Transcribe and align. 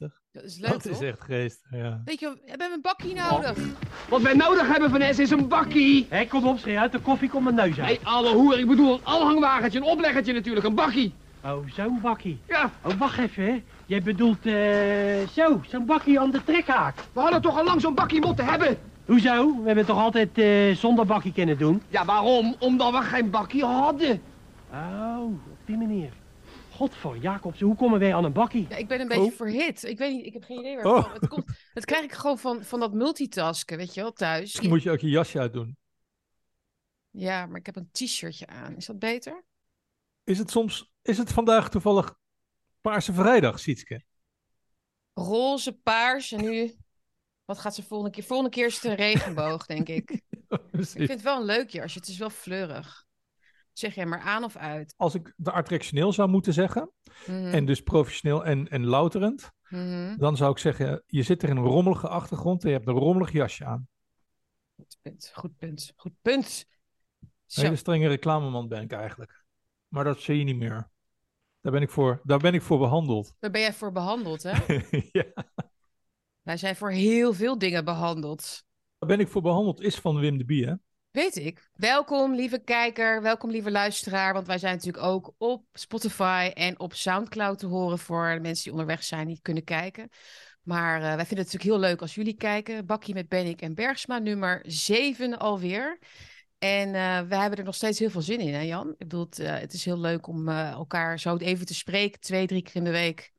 geestig. 0.00 0.20
Dat 0.32 0.42
is 0.44 0.58
leuk, 0.58 0.70
Dat 0.70 0.84
is 0.84 1.00
echt 1.00 1.20
geestig, 1.20 1.70
ja. 1.70 2.00
Weet 2.04 2.20
je, 2.20 2.28
we 2.44 2.50
hebben 2.50 2.72
een 2.72 2.80
bakkie 2.80 3.14
nodig. 3.14 3.58
Wat 4.08 4.22
wij 4.22 4.34
nodig 4.34 4.68
hebben, 4.68 4.90
Vanessa, 4.90 5.22
is 5.22 5.30
een 5.30 5.48
bakkie. 5.48 6.06
Hé, 6.08 6.26
kom 6.26 6.46
op, 6.46 6.58
schreeuw 6.58 6.78
uit 6.78 6.92
de 6.92 6.98
koffie, 7.00 7.28
kom 7.30 7.42
mijn 7.42 7.54
neus 7.54 7.76
Hé, 7.76 7.82
uit. 7.82 8.00
alle 8.04 8.34
hoer, 8.34 8.58
ik 8.58 8.66
bedoel 8.66 8.92
een 8.94 9.00
aanhangwagentje, 9.04 9.78
een 9.78 9.84
opleggertje 9.84 10.32
natuurlijk, 10.32 10.66
een 10.66 10.74
bakkie. 10.74 11.12
Oh, 11.44 11.68
zo'n 11.70 12.00
bakkie. 12.00 12.40
Ja, 12.48 12.70
Oh, 12.84 12.92
wacht 12.98 13.18
even, 13.18 13.44
hè. 13.44 13.62
Jij 13.86 14.02
bedoelt, 14.02 14.46
eh, 14.46 15.28
zo, 15.32 15.60
zo'n 15.68 15.86
bakkie 15.86 16.20
aan 16.20 16.30
de 16.30 16.44
trekhaak. 16.44 16.94
we 17.12 17.20
hadden 17.20 17.40
toch 17.42 17.58
al 17.58 17.64
lang 17.64 17.80
zo'n 17.80 17.94
bakkie 17.94 18.20
moeten 18.20 18.44
hebben. 18.44 18.78
Hoezo? 19.06 19.60
We 19.60 19.66
hebben 19.66 19.86
toch 19.86 19.98
altijd 19.98 20.38
eh, 20.38 20.76
zonder 20.76 21.06
bakkie 21.06 21.32
kunnen 21.32 21.58
doen? 21.58 21.82
Ja, 21.88 22.04
waarom? 22.04 22.54
Omdat 22.58 22.92
we 22.92 23.00
geen 23.02 23.30
bakkie 23.30 23.64
hadden. 23.64 24.20
Oh, 24.72 25.22
op 25.24 25.58
die 25.66 25.76
manier. 25.76 26.12
Godver, 26.80 27.16
Jacobs, 27.16 27.60
hoe 27.60 27.76
komen 27.76 27.98
wij 27.98 28.14
aan 28.14 28.24
een 28.24 28.32
bakkie? 28.32 28.66
Ja, 28.68 28.76
ik 28.76 28.88
ben 28.88 29.00
een 29.00 29.08
beetje 29.08 29.22
Oh. 29.30 29.32
verhit. 29.32 29.82
Ik 29.84 29.98
weet 29.98 30.12
niet, 30.12 30.26
ik 30.26 30.32
heb 30.32 30.44
geen 30.44 30.58
idee 30.58 30.76
waar 30.76 30.86
Oh. 30.86 30.94
het 30.96 31.04
komt. 31.04 31.20
Het, 31.20 31.28
komt. 31.34 31.50
het 31.74 31.84
krijg 31.84 32.04
ik 32.04 32.12
gewoon 32.12 32.38
van, 32.38 32.64
van 32.64 32.80
dat 32.80 32.92
multitasken, 32.92 33.76
weet 33.76 33.94
je 33.94 34.00
wel, 34.00 34.12
thuis. 34.12 34.40
Misschien 34.40 34.68
moet 34.68 34.82
je 34.82 34.90
ook 34.90 34.98
je 34.98 35.08
jasje 35.08 35.38
uitdoen. 35.38 35.76
Ja, 37.10 37.46
maar 37.46 37.58
ik 37.58 37.66
heb 37.66 37.76
een 37.76 37.88
t-shirtje 37.92 38.46
aan. 38.46 38.76
Is 38.76 38.86
dat 38.86 38.98
beter? 38.98 39.44
Is 40.24 40.38
het 40.38 40.50
soms, 40.50 40.90
is 41.02 41.18
het 41.18 41.32
vandaag 41.32 41.70
toevallig 41.70 42.14
Paarse 42.80 43.12
Vrijdag, 43.12 43.58
Sietske? 43.58 44.02
Roze, 45.12 45.72
paars 45.72 46.32
en 46.32 46.40
nu... 46.40 46.74
Wat 47.44 47.58
gaat 47.58 47.74
ze 47.74 47.82
volgende 47.82 48.12
keer? 48.14 48.24
Volgende 48.24 48.50
keer 48.50 48.66
is 48.66 48.74
het 48.74 48.84
een 48.84 48.94
regenboog, 48.94 49.66
denk 49.66 49.88
ik. 49.88 50.10
Ik 50.72 50.86
vind 50.86 51.08
het 51.08 51.22
wel 51.22 51.36
een 51.40 51.44
leuk 51.46 51.70
jasje. 51.70 51.98
Het 51.98 52.08
is 52.08 52.18
wel 52.18 52.30
fleurig. 52.30 53.06
Zeg 53.80 53.94
jij 53.94 54.06
maar 54.06 54.20
aan 54.20 54.44
of 54.44 54.56
uit? 54.56 54.94
Als 54.96 55.14
ik 55.14 55.32
de 55.36 55.50
attractioneel 55.50 56.12
zou 56.12 56.28
moeten 56.28 56.52
zeggen, 56.52 56.90
Mhm, 57.26 57.46
en 57.46 57.64
dus 57.64 57.82
professioneel 57.82 58.44
en, 58.44 58.68
en 58.68 58.84
louterend, 58.84 59.52
mhm. 59.68 60.16
dan 60.16 60.36
zou 60.36 60.50
ik 60.50 60.58
zeggen, 60.58 61.02
je 61.06 61.22
zit 61.22 61.42
er 61.42 61.48
in 61.48 61.56
een 61.56 61.64
rommelige 61.64 62.08
achtergrond 62.08 62.62
en 62.62 62.68
je 62.70 62.74
hebt 62.76 62.88
een 62.88 62.94
rommelig 62.94 63.32
jasje 63.32 63.64
aan. 63.64 63.88
Goed 64.76 64.98
punt, 65.02 65.30
goed 65.34 65.56
punt, 65.58 65.92
goed 65.96 66.12
punt. 66.22 66.66
Een 67.20 67.62
hele 67.64 67.76
strenge 67.76 68.08
reclameman 68.08 68.68
ben 68.68 68.82
ik 68.82 68.92
eigenlijk. 68.92 69.44
Maar 69.88 70.04
dat 70.04 70.20
zie 70.20 70.38
je 70.38 70.44
niet 70.44 70.56
meer. 70.56 70.90
Daar 71.60 71.72
ben 71.72 71.82
ik 71.82 71.90
voor, 71.90 72.20
daar 72.24 72.38
ben 72.38 72.54
ik 72.54 72.62
voor 72.62 72.78
behandeld. 72.78 73.34
daar 73.38 73.50
ben 73.50 73.60
jij 73.60 73.72
voor 73.72 73.92
behandeld, 73.92 74.42
hè? 74.42 74.76
ja, 75.20 75.24
Wij 76.42 76.56
zijn 76.56 76.76
voor 76.76 76.90
heel 76.90 77.32
veel 77.32 77.58
dingen 77.58 77.84
behandeld. 77.84 78.64
daar 78.98 79.08
ben 79.08 79.20
ik 79.20 79.28
voor 79.28 79.42
behandeld 79.42 79.80
is 79.80 79.96
van 79.96 80.18
Wim 80.18 80.38
de 80.38 80.44
Bie, 80.44 80.66
hè? 80.66 80.74
Weet 81.10 81.36
ik. 81.36 81.70
Welkom, 81.72 82.34
lieve 82.34 82.58
kijker. 82.58 83.22
Welkom, 83.22 83.50
lieve 83.50 83.70
luisteraar. 83.70 84.32
Want 84.32 84.46
wij 84.46 84.58
zijn 84.58 84.74
natuurlijk 84.74 85.04
ook 85.04 85.34
op 85.38 85.64
Spotify 85.72 86.50
en 86.54 86.80
op 86.80 86.94
Soundcloud 86.94 87.58
te 87.58 87.66
horen 87.66 87.98
voor 87.98 88.34
de 88.34 88.40
mensen 88.40 88.62
die 88.62 88.72
onderweg 88.72 89.04
zijn, 89.04 89.26
die 89.26 89.38
kunnen 89.42 89.64
kijken. 89.64 90.08
Maar 90.62 90.94
eh, 90.94 91.00
wij 91.02 91.26
vinden 91.26 91.44
het 91.44 91.52
natuurlijk 91.52 91.62
heel 91.62 91.78
leuk 91.78 92.00
als 92.00 92.14
jullie 92.14 92.36
kijken. 92.36 92.86
Bakkie 92.86 93.14
met 93.14 93.28
Bennik 93.28 93.62
en 93.62 93.74
Bergsma, 93.74 94.18
nummer 94.18 94.62
7 94.66 95.38
alweer. 95.38 95.98
En 96.58 96.94
eh 96.94 97.20
we 97.20 97.36
hebben 97.36 97.58
er 97.58 97.64
nog 97.64 97.74
steeds 97.74 97.98
heel 97.98 98.10
veel 98.10 98.22
zin 98.22 98.40
in, 98.40 98.54
hè 98.54 98.60
Jan? 98.60 98.90
Ik 98.90 98.98
bedoel, 98.98 99.24
het, 99.24 99.38
eh, 99.38 99.62
is 99.62 99.84
heel 99.84 100.00
leuk 100.00 100.26
om 100.26 100.48
elkaar 100.48 101.18
zo 101.18 101.36
even 101.36 101.66
te 101.66 101.74
spreken, 101.74 102.20
twee, 102.20 102.46
drie 102.46 102.62
keer 102.62 102.76
in 102.76 102.84
de 102.84 102.90
week. 102.90 103.32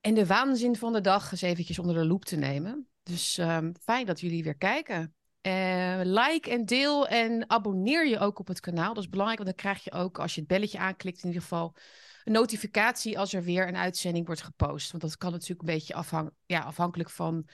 En 0.00 0.14
de 0.14 0.26
waanzin 0.26 0.76
van 0.76 0.92
de 0.92 1.00
dag 1.00 1.32
eens 1.32 1.42
eventjes 1.42 1.78
onder 1.78 1.94
de 1.94 2.06
loep 2.06 2.24
te 2.24 2.36
nemen. 2.36 2.88
Dus 3.02 3.38
ehm, 3.38 3.72
fijn 3.82 4.06
dat 4.06 4.20
jullie 4.20 4.42
weer 4.42 4.56
kijken. 4.56 5.14
Eh, 5.42 6.00
like 6.02 6.50
en 6.50 6.64
deel 6.64 7.08
en 7.08 7.50
abonneer 7.50 8.06
je 8.06 8.18
ook 8.18 8.38
op 8.38 8.48
het 8.48 8.60
kanaal. 8.60 8.94
Dat 8.94 9.02
is 9.02 9.08
belangrijk, 9.08 9.42
want 9.42 9.56
dan 9.56 9.64
krijg 9.64 9.84
je 9.84 9.92
ook, 9.92 10.18
als 10.18 10.34
je 10.34 10.40
het 10.40 10.48
belletje 10.48 10.78
aanklikt, 10.78 11.22
in 11.22 11.26
ieder 11.26 11.42
geval 11.42 11.76
een 12.24 12.32
notificatie 12.32 13.18
als 13.18 13.32
er 13.32 13.42
weer 13.42 13.68
een 13.68 13.76
uitzending 13.76 14.26
wordt 14.26 14.42
gepost. 14.42 14.90
Want 14.90 15.02
dat 15.02 15.16
kan 15.16 15.32
natuurlijk 15.32 15.60
een 15.60 15.74
beetje 15.74 15.94
afhang 15.94 16.30
ja, 16.46 16.60
afhankelijk 16.60 17.10
van 17.10 17.48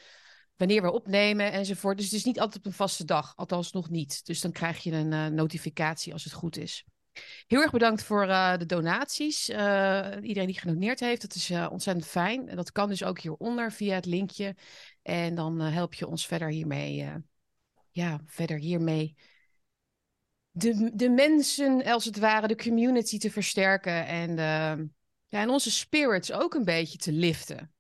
wanneer 0.57 0.83
we 0.83 0.93
opnemen 0.93 1.53
enzovoort. 1.53 1.97
Dus 1.97 2.07
het 2.07 2.15
is 2.15 2.25
niet 2.25 2.41
altijd 2.41 2.59
op 2.59 2.67
een 2.67 2.77
vaste 2.77 3.05
dag, 3.05 3.33
althans 3.37 3.73
nog 3.73 3.91
niet. 3.91 4.27
Dus 4.27 4.41
dan 4.41 4.53
krijg 4.53 4.83
je 4.83 4.93
een 4.93 5.13
eh, 5.13 5.27
notificatie 5.27 6.13
als 6.13 6.25
het 6.25 6.33
goed 6.33 6.57
is. 6.57 6.85
Heel 7.47 7.61
erg 7.61 7.71
bedankt 7.71 8.03
voor 8.03 8.29
eh, 8.29 8.57
de 8.57 8.67
donaties. 8.67 9.49
Iedereen 9.49 10.47
die 10.47 10.59
genoteerd 10.59 11.01
heeft, 11.01 11.23
dat 11.23 11.35
is 11.35 11.51
ontzettend 11.51 12.07
fijn. 12.07 12.49
En 12.49 12.57
dat 12.57 12.73
kan 12.73 12.89
dus 12.89 13.05
ook 13.05 13.21
hieronder 13.21 13.73
via 13.73 13.95
het 13.95 14.07
linkje. 14.07 14.57
En 15.03 15.35
dan 15.35 15.61
help 15.61 15.95
je 15.95 16.07
ons 16.07 16.27
verder 16.27 16.49
hiermee. 16.49 17.27
Ja, 17.99 18.21
verder 18.27 18.59
hiermee. 18.59 19.17
De, 20.51 20.91
de 20.95 21.09
mensen, 21.09 21.85
als 21.85 22.05
het 22.05 22.19
ware, 22.19 22.47
de 22.47 22.57
community 22.57 23.19
te 23.19 23.31
versterken. 23.31 24.07
En, 24.07 24.31
eh, 24.31 24.85
ja, 25.27 25.41
en 25.43 25.49
onze 25.49 25.71
spirits 25.71 26.33
ook 26.33 26.55
een 26.55 26.65
beetje 26.65 26.99
te 26.99 27.13
liften. 27.13 27.73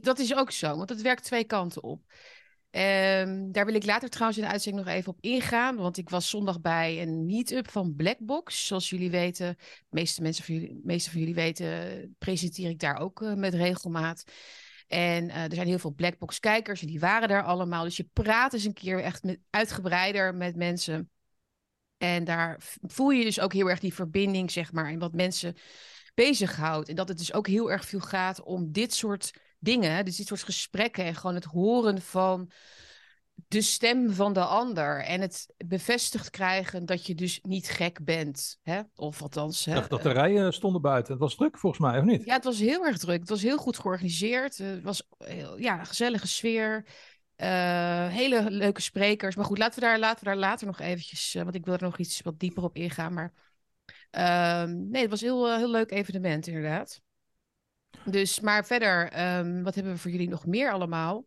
Dat 0.00 0.18
is 0.18 0.34
ook 0.34 0.50
zo, 0.50 0.76
want 0.76 0.88
het 0.88 1.02
werkt 1.02 1.24
twee 1.24 1.44
kanten 1.44 1.82
op. 1.82 2.02
Ehm, 2.70 3.50
daar 3.52 3.66
wil 3.66 3.74
ik 3.74 3.84
later 3.84 4.08
trouwens 4.08 4.38
in 4.38 4.44
de 4.44 4.50
uitzending 4.50 4.84
nog 4.84 4.94
even 4.94 5.12
op 5.12 5.20
ingaan. 5.20 5.76
Want 5.76 5.96
ik 5.96 6.08
was 6.08 6.30
zondag 6.30 6.60
bij 6.60 7.02
een 7.02 7.26
meet-up 7.26 7.70
van 7.70 7.94
Blackbox. 7.94 8.66
Zoals 8.66 8.90
jullie 8.90 9.10
weten, 9.10 9.56
de 9.58 9.84
meeste, 9.90 10.22
mensen 10.22 10.44
van 10.44 10.54
jullie, 10.54 10.80
meeste 10.84 11.10
van 11.10 11.20
jullie 11.20 11.34
weten, 11.34 12.14
presenteer 12.18 12.70
ik 12.70 12.78
daar 12.78 12.98
ook 12.98 13.22
eh, 13.22 13.34
met 13.34 13.54
regelmaat. 13.54 14.24
En 14.86 15.30
eh, 15.30 15.44
er 15.44 15.54
zijn 15.54 15.66
heel 15.66 15.78
veel 15.78 15.94
Blackbox 15.94 16.40
kijkers 16.40 16.80
en 16.80 16.86
die 16.86 17.00
waren 17.00 17.28
daar 17.28 17.42
allemaal. 17.42 17.84
Dus 17.84 17.96
je 17.96 18.08
praat 18.12 18.52
eens 18.52 18.64
een 18.64 18.72
keer 18.72 19.02
echt 19.02 19.22
met, 19.22 19.38
uitgebreider 19.50 20.34
met 20.34 20.56
mensen. 20.56 21.10
En 21.98 22.24
daar 22.24 22.60
voel 22.80 23.10
je 23.10 23.24
dus 23.24 23.40
ook 23.40 23.52
heel 23.52 23.70
erg 23.70 23.80
die 23.80 23.94
verbinding, 23.94 24.50
zeg 24.50 24.72
maar, 24.72 24.90
en 24.90 24.98
wat 24.98 25.12
mensen 25.12 25.56
bezighoudt. 26.14 26.88
En 26.88 26.94
dat 26.94 27.08
het 27.08 27.18
dus 27.18 27.32
ook 27.32 27.46
heel 27.46 27.70
erg 27.70 27.84
veel 27.84 28.00
gaat 28.00 28.42
om 28.42 28.72
dit 28.72 28.94
soort 28.94 29.32
dingen, 29.58 30.04
dus 30.04 30.16
dit 30.16 30.26
soort 30.26 30.42
gesprekken 30.42 31.04
en 31.04 31.14
gewoon 31.14 31.34
het 31.34 31.44
horen 31.44 32.02
van 32.02 32.50
de 33.48 33.60
stem 33.60 34.10
van 34.10 34.32
de 34.32 34.44
ander. 34.44 35.04
En 35.04 35.20
het 35.20 35.46
bevestigd 35.66 36.30
krijgen 36.30 36.86
dat 36.86 37.06
je 37.06 37.14
dus 37.14 37.38
niet 37.42 37.68
gek 37.68 38.04
bent. 38.04 38.58
Hè? 38.62 38.80
Of 38.94 39.22
althans. 39.22 39.64
Hè? 39.64 39.74
dacht 39.74 39.90
dat 39.90 40.02
de 40.02 40.10
rijen 40.12 40.52
stonden 40.52 40.80
buiten. 40.82 41.12
Het 41.12 41.22
was 41.22 41.34
druk 41.34 41.58
volgens 41.58 41.82
mij, 41.82 41.98
of 41.98 42.04
niet? 42.04 42.24
Ja, 42.24 42.34
het 42.34 42.44
was 42.44 42.58
heel 42.58 42.84
erg 42.86 42.98
druk. 42.98 43.20
Het 43.20 43.28
was 43.28 43.42
heel 43.42 43.58
goed 43.58 43.78
georganiseerd. 43.78 44.60
Eh, 44.60 44.66
Het 44.66 44.82
was 44.82 45.02
heel, 45.18 45.58
ja, 45.58 45.78
een 45.78 45.86
gezellige 45.86 46.26
sfeer. 46.26 46.86
Eh, 47.36 48.08
hele 48.08 48.50
leuke 48.50 48.80
sprekers. 48.80 49.36
Maar 49.36 49.44
goed, 49.44 49.58
laten 49.58 49.80
we 49.80 49.86
daar, 49.86 49.98
laten 49.98 50.18
we 50.24 50.30
daar 50.30 50.38
later 50.38 50.66
nog 50.66 50.80
eventjes... 50.80 51.34
eh, 51.34 51.42
want 51.42 51.54
ik 51.54 51.64
wil 51.64 51.74
er 51.74 51.82
nog 51.82 51.98
iets 51.98 52.20
wat 52.22 52.38
dieper 52.38 52.62
op 52.62 52.76
ingaan. 52.76 53.12
Maar 53.12 53.32
ehm, 54.10 54.88
nee, 54.88 55.00
het 55.02 55.10
was 55.10 55.20
een 55.20 55.26
heel, 55.26 55.48
eh, 55.48 55.56
heel 55.56 55.70
leuk 55.70 55.90
evenement 55.90 56.46
inderdaad. 56.46 57.00
Dus, 58.04 58.40
maar 58.40 58.66
verder, 58.66 59.10
ehm, 59.10 59.62
wat 59.62 59.74
hebben 59.74 59.92
we 59.92 59.98
voor 59.98 60.10
jullie 60.10 60.28
nog 60.28 60.46
meer 60.46 60.72
allemaal? 60.72 61.24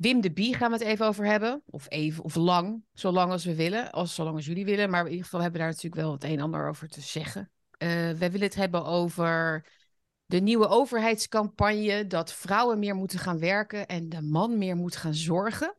Wim 0.00 0.20
de 0.20 0.32
Bie 0.32 0.54
gaan 0.54 0.70
we 0.70 0.76
het 0.76 0.86
even 0.86 1.06
over 1.06 1.26
hebben. 1.26 1.62
Of 1.66 1.86
even, 1.88 2.24
of 2.24 2.34
lang, 2.34 2.84
zolang 2.92 3.32
als 3.32 3.44
we 3.44 3.54
willen. 3.54 3.92
Als, 3.92 4.14
zolang 4.14 4.36
als 4.36 4.46
jullie 4.46 4.64
willen. 4.64 4.90
Maar 4.90 5.04
in 5.04 5.10
ieder 5.10 5.24
geval 5.24 5.40
hebben 5.40 5.60
we 5.60 5.66
daar 5.66 5.74
natuurlijk 5.74 6.02
wel 6.02 6.12
het 6.12 6.24
een 6.24 6.30
en 6.30 6.40
ander 6.40 6.68
over 6.68 6.88
te 6.88 7.00
zeggen. 7.00 7.50
Eh 7.78 7.88
wij 7.88 8.30
willen 8.30 8.46
het 8.46 8.54
hebben 8.54 8.84
over 8.84 9.64
de 10.26 10.40
nieuwe 10.40 10.68
overheidscampagne. 10.68 12.06
Dat 12.06 12.32
vrouwen 12.32 12.78
meer 12.78 12.94
moeten 12.94 13.18
gaan 13.18 13.38
werken 13.38 13.86
en 13.86 14.08
de 14.08 14.22
man 14.22 14.58
meer 14.58 14.76
moet 14.76 14.96
gaan 14.96 15.14
zorgen. 15.14 15.74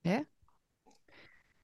Hè? 0.00 0.20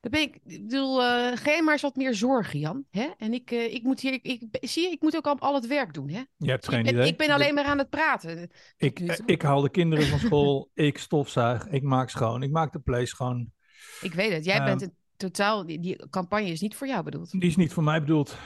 Dan 0.03 0.11
ben 0.11 0.21
ik, 0.21 0.39
ik 0.45 0.63
bedoel, 0.63 0.99
ga 1.35 1.51
je 1.51 1.63
maar 1.63 1.73
eens 1.73 1.83
wat 1.83 1.97
meer 1.97 2.15
zorgen, 2.15 2.59
Jan. 2.59 2.85
Hè? 2.91 3.11
En 3.19 3.33
ik, 3.33 3.51
eh, 3.51 3.75
ik 3.75 3.83
moet 3.83 4.01
hier, 4.01 4.13
ik, 4.13 4.25
ik, 4.25 4.49
zie 4.61 4.83
je, 4.83 4.91
ik 4.91 5.03
moet 5.03 5.17
ook 5.17 5.27
al, 5.27 5.39
al 5.39 5.55
het 5.55 5.67
werk 5.67 5.95
doen. 5.95 6.09
Hè? 6.09 6.23
Je 6.37 6.51
hebt 6.51 6.69
geen 6.69 6.79
ik, 6.79 6.85
ben, 6.85 6.95
idee. 6.95 7.07
ik 7.07 7.17
ben 7.17 7.31
alleen 7.31 7.55
maar 7.55 7.65
aan 7.65 7.79
het 7.79 7.91
praten. 7.91 8.51
Ik, 8.77 9.01
eh, 9.01 9.19
ik 9.27 9.43
haal 9.43 9.61
de 9.61 9.71
kinderen 9.71 10.07
van 10.07 10.19
school, 10.27 10.71
ik 10.75 10.99
stofzuig, 10.99 11.69
ik 11.69 11.83
maak 11.83 12.11
schoon, 12.11 12.43
ik 12.43 12.51
maak 12.51 12.73
de 12.73 12.79
play 12.79 13.07
schoon. 13.07 13.53
Ik 14.01 14.15
weet 14.15 14.33
het. 14.33 14.45
Jij 14.45 14.57
Ehm, 14.57 14.65
bent 14.65 14.83
een 14.83 14.95
totaal. 15.17 15.67
Die, 15.67 15.81
die 15.81 16.09
campagne 16.09 16.49
is 16.49 16.61
niet 16.61 16.77
voor 16.77 16.87
jou 16.87 17.03
bedoeld. 17.03 17.31
Die 17.31 17.43
is 17.43 17.57
niet 17.57 17.73
voor 17.73 17.85
mij 17.85 18.01
bedoeld. 18.01 18.37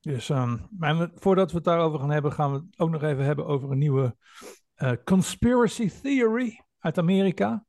Dus 0.00 0.30
ehm, 0.30 0.56
maar 0.78 1.10
voordat 1.14 1.50
we 1.50 1.56
het 1.56 1.64
daarover 1.64 1.98
gaan 1.98 2.10
hebben, 2.10 2.32
gaan 2.32 2.52
we 2.52 2.56
het 2.56 2.78
ook 2.78 2.90
nog 2.90 3.02
even 3.02 3.24
hebben 3.24 3.46
over 3.46 3.70
een 3.70 3.78
nieuwe 3.78 4.16
conspiracy 5.04 5.90
theory 6.02 6.64
uit 6.78 6.98
Amerika. 6.98 7.64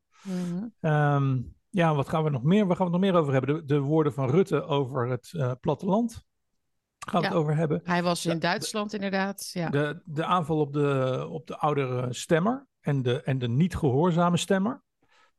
Ehm, 0.79 1.39
ja, 1.77 1.95
wat 1.95 2.09
gaan 2.09 2.24
we 2.24 2.29
nog 2.29 2.44
meer? 2.44 2.68
Waar 2.68 2.75
gaan 2.75 2.85
we 2.85 2.91
het 2.91 3.01
nog 3.01 3.12
meer 3.12 3.21
over 3.21 3.33
hebben? 3.33 3.56
De, 3.56 3.65
de 3.65 3.79
woorden 3.79 4.13
van 4.13 4.29
Rutte 4.29 4.63
over 4.63 5.07
het 5.09 5.33
eh, 5.33 5.51
platteland. 5.62 6.24
Gaan 7.00 7.21
we 7.21 7.27
Ja. 7.27 7.33
het 7.33 7.41
over 7.41 7.56
hebben. 7.56 7.81
Hij 7.83 8.03
was 8.03 8.25
in 8.25 8.39
Duitsland 8.39 8.94
inderdaad. 8.94 9.50
Ja. 9.53 9.69
De, 9.69 10.01
de 10.06 10.25
aanval 10.25 10.59
op 10.59 10.74
de, 10.74 11.27
op 11.29 11.47
de 11.47 11.57
oudere 11.57 12.13
stemmer 12.13 12.68
en 12.81 13.01
de, 13.01 13.21
en 13.24 13.38
de 13.39 13.47
niet 13.47 13.75
gehoorzame 13.75 14.38
stemmer. 14.38 14.83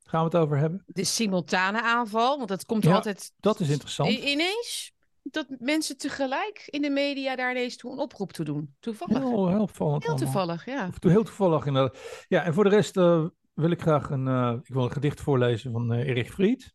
Gaan 0.04 0.20
we 0.20 0.36
het 0.36 0.36
over 0.44 0.56
hebben. 0.58 0.82
De 0.86 1.04
simultane 1.04 1.82
aanval, 1.82 2.36
want 2.36 2.48
dat 2.48 2.64
komt 2.64 2.84
Ja, 2.84 2.94
altijd 2.94 3.32
Dat 3.40 3.60
is 3.60 3.68
interessant. 3.68 4.10
Ineens. 4.10 4.92
Dat 5.22 5.46
mensen 5.58 5.96
tegelijk 5.96 6.62
in 6.66 6.82
de 6.82 6.90
media 6.90 7.36
daar 7.36 7.50
ineens 7.50 7.76
toe 7.76 7.92
een 7.92 7.98
oproep 7.98 8.32
toe 8.32 8.44
doen. 8.44 8.74
Toevallig. 8.80 9.18
Heel, 9.18 9.28
Heel, 9.28 9.48
heel 9.48 9.60
opvallend. 9.60 10.02
allemaal. 10.06 10.24
toevallig, 10.24 10.64
ja. 10.64 10.90
Heel 11.00 11.24
toevallig 11.24 11.66
inderdaad. 11.66 12.24
Ja, 12.28 12.42
en 12.42 12.54
voor 12.54 12.64
de 12.64 12.70
rest 12.70 12.96
eh, 12.96 13.24
wil 13.58 13.70
ik 13.70 13.80
graag 13.80 14.10
een, 14.10 14.28
eh, 14.28 14.54
ik 14.62 14.74
wil 14.74 14.84
een 14.84 14.92
gedicht 14.92 15.20
voorlezen 15.20 15.72
van 15.72 15.92
eh 15.92 16.08
Erich 16.08 16.30
Fried. 16.30 16.74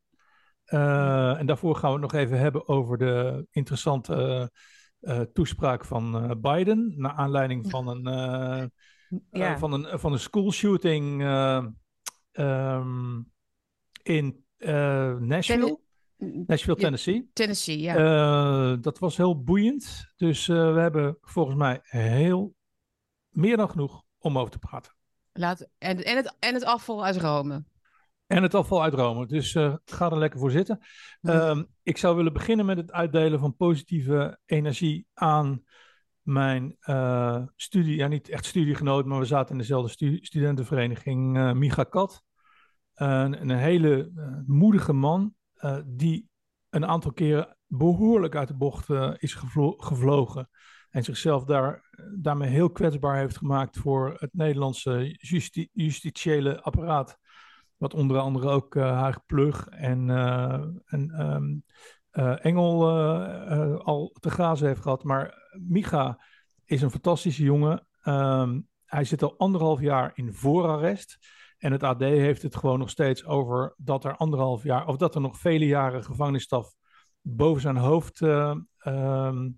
Eh, 0.65 1.39
en 1.39 1.45
daarvoor 1.45 1.75
gaan 1.75 1.93
we 1.93 2.01
het 2.01 2.11
nog 2.11 2.21
even 2.21 2.39
hebben 2.39 2.67
over 2.67 2.97
de 2.97 3.47
interessante 3.51 4.51
toespraak 5.33 5.85
van 5.85 6.37
Biden. 6.41 6.93
Naar 6.97 7.11
aanleiding 7.11 7.69
van 7.69 7.87
een, 7.87 8.03
Ja. 9.31 9.57
van, 9.57 9.73
een, 9.73 9.99
van 9.99 10.11
een 10.11 10.19
school 10.19 10.51
shooting 10.51 11.21
eh, 11.21 11.65
ehm, 12.31 13.21
in 14.03 14.45
Nashville, 15.19 15.79
Nashville. 16.47 16.77
Tennessee. 16.77 17.29
Tennessee, 17.33 17.79
ja. 17.79 18.75
Dat 18.75 18.99
was 18.99 19.17
heel 19.17 19.43
boeiend. 19.43 20.13
Dus 20.15 20.45
we 20.47 20.79
hebben 20.79 21.17
volgens 21.21 21.55
mij 21.55 21.79
heel 21.83 22.55
meer 23.29 23.57
dan 23.57 23.69
genoeg 23.69 24.03
om 24.17 24.37
over 24.37 24.51
te 24.51 24.59
praten. 24.59 24.93
Laat, 25.33 25.67
en, 25.77 26.03
en, 26.03 26.15
het, 26.15 26.35
en 26.39 26.53
het 26.53 26.63
afval 26.65 27.05
uit 27.05 27.17
Rome. 27.17 27.63
En 28.27 28.43
het 28.43 28.53
afval 28.55 28.83
uit 28.83 28.93
Rome. 28.93 29.25
Dus 29.27 29.55
eh, 29.55 29.75
ga 29.85 30.09
er 30.11 30.17
lekker 30.17 30.39
voor 30.39 30.51
zitten. 30.51 30.79
Ehm, 31.21 31.63
ik 31.83 31.97
zou 31.97 32.15
willen 32.15 32.33
beginnen 32.33 32.65
met 32.65 32.77
het 32.77 32.91
uitdelen 32.91 33.39
van 33.39 33.55
positieve 33.55 34.39
energie 34.45 35.07
aan 35.13 35.63
mijn 36.21 36.75
eh, 36.79 37.43
studie. 37.55 37.95
Ja, 37.95 38.07
niet 38.07 38.29
echt 38.29 38.45
studiegenoot, 38.45 39.05
maar 39.05 39.19
we 39.19 39.25
zaten 39.25 39.51
in 39.51 39.57
dezelfde 39.57 39.89
stu- 39.91 40.19
studentenvereniging. 40.21 41.37
eh 41.37 41.51
Micha 41.53 41.83
Kat. 41.83 42.23
Een- 42.93 43.41
een 43.41 43.57
hele 43.57 44.11
moedige 44.45 44.93
man 44.93 45.35
die 45.85 46.29
een 46.69 46.85
aantal 46.85 47.11
keren 47.13 47.57
behoorlijk 47.67 48.35
uit 48.35 48.47
de 48.47 48.53
bocht 48.55 48.89
is 49.17 49.33
gevlo- 49.33 49.77
gevlogen. 49.77 50.49
En 50.93 51.03
zichzelf 51.03 51.43
daar, 51.43 51.89
daarmee 52.15 52.49
heel 52.49 52.69
kwetsbaar 52.69 53.17
heeft 53.17 53.37
gemaakt 53.37 53.77
voor 53.77 54.15
het 54.19 54.33
Nederlandse 54.33 55.15
justi- 55.19 55.69
justitiële 55.71 56.61
apparaat. 56.61 57.17
Wat 57.77 57.93
onder 57.93 58.17
andere 58.17 58.49
ook 58.49 58.75
eh 58.75 58.83
Haag 58.83 59.25
Plug 59.25 59.67
en, 59.67 60.09
eh, 60.09 60.63
ehm, 60.85 61.55
eh, 62.09 62.45
Engel 62.45 62.89
al 63.79 64.15
te 64.19 64.29
grazen 64.29 64.67
heeft 64.67 64.81
gehad. 64.81 65.03
Maar 65.03 65.49
Micha 65.59 66.23
is 66.65 66.81
een 66.81 66.91
fantastische 66.91 67.43
jongen. 67.43 67.87
Ehm, 68.01 68.59
hij 68.85 69.03
zit 69.03 69.23
al 69.23 69.37
anderhalf 69.37 69.81
jaar 69.81 70.11
in 70.15 70.33
voorarrest. 70.33 71.17
En 71.57 71.71
het 71.71 71.83
AD 71.83 71.99
heeft 71.99 72.41
het 72.41 72.55
gewoon 72.55 72.79
nog 72.79 72.89
steeds 72.89 73.25
over 73.25 73.73
dat 73.77 74.03
er 74.03 74.15
anderhalf 74.15 74.63
jaar, 74.63 74.87
of 74.87 74.97
dat 74.97 75.15
er 75.15 75.21
nog 75.21 75.37
vele 75.37 75.65
jaren 75.65 76.03
gevangenisstraf 76.03 76.73
boven 77.21 77.61
zijn 77.61 77.77
hoofd 77.77 78.21
eh, 78.21 78.55
ehm, 78.77 79.49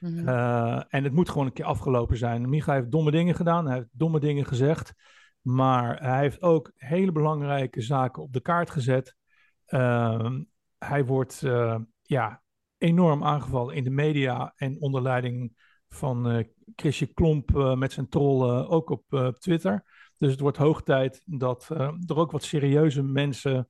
Mhm. 0.00 0.28
Uh, 0.28 0.82
en 0.88 1.04
het 1.04 1.12
moet 1.12 1.28
gewoon 1.28 1.46
een 1.46 1.52
keer 1.52 1.64
afgelopen 1.64 2.16
zijn. 2.16 2.48
Micha 2.48 2.74
heeft 2.74 2.90
domme 2.90 3.10
dingen 3.10 3.34
gedaan, 3.34 3.66
hij 3.66 3.76
heeft 3.76 3.88
domme 3.92 4.20
dingen 4.20 4.44
gezegd. 4.44 4.94
Maar 5.40 6.02
hij 6.02 6.20
heeft 6.20 6.42
ook 6.42 6.72
hele 6.74 7.12
belangrijke 7.12 7.80
zaken 7.80 8.22
op 8.22 8.32
de 8.32 8.40
kaart 8.40 8.70
gezet. 8.70 9.16
Uh, 9.68 10.30
hij 10.78 11.04
wordt 11.04 11.42
uh, 11.44 11.78
ja, 12.02 12.42
enorm 12.78 13.24
aangevallen 13.24 13.74
in 13.74 13.84
de 13.84 13.90
media 13.90 14.52
en 14.56 14.80
onder 14.80 15.02
leiding 15.02 15.52
van 15.88 16.32
uh, 16.32 16.44
Chrisje 16.76 17.06
Klomp 17.06 17.74
met 17.76 17.92
zijn 17.92 18.08
trollen 18.08 18.68
ook 18.68 18.90
op 18.90 19.34
Twitter. 19.38 19.84
Dus 20.16 20.30
het 20.30 20.40
wordt 20.40 20.56
hoog 20.56 20.82
tijd 20.82 21.22
dat 21.24 21.68
er 22.06 22.16
ook 22.16 22.30
wat 22.30 22.42
serieuze 22.42 23.02
mensen 23.02 23.68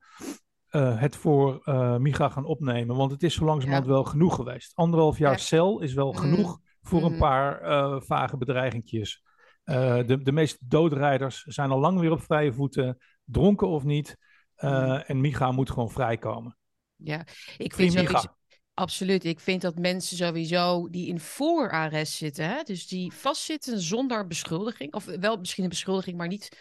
uh, 0.71 1.01
het 1.01 1.17
voor 1.17 1.63
uh, 1.65 1.97
Micha 1.97 2.29
gaan 2.29 2.45
opnemen. 2.45 2.97
Want 2.97 3.11
het 3.11 3.23
is 3.23 3.35
zo 3.35 3.45
langzamerhand 3.45 3.87
ja. 3.87 3.93
wel 3.93 4.05
genoeg 4.05 4.35
geweest. 4.35 4.73
Anderhalf 4.75 5.19
jaar 5.19 5.33
ja. 5.33 5.39
cel 5.39 5.81
is 5.81 5.95
wel 5.95 6.13
genoeg 6.13 6.49
mm. 6.49 6.65
voor 6.83 7.05
een 7.05 7.19
paar 7.19 7.63
uh, 7.63 8.01
vage 8.01 8.37
bedreigingjes. 8.37 9.23
De, 9.65 10.19
de 10.23 10.33
meeste 10.33 10.59
doodrijders 10.61 11.43
zijn 11.43 11.71
al 11.71 11.79
lang 11.79 12.01
weer 12.01 12.11
op 12.11 12.23
vrije 12.23 12.53
voeten, 12.53 12.99
dronken 13.25 13.69
of 13.69 13.85
niet. 13.85 14.17
Uh, 14.59 15.11
en 15.11 15.21
Micha 15.21 15.53
moet 15.53 15.71
gewoon 15.71 15.91
vrijkomen. 15.91 16.57
Ja, 16.97 17.25
ik 17.57 17.75
vind 17.75 17.93
sowieso, 17.93 18.27
absoluut. 18.75 19.25
Ik 19.25 19.41
vind 19.41 19.63
dat 19.63 19.79
mensen 19.79 20.17
sowieso 20.17 20.89
die 20.91 21.09
in 21.09 21.21
voorarrest 21.21 22.13
zitten, 22.13 22.45
hè, 22.45 22.63
dus 22.63 22.87
die 22.87 23.13
vastzitten 23.13 23.81
zonder 23.81 24.27
beschuldiging, 24.27 24.95
of 24.95 25.05
wel 25.05 25.37
misschien 25.37 25.63
een 25.63 25.71
beschuldiging, 25.71 26.17
maar 26.17 26.29
niet 26.29 26.59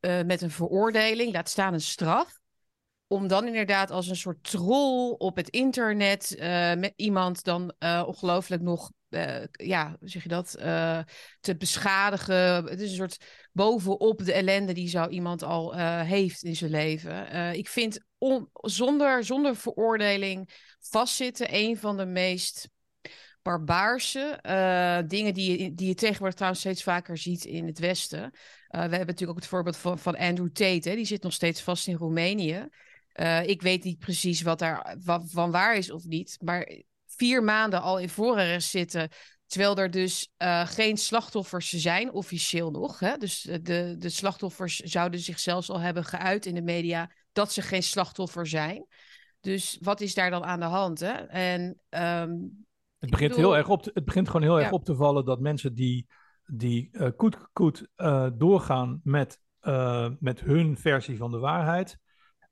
met 0.00 0.42
een 0.42 0.50
veroordeling, 0.50 1.32
laat 1.32 1.48
staan 1.48 1.72
een 1.72 1.80
straf 1.80 2.38
om 3.08 3.28
dan 3.28 3.46
inderdaad 3.46 3.90
als 3.90 4.08
een 4.08 4.16
soort 4.16 4.42
troll 4.42 5.14
op 5.18 5.36
het 5.36 5.48
internet 5.48 6.36
uh, 6.38 6.74
met 6.74 6.92
iemand 6.96 7.44
dan 7.44 7.74
uh, 7.78 8.02
ongelooflijk 8.06 8.62
nog, 8.62 8.92
uh, 9.10 9.42
ja, 9.50 9.96
hoe 9.98 10.08
zeg 10.08 10.22
je 10.22 10.28
dat, 10.28 10.50
te 11.40 11.56
beschadigen. 11.58 12.64
Het 12.64 12.80
is 12.80 12.90
een 12.90 12.96
soort 12.96 13.24
bovenop 13.52 14.24
de 14.24 14.32
ellende 14.32 14.72
die 14.72 14.88
zo 14.88 15.08
iemand 15.08 15.42
al 15.42 15.74
heeft 16.04 16.42
in 16.42 16.56
zijn 16.56 16.70
leven. 16.70 17.54
ik 17.54 17.68
vind 17.68 18.04
on, 18.18 18.48
zonder, 18.52 19.24
zonder 19.24 19.56
veroordeling 19.56 20.50
vastzitten 20.80 21.54
een 21.54 21.76
van 21.76 21.96
de 21.96 22.06
meest 22.06 22.68
barbaarse 23.42 24.38
dingen 25.06 25.34
die 25.34 25.62
je, 25.62 25.74
die 25.74 25.88
je 25.88 25.94
tegenwoordig 25.94 26.34
trouwens 26.34 26.62
steeds 26.62 26.82
vaker 26.82 27.18
ziet 27.18 27.44
in 27.44 27.66
het 27.66 27.78
Westen. 27.78 28.30
we 28.68 28.78
hebben 28.78 28.98
natuurlijk 28.98 29.30
ook 29.30 29.36
het 29.36 29.46
voorbeeld 29.46 29.76
van, 29.76 29.98
van 29.98 30.16
Andrew 30.16 30.50
Tate, 30.50 30.88
hè? 30.88 30.94
die 30.94 31.04
zit 31.04 31.22
nog 31.22 31.32
steeds 31.32 31.62
vast 31.62 31.86
in 31.86 31.96
Roemenië. 31.96 32.68
Uh, 33.20 33.48
ik 33.48 33.62
weet 33.62 33.84
niet 33.84 33.98
precies 33.98 34.42
wat 34.42 34.58
daar 34.58 34.96
wat, 35.04 35.30
van 35.30 35.50
waar 35.50 35.76
is 35.76 35.90
of 35.90 36.04
niet. 36.04 36.36
Maar 36.44 36.82
vier 37.06 37.42
maanden 37.42 37.82
al 37.82 37.98
in 37.98 38.08
voorarrest 38.08 38.70
zitten. 38.70 39.08
Terwijl 39.46 39.76
er 39.76 39.90
dus 39.90 40.32
uh, 40.38 40.66
geen 40.66 40.96
slachtoffers 40.96 41.68
zijn, 41.68 42.12
officieel 42.12 42.70
nog. 42.70 42.98
Hè? 42.98 43.16
Dus 43.16 43.40
de, 43.40 43.94
de 43.98 44.08
slachtoffers 44.08 44.76
zouden 44.76 45.20
zichzelf 45.20 45.70
al 45.70 45.80
hebben 45.80 46.04
geuit 46.04 46.46
in 46.46 46.54
de 46.54 46.62
media 46.62 47.10
dat 47.32 47.52
ze 47.52 47.62
geen 47.62 47.82
slachtoffer 47.82 48.46
zijn. 48.46 48.86
Dus 49.40 49.78
wat 49.80 50.00
is 50.00 50.14
daar 50.14 50.30
dan 50.30 50.44
aan 50.44 50.60
de 50.60 50.66
hand? 50.66 51.00
Hè? 51.00 51.12
En, 51.12 51.60
um, 51.88 52.66
het, 52.98 53.10
begint 53.10 53.30
bedoel... 53.30 53.44
heel 53.44 53.56
erg 53.56 53.68
op 53.68 53.82
te, 53.82 53.90
het 53.94 54.04
begint 54.04 54.26
gewoon 54.26 54.42
heel 54.42 54.58
ja. 54.58 54.64
erg 54.64 54.72
op 54.72 54.84
te 54.84 54.94
vallen 54.94 55.24
dat 55.24 55.40
mensen 55.40 55.74
die, 55.74 56.06
die 56.44 56.88
uh, 56.92 57.08
koet, 57.16 57.36
koet 57.52 57.88
uh, 57.96 58.28
doorgaan 58.34 59.00
met, 59.04 59.40
met 60.18 60.40
hun 60.40 60.76
versie 60.76 61.16
van 61.16 61.30
de 61.30 61.38
waarheid. 61.38 61.98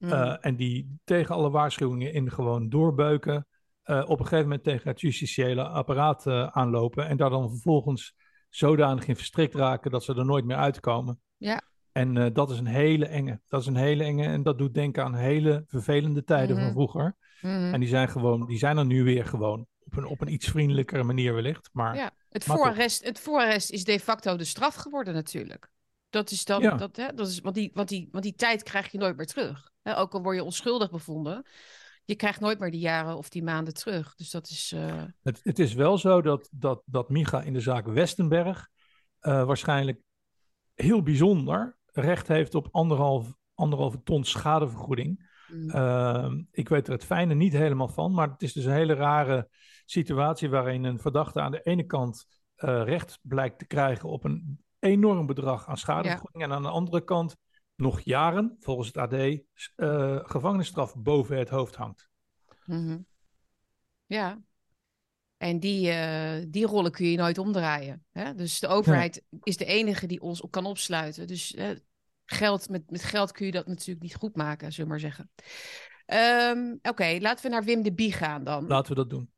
Mm. 0.04 0.12
Uh, 0.12 0.36
en 0.40 0.56
die 0.56 0.98
tegen 1.04 1.34
alle 1.34 1.50
waarschuwingen 1.50 2.12
in 2.12 2.30
gewoon 2.30 2.68
doorbeuken. 2.68 3.46
Uh, 3.84 4.02
op 4.06 4.18
een 4.18 4.26
gegeven 4.26 4.42
moment 4.42 4.64
tegen 4.64 4.88
het 4.90 5.00
justitiële 5.00 5.62
apparaat 5.62 6.26
uh, 6.26 6.46
aanlopen. 6.46 7.06
En 7.08 7.16
daar 7.16 7.30
dan 7.30 7.50
vervolgens 7.50 8.14
zodanig 8.48 9.06
in 9.06 9.16
verstrikt 9.16 9.54
raken 9.54 9.90
dat 9.90 10.04
ze 10.04 10.14
er 10.14 10.24
nooit 10.24 10.44
meer 10.44 10.56
uitkomen. 10.56 11.20
Ja. 11.36 11.62
En 11.92 12.32
dat 12.32 12.50
is 12.50 12.58
een 12.58 12.66
hele 12.66 13.06
enge. 13.06 13.40
Dat 13.46 13.60
is 13.60 13.66
een 13.66 13.76
hele 13.76 14.04
enge. 14.04 14.24
En 14.24 14.42
dat 14.42 14.58
doet 14.58 14.74
denken 14.74 15.04
aan 15.04 15.14
hele 15.14 15.64
vervelende 15.66 16.24
tijden 16.24 16.56
Mhm. 16.56 16.64
van 16.64 16.72
vroeger. 16.72 17.16
Mm. 17.40 17.72
En 17.72 17.80
die 17.80 17.88
zijn, 17.88 18.08
gewoon, 18.08 18.46
die 18.46 18.58
zijn 18.58 18.76
er 18.76 18.86
nu 18.86 19.02
weer 19.04 19.26
gewoon. 19.26 19.66
Op 19.78 19.96
een, 19.96 20.06
op 20.06 20.20
een 20.20 20.32
iets 20.32 20.48
vriendelijkere 20.48 21.02
manier 21.02 21.34
wellicht. 21.34 21.70
Maar, 21.72 21.96
ja. 21.96 22.10
het, 22.28 22.44
voorarrest, 22.44 23.04
het 23.04 23.20
voorarrest 23.20 23.70
is 23.70 23.84
de 23.84 24.00
facto 24.00 24.36
de 24.36 24.44
straf 24.44 24.74
geworden 24.74 25.14
natuurlijk. 25.14 25.68
Dat 26.10 26.30
is 26.30 26.44
dan, 26.44 26.62
Ja. 26.62 26.76
dat, 26.76 26.96
hè, 26.96 27.14
dat 27.14 27.28
is, 27.28 27.40
want, 27.40 27.54
die, 27.54 27.70
want, 27.74 27.88
die, 27.88 28.08
want 28.12 28.24
die 28.24 28.34
tijd 28.34 28.62
krijg 28.62 28.92
je 28.92 28.98
nooit 28.98 29.16
meer 29.16 29.26
terug. 29.26 29.72
Ook 29.84 30.14
al 30.14 30.22
word 30.22 30.36
je 30.36 30.44
onschuldig 30.44 30.90
bevonden, 30.90 31.46
je 32.04 32.14
krijgt 32.14 32.40
nooit 32.40 32.58
meer 32.58 32.70
die 32.70 32.80
jaren 32.80 33.16
of 33.16 33.28
die 33.28 33.42
maanden 33.42 33.74
terug. 33.74 34.14
Dus 34.14 34.30
dat 34.30 34.48
is. 34.48 34.72
eh, 34.72 35.02
Het, 35.22 35.40
het 35.42 35.58
is 35.58 35.74
wel 35.74 35.98
zo 35.98 36.22
dat, 36.22 36.48
dat, 36.52 36.82
dat 36.84 37.08
Micha 37.08 37.42
in 37.42 37.52
de 37.52 37.60
zaak 37.60 37.86
Westenberg 37.86 38.68
uh, 39.20 39.44
waarschijnlijk 39.44 40.00
heel 40.74 41.02
bijzonder 41.02 41.76
recht 41.92 42.28
heeft 42.28 42.54
op 42.54 42.68
anderhalf, 42.70 43.34
anderhalve 43.54 44.02
ton 44.02 44.24
schadevergoeding. 44.24 45.32
mm, 45.48 45.70
Uh, 45.70 46.32
ik 46.50 46.68
weet 46.68 46.86
er 46.86 46.92
het 46.92 47.04
fijne 47.04 47.34
niet 47.34 47.52
helemaal 47.52 47.88
van, 47.88 48.12
maar 48.12 48.28
het 48.28 48.42
is 48.42 48.52
dus 48.52 48.64
een 48.64 48.72
hele 48.72 48.94
rare 48.94 49.48
situatie 49.84 50.48
waarin 50.48 50.84
een 50.84 50.98
verdachte 50.98 51.40
aan 51.40 51.50
de 51.50 51.62
ene 51.62 51.84
kant 51.84 52.26
uh, 52.56 52.82
recht 52.84 53.18
blijkt 53.22 53.58
te 53.58 53.66
krijgen 53.66 54.08
op 54.08 54.24
een 54.24 54.64
enorm 54.78 55.26
bedrag 55.26 55.68
aan 55.68 55.76
schadevergoeding 55.76 56.44
en 56.44 56.52
aan 56.52 56.62
de 56.62 56.68
andere 56.68 57.04
kant 57.04 57.36
nog 57.76 58.00
jaren, 58.00 58.56
volgens 58.60 58.86
het 58.86 58.96
AD, 58.96 59.12
uh, 59.12 59.40
gevangenisstraf 60.22 60.94
boven 60.96 61.38
het 61.38 61.48
hoofd 61.48 61.74
hangt. 61.74 62.08
mhm. 62.64 62.98
Ja. 64.06 64.42
En 65.36 65.60
die, 65.60 65.90
eh, 65.90 66.44
die 66.48 66.66
rollen 66.66 66.90
kun 66.90 67.06
je 67.06 67.16
nooit 67.16 67.38
omdraaien. 67.38 68.04
Hè? 68.12 68.34
Dus 68.34 68.60
de 68.60 68.66
overheid 68.66 69.22
is 69.42 69.56
de 69.56 69.64
enige 69.64 70.06
die 70.06 70.20
ons 70.20 70.40
op 70.40 70.50
kan 70.50 70.66
opsluiten. 70.66 71.26
Dus 71.26 71.54
eh, 71.54 71.70
geld, 72.24 72.68
met, 72.68 72.90
met 72.90 73.02
geld 73.02 73.32
kun 73.32 73.46
je 73.46 73.52
dat 73.52 73.66
natuurlijk 73.66 74.02
niet 74.02 74.14
goed 74.14 74.36
maken, 74.36 74.72
zullen 74.72 74.84
we 74.84 74.90
maar 74.90 75.00
zeggen. 75.12 75.30
Ehm, 76.06 76.76
Oké, 76.82 77.18
laten 77.20 77.44
we 77.44 77.50
naar 77.50 77.64
Wim 77.64 77.82
de 77.82 77.92
Bie 77.92 78.12
gaan 78.12 78.44
dan. 78.44 78.66
Laten 78.66 78.88
we 78.88 78.94
dat 78.94 79.10
doen. 79.10 79.32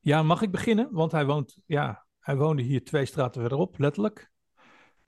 Ja, 0.00 0.22
mag 0.22 0.42
ik 0.42 0.50
beginnen? 0.50 0.88
Want 0.90 1.12
hij 1.12 1.26
woont, 1.26 1.58
ja, 1.66 2.06
hij 2.20 2.36
woonde 2.36 2.62
hier 2.62 2.84
twee 2.84 3.06
straten 3.06 3.40
verderop, 3.40 3.78
letterlijk. 3.78 4.30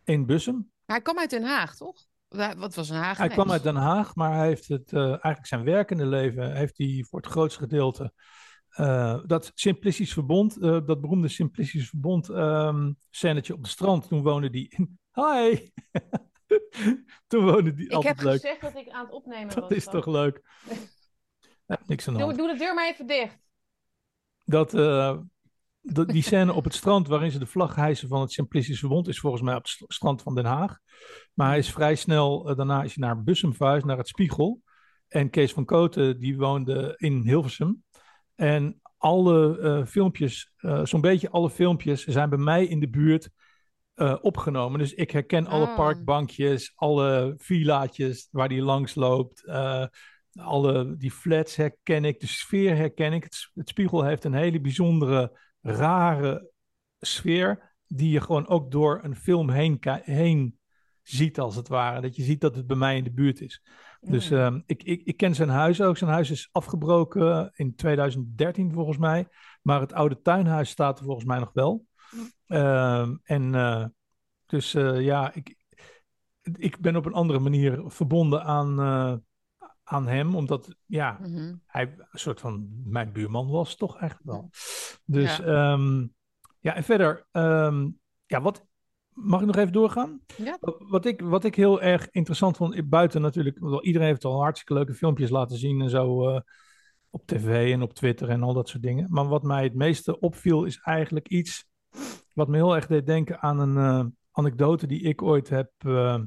In 0.05 0.27
Bussum. 0.27 0.71
Hij 0.87 1.01
kwam 1.01 1.19
uit 1.19 1.31
Den 1.31 1.45
Haag, 1.45 1.77
toch? 1.77 2.07
Wa- 2.31 2.57
Wat 2.57 2.75
was 2.75 2.89
een 2.89 2.97
Haag? 2.97 3.19
Hij 3.19 3.29
kwam 3.29 3.51
uit 3.51 3.63
Den 3.63 3.77
Haag, 3.77 4.15
maar 4.15 4.35
hij 4.37 4.47
heeft 4.47 4.69
het, 4.69 4.93
eh, 4.93 5.03
eigenlijk 5.09 5.47
zijn 5.47 5.65
werkende 5.65 6.07
leven 6.07 6.57
heeft 6.57 6.79
hij 6.79 7.05
voor 7.09 7.21
het 7.21 7.29
grootste 7.31 7.61
gedeelte 7.61 8.13
eh, 8.71 9.19
dat 9.27 9.51
Simplicisch 9.55 10.13
Verbond, 10.13 10.57
eh, 10.57 10.79
dat 10.87 11.01
beroemde 11.01 11.29
Simplicisch 11.29 11.89
Verbond 11.89 12.29
um, 12.29 12.97
scènetje 13.11 13.55
op 13.55 13.63
de 13.63 13.69
strand. 13.69 14.09
Toen 14.09 14.23
woonde 14.23 14.49
hij 14.49 14.67
in... 14.69 14.99
Hi! 15.25 15.71
Toen 17.27 17.45
woonde 17.45 17.73
hij 17.75 17.85
Ik 17.85 17.93
altijd 17.93 18.17
heb 18.17 18.25
leuk. 18.27 18.41
gezegd 18.41 18.61
dat 18.61 18.77
ik 18.77 18.89
aan 18.89 19.05
het 19.05 19.15
opnemen 19.15 19.47
was. 19.47 19.55
Dat 19.55 19.71
is 19.73 19.85
toch 19.85 20.07
leuk? 20.07 20.41
Ja, 21.67 21.79
niks 21.87 22.09
aan 22.09 22.13
de 22.15 22.19
Doe, 22.19 22.29
hand. 22.29 22.39
doe 22.41 22.53
de 22.53 22.59
deur 22.59 22.75
maar 22.75 22.89
even 22.89 23.07
dicht. 23.07 23.39
Dat, 24.45 24.75
eh, 24.75 25.17
de- 25.81 26.07
die 26.07 26.23
scène 26.23 26.53
op 26.53 26.65
het 26.65 26.75
strand 26.75 27.09
waarin 27.09 27.31
ze 27.31 27.39
de 27.39 27.47
vlag 27.47 27.75
hijsen 27.75 28.09
van 28.09 28.21
het 28.21 28.33
Simplicisch 28.33 28.79
Verbond 28.79 29.09
is 29.09 29.21
volgens 29.21 29.43
mij 29.43 29.55
op 29.55 29.63
het 29.63 29.71
st- 29.71 29.85
strand 29.89 30.23
van 30.23 30.35
Den 30.35 30.45
Haag. 30.45 30.79
Maar 31.35 31.49
hij 31.49 31.59
is 31.59 31.73
vrij 31.73 31.95
snel, 31.95 32.49
eh, 32.51 32.57
daarna 32.57 32.83
is 32.83 32.95
hij 32.95 33.07
naar 33.07 33.23
Bussum 33.23 33.55
verhuisd, 33.55 33.85
naar 33.87 33.99
het 33.99 34.09
Spiegel. 34.09 34.61
En 35.09 35.31
Kees 35.31 35.53
van 35.53 35.65
Koten, 35.65 36.21
die 36.21 36.37
woonde 36.37 36.95
in 36.97 37.21
Hilversum. 37.23 37.83
En 38.35 38.81
alle 38.97 39.59
eh, 39.59 39.87
filmpjes, 39.87 40.53
eh, 40.57 40.85
zo'n 40.85 41.01
beetje 41.01 41.31
alle 41.31 41.51
filmpjes, 41.51 42.05
zijn 42.05 42.29
bij 42.29 42.39
mij 42.39 42.67
in 42.67 42.81
de 42.81 42.89
buurt 42.91 43.31
opgenomen. 44.21 44.79
Dus 44.79 44.93
ik 44.95 45.11
herken 45.11 45.47
alle 45.47 45.65
Oh. 45.67 45.75
parkbankjes, 45.77 46.73
alle 46.75 47.35
villaatjes 47.37 48.29
waar 48.31 48.49
die 48.49 48.63
langs 48.63 48.95
loopt. 48.95 49.45
alle 50.41 50.97
die 50.97 51.11
flats 51.11 51.57
herken 51.57 52.05
ik, 52.05 52.21
de 52.21 52.27
sfeer 52.27 52.77
herken 52.77 53.13
ik. 53.13 53.23
Het 53.55 53.69
Spiegel 53.69 54.05
heeft 54.05 54.25
een 54.25 54.35
hele 54.35 54.61
bijzondere, 54.61 55.39
rare 55.61 56.51
sfeer. 56.99 57.69
Die 57.87 58.11
je 58.11 58.21
gewoon 58.21 58.49
ook 58.49 58.71
door 58.71 59.01
een 59.03 59.17
film 59.17 59.51
heen, 59.51 59.79
heen 60.03 60.59
ziet, 61.03 61.39
als 61.39 61.57
het 61.57 61.69
ware. 61.69 62.01
Dat 62.01 62.17
je 62.17 62.23
ziet 62.23 62.41
dat 62.41 62.57
het 62.57 62.67
bij 62.67 62.77
mij 62.77 62.97
in 62.97 63.05
de 63.05 63.13
buurt 63.13 63.41
is. 63.41 63.63
Dus 64.01 64.31
ehm, 64.31 64.61
ik, 64.67 64.83
ik, 64.83 65.03
ik 65.05 65.17
ken 65.17 65.35
zijn 65.35 65.49
huis 65.49 65.81
ook. 65.81 65.97
Zijn 65.97 66.11
huis 66.11 66.31
is 66.31 66.49
afgebroken 66.53 67.51
in 67.55 67.75
2013 67.75 68.73
volgens 68.73 68.99
mij. 68.99 69.29
Maar 69.63 69.81
het 69.81 69.93
oude 69.93 70.21
tuinhuis 70.21 70.71
staat 70.71 70.99
er 70.99 71.05
volgens 71.05 71.27
mij 71.27 71.39
nog 71.39 71.53
wel. 71.53 71.87
Ehm, 72.47 73.17
en 73.23 73.55
eh, 73.55 73.85
dus 74.47 74.75
eh, 74.75 75.01
ja, 75.01 75.35
ik, 75.35 75.57
ik 76.43 76.81
ben 76.81 76.97
op 76.97 77.07
een 77.07 77.13
andere 77.13 77.39
manier 77.39 77.83
verbonden 77.87 78.43
aan, 78.45 78.81
eh, 78.81 79.15
aan 79.91 80.07
hem. 80.07 80.35
Omdat 80.35 80.75
ja, 80.87 81.19
Mhm. 81.21 81.55
hij 81.67 81.95
een 82.11 82.19
soort 82.19 82.41
van 82.41 82.69
mijn 82.85 83.13
buurman 83.13 83.51
was, 83.51 83.77
toch 83.77 83.97
eigenlijk 83.97 84.31
wel. 84.31 84.51
Dus 85.05 85.37
ja, 85.37 85.77
ja 86.61 86.75
en 86.75 86.85
verder, 86.85 87.27
ehm, 87.31 87.89
ja, 88.27 88.41
wat. 88.41 88.69
Mag 89.13 89.41
ik 89.41 89.47
nog 89.47 89.57
even 89.57 89.73
doorgaan? 89.73 90.21
Ja. 90.37 90.59
Wat 90.79 91.05
ik, 91.05 91.21
wat 91.21 91.45
ik 91.45 91.55
heel 91.55 91.81
erg 91.83 92.11
interessant 92.11 92.57
vond, 92.57 92.89
buiten 92.89 93.21
natuurlijk, 93.21 93.59
wel, 93.59 93.85
iedereen 93.85 94.07
heeft 94.09 94.25
al 94.25 94.41
hartstikke 94.43 94.75
leuke 94.75 94.95
filmpjes 94.95 95.31
laten 95.31 95.57
zien 95.57 95.81
en 95.81 95.91
zo 95.91 96.29
eh, 96.29 96.41
op 97.11 97.27
tv 97.27 97.73
en 97.73 97.83
op 97.83 97.95
Twitter 97.95 98.29
en 98.29 98.43
al 98.43 98.55
dat 98.55 98.69
soort 98.69 98.83
dingen. 98.83 99.07
Maar 99.11 99.29
wat 99.29 99.43
mij 99.43 99.63
het 99.63 99.75
meeste 99.75 100.21
opviel 100.21 100.65
is 100.65 100.79
eigenlijk 100.79 101.29
iets 101.29 101.69
wat 102.33 102.49
me 102.49 102.57
heel 102.57 102.75
erg 102.75 102.87
deed 102.87 103.07
denken 103.07 103.41
aan 103.41 103.59
een 103.59 103.77
eh, 103.77 104.07
anekdote 104.33 104.87
die 104.87 105.01
ik 105.03 105.23
ooit 105.23 105.49
heb, 105.49 105.71
eh, 105.79 106.19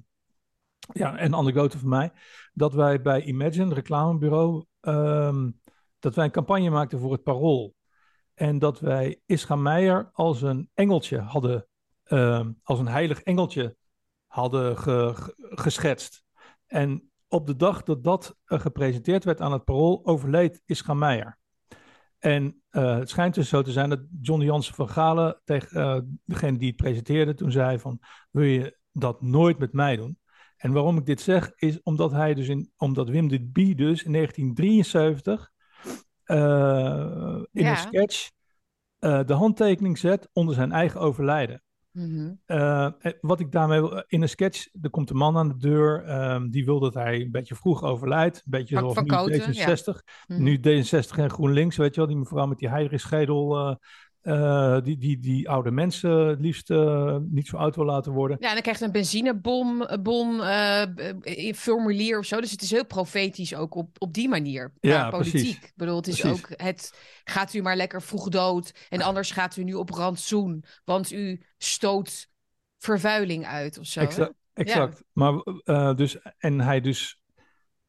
ja, 0.94 1.22
een 1.22 1.36
anekdote 1.36 1.80
van 1.80 1.90
mij, 1.90 2.12
dat 2.54 2.74
wij 2.74 3.02
bij 3.02 3.24
Imagine, 3.24 3.74
reclamebureau, 3.74 4.66
ehm, 4.80 5.52
dat 6.00 6.16
wij 6.16 6.26
een 6.26 6.32
campagne 6.32 6.70
maakten 6.70 7.00
voor 7.00 7.12
het 7.12 7.24
Parool. 7.24 7.76
En 8.34 8.60
dat 8.60 8.80
wij 8.80 9.22
Ischa 9.26 9.56
Meijer 9.56 10.10
als 10.14 10.42
een 10.42 10.70
engeltje 10.74 11.20
hadden, 11.20 11.68
ehm, 12.04 12.52
als 12.64 12.80
een 12.80 12.88
heilig 12.88 13.22
engeltje 13.22 13.76
hadden 14.28 14.78
ge- 14.78 15.12
ge- 15.16 15.52
geschetst. 15.56 16.24
En 16.66 17.12
op 17.28 17.48
de 17.48 17.56
dag 17.56 17.84
dat 17.84 18.04
dat 18.04 18.36
eh, 18.46 18.60
gepresenteerd 18.60 19.24
werd 19.24 19.42
aan 19.42 19.52
het 19.52 19.64
Parool, 19.64 20.06
overleed 20.06 20.62
Ischa 20.66 20.94
Meijer. 20.94 21.40
En 22.18 22.62
eh, 22.70 22.96
het 22.96 23.10
schijnt 23.10 23.36
dus 23.36 23.50
zo 23.50 23.62
te 23.62 23.72
zijn 23.72 23.90
dat 23.90 24.00
Johnny 24.22 24.46
Jansen 24.46 24.76
van 24.76 24.90
Galen 24.90 25.42
tegen 25.44 25.82
eh, 25.82 26.02
degene 26.26 26.58
die 26.58 26.68
het 26.68 26.76
presenteerde, 26.76 27.34
toen 27.34 27.52
zei 27.52 27.80
van, 27.80 28.00
wil 28.32 28.44
je 28.44 28.78
dat 28.92 29.22
nooit 29.22 29.58
met 29.58 29.74
mij 29.74 29.96
doen? 29.96 30.18
En 30.64 30.72
waarom 30.72 30.98
ik 30.98 31.06
dit 31.06 31.22
zeg, 31.22 31.52
is 31.56 31.82
omdat 31.82 32.12
hij 32.12 32.34
dus 32.34 32.48
in, 32.48 32.72
omdat 32.78 33.10
Wim 33.10 33.28
de 33.28 33.42
Bie 33.42 33.76
dus 33.76 34.04
in 34.04 34.12
1973 34.12 35.52
eh, 36.24 36.38
in 37.52 37.64
Ja. 37.64 37.72
een 37.72 37.78
sketch 37.78 38.30
eh, 39.00 39.20
de 39.26 39.34
handtekening 39.34 39.98
zet 39.98 40.30
onder 40.34 40.56
zijn 40.56 40.72
eigen 40.72 41.00
overlijden. 41.00 41.64
Mhm. 41.92 42.34
Eh, 42.46 42.88
wat 43.22 43.40
ik 43.40 43.52
daarmee 43.52 43.80
wil- 43.82 44.04
in 44.08 44.22
een 44.22 44.30
sketch, 44.30 44.68
er 44.82 44.90
komt 44.90 45.10
een 45.10 45.18
man 45.18 45.38
aan 45.38 45.48
de 45.48 45.58
deur, 45.58 46.04
ehm, 46.04 46.50
die 46.50 46.66
wil 46.66 46.80
dat 46.80 46.94
hij 46.94 47.22
een 47.22 47.32
beetje 47.32 47.56
vroeg 47.56 47.84
overlijdt, 47.84 48.36
een 48.38 48.42
beetje 48.46 48.76
Van- 48.76 48.84
zoals 48.84 49.00
nu 49.00 49.16
Koten, 49.16 49.54
ja. 49.54 49.66
D66. 49.76 50.04
Mhm. 50.28 50.44
Nu 50.44 50.58
D66 50.58 51.18
en 51.18 51.30
GroenLinks, 51.30 51.78
weet 51.78 51.94
je 51.94 52.00
wel, 52.00 52.10
die 52.10 52.18
mevrouw 52.20 52.46
met 52.46 52.58
die 52.60 52.70
Heidrichschedel, 52.70 53.78
eh 54.24 54.82
die, 54.84 54.98
die, 54.98 55.20
die 55.20 55.50
oude 55.50 55.72
mensen 55.72 56.12
het 56.12 56.40
liefst 56.40 56.70
eh, 56.72 57.18
niet 57.22 57.48
zo 57.48 57.58
oud 57.58 57.76
wil 57.76 57.86
laten 57.86 58.12
worden. 58.12 58.38
Ja, 58.40 58.48
en 58.48 58.54
dan 58.54 58.62
krijgt 58.62 58.82
een 58.82 58.92
benzinebom 58.92 59.82
eh, 59.82 60.02
bon, 60.02 60.42
eh, 60.42 60.82
b- 60.96 61.00
eh, 61.26 61.54
formulier 61.54 62.20
of 62.20 62.26
zo. 62.26 62.42
Dus 62.42 62.52
het 62.52 62.62
is 62.62 62.72
heel 62.72 62.86
profetisch 62.86 63.56
ook 63.56 63.76
op, 63.76 63.96
op 63.98 64.14
die 64.14 64.30
manier. 64.30 64.74
Ja, 64.80 65.10
politiek. 65.10 65.32
precies. 65.34 65.56
Ik 65.56 65.72
bedoel, 65.76 65.96
het 65.96 66.08
is 66.08 66.20
Precies. 66.20 66.40
ook 66.40 66.50
het 66.56 66.94
gaat 67.24 67.54
u 67.54 67.62
maar 67.62 67.76
lekker 67.76 68.02
vroeg 68.02 68.30
dood. 68.30 68.88
En 68.90 69.02
anders 69.02 69.32
gaat 69.32 69.58
u 69.58 69.64
nu 69.64 69.74
op 69.74 69.90
rantsoen. 69.90 70.64
Want 70.86 71.12
u 71.12 71.42
stoot 71.58 72.30
vervuiling 72.78 73.46
uit 73.46 73.78
of 73.80 73.86
zo. 73.86 74.00
Exact. 74.00 74.34
exact. 74.54 75.04
Maar 75.12 75.34
dus, 75.96 76.18
en 76.38 76.60
hij 76.60 76.82
dus, 76.82 77.22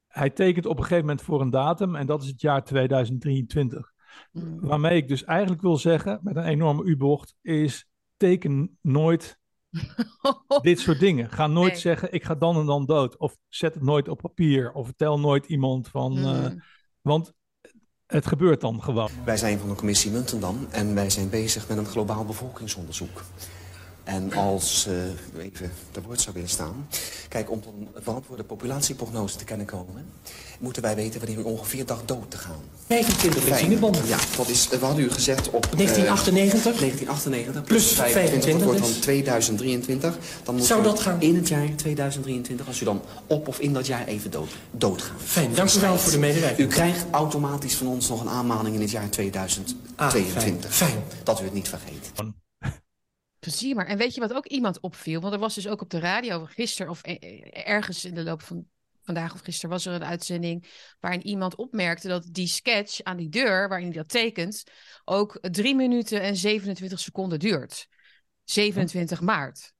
hij 0.06 0.30
tekent 0.30 0.66
op 0.66 0.76
een 0.76 0.82
gegeven 0.82 1.04
moment 1.04 1.22
voor 1.22 1.40
een 1.40 1.50
datum 1.50 1.94
en 1.96 2.06
dat 2.06 2.22
is 2.22 2.28
het 2.28 2.40
jaar 2.40 2.64
2023. 2.64 3.92
Mm. 4.32 4.60
Waarmee 4.60 4.96
ik 4.96 5.08
dus 5.08 5.24
eigenlijk 5.24 5.62
wil 5.62 5.76
zeggen, 5.76 6.20
met 6.22 6.36
een 6.36 6.44
enorme 6.44 6.84
U-bocht, 6.84 7.34
is 7.42 7.88
teken 8.16 8.78
nooit 8.82 9.38
dit 10.62 10.80
soort 10.80 10.98
dingen. 11.00 11.30
Ga 11.30 11.46
nooit 11.46 11.72
Nee. 11.72 11.80
zeggen, 11.80 12.12
ik 12.12 12.24
ga 12.24 12.34
dan 12.34 12.56
en 12.56 12.66
dan 12.66 12.86
dood. 12.86 13.16
Of 13.16 13.36
zet 13.48 13.74
het 13.74 13.82
nooit 13.82 14.08
op 14.08 14.18
papier. 14.20 14.72
Of 14.72 14.84
vertel 14.86 15.20
nooit 15.20 15.46
iemand 15.46 15.88
van, 15.88 16.16
eh, 16.18 16.24
Mm. 16.50 16.62
want 17.00 17.32
het 18.06 18.26
gebeurt 18.26 18.60
dan 18.60 18.82
gewoon. 18.82 19.10
Wij 19.24 19.36
zijn 19.36 19.58
van 19.58 19.68
de 19.68 19.74
commissie 19.74 20.10
Muntendam 20.10 20.66
en 20.70 20.94
wij 20.94 21.10
zijn 21.10 21.30
bezig 21.30 21.68
met 21.68 21.78
een 21.78 21.86
globaal 21.86 22.24
bevolkingsonderzoek. 22.24 23.22
En 24.04 24.32
als 24.32 24.86
uh, 24.88 24.94
u 25.36 25.40
even 25.40 25.72
te 25.90 26.02
woord 26.02 26.20
zou 26.20 26.34
willen 26.34 26.50
staan. 26.50 26.86
Kijk, 27.28 27.50
om 27.50 27.60
tot 27.60 27.72
een 27.78 27.88
verantwoorde 28.02 28.44
populatieprognose 28.44 29.36
te 29.36 29.44
kunnen 29.44 29.66
komen... 29.66 30.06
moeten 30.58 30.82
wij 30.82 30.94
weten 30.94 31.20
wanneer 31.20 31.38
u 31.38 31.42
ongeveer 31.42 31.86
dacht 31.86 32.08
dood 32.08 32.30
te 32.30 32.38
gaan. 32.38 32.60
25 32.86 33.44
benzinebommen. 33.44 34.06
Ja, 34.06 34.18
dat 34.36 34.48
is, 34.48 34.68
we 34.68 34.84
hadden 34.84 35.04
u 35.04 35.10
gezet 35.10 35.50
op... 35.50 35.66
1998. 35.76 36.72
Uh, 36.72 36.78
1998 36.78 37.64
plus 37.64 37.92
25, 37.92 38.52
dat 38.52 38.62
wordt 38.62 38.80
dan 38.80 39.00
2023. 39.00 40.18
Dan 40.42 40.54
moet 40.54 40.64
Zou 40.64 40.82
dat 40.82 41.00
gaan? 41.00 41.20
in 41.20 41.36
het 41.36 41.48
jaar 41.48 41.74
2023, 41.76 42.66
als 42.66 42.80
u 42.80 42.84
dan 42.84 43.02
op 43.26 43.48
of 43.48 43.58
in 43.58 43.72
dat 43.72 43.86
jaar 43.86 44.06
even 44.06 44.30
dood, 44.30 44.50
doodgaat. 44.70 45.20
Fijn, 45.24 45.54
dank 45.54 45.72
u 45.72 45.80
wel 45.80 45.98
voor 45.98 46.12
de 46.12 46.18
medewerking. 46.18 46.68
U 46.68 46.72
krijgt 46.72 47.04
automatisch 47.10 47.74
van 47.74 47.86
ons 47.86 48.08
nog 48.08 48.20
een 48.20 48.28
aanmaning 48.28 48.74
in 48.74 48.80
het 48.80 48.90
jaar 48.90 49.08
2022. 49.08 49.86
Ah, 49.96 50.10
fijn. 50.42 50.62
fijn. 50.68 51.02
Dat 51.22 51.40
u 51.40 51.44
het 51.44 51.54
niet 51.54 51.68
vergeet. 51.68 52.34
Plezier 53.44 53.74
maar. 53.74 53.86
En 53.86 53.98
weet 53.98 54.14
je 54.14 54.20
wat 54.20 54.32
ook 54.32 54.46
iemand 54.46 54.80
opviel? 54.80 55.20
Want 55.20 55.32
er 55.32 55.38
was 55.38 55.54
dus 55.54 55.68
ook 55.68 55.80
op 55.80 55.90
de 55.90 55.98
radio 55.98 56.44
gisteren 56.44 56.90
of 56.90 57.02
eh, 57.02 57.68
ergens 57.68 58.04
in 58.04 58.14
de 58.14 58.22
loop 58.22 58.42
van 58.42 58.66
vandaag 59.02 59.34
of 59.34 59.40
gisteren 59.40 59.70
was 59.70 59.86
er 59.86 59.92
een 59.92 60.04
uitzending 60.04 60.66
waarin 61.00 61.26
iemand 61.26 61.54
opmerkte 61.54 62.08
dat 62.08 62.28
die 62.30 62.46
sketch 62.46 63.02
aan 63.02 63.16
die 63.16 63.28
deur 63.28 63.68
waarin 63.68 63.86
hij 63.86 63.96
dat 63.96 64.08
tekent 64.08 64.62
ook 65.04 65.38
3 65.40 65.74
minuten 65.74 66.20
en 66.20 66.36
27 66.36 67.00
seconden 67.00 67.38
duurt. 67.38 67.86
27 68.44 69.20
maart. 69.20 69.72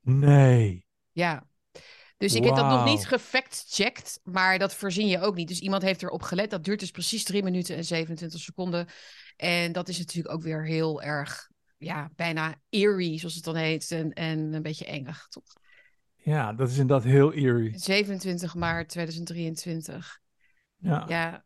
Nee. 0.00 0.86
Ja. 1.10 1.46
Dus 2.16 2.34
ik 2.34 2.44
heb 2.44 2.54
dat 2.54 2.68
nog 2.68 2.84
niet 2.84 3.06
gefact-checked, 3.06 4.20
maar 4.22 4.58
dat 4.58 4.74
voorzien 4.74 5.06
je 5.06 5.20
ook 5.20 5.34
niet. 5.34 5.48
Dus 5.48 5.60
iemand 5.60 5.82
heeft 5.82 6.02
erop 6.02 6.22
gelet. 6.22 6.50
Dat 6.50 6.64
duurt 6.64 6.80
dus 6.80 6.90
precies 6.90 7.24
3 7.24 7.42
minuten 7.42 7.76
en 7.76 7.84
27 7.84 8.40
seconden. 8.40 8.88
En 9.36 9.72
dat 9.72 9.88
is 9.88 9.98
natuurlijk 9.98 10.34
ook 10.34 10.42
weer 10.42 10.66
heel 10.66 11.02
erg, 11.02 11.50
ja, 11.82 12.10
bijna 12.16 12.54
eerie, 12.68 13.18
zoals 13.18 13.34
het 13.34 13.44
dan 13.44 13.56
heet. 13.56 13.90
En, 13.90 14.12
en 14.12 14.52
een 14.52 14.62
beetje 14.62 14.84
engig, 14.84 15.26
toch? 15.28 15.44
Ja, 16.16 16.52
dat 16.52 16.68
is 16.68 16.78
inderdaad 16.78 17.06
heel 17.06 17.32
eerie. 17.32 17.78
27 17.78 18.54
maart 18.54 18.88
2023. 18.88 20.20
Ja. 20.76 21.04
Ja. 21.08 21.44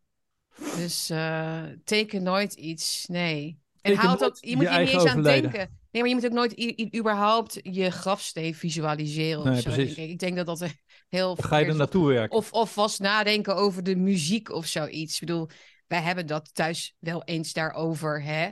Dus 0.77 1.11
eh, 1.11 1.63
teken 1.85 2.23
nooit 2.23 2.55
iets, 2.55 3.07
nee. 3.07 3.59
En 3.81 3.95
haal 3.95 4.17
nooit 4.19 4.39
je 4.41 4.49
je 4.49 4.57
moet 4.57 4.69
hier 4.69 4.79
niet 4.79 4.89
eens 4.89 5.05
aan 5.05 5.23
denken. 5.23 5.79
Nee, 5.91 6.03
maar 6.03 6.09
je 6.09 6.15
moet 6.15 6.27
ook 6.27 6.49
nooit 6.49 6.97
überhaupt 6.97 7.59
je 7.63 7.91
grafsteen 7.91 8.55
visualiseren. 8.55 9.45
Nee, 9.45 9.53
of 9.53 9.61
zo, 9.61 9.71
precies. 9.71 9.95
denk 9.95 10.07
ik. 10.07 10.13
ik 10.13 10.19
denk 10.19 10.37
dat 10.37 10.47
dat 10.47 10.71
heel 11.09 11.37
ga 11.37 11.57
je 11.57 11.67
er 11.67 11.77
naartoe 11.77 12.07
werken. 12.07 12.37
Of, 12.37 12.53
of 12.53 12.73
vast 12.73 13.01
nadenken 13.01 13.57
over 13.57 13.83
de 13.83 13.97
muziek 13.97 14.51
of 14.51 14.67
zoiets. 14.67 15.15
Ik 15.15 15.27
bedoel, 15.27 15.49
wij 15.87 16.01
hebben 16.01 16.27
dat 16.27 16.55
thuis 16.55 16.97
wel 16.99 17.25
eens 17.25 17.53
daarover, 17.53 18.23
hè? 18.23 18.51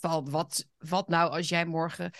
Van 0.00 0.30
wat, 0.30 0.66
wat 0.78 1.08
nou 1.08 1.30
als 1.30 1.48
jij 1.48 1.66
morgen. 1.66 2.10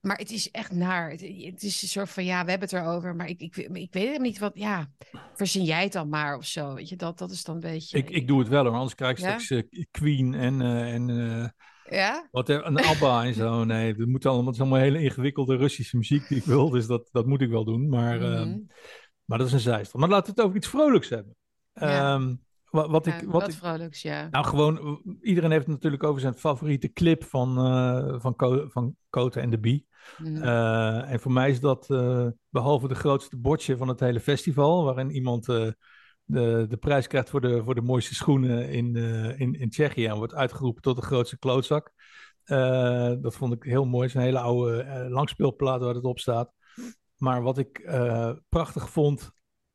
Maar 0.00 0.16
het 0.16 0.30
is 0.30 0.50
echt 0.50 0.72
naar. 0.72 1.10
Het, 1.10 1.20
het 1.20 1.62
is 1.62 1.82
een 1.82 1.88
soort 1.88 2.08
van 2.08 2.24
ja, 2.24 2.44
we 2.44 2.50
hebben 2.50 2.68
het 2.68 2.78
erover, 2.78 3.16
maar 3.16 3.28
ik, 3.28 3.40
ik, 3.40 3.56
ik 3.56 3.92
weet 3.92 4.12
hem 4.12 4.22
niet 4.22 4.38
wat. 4.38 4.50
Ja, 4.54 4.90
verzin 5.34 5.64
jij 5.64 5.82
het 5.82 5.92
dan 5.92 6.08
maar 6.08 6.36
of 6.36 6.44
zo. 6.46 6.74
Weet 6.74 6.88
je, 6.88 6.96
dat, 6.96 7.18
dat 7.18 7.30
is 7.30 7.44
dan 7.44 7.54
een 7.54 7.60
beetje. 7.60 7.98
Ik, 7.98 8.10
ik 8.10 8.26
doe 8.28 8.38
het 8.38 8.48
wel 8.48 8.64
hoor, 8.64 8.74
anders 8.74 8.94
krijg 8.94 9.10
ik 9.12 9.18
Ja? 9.18 9.38
straks 9.38 9.66
eh, 9.70 9.84
Queen 9.90 10.34
en, 10.34 10.60
eh, 10.60 10.94
en 10.94 11.10
eh, 11.10 11.48
Ja? 11.98 12.28
wat, 12.30 12.48
een 12.48 12.78
ABBA 12.84 13.24
en 13.24 13.34
zo. 13.34 13.64
Nee, 13.64 13.94
dat 13.94 14.06
moet 14.06 14.26
allemaal, 14.26 14.46
het 14.46 14.54
is 14.54 14.60
allemaal 14.60 14.78
hele 14.80 15.02
ingewikkelde 15.02 15.56
Russische 15.56 15.96
muziek 15.96 16.28
die 16.28 16.38
ik 16.38 16.44
wil, 16.44 16.70
dus 16.70 16.86
dat, 16.86 17.08
dat 17.12 17.26
moet 17.26 17.40
ik 17.40 17.50
wel 17.50 17.64
doen. 17.64 17.88
Maar, 17.88 18.16
Mhm. 18.16 18.32
ehm, 18.32 18.58
maar 19.24 19.38
dat 19.38 19.46
is 19.46 19.52
een 19.52 19.60
zijstand. 19.60 20.02
Maar 20.02 20.12
laten 20.12 20.26
we 20.26 20.40
het 20.40 20.44
over 20.46 20.56
iets 20.56 20.68
vrolijks 20.68 21.08
hebben. 21.08 21.36
Ja. 21.72 22.14
Ehm, 22.14 22.34
Wat, 22.70 22.90
wat 22.90 23.04
Ja, 23.04 23.14
ik, 23.14 23.24
wat 23.24 23.40
wat 23.40 23.50
ik, 23.50 23.56
vrolijks, 23.56 24.02
ja. 24.02 24.28
nou, 24.30 24.44
gewoon, 24.44 25.02
iedereen 25.20 25.50
heeft 25.50 25.64
het 25.64 25.74
natuurlijk 25.74 26.02
over 26.02 26.20
zijn 26.20 26.34
favoriete 26.34 26.92
clip 26.92 27.24
van, 27.24 27.58
eh 27.58 28.20
van, 28.20 28.36
Co 28.36 28.68
van 28.68 28.96
Cote 29.10 29.40
en 29.40 29.50
de 29.50 29.58
Bie. 29.58 29.86
Mhm. 30.18 30.42
Eh, 30.42 31.12
en 31.12 31.20
voor 31.20 31.32
mij 31.32 31.50
is 31.50 31.60
dat, 31.60 31.90
eh, 31.90 32.26
behalve 32.48 32.88
de 32.88 32.94
grootste 32.94 33.36
bordje 33.36 33.76
van 33.76 33.88
het 33.88 34.00
hele 34.00 34.20
festival, 34.20 34.84
waarin 34.84 35.10
iemand 35.10 35.44
de, 35.44 35.76
de 36.68 36.76
prijs 36.80 37.06
krijgt 37.06 37.30
voor 37.30 37.40
de, 37.40 37.62
voor 37.64 37.74
de 37.74 37.82
mooiste 37.82 38.14
schoenen 38.14 38.68
in, 38.70 38.96
in, 39.36 39.54
in 39.54 39.70
Tsjechië 39.70 40.06
en 40.06 40.16
wordt 40.16 40.34
uitgeroepen 40.34 40.82
tot 40.82 40.96
de 40.96 41.02
grootste 41.02 41.38
klootzak. 41.38 41.92
Dat 43.20 43.34
vond 43.34 43.52
ik 43.52 43.62
heel 43.62 43.84
mooi. 43.84 44.06
Het 44.06 44.14
is 44.14 44.14
een 44.14 44.26
hele 44.26 44.40
oude 44.40 45.06
langspeelplaat 45.08 45.80
waar 45.80 45.94
het 45.94 46.04
op 46.04 46.18
staat. 46.18 46.52
Maar 47.16 47.42
wat 47.42 47.58
ik 47.58 47.90
prachtig 48.48 48.90
vond, 48.90 49.32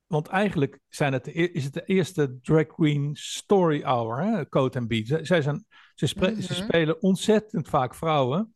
want 0.08 0.28
eigenlijk 0.28 0.80
zijn 0.90 1.14
het 1.14 1.28
e- 1.28 1.32
is 1.32 1.64
het 1.64 1.74
de 1.74 1.86
eerste 1.86 2.38
drag 2.42 2.66
queen 2.68 3.10
story 3.14 3.82
hour, 3.82 4.22
hè? 4.22 4.50
Coat 4.50 4.76
en 4.76 4.88
Beat. 4.88 5.08
Zij, 5.08 5.26
zij 5.26 5.42
zijn, 5.42 5.66
ze, 5.96 6.14
Mhm. 6.16 6.54
spelen 6.54 7.02
ontzettend 7.02 7.70
vaak 7.70 7.96
vrouwen. 7.96 8.54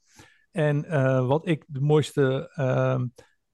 En 0.52 0.86
eh, 0.86 1.28
wat 1.28 1.48
ik 1.48 1.64
de 1.68 1.82
mooiste 1.82 2.52
ehm, 2.54 3.06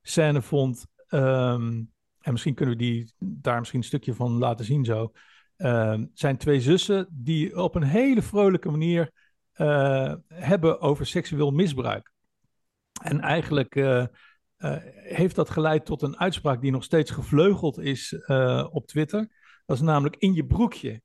scène 0.02 0.42
vond, 0.42 0.86
ehm, 1.08 1.84
en 2.20 2.32
misschien 2.32 2.54
kunnen 2.54 2.78
we 2.78 2.82
die 2.84 3.14
daar 3.20 3.60
misschien 3.60 3.80
een 3.80 3.86
stukje 3.86 4.14
van 4.14 4.32
laten 4.32 4.66
zien 4.66 4.86
zo, 4.86 5.12
ehm, 5.56 6.06
zijn 6.14 6.38
twee 6.38 6.62
zussen 6.62 7.08
die 7.12 7.58
op 7.64 7.76
een 7.76 7.84
hele 7.84 8.22
vrolijke 8.22 8.70
manier 8.70 9.12
eh, 9.54 10.14
hebben 10.28 10.82
over 10.82 11.06
seksueel 11.06 11.52
misbruik. 11.52 12.12
En 13.04 13.20
eigenlijk 13.20 13.76
eh, 13.76 14.06
eh, 14.63 14.75
heeft 14.93 15.36
dat 15.36 15.50
geleid 15.50 15.86
tot 15.86 16.01
een 16.01 16.20
uitspraak 16.20 16.62
die 16.62 16.72
nog 16.72 16.84
steeds 16.84 17.12
gevleugeld 17.12 17.79
is 17.79 18.13
eh, 18.13 18.67
op 18.72 18.88
Twitter. 18.88 19.29
Dat 19.65 19.77
is 19.77 19.84
namelijk 19.84 20.15
in 20.15 20.34
je 20.34 20.46
broekje. 20.46 21.01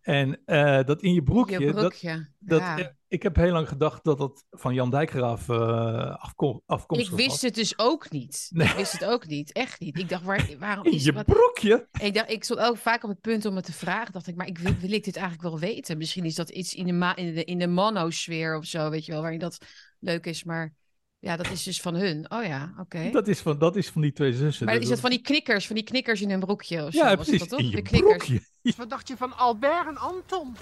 En 0.00 0.44
eh, 0.44 0.84
dat 0.84 1.02
in 1.02 1.14
je 1.14 1.22
broekje, 1.22 1.60
Je 1.60 1.66
dat, 1.66 1.74
broekje. 1.74 2.28
dat, 2.38 2.60
ja. 2.60 2.96
ik 3.08 3.22
heb 3.22 3.36
heel 3.36 3.52
lang 3.52 3.68
gedacht 3.68 4.04
dat 4.04 4.18
dat 4.18 4.44
van 4.50 4.74
Jan 4.74 4.90
Dijkgraaf 4.90 5.50
afkom, 5.50 6.56
Ik 6.56 6.62
afkomstig 6.66 7.10
was. 7.10 7.18
wist 7.26 7.42
het 7.42 7.54
dus 7.54 7.78
ook 7.78 8.10
niet. 8.10 8.48
Nee. 8.50 8.68
Ik 8.68 8.74
wist 8.74 8.92
het 8.92 9.04
ook 9.04 9.26
niet. 9.26 9.52
Echt 9.52 9.80
niet. 9.80 9.98
Ik 9.98 10.08
dacht, 10.08 10.24
waar, 10.24 10.48
waarom 10.58 10.84
In 10.84 10.92
is 10.92 11.04
je 11.04 11.12
wat... 11.12 11.24
broekje? 11.24 11.88
Ik, 12.00 12.14
dacht, 12.14 12.30
ik 12.30 12.44
stond 12.44 12.60
ook 12.60 12.76
vaak 12.76 13.02
op 13.02 13.10
het 13.10 13.20
punt 13.20 13.44
om 13.44 13.56
het 13.56 13.64
te 13.64 13.72
vragen. 13.72 14.12
Dacht 14.12 14.26
ik, 14.26 14.36
maar 14.36 14.46
ik 14.46 14.58
wil, 14.58 14.74
wil 14.74 14.92
ik 14.92 15.04
dit 15.04 15.16
eigenlijk 15.16 15.48
wel 15.48 15.58
weten? 15.58 15.98
Misschien 15.98 16.24
is 16.24 16.34
dat 16.34 16.50
iets 16.50 16.74
in 16.74 16.86
de, 16.86 17.12
in 17.14 17.34
de, 17.34 17.44
in 17.44 17.58
de 17.58 17.68
manosfeer 17.68 18.56
of 18.56 18.64
zo, 18.64 18.90
weet 18.90 19.04
je 19.04 19.12
wel, 19.12 19.20
waarin 19.20 19.40
dat 19.40 19.58
leuk 19.98 20.26
is. 20.26 20.44
Maar 20.44 20.78
ja, 21.20 21.36
dat 21.36 21.50
is 21.50 21.62
dus 21.62 21.80
van 21.80 21.94
hun. 21.94 22.30
Oh 22.30 22.44
ja, 22.44 22.72
oké. 22.78 23.10
Dat, 23.10 23.28
is 23.28 23.40
van, 23.40 23.58
dat 23.58 23.76
is 23.76 23.88
van 23.88 24.02
die 24.02 24.12
twee 24.12 24.32
zussen. 24.32 24.64
Maar 24.66 24.74
Dus 24.74 24.82
is 24.84 24.90
dat 24.90 25.00
van 25.00 25.10
die 25.10 25.20
knikkers, 25.22 25.66
van 25.66 25.76
die 25.76 25.84
knikkers 25.84 26.20
in 26.20 26.30
hun 26.30 26.40
broekje 26.40 26.84
of 26.86 26.92
zo? 26.92 27.04
Ja, 27.04 27.14
precies. 27.14 27.38
Dat, 27.38 27.48
toch? 27.48 27.58
in 27.58 27.68
je 27.70 27.76
de 27.76 27.82
knikkers. 27.82 28.16
broekje. 28.26 28.42
Wat 28.76 28.90
dacht 28.90 29.08
je 29.08 29.16
van 29.16 29.36
Albert 29.36 29.86
en 29.86 29.96
Anton? 29.96 30.56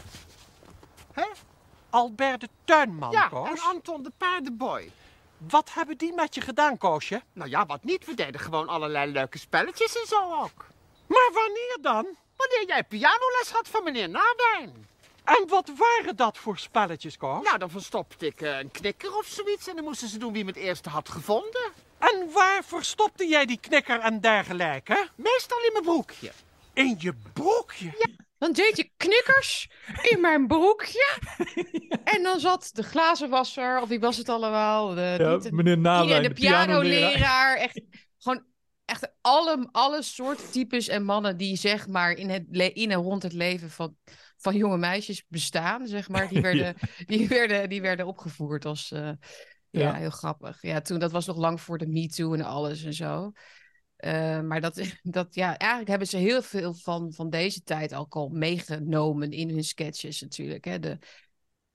Albert 1.90 2.40
de 2.40 2.48
tuinman, 2.64 3.10
ja, 3.10 3.28
Koos. 3.28 3.48
en 3.48 3.58
Anton 3.60 4.02
de 4.02 4.12
paardenboy. 4.16 4.90
Wat 5.38 5.70
hebben 5.74 5.98
die 5.98 6.14
met 6.14 6.34
je 6.34 6.40
gedaan, 6.40 6.78
Koosje? 6.78 7.22
Nou 7.32 7.50
ja, 7.50 7.66
wat 7.66 7.84
niet. 7.84 8.04
We 8.06 8.14
deden 8.14 8.40
gewoon 8.40 8.68
allerlei 8.68 9.12
leuke 9.12 9.38
spelletjes 9.38 9.96
en 10.00 10.06
zo 10.06 10.32
ook. 10.42 10.66
Maar 11.06 11.30
wanneer 11.32 11.78
dan? 11.80 12.06
Wanneer 12.36 12.64
jij 12.66 12.84
pianoles 12.84 13.50
had 13.52 13.68
van 13.68 13.84
meneer 13.84 14.08
Nawijn. 14.08 14.86
En 15.28 15.44
wat 15.49 15.70
waren 15.76 16.16
dat 16.16 16.38
voor 16.38 16.58
spelletjes, 16.58 17.16
Koos? 17.16 17.44
Nou, 17.44 17.58
dan 17.58 17.70
verstopte 17.70 18.26
ik 18.26 18.40
eh, 18.40 18.58
een 18.58 18.70
knikker 18.70 19.16
of 19.16 19.26
zoiets 19.26 19.68
en 19.68 19.75
dan 19.76 19.85
moesten 19.85 20.08
ze 20.08 20.18
doen 20.18 20.32
wie 20.32 20.38
hem 20.44 20.54
het 20.54 20.56
eerste 20.62 20.88
had 20.88 21.08
gevonden. 21.08 21.73
En 21.99 22.30
waar 22.32 22.64
verstopte 22.64 23.26
jij 23.26 23.47
die 23.47 23.58
knikker 23.61 24.00
en 24.00 24.20
dergelijke? 24.20 25.08
Meestal 25.16 25.58
in 25.66 25.73
mijn 25.73 25.85
broekje. 25.85 26.32
In 26.73 26.97
je 26.99 27.14
broekje? 27.32 28.16
Dan 28.38 28.52
deed 28.52 28.76
je 28.76 28.90
knikkers 28.97 29.70
in 30.02 30.20
mijn 30.20 30.47
broekje. 30.47 31.18
En 32.04 32.23
dan 32.23 32.40
zat 32.40 32.70
de 32.73 32.82
glazenwasser, 32.82 33.80
of 33.80 33.88
wie 33.88 34.00
was 34.00 34.16
het 34.16 34.28
allemaal? 34.28 34.94
De, 34.94 35.14
Ja, 35.18 35.37
de- 35.37 35.52
meneer 35.52 35.76
iedereen, 35.76 36.23
de 36.23 36.28
de 36.28 36.35
pianoleraar. 36.35 37.56
Echt, 37.56 37.80
gewoon 38.18 38.44
echt 38.85 39.12
alle, 39.20 39.68
alle 39.73 40.02
soorten 40.02 40.50
types 40.50 40.88
en 40.88 41.04
mannen 41.04 41.37
die 41.37 41.56
zeg 41.56 41.87
maar 41.87 42.12
in, 42.12 42.30
het 42.30 42.44
in 42.75 42.90
en 42.90 42.99
rond 43.02 43.23
het 43.23 43.32
leven 43.32 43.70
van, 43.70 43.97
van 44.38 44.56
jonge 44.56 44.78
meisjes 44.78 45.24
bestaan, 45.28 45.86
zeg 45.86 46.08
maar. 46.08 46.28
Die 46.28 46.40
werden, 46.48 46.74
die 47.06 47.28
werden, 47.28 47.68
die 47.68 47.80
werden 47.80 48.06
opgevoerd 48.06 48.64
als... 48.64 48.90
eh, 48.92 49.10
ja, 49.70 49.80
Ja. 49.80 49.94
heel 49.94 50.10
grappig. 50.10 50.62
Ja, 50.62 50.80
toen, 50.80 50.98
dat 50.98 51.12
was 51.12 51.26
nog 51.26 51.36
lang 51.36 51.60
voor 51.60 51.78
de 51.78 51.86
MeToo 51.86 52.34
en 52.34 52.42
alles 52.42 52.84
en 52.84 52.94
zo. 52.94 53.32
Eh, 53.96 54.40
maar 54.40 54.60
dat, 54.60 54.82
dat, 55.02 55.34
ja, 55.34 55.56
eigenlijk 55.56 55.90
hebben 55.90 56.08
ze 56.08 56.16
heel 56.16 56.42
veel 56.42 56.74
van, 56.74 57.12
van 57.12 57.30
deze 57.30 57.62
tijd 57.62 57.94
ook 57.94 58.14
al 58.14 58.28
meegenomen 58.28 59.30
in 59.30 59.50
hun 59.50 59.64
sketches 59.64 60.20
natuurlijk. 60.20 60.64
Hè? 60.64 60.78
De, 60.78 60.98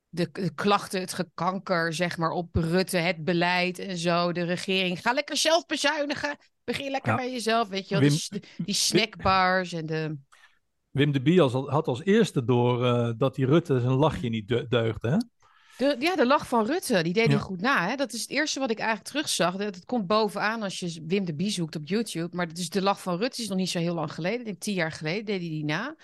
de, 0.09 0.29
de 0.31 0.53
klachten, 0.53 0.99
het 0.99 1.13
gekanker, 1.13 1.93
zeg 1.93 2.17
maar, 2.17 2.31
op 2.31 2.55
Rutte, 2.55 2.97
het 2.97 3.23
beleid 3.23 3.79
en 3.79 3.97
zo. 3.97 4.31
De 4.31 4.43
regering, 4.43 5.01
ga 5.01 5.13
lekker 5.13 5.37
zelf 5.37 5.65
bezuinigen. 5.65 6.37
Begin 6.63 6.91
lekker 6.91 7.11
Ja. 7.11 7.17
bij 7.17 7.31
jezelf, 7.31 7.67
weet 7.67 7.89
je 7.89 7.99
wel. 7.99 8.09
Wim- 8.09 8.41
die 8.65 8.75
snackbars 8.75 9.73
en 9.73 9.85
de... 9.85 10.17
Wim 10.93 11.11
de 11.11 11.21
Bie 11.21 11.41
als- 11.41 11.53
had 11.53 11.87
als 11.87 12.03
eerste 12.03 12.43
door 12.43 12.85
eh, 12.85 13.09
dat 13.17 13.35
die 13.35 13.45
Rutte 13.45 13.79
zijn 13.79 13.93
lachje 13.93 14.29
niet 14.29 14.47
de- 14.47 14.65
deugde. 14.69 15.09
Hè? 15.09 15.17
De, 15.77 15.95
ja, 15.99 16.15
de 16.15 16.25
lach 16.25 16.47
van 16.47 16.65
Rutte, 16.65 17.03
die 17.03 17.13
deed 17.13 17.25
Ja. 17.25 17.29
hij 17.31 17.39
goed 17.39 17.61
na. 17.61 17.87
Hè? 17.89 17.95
Dat 17.95 18.13
is 18.13 18.21
het 18.21 18.29
eerste 18.29 18.59
wat 18.59 18.71
ik 18.71 18.77
eigenlijk 18.77 19.07
terugzag. 19.09 19.55
Dat, 19.55 19.75
het 19.75 19.85
komt 19.85 20.07
bovenaan 20.07 20.61
als 20.61 20.79
je 20.79 21.03
Wim 21.07 21.25
de 21.25 21.35
Bie 21.35 21.49
zoekt 21.49 21.75
op 21.75 21.87
YouTube. 21.87 22.35
Maar 22.35 22.47
is 22.53 22.69
de 22.69 22.81
lach 22.81 23.01
van 23.01 23.17
Rutte 23.17 23.41
is 23.41 23.47
nog 23.47 23.57
niet 23.57 23.69
zo 23.69 23.79
heel 23.79 23.93
lang 23.93 24.13
geleden. 24.13 24.39
Ik 24.39 24.45
denk 24.45 24.59
tien 24.59 24.73
jaar 24.73 24.91
geleden 24.91 25.25
deed 25.25 25.39
hij 25.39 25.49
die 25.49 25.65
na. 25.65 25.95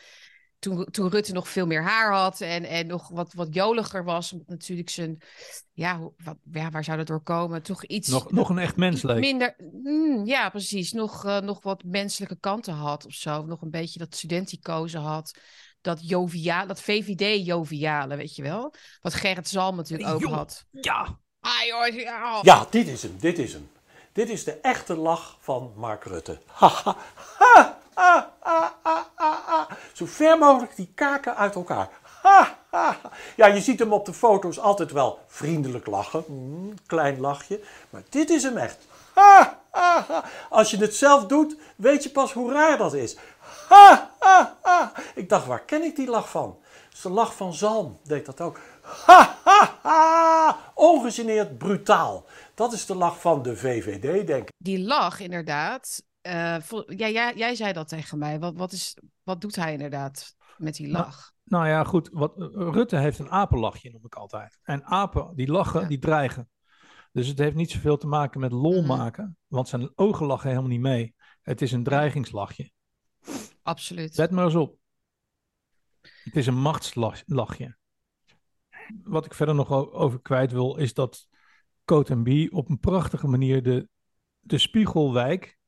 Toen, 0.60 0.86
toen 0.92 1.10
Rutte 1.10 1.34
nog 1.34 1.50
veel 1.50 1.66
meer 1.66 1.84
haar 1.84 2.14
had 2.14 2.42
en, 2.42 2.64
en 2.64 2.88
nog 2.88 3.10
wat, 3.10 3.34
wat 3.34 3.54
joliger 3.54 4.04
was. 4.04 4.32
Omdat 4.32 4.48
natuurlijk 4.48 4.90
zijn... 4.90 5.22
Ja, 5.74 6.00
wat, 6.24 6.38
ja, 6.52 6.70
waar 6.70 6.84
zou 6.84 6.98
dat 6.98 7.08
door 7.08 7.24
komen? 7.24 7.64
Toch 7.64 7.86
iets... 7.86 8.08
Nog, 8.08 8.32
nog 8.32 8.50
een 8.50 8.58
echt 8.58 8.76
mens 8.76 9.02
leek. 9.02 9.20
Minder, 9.20 9.56
mm, 9.84 10.26
ja, 10.26 10.50
precies. 10.50 10.92
Nog, 10.92 11.26
eh, 11.26 11.40
nog 11.40 11.64
wat 11.64 11.84
menselijke 11.84 12.38
kanten 12.40 12.74
had 12.74 13.06
of 13.06 13.14
zo. 13.14 13.46
Nog 13.46 13.62
een 13.62 13.70
beetje 13.72 14.00
dat 14.00 14.16
studenticozen 14.16 15.02
had. 15.02 15.40
Dat 15.82 16.10
joviaal, 16.10 16.68
dat 16.68 16.82
VVD-joviale, 16.82 18.16
weet 18.16 18.36
je 18.36 18.42
wel. 18.42 18.74
Wat 19.02 19.14
Gerrit 19.14 19.50
Zalm 19.50 19.76
natuurlijk 19.76 20.10
ook 20.10 20.22
Jong. 20.22 20.34
had. 20.34 20.66
Ja, 20.72 21.20
Ah, 21.42 21.66
joh, 21.68 22.00
ja. 22.00 22.40
Ja, 22.42 22.68
dit 22.70 22.88
is 22.88 23.02
hem, 23.02 23.16
dit 23.20 23.40
is 23.40 23.54
hem. 23.54 23.70
Dit 24.14 24.30
is 24.30 24.44
de 24.44 24.52
echte 24.52 24.96
lach 24.96 25.38
van 25.40 25.74
Mark 25.76 26.04
Rutte. 26.04 26.40
Ha, 26.46 26.68
ha, 26.84 26.98
ha, 27.38 27.79
ha, 28.00 28.34
ha, 28.40 29.06
ha, 29.16 29.44
ha. 29.46 29.68
Zo 29.94 30.06
ver 30.06 30.38
mogelijk 30.38 30.76
die 30.76 30.92
kaken 30.96 31.36
uit 31.36 31.56
elkaar. 31.56 31.90
Ja, 33.36 33.48
je 33.48 33.62
ziet 33.62 33.80
hem 33.80 33.94
op 33.94 34.06
de 34.06 34.14
foto's 34.14 34.60
altijd 34.60 34.92
wel 34.92 35.20
vriendelijk 35.28 35.88
lachen. 35.88 36.24
Mm, 36.28 36.74
klein 36.86 37.20
lachje. 37.20 37.62
Maar 37.90 38.02
dit 38.10 38.30
is 38.30 38.44
hem 38.44 38.58
echt. 38.58 38.78
Als 40.50 40.72
je 40.72 40.78
het 40.78 40.96
zelf 40.96 41.26
doet, 41.26 41.56
weet 41.76 42.04
je 42.04 42.10
pas 42.10 42.34
hoe 42.34 42.52
raar 42.52 42.78
dat 42.78 42.94
is. 42.94 43.18
Ik 45.16 45.30
dacht, 45.30 45.46
waar 45.46 45.62
ken 45.66 45.84
ik 45.84 45.96
die 45.96 46.10
lach 46.10 46.30
van? 46.30 46.58
Is 46.94 47.02
de 47.02 47.10
lach 47.10 47.36
van 47.36 47.54
Zalm, 47.54 48.00
deed 48.04 48.26
dat 48.26 48.42
ook. 48.42 48.60
Ongegeneerd 50.74 51.58
brutaal. 51.58 52.26
Dat 52.56 52.74
is 52.74 52.86
de 52.86 52.96
lach 52.96 53.20
van 53.20 53.42
de 53.42 53.58
VVD, 53.58 54.28
denk 54.28 54.42
ik. 54.42 54.54
Die 54.58 54.80
lach, 54.80 55.20
inderdaad. 55.20 56.02
Eh, 56.30 56.98
ja, 56.98 57.10
jij, 57.10 57.36
jij 57.36 57.56
zei 57.56 57.74
dat 57.74 57.88
tegen 57.88 58.18
mij. 58.18 58.40
Wat, 58.40 58.56
wat, 58.56 58.72
is, 58.72 58.98
wat 59.24 59.42
doet 59.42 59.56
hij 59.56 59.72
inderdaad 59.74 60.36
met 60.58 60.76
die 60.76 60.88
Nou, 60.88 61.04
lach? 61.06 61.32
nou 61.44 61.68
ja, 61.68 61.84
goed. 61.84 62.10
Wat, 62.12 62.34
Rutte 62.54 62.98
heeft 62.98 63.20
een 63.20 63.30
apenlachje, 63.32 63.92
noem 63.92 64.06
ik 64.06 64.16
altijd. 64.16 64.60
En 64.64 64.84
apen, 64.84 65.36
die 65.36 65.52
lachen, 65.52 65.82
Ja. 65.82 65.88
die 65.88 66.00
dreigen. 66.00 66.50
Dus 67.12 67.28
het 67.28 67.38
heeft 67.38 67.56
niet 67.56 67.72
zoveel 67.72 67.98
te 67.98 68.08
maken 68.08 68.40
met 68.40 68.52
lol 68.52 68.80
Mhm. 68.80 68.88
maken. 68.88 69.38
Want 69.48 69.68
zijn 69.68 69.92
ogen 69.96 70.26
lachen 70.26 70.50
helemaal 70.50 70.70
niet 70.70 70.80
mee. 70.80 71.16
Het 71.42 71.62
is 71.62 71.72
een 71.72 71.84
dreigingslachje. 71.84 72.72
Absoluut. 73.62 74.18
Let 74.18 74.32
maar 74.32 74.46
eens 74.46 74.56
op. 74.56 74.78
Het 76.02 76.36
is 76.36 76.48
een 76.48 76.60
machtslachje. 76.62 77.78
Wat 79.04 79.26
ik 79.26 79.34
verder 79.34 79.56
nog 79.56 79.72
over 79.72 80.22
kwijt 80.22 80.52
wil, 80.52 80.76
is 80.76 80.94
dat 80.94 81.28
Coat 81.86 82.24
Bie 82.24 82.52
op 82.52 82.70
een 82.70 82.80
prachtige 82.80 83.28
manier 83.28 83.64
de, 83.64 83.88
de 84.40 84.58
Spiegelwijk, 84.58 85.59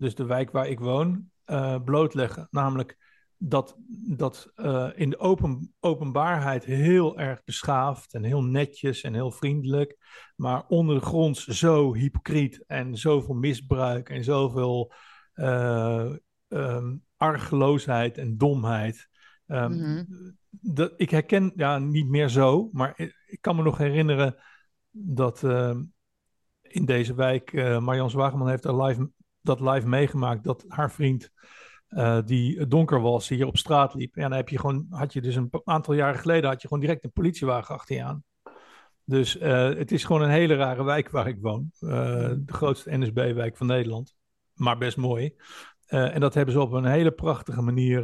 dus 0.00 0.14
de 0.14 0.24
wijk 0.24 0.50
waar 0.50 0.68
ik 0.68 0.78
woon, 0.78 1.30
eh, 1.44 1.76
blootleggen. 1.84 2.48
Namelijk 2.50 2.98
dat, 3.36 3.76
dat 4.16 4.52
eh, 4.54 4.88
in 4.94 5.10
de 5.10 5.18
open, 5.18 5.74
openbaarheid 5.80 6.64
heel 6.64 7.18
erg 7.18 7.44
beschaafd 7.44 8.14
en 8.14 8.24
heel 8.24 8.42
netjes 8.42 9.00
en 9.02 9.14
heel 9.14 9.30
vriendelijk, 9.30 9.96
maar 10.36 10.66
ondergronds 10.68 11.46
zo 11.46 11.94
hypocriet 11.94 12.64
en 12.66 12.96
zoveel 12.96 13.34
misbruik 13.34 14.08
en 14.08 14.24
zoveel 14.24 14.92
eh, 15.32 16.12
ehm, 16.48 16.96
argeloosheid 17.16 18.18
en 18.18 18.36
domheid. 18.36 19.08
Ehm, 19.46 19.72
Mhm. 19.72 20.04
dat, 20.50 20.92
ik 20.96 21.10
herken, 21.10 21.52
ja, 21.56 21.78
niet 21.78 22.08
meer 22.08 22.28
zo, 22.28 22.68
maar 22.72 22.92
ik, 22.96 23.22
ik 23.26 23.40
kan 23.40 23.56
me 23.56 23.62
nog 23.62 23.78
herinneren 23.78 24.36
dat 24.90 25.44
ehm, 25.44 25.82
in 26.62 26.84
deze 26.84 27.14
wijk, 27.14 27.52
eh 27.52 27.78
Marjan 27.78 28.10
Zwageman 28.10 28.48
heeft 28.48 28.64
er 28.64 28.82
live, 28.82 29.10
dat 29.58 29.74
live 29.74 29.88
meegemaakt, 29.88 30.44
dat 30.44 30.64
haar 30.68 30.90
vriend 30.90 31.30
eh, 31.90 32.18
die 32.24 32.66
donker 32.66 33.00
was, 33.00 33.28
hier 33.28 33.46
op 33.46 33.56
straat 33.56 33.94
liep. 33.94 34.16
En 34.16 34.22
dan 34.22 34.32
heb 34.32 34.48
je 34.48 34.58
gewoon, 34.58 34.86
had 34.90 35.12
je 35.12 35.20
dus 35.20 35.36
een 35.36 35.50
aantal 35.64 35.94
jaren 35.94 36.20
geleden, 36.20 36.50
had 36.50 36.62
je 36.62 36.68
gewoon 36.68 36.82
direct 36.82 37.04
een 37.04 37.12
politiewagen 37.12 37.74
achter 37.74 37.96
je 37.96 38.04
aan. 38.04 38.24
Dus 39.04 39.38
eh, 39.38 39.68
het 39.68 39.92
is 39.92 40.04
gewoon 40.04 40.22
een 40.22 40.30
hele 40.30 40.54
rare 40.54 40.84
wijk 40.84 41.10
waar 41.10 41.28
ik 41.28 41.38
woon. 41.40 41.70
Eh, 41.80 41.88
de 42.36 42.52
grootste 42.52 42.98
NSB-wijk 42.98 43.56
van 43.56 43.66
Nederland. 43.66 44.14
Maar 44.54 44.78
best 44.78 44.96
mooi. 44.96 45.34
En 45.86 46.20
dat 46.20 46.34
hebben 46.34 46.54
ze 46.54 46.60
op 46.60 46.72
een 46.72 46.84
hele 46.84 47.10
prachtige 47.10 47.62
manier 47.62 48.02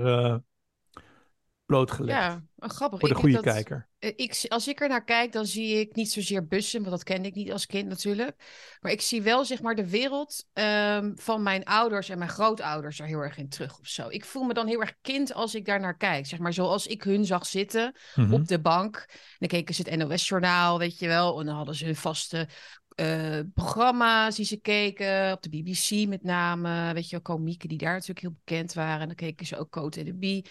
blootgelegd. 1.66 2.18
Ja, 2.18 2.42
oh, 2.56 2.68
grappig. 2.68 3.00
Voor 3.00 3.08
de 3.08 3.14
goede 3.14 3.34
dat- 3.34 3.44
kijker. 3.44 3.88
eh, 3.98 4.12
Ik, 4.16 4.44
als 4.48 4.68
ik 4.68 4.80
er 4.80 4.88
naar 4.88 5.04
kijk, 5.04 5.32
dan 5.32 5.46
zie 5.46 5.80
ik 5.80 5.94
niet 5.94 6.10
zozeer 6.12 6.46
bussen, 6.46 6.78
want 6.80 6.90
dat 6.90 7.02
kende 7.04 7.28
ik 7.28 7.34
niet 7.34 7.52
als 7.52 7.66
kind 7.66 7.88
natuurlijk. 7.88 8.36
Maar 8.80 8.92
ik 8.92 9.00
zie 9.00 9.22
wel 9.22 9.44
zeg 9.44 9.62
maar 9.62 9.74
de 9.74 9.88
wereld 9.90 10.44
ehm, 10.52 11.12
van 11.14 11.42
mijn 11.42 11.64
ouders 11.64 12.08
en 12.08 12.18
mijn 12.18 12.30
grootouders 12.30 12.98
er 13.00 13.06
heel 13.06 13.20
erg 13.20 13.36
in 13.38 13.48
terug 13.48 13.78
of 13.78 13.86
zo. 13.86 14.08
Ik 14.08 14.24
voel 14.24 14.42
me 14.44 14.54
dan 14.54 14.66
heel 14.66 14.80
erg 14.80 14.94
kind 15.02 15.34
als 15.34 15.54
ik 15.54 15.64
daar 15.64 15.80
naar 15.80 15.96
kijk. 15.96 16.26
Zeg 16.26 16.38
maar 16.38 16.52
zoals 16.52 16.86
ik 16.86 17.02
hun 17.02 17.24
zag 17.24 17.46
zitten 17.46 17.94
Mhm. 18.14 18.32
op 18.32 18.46
de 18.48 18.60
bank. 18.60 18.96
En 19.08 19.36
dan 19.38 19.48
keken 19.48 19.74
ze 19.74 19.82
het 19.88 19.96
NOS-journaal, 19.96 20.78
weet 20.78 20.98
je 20.98 21.06
wel. 21.06 21.40
En 21.40 21.46
dan 21.46 21.56
hadden 21.56 21.74
ze 21.74 21.84
hun 21.84 21.96
vaste 21.96 22.48
eh, 22.94 23.40
programma's 23.54 24.36
die 24.36 24.44
ze 24.44 24.56
keken. 24.60 25.32
Op 25.32 25.42
de 25.42 25.48
BBC 25.48 26.08
met 26.08 26.22
name. 26.22 26.92
Weet 26.94 27.04
je 27.04 27.10
wel, 27.10 27.20
komieken 27.36 27.68
die 27.68 27.78
daar 27.78 27.92
natuurlijk 27.92 28.20
heel 28.20 28.36
bekend 28.44 28.72
waren. 28.72 29.00
En 29.00 29.06
dan 29.06 29.16
keken 29.16 29.46
ze 29.46 29.56
ook 29.58 29.70
Cote 29.70 29.98
en 29.98 30.04
de 30.06 30.14
Bie. 30.14 30.46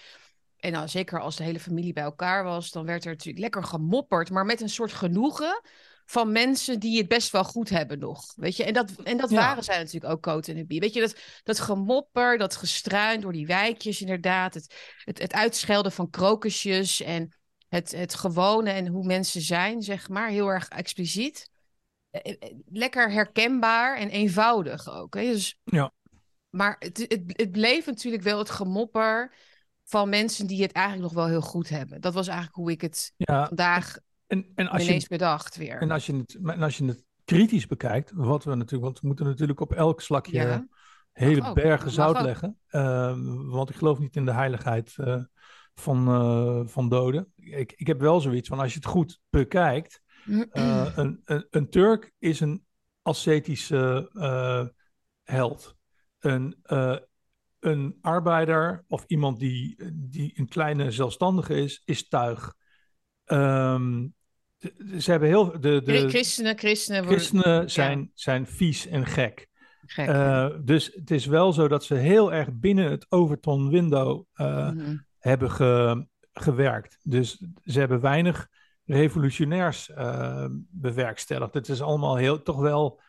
En 0.65 0.71
nou, 0.71 0.88
zeker 0.88 1.19
als 1.19 1.36
de 1.36 1.43
hele 1.43 1.60
familie 1.60 1.93
bij 1.93 2.04
elkaar 2.04 2.43
was, 2.43 2.71
dan 2.71 2.86
werd 2.86 3.04
er 3.06 3.12
natuurlijk 3.12 3.39
lekker 3.39 3.63
gemopperd, 3.63 4.30
maar 4.30 4.45
met 4.45 4.62
een 4.62 4.69
soort 4.69 4.91
genoegen 4.93 5.62
van 6.06 6.32
mensen 6.32 6.80
die 6.80 6.97
het 6.97 7.08
best 7.08 7.32
wel 7.32 7.43
goed 7.43 7.69
hebben 7.69 7.99
nog. 7.99 8.34
Weet 8.36 8.56
je, 8.56 8.63
en 8.63 8.73
dat, 8.73 8.91
en 9.04 9.17
dat 9.17 9.30
Ja. 9.30 9.36
waren 9.36 9.63
zij 9.63 9.78
natuurlijk 9.78 10.13
ook, 10.13 10.21
Cote 10.21 10.54
en 10.54 10.67
Bie. 10.67 10.80
Weet 10.80 10.93
je, 10.93 10.99
dat, 10.99 11.15
dat 11.43 11.60
gemopper, 11.60 12.38
dat 12.38 12.56
gestruin 12.56 13.21
door 13.21 13.32
die 13.32 13.45
wijkjes 13.45 14.01
inderdaad, 14.01 14.54
het, 14.54 14.75
het, 15.04 15.19
het 15.19 15.34
uitschelden 15.34 15.91
van 15.91 16.10
krokusjes 16.10 17.01
en 17.01 17.36
het, 17.67 17.91
het 17.91 18.15
gewone 18.15 18.69
en 18.69 18.88
hoe 18.88 19.06
mensen 19.06 19.41
zijn, 19.41 19.82
zeg 19.82 20.10
maar, 20.10 20.30
heel 20.30 20.47
erg 20.47 20.67
expliciet. 20.67 21.49
Eh, 22.10 22.36
eh, 22.39 22.56
Lekker 22.65 23.12
herkenbaar 23.12 23.97
en 23.97 24.10
eenvoudig 24.10 24.89
ook. 24.89 25.15
Hè? 25.15 25.21
Dus, 25.21 25.58
Ja. 25.63 25.93
maar 26.49 26.75
het, 26.80 26.97
het, 26.97 27.21
het 27.25 27.51
bleef 27.51 27.86
natuurlijk 27.86 28.23
wel 28.23 28.38
het 28.38 28.49
gemopper 28.49 29.34
van 29.85 30.09
mensen 30.09 30.47
die 30.47 30.61
het 30.61 30.71
eigenlijk 30.71 31.05
nog 31.05 31.23
wel 31.23 31.31
heel 31.31 31.41
goed 31.41 31.69
hebben. 31.69 32.01
Dat 32.01 32.13
was 32.13 32.27
eigenlijk 32.27 32.57
hoe 32.57 32.71
ik 32.71 32.81
het 32.81 33.13
Ja, 33.17 33.45
vandaag 33.47 33.97
en, 34.27 34.51
en 34.55 34.67
als 34.67 34.81
je 34.81 34.87
ineens 34.87 35.07
bedacht 35.07 35.55
weer. 35.57 35.81
En 35.81 35.91
als 35.91 36.05
je 36.05 36.15
het, 36.15 36.37
en 36.43 36.61
als 36.61 36.77
je 36.77 36.85
het 36.85 37.03
kritisch 37.25 37.67
bekijkt, 37.67 38.11
wat 38.15 38.43
we 38.43 38.55
natuurlijk, 38.55 38.83
want 38.83 38.99
we 38.99 39.07
moeten 39.07 39.25
natuurlijk 39.25 39.59
op 39.59 39.73
elk 39.73 40.01
slakje 40.01 40.39
Ja. 40.39 40.67
hele 41.11 41.43
ook, 41.43 41.55
bergen 41.55 41.91
zout 41.91 42.21
leggen. 42.21 42.59
Ehm, 42.67 43.45
want 43.45 43.69
ik 43.69 43.75
geloof 43.75 43.99
niet 43.99 44.15
in 44.15 44.25
de 44.25 44.31
heiligheid 44.33 44.93
eh, 44.97 45.23
van, 45.73 46.07
eh, 46.07 46.67
van 46.67 46.89
doden. 46.89 47.31
Ik, 47.35 47.73
ik 47.75 47.87
heb 47.87 47.99
wel 47.99 48.21
zoiets 48.21 48.47
van 48.47 48.59
als 48.59 48.71
je 48.73 48.79
het 48.79 48.87
goed 48.87 49.19
bekijkt. 49.29 50.01
eh, 50.49 50.87
een, 50.95 51.21
een, 51.25 51.47
een 51.49 51.69
Turk 51.69 52.11
is 52.19 52.39
een 52.39 52.65
ascetische 53.01 54.09
held. 55.23 55.75
Een, 56.19 56.57
een 57.65 57.97
arbeider 58.01 58.84
of 58.88 59.04
iemand 59.08 59.39
die, 59.39 59.75
die 59.93 60.34
een 60.36 60.47
kleine 60.47 60.91
zelfstandige 60.91 61.56
is, 61.56 61.82
is 61.86 62.08
tuig. 62.08 62.54
Ehm, 63.25 64.08
ze 64.99 65.12
hebben 65.12 65.30
heel 65.30 65.60
de, 65.60 65.82
de 65.84 66.10
Christenen, 66.10 66.58
christenen, 66.58 67.06
christenen 67.06 67.62
ja, 67.62 67.67
zijn, 67.67 68.12
zijn 68.13 68.47
vies 68.47 68.88
en 68.88 69.06
gek. 69.06 69.47
gek. 69.86 70.08
Eh, 70.08 70.49
dus 70.63 70.91
het 70.93 71.12
is 71.12 71.25
wel 71.25 71.54
zo 71.54 71.67
dat 71.67 71.84
ze 71.84 71.93
heel 71.95 72.34
erg 72.34 72.49
binnen 72.54 72.91
het 72.91 73.06
Overton 73.10 73.69
window 73.69 74.23
eh, 74.34 74.71
Mhm. 74.71 74.97
hebben 75.19 75.51
ge- 75.51 76.08
gewerkt. 76.34 76.97
Dus 77.01 77.43
ze 77.63 77.80
hebben 77.80 78.01
weinig 78.01 78.47
revolutionairs 78.86 79.89
eh, 79.89 80.45
bewerkstelligd. 80.69 81.54
Het 81.54 81.69
is 81.69 81.82
allemaal 81.82 82.15
heel, 82.15 82.41
toch 82.41 82.60
wel 82.60 83.01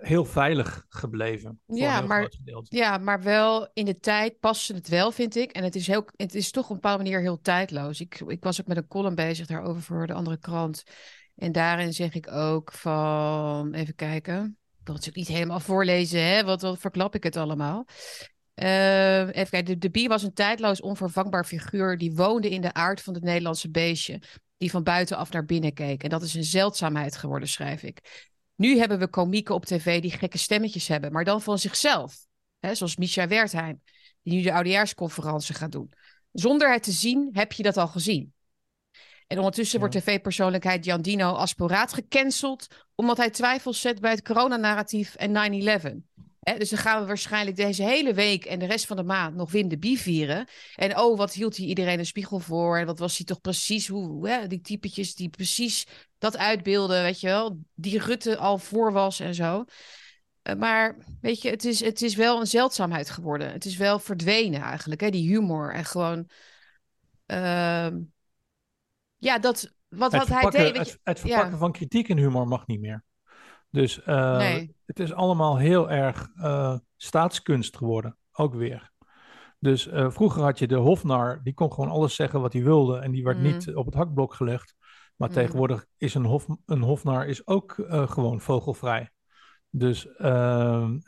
heel 0.00 0.24
veilig 0.24 0.84
gebleven. 0.88 1.60
Voor 1.66 1.78
Ja, 1.78 2.00
maar, 2.00 2.32
ja, 2.62 2.98
maar 2.98 3.22
wel 3.22 3.70
in 3.72 3.84
de 3.84 3.98
tijd 3.98 4.38
paste 4.38 4.74
het 4.74 4.88
wel, 4.88 5.12
vind 5.12 5.36
ik. 5.36 5.52
En 5.52 5.64
het 5.64 5.74
is, 5.74 5.86
heel, 5.86 6.04
het 6.16 6.34
is 6.34 6.50
toch 6.50 6.64
op 6.64 6.70
een 6.70 6.74
bepaalde 6.74 7.02
manier 7.02 7.20
heel 7.20 7.40
tijdloos. 7.40 8.00
Ik, 8.00 8.20
ik 8.26 8.44
was 8.44 8.60
ook 8.60 8.66
met 8.66 8.76
een 8.76 8.88
column 8.88 9.14
bezig 9.14 9.46
daarover 9.46 9.82
voor 9.82 10.06
de 10.06 10.12
andere 10.12 10.38
krant. 10.38 10.82
En 11.36 11.52
daarin 11.52 11.92
zeg 11.92 12.14
ik 12.14 12.30
ook 12.30 12.72
van, 12.72 13.74
even 13.74 13.94
kijken. 13.94 14.44
Ik 14.80 14.86
wil 14.86 14.94
het 14.94 15.04
natuurlijk 15.04 15.16
niet 15.16 15.36
helemaal 15.36 15.60
voorlezen, 15.60 16.24
hè, 16.24 16.44
want 16.44 16.60
dan 16.60 16.76
verklap 16.76 17.14
ik 17.14 17.22
het 17.22 17.36
allemaal. 17.36 17.86
Eh, 18.54 19.20
even 19.20 19.50
kijken, 19.50 19.64
de, 19.64 19.78
de 19.78 19.90
Bie 19.90 20.08
was 20.08 20.22
een 20.22 20.32
tijdloos 20.32 20.80
onvervangbaar 20.80 21.44
figuur 21.44 21.98
die 21.98 22.14
woonde 22.14 22.50
in 22.50 22.60
de 22.60 22.72
aard 22.72 23.02
van 23.02 23.14
het 23.14 23.22
Nederlandse 23.22 23.70
beestje, 23.70 24.22
die 24.56 24.70
van 24.70 24.82
buitenaf 24.82 25.30
naar 25.32 25.44
binnen 25.44 25.72
keek. 25.72 26.02
En 26.02 26.08
dat 26.08 26.22
is 26.22 26.34
een 26.34 26.44
zeldzaamheid 26.44 27.16
geworden, 27.16 27.48
schrijf 27.48 27.82
ik. 27.82 28.28
Nu 28.60 28.78
hebben 28.78 28.98
we 28.98 29.08
komieken 29.08 29.54
op 29.54 29.64
tv 29.64 30.00
die 30.00 30.10
gekke 30.10 30.38
stemmetjes 30.38 30.88
hebben, 30.88 31.12
maar 31.12 31.24
dan 31.24 31.42
van 31.42 31.58
zichzelf. 31.58 32.26
Hè, 32.58 32.74
zoals 32.74 32.96
Misha 32.96 33.28
Wertheim, 33.28 33.82
die 34.22 34.34
nu 34.34 34.42
de 34.42 34.52
oudejaarsconferentie 34.52 35.54
gaat 35.54 35.72
doen. 35.72 35.92
Zonder 36.32 36.72
het 36.72 36.82
te 36.82 36.92
zien, 36.92 37.28
heb 37.32 37.52
je 37.52 37.62
dat 37.62 37.76
al 37.76 37.88
gezien. 37.88 38.32
En 39.26 39.36
ondertussen 39.36 39.78
wordt 39.78 39.94
tv-persoonlijkheid 39.94 40.84
Jan 40.84 41.02
Dino 41.02 41.32
Asporaat 41.32 41.92
gecanceld... 41.92 42.66
omdat 42.94 43.16
hij 43.16 43.30
twijfels 43.30 43.80
zet 43.80 44.00
bij 44.00 44.10
het 44.10 44.22
coronanarratief 44.22 45.14
en 45.14 46.04
9-11. 46.14 46.22
Dus 46.40 46.70
dan 46.70 46.78
gaan 46.78 47.00
we 47.00 47.06
waarschijnlijk 47.06 47.56
deze 47.56 47.82
hele 47.82 48.14
week 48.14 48.44
en 48.44 48.58
de 48.58 48.66
rest 48.66 48.86
van 48.86 48.96
de 48.96 49.02
maand 49.02 49.34
nog 49.36 49.50
Wim 49.50 49.68
de 49.68 49.78
Bie 49.78 49.98
vieren. 49.98 50.48
En 50.74 50.98
oh, 50.98 51.18
wat 51.18 51.32
hield 51.32 51.56
hij 51.56 51.66
iedereen 51.66 51.98
een 51.98 52.06
spiegel 52.06 52.38
voor? 52.38 52.78
En 52.78 52.86
wat 52.86 52.98
was 52.98 53.16
hij 53.16 53.26
toch 53.26 53.40
precies, 53.40 53.88
hoe, 53.88 54.28
hè, 54.28 54.46
die 54.46 54.60
typetjes 54.60 55.14
die 55.14 55.28
precies 55.28 55.86
dat 56.18 56.36
uitbeelden, 56.36 57.02
weet 57.02 57.20
je 57.20 57.26
wel. 57.26 57.58
Die 57.74 57.98
Rutte 57.98 58.36
al 58.36 58.58
voor 58.58 58.92
was 58.92 59.20
en 59.20 59.34
zo. 59.34 59.64
Eh, 60.42 60.54
maar 60.56 60.96
weet 61.20 61.42
je, 61.42 61.50
het 61.50 61.64
is, 61.64 61.80
het 61.80 62.02
is 62.02 62.14
wel 62.14 62.40
een 62.40 62.46
zeldzaamheid 62.46 63.10
geworden. 63.10 63.52
Het 63.52 63.64
is 63.64 63.76
wel 63.76 63.98
verdwenen 63.98 64.60
eigenlijk, 64.62 65.00
hè, 65.00 65.10
die 65.10 65.28
humor. 65.28 65.74
En 65.74 65.84
gewoon, 65.84 66.28
ehm, 67.26 67.98
ja, 69.16 69.38
dat, 69.38 69.72
wat, 69.88 70.12
wat 70.12 70.28
hij 70.28 70.50
deed. 70.50 70.72
je- 70.72 70.78
het, 70.78 70.98
het 71.02 71.18
ja. 71.18 71.24
verpakken 71.26 71.58
van 71.58 71.72
kritiek 71.72 72.08
en 72.08 72.18
humor 72.18 72.48
mag 72.48 72.66
niet 72.66 72.80
meer. 72.80 73.04
Dus 73.70 74.02
eh, 74.02 74.36
Nee. 74.36 74.74
Het 74.90 75.00
is 75.00 75.12
allemaal 75.12 75.58
heel 75.58 75.90
erg 75.90 76.28
eh, 76.34 76.78
staatskunst 76.96 77.76
geworden, 77.76 78.16
ook 78.32 78.54
weer. 78.54 78.90
Dus 79.58 79.88
eh, 79.88 80.10
vroeger 80.10 80.42
had 80.42 80.58
je 80.58 80.66
de 80.66 80.74
hofnar, 80.76 81.40
die 81.42 81.54
kon 81.54 81.72
gewoon 81.72 81.90
alles 81.90 82.14
zeggen 82.14 82.40
wat 82.40 82.52
hij 82.52 82.62
wilde 82.62 82.98
en 82.98 83.10
die 83.10 83.24
werd 83.24 83.36
Mhm. 83.38 83.46
niet 83.46 83.74
op 83.74 83.86
het 83.86 83.94
hakblok 83.94 84.34
gelegd. 84.34 84.74
Maar 85.16 85.28
Mhm. 85.28 85.38
tegenwoordig 85.38 85.86
is 85.96 86.14
een, 86.14 86.24
hof, 86.24 86.46
een 86.66 86.82
hofnar 86.82 87.26
is 87.26 87.46
ook 87.46 87.78
eh, 87.78 88.10
gewoon 88.10 88.40
vogelvrij. 88.40 89.10
Dus 89.70 90.08
ehm, 90.16 90.98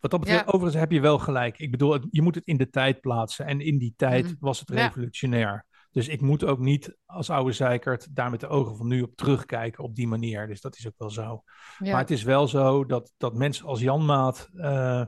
wat 0.00 0.10
dat 0.10 0.20
betreft, 0.20 0.40
Ja. 0.44 0.46
overigens 0.46 0.74
heb 0.74 0.90
je 0.92 1.00
wel 1.00 1.18
gelijk. 1.18 1.58
Ik 1.58 1.70
bedoel, 1.70 1.98
je 2.10 2.22
moet 2.22 2.34
het 2.34 2.46
in 2.46 2.56
de 2.56 2.70
tijd 2.70 3.00
plaatsen. 3.00 3.46
En 3.46 3.60
in 3.60 3.78
die 3.78 3.94
tijd 3.96 4.24
Mhm. 4.24 4.34
was 4.38 4.60
het 4.60 4.70
revolutionair. 4.70 5.66
Dus 5.92 6.08
ik 6.08 6.20
moet 6.20 6.44
ook 6.44 6.58
niet 6.58 6.96
als 7.06 7.30
oude 7.30 7.52
zeikert 7.52 8.16
daar 8.16 8.30
met 8.30 8.40
de 8.40 8.48
ogen 8.48 8.76
van 8.76 8.86
nu 8.86 9.02
op 9.02 9.16
terugkijken 9.16 9.84
op 9.84 9.94
die 9.94 10.08
manier. 10.08 10.46
Dus 10.46 10.60
dat 10.60 10.76
is 10.76 10.86
ook 10.86 10.94
wel 10.96 11.10
zo. 11.10 11.42
Ja. 11.78 11.90
Maar 11.90 12.00
het 12.00 12.10
is 12.10 12.22
wel 12.22 12.48
zo 12.48 12.84
dat, 12.86 13.12
dat 13.16 13.34
mensen 13.34 13.66
als 13.66 13.80
Jan 13.80 14.04
Maat, 14.04 14.48
eh, 14.54 15.04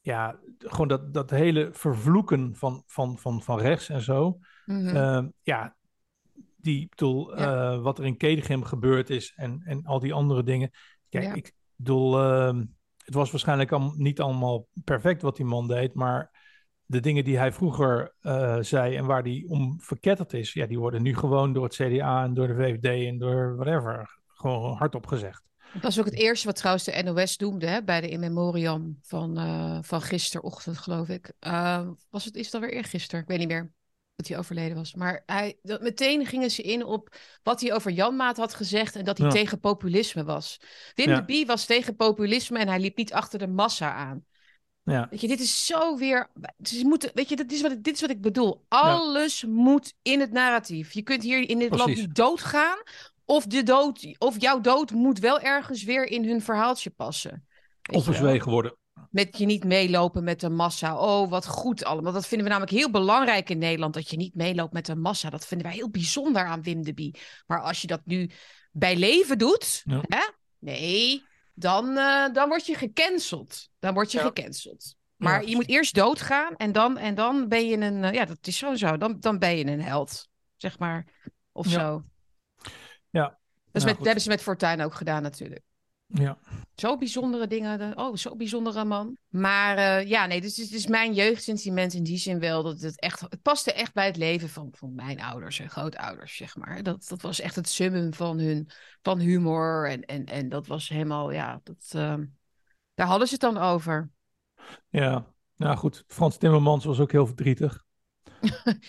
ja, 0.00 0.38
gewoon 0.58 0.88
dat, 0.88 1.14
dat 1.14 1.30
hele 1.30 1.68
vervloeken 1.72 2.56
van, 2.56 2.82
van, 2.86 3.18
van, 3.18 3.42
van 3.42 3.58
rechts 3.58 3.88
en 3.88 4.00
zo. 4.00 4.38
Mhm. 4.64 4.96
eh, 4.96 5.24
ja, 5.42 5.76
die, 6.56 6.80
ik 6.80 6.88
bedoel, 6.90 7.38
Ja. 7.38 7.72
eh, 7.72 7.82
wat 7.82 7.98
er 7.98 8.04
in 8.04 8.16
Kedegem 8.16 8.64
gebeurd 8.64 9.10
is 9.10 9.32
en, 9.36 9.62
en 9.64 9.84
al 9.84 9.98
die 10.00 10.14
andere 10.14 10.42
dingen. 10.42 10.70
Kijk, 11.08 11.24
Ja. 11.24 11.34
ik 11.34 11.52
bedoel, 11.76 12.18
ehm, 12.22 12.64
het 13.04 13.14
was 13.14 13.30
waarschijnlijk 13.30 13.72
al, 13.72 13.92
niet 13.96 14.20
allemaal 14.20 14.66
perfect 14.84 15.22
wat 15.22 15.36
die 15.36 15.46
man 15.46 15.68
deed, 15.68 15.94
maar 15.94 16.35
de 16.86 17.00
dingen 17.00 17.24
die 17.24 17.38
hij 17.38 17.52
vroeger 17.52 18.14
eh, 18.20 18.56
zei 18.60 18.96
en 18.96 19.06
waar 19.06 19.22
hij 19.22 19.44
om 19.48 19.80
verketterd 19.80 20.32
is, 20.32 20.52
ja, 20.52 20.66
die 20.66 20.78
worden 20.78 21.02
nu 21.02 21.16
gewoon 21.16 21.52
door 21.52 21.64
het 21.64 21.74
CDA 21.74 22.24
en 22.24 22.34
door 22.34 22.46
de 22.46 22.54
VVD 22.54 23.06
en 23.06 23.18
door 23.18 23.56
whatever 23.56 24.18
gewoon 24.26 24.76
hardop 24.76 25.06
gezegd. 25.06 25.44
Dat 25.72 25.82
was 25.82 25.98
ook 25.98 26.04
het 26.04 26.14
eerste 26.14 26.46
wat 26.46 26.56
trouwens 26.56 26.84
de 26.84 27.02
NOS 27.02 27.36
doemde 27.36 27.66
hè, 27.66 27.82
bij 27.82 28.00
de 28.00 28.08
in 28.08 28.20
memoriam 28.20 28.98
van, 29.02 29.38
eh, 29.38 29.78
van 29.82 30.00
gisterochtend, 30.02 30.78
geloof 30.78 31.08
ik. 31.08 31.32
Eh, 31.38 31.88
was 32.10 32.24
het, 32.24 32.34
is 32.36 32.44
het 32.44 32.54
alweer 32.54 32.72
eergisteren? 32.72 33.20
Ik 33.20 33.28
weet 33.28 33.38
niet 33.38 33.48
meer 33.48 33.72
dat 34.16 34.28
hij 34.28 34.38
overleden 34.38 34.76
was. 34.76 34.94
Maar 34.94 35.22
hij, 35.26 35.58
dat, 35.62 35.80
meteen 35.80 36.26
gingen 36.26 36.50
ze 36.50 36.62
in 36.62 36.84
op 36.84 37.16
wat 37.42 37.60
hij 37.60 37.74
over 37.74 37.90
Janmaat 37.90 38.36
had 38.36 38.54
gezegd 38.54 38.96
en 38.96 39.04
dat 39.04 39.18
hij 39.18 39.26
Ja. 39.26 39.32
tegen 39.32 39.60
populisme 39.60 40.24
was. 40.24 40.60
Wim 40.94 41.08
Ja. 41.08 41.16
de 41.16 41.24
Bie 41.24 41.46
was 41.46 41.64
tegen 41.64 41.96
populisme 41.96 42.58
en 42.58 42.68
hij 42.68 42.80
liep 42.80 42.96
niet 42.96 43.12
achter 43.12 43.38
de 43.38 43.48
massa 43.48 43.94
aan. 43.94 44.24
Ja, 44.90 45.06
Weet 45.10 45.20
je, 45.20 45.28
dit 45.28 45.40
is 45.40 45.66
zo 45.66 45.96
weer. 45.96 46.30
Ze 46.62 46.84
moeten, 46.84 47.10
weet 47.14 47.28
je, 47.28 47.36
dit 47.36 47.52
is, 47.52 47.60
wat, 47.62 47.72
ik- 47.72 47.84
dit 47.84 47.94
is 47.94 48.00
wat 48.00 48.10
ik 48.10 48.20
bedoel. 48.20 48.64
Alles 48.68 49.44
moet 49.44 49.94
in 50.02 50.20
het 50.20 50.32
narratief. 50.32 50.92
Je 50.92 51.02
kunt 51.02 51.22
hier 51.22 51.48
in 51.48 51.58
dit 51.58 51.76
land 51.76 51.94
niet 51.94 52.14
doodgaan. 52.14 52.76
Of, 53.24 53.46
de 53.46 53.62
dood, 53.62 54.14
of 54.18 54.40
jouw 54.40 54.60
dood 54.60 54.90
moet 54.90 55.18
wel 55.18 55.40
ergens 55.40 55.82
weer 55.84 56.06
in 56.06 56.24
hun 56.28 56.42
verhaaltje 56.42 56.90
passen. 56.90 57.46
Of 57.92 58.04
verzwegen 58.04 58.50
worden. 58.50 58.76
met 59.10 59.38
je 59.38 59.46
niet 59.46 59.64
meelopen 59.64 60.24
met 60.24 60.40
de 60.40 60.48
massa. 60.48 60.98
Oh, 60.98 61.30
wat 61.30 61.46
goed 61.46 61.84
allemaal. 61.84 62.12
Dat 62.12 62.26
vinden 62.26 62.46
we 62.46 62.52
namelijk 62.52 62.76
heel 62.78 62.90
belangrijk 62.90 63.50
in 63.50 63.58
Nederland, 63.58 63.94
dat 63.94 64.10
je 64.10 64.16
niet 64.16 64.34
meeloopt 64.34 64.72
met 64.72 64.86
de 64.86 64.96
massa. 64.96 65.30
Dat 65.30 65.46
vinden 65.46 65.66
wij 65.66 65.76
heel 65.76 65.90
bijzonder 65.90 66.44
aan 66.46 66.62
Wim 66.62 66.82
de 66.84 66.94
Bie. 66.94 67.14
Maar 67.46 67.60
als 67.62 67.80
je 67.80 67.86
dat 67.86 68.00
nu 68.04 68.30
bij 68.72 68.96
leven 68.96 69.38
doet, 69.38 69.82
Ja. 69.84 70.00
hè? 70.06 70.28
nee, 70.58 71.24
dan, 71.58 71.96
eh, 71.96 72.32
dan 72.32 72.48
word 72.48 72.66
je 72.66 72.74
gecanceld. 72.74 73.68
Dan 73.78 73.94
word 73.94 74.12
je 74.12 74.18
Ja. 74.18 74.24
gecanceld. 74.24 74.94
Maar 75.16 75.42
Ja, 75.42 75.48
je 75.48 75.54
moet 75.54 75.68
eerst 75.68 75.94
doodgaan 75.94 76.56
en 76.56 76.72
dan, 76.72 76.98
en 76.98 77.14
dan 77.14 77.48
ben 77.48 77.66
je 77.68 77.76
een, 77.76 78.04
eh, 78.04 78.12
ja, 78.12 78.24
dat 78.24 78.46
is 78.46 78.58
gewoon 78.58 78.76
zo. 78.78 78.96
Dan, 78.96 79.20
dan 79.20 79.38
ben 79.38 79.56
je 79.56 79.66
een 79.66 79.82
held, 79.82 80.28
zeg 80.56 80.78
maar. 80.78 81.06
Of 81.52 81.66
Ja. 81.66 81.72
zo. 81.72 82.02
Ja. 83.10 83.22
Dat, 83.22 83.38
is 83.72 83.82
Ja, 83.82 83.86
met, 83.88 83.96
dat 83.96 84.04
hebben 84.04 84.22
ze 84.22 84.28
met 84.28 84.42
Fortuyn 84.42 84.80
ook 84.80 84.94
gedaan 84.94 85.22
natuurlijk. 85.22 85.62
Ja. 86.06 86.38
Zo 86.74 86.96
bijzondere 86.96 87.46
dingen. 87.46 87.98
Oh, 87.98 88.16
zo 88.16 88.36
bijzondere 88.36 88.84
man. 88.84 89.16
Maar 89.28 89.76
eh, 89.76 90.08
ja, 90.08 90.26
nee, 90.26 90.40
dus 90.40 90.56
het 90.56 90.72
is 90.72 90.86
mijn 90.86 91.14
jeugdsentiment 91.14 91.92
in 91.92 92.02
die 92.02 92.18
zin 92.18 92.38
wel. 92.38 92.62
Dat 92.62 92.80
het 92.80 93.00
echt, 93.00 93.20
het 93.20 93.42
paste 93.42 93.72
echt 93.72 93.94
bij 93.94 94.06
het 94.06 94.16
leven 94.16 94.48
van, 94.48 94.68
van 94.72 94.94
mijn 94.94 95.20
ouders 95.20 95.58
en 95.60 95.70
grootouders, 95.70 96.36
zeg 96.36 96.56
maar. 96.56 96.82
Dat, 96.82 97.06
dat 97.08 97.22
was 97.22 97.40
echt 97.40 97.56
het 97.56 97.68
summum 97.68 98.14
van 98.14 98.38
hun 98.38 98.70
van 99.02 99.18
humor. 99.18 99.90
En, 99.90 100.04
en, 100.04 100.24
en 100.24 100.48
dat 100.48 100.66
was 100.66 100.88
helemaal, 100.88 101.30
ja, 101.30 101.60
dat, 101.62 101.90
ehm, 101.90 102.24
daar 102.94 103.06
hadden 103.06 103.26
ze 103.26 103.32
het 103.32 103.42
dan 103.42 103.58
over. 103.58 104.10
Ja, 104.88 105.26
nou 105.56 105.76
goed. 105.76 106.04
Frans 106.06 106.36
Timmermans 106.36 106.84
was 106.84 107.00
ook 107.00 107.12
heel 107.12 107.26
verdrietig. 107.26 107.85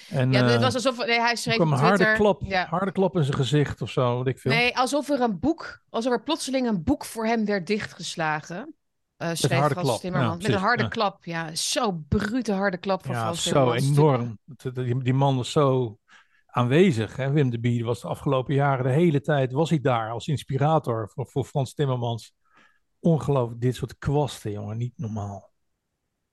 En, 0.09 0.31
ja, 0.31 0.43
het 0.43 0.55
eh, 0.55 0.61
was 0.61 0.73
alsof 0.73 1.05
nee, 1.05 1.19
hij 1.19 1.35
schreef 1.35 1.57
een 1.59 1.67
harde 1.71 2.13
klap, 2.13 2.41
Ja. 2.41 2.65
harde 2.65 2.91
klap 2.91 3.15
in 3.15 3.23
zijn 3.23 3.35
gezicht 3.37 3.81
of 3.81 3.89
zo, 3.89 4.17
weet 4.17 4.33
ik 4.33 4.39
veel. 4.39 4.51
Nee, 4.51 4.77
alsof 4.77 5.09
er 5.09 5.21
een 5.21 5.39
boek, 5.39 5.81
alsof 5.89 6.11
er 6.13 6.23
plotseling 6.23 6.67
een 6.67 6.83
boek 6.83 7.05
voor 7.05 7.25
hem 7.25 7.45
werd 7.45 7.67
dichtgeslagen. 7.67 8.75
Eh 9.17 9.29
schreef 9.33 9.59
harde 9.59 9.73
Frans 9.73 9.87
klap, 9.87 9.99
Timmermans. 9.99 10.41
ja, 10.41 10.47
Met 10.47 10.57
een 10.57 10.63
harde 10.63 10.83
ja. 10.83 10.89
klap, 10.89 11.25
ja. 11.25 11.55
Zo 11.55 11.91
brute 12.07 12.53
harde 12.53 12.77
klap 12.77 13.05
van 13.05 13.15
ja, 13.15 13.21
Frans 13.21 13.43
zo 13.43 13.49
Timmermans. 13.51 13.87
enorm. 13.87 14.39
Die, 14.85 15.03
die 15.03 15.13
man 15.13 15.35
was 15.37 15.51
zo 15.51 15.97
aanwezig. 16.47 17.15
Hè? 17.15 17.31
Wim 17.31 17.49
de 17.49 17.59
Bie 17.59 17.85
was 17.85 18.01
de 18.01 18.07
afgelopen 18.07 18.53
jaren 18.53 18.85
de 18.85 18.91
hele 18.91 19.21
tijd 19.21 19.51
was 19.51 19.69
hij 19.69 19.79
daar 19.79 20.11
als 20.11 20.27
inspirator 20.27 21.09
voor, 21.13 21.27
voor 21.27 21.45
Frans 21.45 21.73
Timmermans. 21.73 22.33
Ongelooflijk, 22.99 23.61
dit 23.61 23.75
soort 23.75 23.97
kwasten, 23.97 24.51
jongen, 24.51 24.77
niet 24.77 24.93
normaal. 24.95 25.49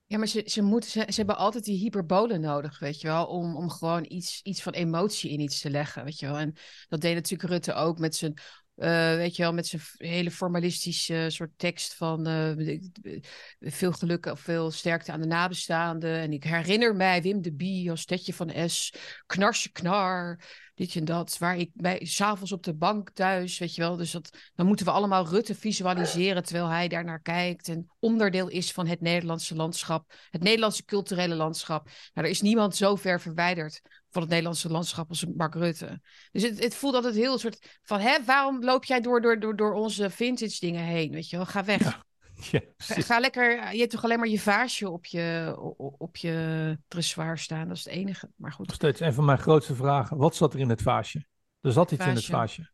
Ja, 0.07 0.19
maar 0.19 0.27
ze, 0.29 0.43
ze, 0.47 0.63
moeten, 0.63 0.91
ze, 0.91 1.05
ze 1.09 1.15
hebben 1.17 1.37
altijd 1.37 1.65
die 1.65 1.79
hyperbolen 1.79 2.41
nodig, 2.41 2.79
weet 2.79 3.01
je 3.01 3.07
wel, 3.07 3.27
om, 3.27 3.57
om 3.57 3.71
gewoon 3.71 4.05
iets, 4.09 4.41
iets 4.43 4.63
van 4.63 4.73
emotie 4.73 5.31
in 5.31 5.41
iets 5.41 5.61
te 5.61 5.71
leggen, 5.71 6.05
weet 6.05 6.19
je 6.19 6.27
wel. 6.27 6.39
En 6.39 6.55
dat 6.89 7.01
deed 7.01 7.15
natuurlijk 7.15 7.51
Rutte 7.51 7.73
ook 7.73 7.99
met 7.99 8.17
zijn, 8.17 8.35
eh, 8.77 9.15
weet 9.15 9.37
je 9.37 9.43
wel, 9.43 9.53
met 9.53 9.67
zijn 9.67 9.83
hele 9.97 10.31
formalistische 10.31 11.27
soort 11.29 11.51
tekst 11.57 11.95
van 11.95 12.27
eh, 12.27 12.59
ik- 12.59 13.27
veel 13.61 13.93
geluk 13.93 14.27
of 14.27 14.41
veel 14.41 14.71
sterkte 14.71 15.13
aan 15.13 15.21
de 15.21 15.27
nabestaanden. 15.27 16.19
En 16.19 16.33
ik 16.33 16.45
herinner 16.45 16.97
mij 16.97 17.23
Wim 17.23 17.43
de 17.43 17.53
Bie 17.53 17.91
als 17.91 18.05
Tetje 18.05 18.35
van 18.35 18.69
S, 18.71 18.93
knarsje 19.27 19.73
knar, 19.73 20.39
dit 20.75 20.97
en 20.97 21.05
dat, 21.05 21.39
waar 21.39 21.57
ik 21.57 21.71
bij, 21.75 22.01
s'avonds 22.05 22.53
op 22.53 22.63
de 22.63 22.75
bank 22.75 23.11
thuis, 23.11 23.59
weet 23.59 23.75
je 23.75 23.81
wel. 23.81 23.97
Dus 23.97 24.11
dat, 24.11 24.37
dan 24.55 24.67
moeten 24.67 24.87
we 24.87 24.93
allemaal 24.93 25.29
Rutte 25.29 25.55
visualiseren 25.55 26.43
terwijl 26.45 26.69
hij 26.69 26.89
daar 26.89 27.05
naar 27.05 27.23
kijkt 27.23 27.69
en 27.69 27.87
onderdeel 27.99 28.49
is 28.49 28.73
van 28.73 28.87
het 28.87 29.01
Nederlandse 29.01 29.55
landschap, 29.55 30.13
het 30.31 30.43
Nederlandse 30.43 30.85
culturele 30.85 31.35
landschap. 31.35 31.85
Nou, 31.85 32.27
er 32.27 32.33
is 32.33 32.41
niemand 32.41 32.77
zo 32.77 32.95
ver 32.97 33.21
verwijderd 33.21 33.81
van 34.15 34.23
het 34.23 34.31
Nederlandse 34.31 34.69
landschap 34.71 35.09
als 35.09 35.25
Mark 35.37 35.55
Rutte. 35.55 36.01
Dus 36.33 36.43
het, 36.43 36.63
het 36.63 36.75
voelt 36.75 36.95
altijd 36.95 37.15
heel 37.15 37.39
soort 37.39 37.79
van, 37.83 38.01
hè, 38.01 38.25
waarom 38.25 38.65
loop 38.65 38.85
jij 38.85 39.01
door, 39.01 39.21
door, 39.21 39.41
door, 39.41 39.57
door 39.57 39.73
onze 39.73 40.11
vintage 40.11 40.61
dingen 40.61 40.83
heen, 40.85 41.11
weet 41.11 41.31
je 41.31 41.37
wel? 41.37 41.47
Ga 41.47 41.65
weg. 41.65 41.83
Ja, 41.83 42.61
Ga, 42.77 43.01
ga 43.01 43.19
lekker, 43.19 43.73
je 43.73 43.79
hebt 43.79 43.91
toch 43.91 44.05
alleen 44.05 44.19
maar 44.19 44.29
je 44.29 44.41
vaasje 44.41 44.91
op 44.91 45.07
je, 45.07 45.55
op, 45.99 46.17
je 46.17 46.79
dressoir 46.89 47.39
staan, 47.39 47.69
dat 47.69 47.77
is 47.77 47.85
het 47.85 47.93
enige. 47.93 48.31
Maar 48.37 48.53
goed. 48.53 48.67
Nog 48.67 48.77
steeds 48.77 49.01
een 49.01 49.15
van 49.15 49.25
mijn 49.25 49.39
grootste 49.39 49.75
vragen. 49.75 50.17
Wat 50.17 50.37
zat 50.37 50.55
er 50.55 50.61
in 50.61 50.69
het 50.69 50.83
vaasje? 50.83 51.27
Er 51.61 51.73
zat 51.73 51.93
iets 51.93 52.07
in 52.07 52.15
het 52.15 52.25
Vaasje. 52.25 52.71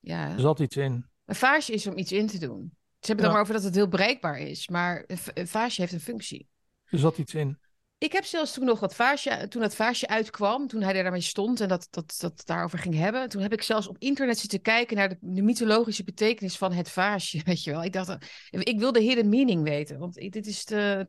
Ja. 0.00 0.32
Er 0.32 0.40
zat 0.40 0.60
iets 0.60 0.76
in. 0.76 1.06
Een 1.24 1.34
vaasje 1.34 1.72
is 1.72 1.86
om 1.86 1.98
iets 1.98 2.12
in 2.12 2.26
te 2.26 2.38
doen. 2.38 2.76
Ze 3.00 3.06
hebben 3.06 3.16
het 3.16 3.18
Ja. 3.18 3.22
dan 3.22 3.32
maar 3.32 3.40
over 3.40 3.54
dat 3.54 3.62
het 3.62 3.74
heel 3.74 3.88
breekbaar 3.88 4.38
is, 4.38 4.68
maar 4.68 5.04
een 5.34 5.48
vaasje 5.48 5.80
heeft 5.80 5.92
een 5.92 6.00
functie. 6.00 6.48
Er 6.84 6.98
zat 6.98 7.18
iets 7.18 7.34
in. 7.34 7.58
Ik 8.02 8.12
heb 8.12 8.24
zelfs 8.24 8.52
toen 8.52 8.64
nog 8.64 8.78
dat 8.78 8.94
vaasje, 8.94 9.46
toen 9.48 9.62
dat 9.62 9.74
vaasje 9.74 10.08
uitkwam, 10.08 10.66
toen 10.66 10.82
hij 10.82 11.02
daarmee 11.02 11.20
stond 11.20 11.60
en 11.60 11.68
dat, 11.68 11.86
dat, 11.90 12.16
dat 12.18 12.42
daarover 12.46 12.78
ging 12.78 12.94
hebben, 12.94 13.28
toen 13.28 13.42
heb 13.42 13.52
ik 13.52 13.62
zelfs 13.62 13.86
op 13.86 13.96
internet 13.98 14.38
zitten 14.38 14.60
kijken 14.60 14.96
naar 14.96 15.08
de, 15.08 15.16
de 15.20 15.42
mythologische 15.42 16.04
betekenis 16.04 16.56
van 16.56 16.72
het 16.72 16.90
vaasje, 16.90 17.40
weet 17.44 17.64
je 17.64 17.70
wel. 17.70 17.84
Ik 17.84 17.92
dacht, 17.92 18.16
ik 18.50 18.78
wil 18.78 18.92
de 18.92 19.00
hidden 19.00 19.28
meaning 19.28 19.62
weten, 19.62 19.98
want 19.98 20.14
dit 20.14 20.46
is 20.46 20.64
te, 20.64 21.08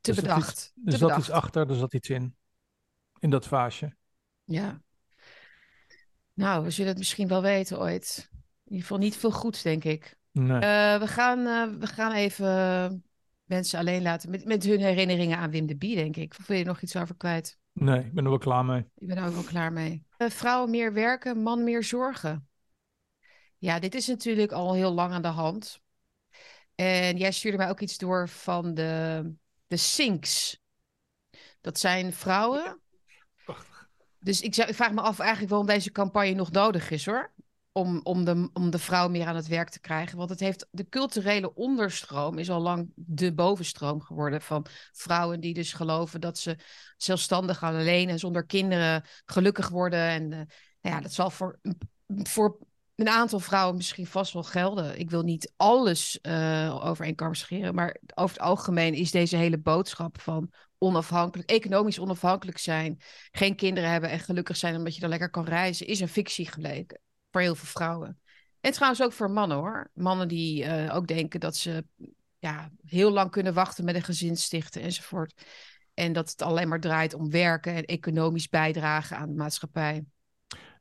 te 0.00 0.14
bedacht. 0.14 0.72
te 0.84 0.90
Er 0.90 0.92
zat 0.92 1.00
bedacht. 1.00 1.18
iets 1.18 1.30
achter, 1.30 1.70
er 1.70 1.76
zat 1.76 1.94
iets 1.94 2.08
in. 2.08 2.36
In 3.18 3.30
dat 3.30 3.46
vaasje. 3.46 3.96
Ja. 4.44 4.82
Nou, 6.32 6.64
we 6.64 6.70
zullen 6.70 6.90
het 6.90 6.98
misschien 6.98 7.28
wel 7.28 7.42
weten 7.42 7.78
ooit. 7.78 8.28
In 8.32 8.38
ieder 8.64 8.80
geval 8.80 8.98
niet 8.98 9.16
veel 9.16 9.32
goeds, 9.32 9.62
denk 9.62 9.84
ik. 9.84 10.16
Nee. 10.32 10.58
Eh, 10.58 10.98
we, 10.98 11.06
gaan, 11.06 11.46
eh, 11.46 11.78
we 11.78 11.86
gaan 11.86 12.12
even 12.12 13.09
mensen 13.50 13.78
alleen 13.78 14.02
laten 14.02 14.30
met, 14.30 14.44
met 14.44 14.64
hun 14.64 14.80
herinneringen 14.80 15.38
aan 15.38 15.50
Wim 15.50 15.66
de 15.66 15.76
Bie, 15.76 15.96
denk 15.96 16.16
ik. 16.16 16.34
Of 16.38 16.46
wil 16.46 16.56
je 16.56 16.62
er 16.62 16.68
nog 16.68 16.80
iets 16.80 16.96
over 16.96 17.16
kwijt? 17.16 17.58
Nee, 17.72 18.04
ik 18.04 18.12
ben 18.12 18.24
er 18.24 18.30
wel 18.30 18.38
klaar 18.38 18.64
mee. 18.64 18.80
Ik 18.96 19.06
ben 19.06 19.16
er 19.16 19.26
ook 19.26 19.34
wel 19.34 19.42
klaar 19.42 19.72
mee. 19.72 20.04
Eh, 20.16 20.28
vrouwen 20.28 20.70
meer 20.70 20.92
werken, 20.92 21.42
man 21.42 21.64
meer 21.64 21.84
zorgen. 21.84 22.48
Ja, 23.58 23.78
dit 23.78 23.94
is 23.94 24.06
natuurlijk 24.06 24.52
al 24.52 24.74
heel 24.74 24.92
lang 24.92 25.12
aan 25.12 25.22
de 25.22 25.28
hand. 25.28 25.80
En 26.74 27.16
jij 27.16 27.32
stuurde 27.32 27.58
mij 27.58 27.68
ook 27.68 27.80
iets 27.80 27.98
door 27.98 28.28
van 28.28 28.74
de, 28.74 29.24
de 29.66 29.76
Sinks. 29.76 30.60
Dat 31.60 31.78
zijn 31.78 32.12
vrouwen. 32.12 32.80
Dus 34.18 34.40
ik, 34.40 34.54
zou, 34.54 34.68
ik 34.68 34.74
vraag 34.74 34.92
me 34.92 35.00
af 35.00 35.18
eigenlijk 35.18 35.50
waarom 35.50 35.68
deze 35.68 35.92
campagne 35.92 36.34
nog 36.34 36.50
nodig 36.50 36.90
is 36.90 37.06
hoor. 37.06 37.32
Om, 37.72 38.00
om, 38.02 38.24
de, 38.24 38.50
om 38.52 38.70
de 38.70 38.78
vrouw 38.78 39.08
meer 39.08 39.26
aan 39.26 39.36
het 39.36 39.46
werk 39.46 39.68
te 39.68 39.80
krijgen. 39.80 40.18
Want 40.18 40.30
het 40.30 40.40
heeft 40.40 40.66
de 40.70 40.88
culturele 40.88 41.54
onderstroom 41.54 42.38
is 42.38 42.50
al 42.50 42.60
lang 42.60 42.92
de 42.94 43.34
bovenstroom 43.34 44.00
geworden. 44.00 44.40
Van 44.40 44.66
vrouwen 44.92 45.40
die 45.40 45.54
dus 45.54 45.72
geloven 45.72 46.20
dat 46.20 46.38
ze 46.38 46.56
zelfstandig 46.96 47.62
alleen 47.62 48.08
en 48.08 48.18
zonder 48.18 48.46
kinderen 48.46 49.04
gelukkig 49.24 49.68
worden. 49.68 50.00
En 50.00 50.32
eh, 50.32 50.38
nou 50.80 50.96
ja, 50.96 51.00
dat 51.00 51.12
zal 51.12 51.30
voor, 51.30 51.60
voor 52.06 52.58
een 52.94 53.08
aantal 53.08 53.40
vrouwen 53.40 53.76
misschien 53.76 54.06
vast 54.06 54.32
wel 54.32 54.42
gelden. 54.42 54.98
Ik 54.98 55.10
wil 55.10 55.22
niet 55.22 55.52
alles 55.56 56.20
eh 56.20 56.80
over 56.84 57.04
één 57.04 57.14
kam 57.14 57.34
scheren. 57.34 57.74
Maar 57.74 57.96
over 58.14 58.36
het 58.36 58.44
algemeen 58.44 58.94
is 58.94 59.10
deze 59.10 59.36
hele 59.36 59.58
boodschap 59.58 60.20
van 60.20 60.52
onafhankelijk, 60.78 61.50
economisch 61.50 61.98
onafhankelijk 61.98 62.58
zijn, 62.58 63.00
geen 63.30 63.56
kinderen 63.56 63.90
hebben 63.90 64.10
en 64.10 64.20
gelukkig 64.20 64.56
zijn 64.56 64.76
omdat 64.76 64.94
je 64.94 65.00
dan 65.00 65.10
lekker 65.10 65.30
kan 65.30 65.44
reizen, 65.44 65.86
is 65.86 66.00
een 66.00 66.08
fictie 66.08 66.50
gebleken 66.50 67.00
voor 67.30 67.40
heel 67.40 67.54
veel 67.54 67.66
vrouwen. 67.66 68.18
En 68.60 68.72
trouwens 68.72 69.02
ook 69.02 69.12
voor 69.12 69.30
mannen 69.30 69.56
hoor. 69.56 69.90
Mannen 69.94 70.28
die 70.28 70.64
eh, 70.64 70.96
ook 70.96 71.06
denken 71.06 71.40
dat 71.40 71.56
ze 71.56 71.84
ja, 72.38 72.70
heel 72.86 73.10
lang 73.10 73.30
kunnen 73.30 73.54
wachten 73.54 73.84
met 73.84 73.94
een 73.94 74.02
gezin 74.02 74.36
stichten 74.36 74.82
enzovoort. 74.82 75.46
En 75.94 76.12
dat 76.12 76.30
het 76.30 76.42
alleen 76.42 76.68
maar 76.68 76.80
draait 76.80 77.14
om 77.14 77.30
werken 77.30 77.74
en 77.74 77.84
economisch 77.84 78.48
bijdragen 78.48 79.16
aan 79.16 79.28
de 79.28 79.34
maatschappij. 79.34 80.04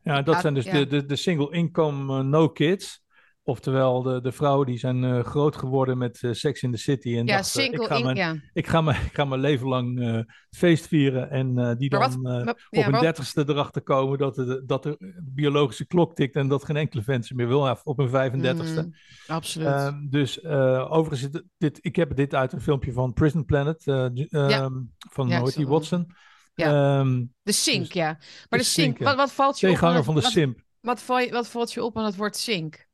Ja, 0.04 0.22
dat 0.22 0.36
Ja, 0.36 0.42
zijn 0.42 0.54
dus 0.54 0.66
ja. 0.66 0.72
de, 0.72 0.88
de, 0.88 1.06
de 1.06 1.16
single 1.16 1.52
income 1.52 2.20
eh, 2.20 2.26
no 2.26 2.50
kids. 2.50 3.04
Oftewel 3.50 4.02
de, 4.02 4.22
de 4.22 4.32
vrouwen 4.32 4.66
die 4.66 4.78
zijn 4.78 5.04
eh, 5.04 5.24
groot 5.24 5.56
geworden 5.56 5.98
met 5.98 6.24
eh, 6.24 6.32
Sex 6.34 6.62
in 6.64 6.72
the 6.72 6.78
City. 6.78 7.18
En 7.18 7.26
Ja, 7.26 7.44
single 7.44 7.82
ik, 7.82 7.88
ga 7.88 7.96
in- 7.96 8.04
mijn, 8.04 8.16
ja. 8.16 8.36
ik, 8.54 8.68
ga 8.68 8.82
mijn, 8.82 9.02
ik 9.06 9.14
ga 9.14 9.26
mijn 9.26 9.42
leven 9.42 9.68
lang 9.68 10.00
eh, 10.02 10.20
feest 10.50 10.88
vieren. 10.88 11.30
En 11.30 11.58
eh, 11.58 11.76
die 11.78 11.90
Maar 11.92 12.10
dan 12.10 12.22
wat- 12.22 12.34
eh, 12.46 12.54
op 12.80 12.84
hun 12.84 12.92
wat- 12.92 13.02
dertigste 13.02 13.44
erachter 13.48 13.82
komen 13.82 14.18
dat, 14.18 14.36
de, 14.36 14.64
dat 14.66 14.84
de 14.84 15.22
biologische 15.24 15.86
klok 15.88 16.16
tikt. 16.16 16.36
En 16.36 16.48
dat 16.48 16.66
geen 16.66 16.76
enkele 16.78 17.02
vent 17.04 17.26
ze 17.26 17.36
meer 17.36 17.48
wil 17.48 17.66
ja, 17.66 17.80
op 17.84 17.98
hun 17.98 18.10
35ste. 18.10 18.82
Mm, 18.86 18.94
absoluut. 19.28 19.68
Ehm, 19.68 20.08
dus 20.10 20.42
eh, 20.42 20.92
overigens, 20.92 21.32
dit, 21.32 21.44
dit, 21.58 21.78
ik 21.82 21.96
heb 21.96 22.16
dit 22.16 22.36
uit 22.36 22.54
een 22.54 22.62
filmpje 22.62 22.92
van 22.94 23.14
Prison 23.14 23.46
Planet. 23.46 23.88
eh, 23.88 24.06
ehm, 24.34 24.74
Van 25.12 25.30
zo- 25.52 25.66
Watson. 25.68 26.12
Ja. 26.56 27.00
Ehm, 27.00 27.24
de 27.42 27.52
Sink, 27.52 27.92
ja. 27.92 28.06
Maar 28.06 28.20
de, 28.50 28.58
de 28.58 28.64
Sink, 28.64 28.98
wat, 28.98 29.16
wat 29.16 29.32
valt 29.32 29.60
je 29.60 29.66
op? 29.68 29.72
Tegenhanger 29.74 30.04
van 30.04 30.16
de 30.16 30.22
wat- 30.22 30.32
Simp. 30.32 30.60
Wat 30.82 31.48
valt 31.48 31.74
je 31.74 31.84
op 31.84 31.98
aan 31.98 32.06
het 32.06 32.16
woord 32.16 32.36
Sink? 32.38 32.88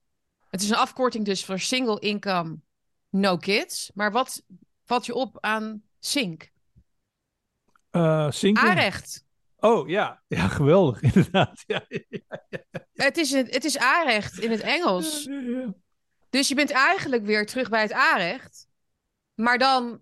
Het 0.50 0.62
is 0.62 0.70
een 0.70 0.76
afkorting 0.76 1.26
dus 1.26 1.46
voor 1.46 1.60
single 1.60 2.00
income, 2.00 2.58
no 3.10 3.38
kids. 3.38 3.92
Maar 3.94 4.12
wat 4.12 4.44
valt 4.84 5.06
je 5.06 5.14
op 5.14 5.38
aan 5.40 5.84
Sink? 6.00 6.52
eh 7.90 8.32
Sinking. 8.32 8.68
Aanrecht. 8.68 9.24
Oh 9.60 9.90
ja, 9.90 10.22
ja 10.28 10.48
geweldig 10.48 11.02
inderdaad. 11.14 11.64
Ja, 11.68 11.86
Het 12.94 13.18
is, 13.18 13.32
een, 13.32 13.48
het 13.50 13.64
is 13.64 13.78
aanrecht 13.78 14.40
in 14.40 14.52
het 14.52 14.62
Engels. 14.62 15.30
Dus 16.30 16.48
je 16.48 16.56
bent 16.56 16.72
eigenlijk 16.72 17.26
weer 17.26 17.46
terug 17.46 17.70
bij 17.70 17.82
het 17.82 17.94
aanrecht. 17.94 18.68
Maar 19.34 19.58
dan 19.58 20.00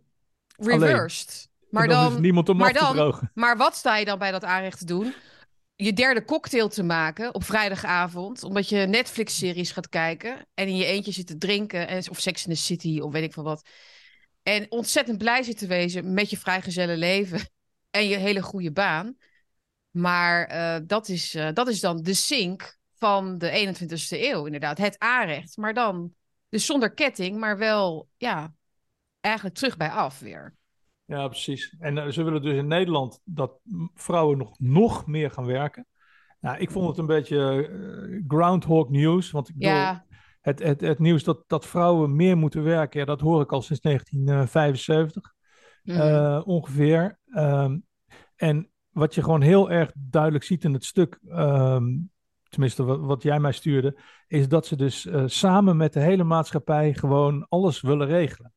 reversed. 0.58 1.50
Maar 1.70 1.84
En 1.84 1.90
dan 1.90 2.14
dan, 2.14 2.22
niemand 2.22 2.50
om 2.50 2.58
maar 2.58 2.68
af 2.68 2.74
te 2.74 2.84
dan, 2.84 2.96
drogen. 2.96 3.32
Maar 3.34 3.58
wat 3.58 3.76
sta 3.76 3.98
je 3.98 4.06
dan 4.06 4.20
bij 4.20 4.32
dat 4.32 4.44
aanrecht 4.44 4.78
te 4.78 4.86
doen? 4.86 5.14
Je 5.84 5.94
derde 5.94 6.26
cocktail 6.26 6.68
te 6.68 6.84
maken 6.84 7.34
op 7.34 7.44
vrijdagavond, 7.44 8.44
omdat 8.44 8.70
je 8.70 8.78
Netflix-series 8.78 9.72
gaat 9.72 9.90
kijken 9.90 10.46
en 10.54 10.68
in 10.68 10.76
je 10.76 10.86
eentje 10.86 11.12
zit 11.12 11.28
te 11.28 11.38
drinken, 11.38 11.88
en, 11.88 12.10
of 12.10 12.20
Sex 12.20 12.48
in 12.48 12.54
the 12.54 12.60
City 12.60 13.00
of 13.00 13.12
weet 13.12 13.24
ik 13.24 13.34
veel 13.34 13.44
wat. 13.44 13.70
En 14.44 14.72
ontzettend 14.72 15.18
blij 15.18 15.44
zit 15.44 15.58
te 15.58 15.68
wezen 15.68 16.14
met 16.14 16.30
je 16.30 16.38
vrijgezelle 16.38 16.98
leven 16.98 17.40
en 17.90 18.08
je 18.08 18.16
hele 18.16 18.42
goede 18.42 18.72
baan. 18.72 19.18
Maar 19.92 20.46
eh, 20.46 20.82
dat, 20.88 21.08
is, 21.08 21.36
eh, 21.36 21.50
dat 21.54 21.68
is 21.68 21.80
dan 21.80 22.02
de 22.02 22.14
sink 22.14 22.78
van 22.96 23.38
de 23.38 23.76
21ste 23.76 24.20
eeuw, 24.20 24.46
inderdaad. 24.46 24.78
Het 24.78 25.00
aanrecht, 25.00 25.58
maar 25.58 25.74
dan 25.74 26.14
dus 26.50 26.66
zonder 26.66 26.94
ketting, 26.94 27.40
maar 27.40 27.58
wel 27.58 28.10
ja, 28.18 28.54
eigenlijk 29.20 29.56
terug 29.56 29.78
bij 29.78 29.90
af 29.90 30.20
weer. 30.20 30.56
Ja, 31.06 31.28
precies. 31.28 31.76
En 31.80 31.98
eh, 31.98 32.08
ze 32.08 32.24
willen 32.24 32.42
dus 32.42 32.56
in 32.58 32.68
Nederland 32.68 33.22
dat 33.26 33.60
vrouwen 33.94 34.38
nog, 34.38 34.60
nog 34.60 35.06
meer 35.06 35.32
gaan 35.32 35.46
werken. 35.46 35.88
Nou, 36.40 36.58
ik 36.58 36.72
vond 36.72 36.88
het 36.88 36.98
een 36.98 37.06
beetje 37.06 37.68
eh, 37.68 38.24
groundhog 38.28 38.90
news. 38.90 39.32
Want 39.32 39.50
ik 39.50 39.56
bedoel, 39.56 39.70
Ja, 39.72 40.06
het, 40.42 40.60
het, 40.64 40.82
het 40.82 41.00
nieuws 41.00 41.24
dat, 41.24 41.44
dat 41.48 41.66
vrouwen 41.66 42.16
meer 42.16 42.38
moeten 42.38 42.64
werken, 42.64 43.00
ja, 43.00 43.06
dat 43.06 43.22
hoor 43.22 43.42
ik 43.42 43.52
al 43.52 43.62
sinds 43.62 43.82
1975 43.82 45.34
mhm. 45.84 46.00
eh, 46.00 46.42
ongeveer. 46.46 47.20
Ehm, 47.30 47.80
en 48.36 48.70
wat 48.90 49.16
je 49.16 49.24
gewoon 49.24 49.42
heel 49.42 49.72
erg 49.72 49.92
duidelijk 49.96 50.44
ziet 50.44 50.64
in 50.64 50.74
het 50.74 50.86
stuk, 50.86 51.20
ehm, 51.28 51.98
tenminste 52.44 52.84
wat, 52.84 53.00
wat 53.00 53.24
jij 53.24 53.40
mij 53.40 53.52
stuurde, 53.52 54.00
is 54.28 54.48
dat 54.48 54.66
ze 54.66 54.76
dus 54.76 55.08
samen 55.26 55.78
met 55.78 55.94
de 55.94 56.00
hele 56.00 56.24
maatschappij 56.24 56.94
gewoon 56.94 57.46
alles 57.50 57.82
willen 57.82 58.08
regelen. 58.08 58.54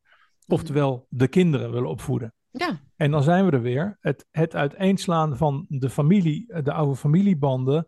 Oftewel, 0.48 1.06
de 1.08 1.28
kinderen 1.28 1.72
willen 1.72 1.88
opvoeden. 1.88 2.34
ja. 2.50 2.80
En 2.96 3.10
dan 3.10 3.22
zijn 3.22 3.44
we 3.46 3.50
er 3.50 3.62
weer. 3.62 3.96
Het, 4.00 4.26
het 4.30 4.54
uiteenslaan 4.54 5.36
van 5.36 5.64
de 5.68 5.90
familie, 5.90 6.62
de 6.62 6.72
oude 6.72 6.96
familiebanden. 6.96 7.86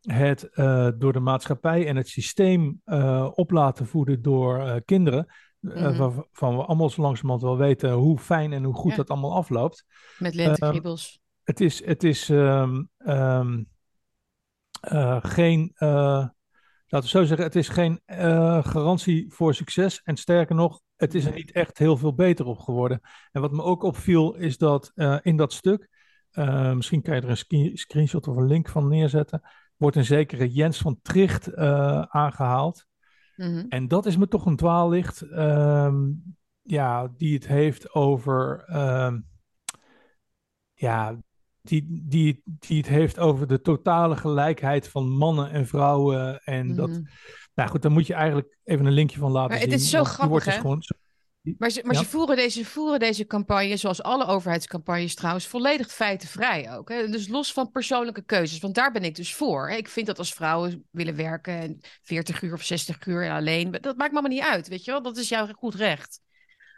Het 0.00 0.42
eh, 0.52 0.88
door 0.98 1.12
de 1.12 1.20
maatschappij 1.20 1.86
en 1.86 1.96
het 1.96 2.08
systeem 2.08 2.80
eh, 2.84 3.28
op 3.34 3.50
laten 3.50 3.86
voeden 3.86 4.22
door 4.22 4.58
eh, 4.58 4.76
kinderen. 4.84 5.26
Mhm. 5.60 5.96
waarvan 5.96 6.56
we 6.56 6.64
allemaal 6.64 6.90
zo 6.90 7.02
langzamerhand 7.02 7.42
wel 7.42 7.56
weten 7.56 7.92
hoe 7.92 8.18
fijn 8.18 8.52
en 8.52 8.64
hoe 8.64 8.74
goed 8.74 8.90
Ja. 8.90 8.96
dat 8.96 9.10
allemaal 9.10 9.34
afloopt. 9.34 9.84
met 10.18 10.34
lentekriebels. 10.34 11.20
Het 11.42 11.60
is, 11.60 11.84
het 11.84 12.04
is 12.04 12.30
ehm, 12.30 12.84
ehm, 12.98 13.62
eh, 14.80 15.16
geen, 15.22 15.72
laten 15.78 16.32
we 16.88 17.08
zo 17.08 17.24
zeggen, 17.24 17.46
het 17.46 17.56
is 17.56 17.68
geen 17.68 18.00
garantie 18.64 19.32
voor 19.32 19.54
succes. 19.54 20.00
En 20.02 20.16
sterker 20.16 20.54
nog, 20.54 20.80
het 20.96 21.14
is 21.14 21.24
er 21.24 21.34
niet 21.34 21.52
echt 21.52 21.78
heel 21.78 21.96
veel 21.96 22.14
beter 22.14 22.46
op 22.46 22.58
geworden. 22.58 23.00
En 23.32 23.40
wat 23.40 23.52
me 23.52 23.62
ook 23.62 23.82
opviel, 23.82 24.34
is 24.34 24.58
dat 24.58 24.92
eh, 24.94 25.18
in 25.22 25.36
dat 25.36 25.52
stuk, 25.52 25.88
eh, 26.30 26.72
misschien 26.72 27.02
kan 27.02 27.14
je 27.14 27.20
er 27.20 27.44
een 27.48 27.76
screenshot 27.76 28.28
of 28.28 28.36
een 28.36 28.46
link 28.46 28.68
van 28.68 28.88
neerzetten, 28.88 29.42
wordt 29.76 29.96
een 29.96 30.04
zekere 30.04 30.52
Jens 30.52 30.78
van 30.78 30.98
Tricht 31.02 31.46
eh, 31.46 32.00
aangehaald. 32.00 32.86
Mhm. 33.36 33.64
En 33.68 33.88
dat 33.88 34.06
is 34.06 34.16
me 34.16 34.28
toch 34.28 34.46
een 34.46 34.56
dwaallicht, 34.56 35.22
ehm, 35.22 36.12
ja, 36.62 37.08
die 37.16 37.34
het 37.34 37.46
heeft 37.46 37.94
over, 37.94 38.64
ehm, 38.66 39.20
ja, 40.74 41.16
die, 41.62 42.02
die, 42.08 42.42
die 42.44 42.76
het 42.76 42.88
heeft 42.88 43.18
over 43.18 43.46
de 43.46 43.60
totale 43.60 44.16
gelijkheid 44.16 44.88
van 44.88 45.08
mannen 45.08 45.50
en 45.50 45.66
vrouwen. 45.66 46.40
En 46.44 46.74
dat, 46.74 46.88
Mhm. 46.88 47.02
Nou 47.56 47.70
goed, 47.70 47.82
daar 47.82 47.90
moet 47.90 48.06
je 48.06 48.14
eigenlijk 48.14 48.56
even 48.64 48.86
een 48.86 48.92
linkje 48.92 49.18
van 49.18 49.30
laten 49.30 49.50
Maar 49.50 49.60
zien. 49.60 49.70
het 49.70 49.80
is 49.80 49.90
zo 49.90 50.04
grappig, 50.04 50.26
wordt 50.28 50.44
dus 50.44 50.54
hè? 50.54 50.60
gewoon 50.60 50.82
Maar, 51.58 51.70
ze, 51.70 51.80
maar 51.84 51.94
Ja. 51.94 52.00
ze, 52.00 52.06
voeren 52.06 52.36
deze, 52.36 52.64
voeren 52.64 52.98
deze 52.98 53.26
campagne, 53.26 53.76
zoals 53.76 54.02
alle 54.02 54.26
overheidscampagnes 54.26 55.14
trouwens, 55.14 55.46
volledig 55.46 55.92
feitenvrij 55.92 56.72
ook. 56.76 56.88
Hè? 56.88 57.08
Dus 57.08 57.28
los 57.28 57.52
van 57.52 57.70
persoonlijke 57.70 58.22
keuzes, 58.24 58.58
want 58.58 58.74
daar 58.74 58.92
ben 58.92 59.02
ik 59.04 59.14
dus 59.14 59.34
voor. 59.34 59.68
hè. 59.68 59.76
Ik 59.76 59.88
vind 59.88 60.06
dat 60.06 60.18
als 60.18 60.32
vrouwen 60.34 60.86
willen 60.90 61.16
werken 61.16 61.58
en 61.60 61.80
40 62.02 62.42
uur 62.42 62.52
of 62.52 62.62
60 62.62 63.06
uur 63.06 63.30
alleen, 63.30 63.70
dat 63.70 63.96
maakt 63.96 64.12
me 64.12 64.18
allemaal 64.18 64.36
niet 64.38 64.48
uit, 64.52 64.68
weet 64.68 64.84
je 64.84 64.90
wel. 64.90 65.02
Dat 65.02 65.16
is 65.16 65.28
jouw 65.28 65.46
goed 65.52 65.74
recht. 65.74 66.20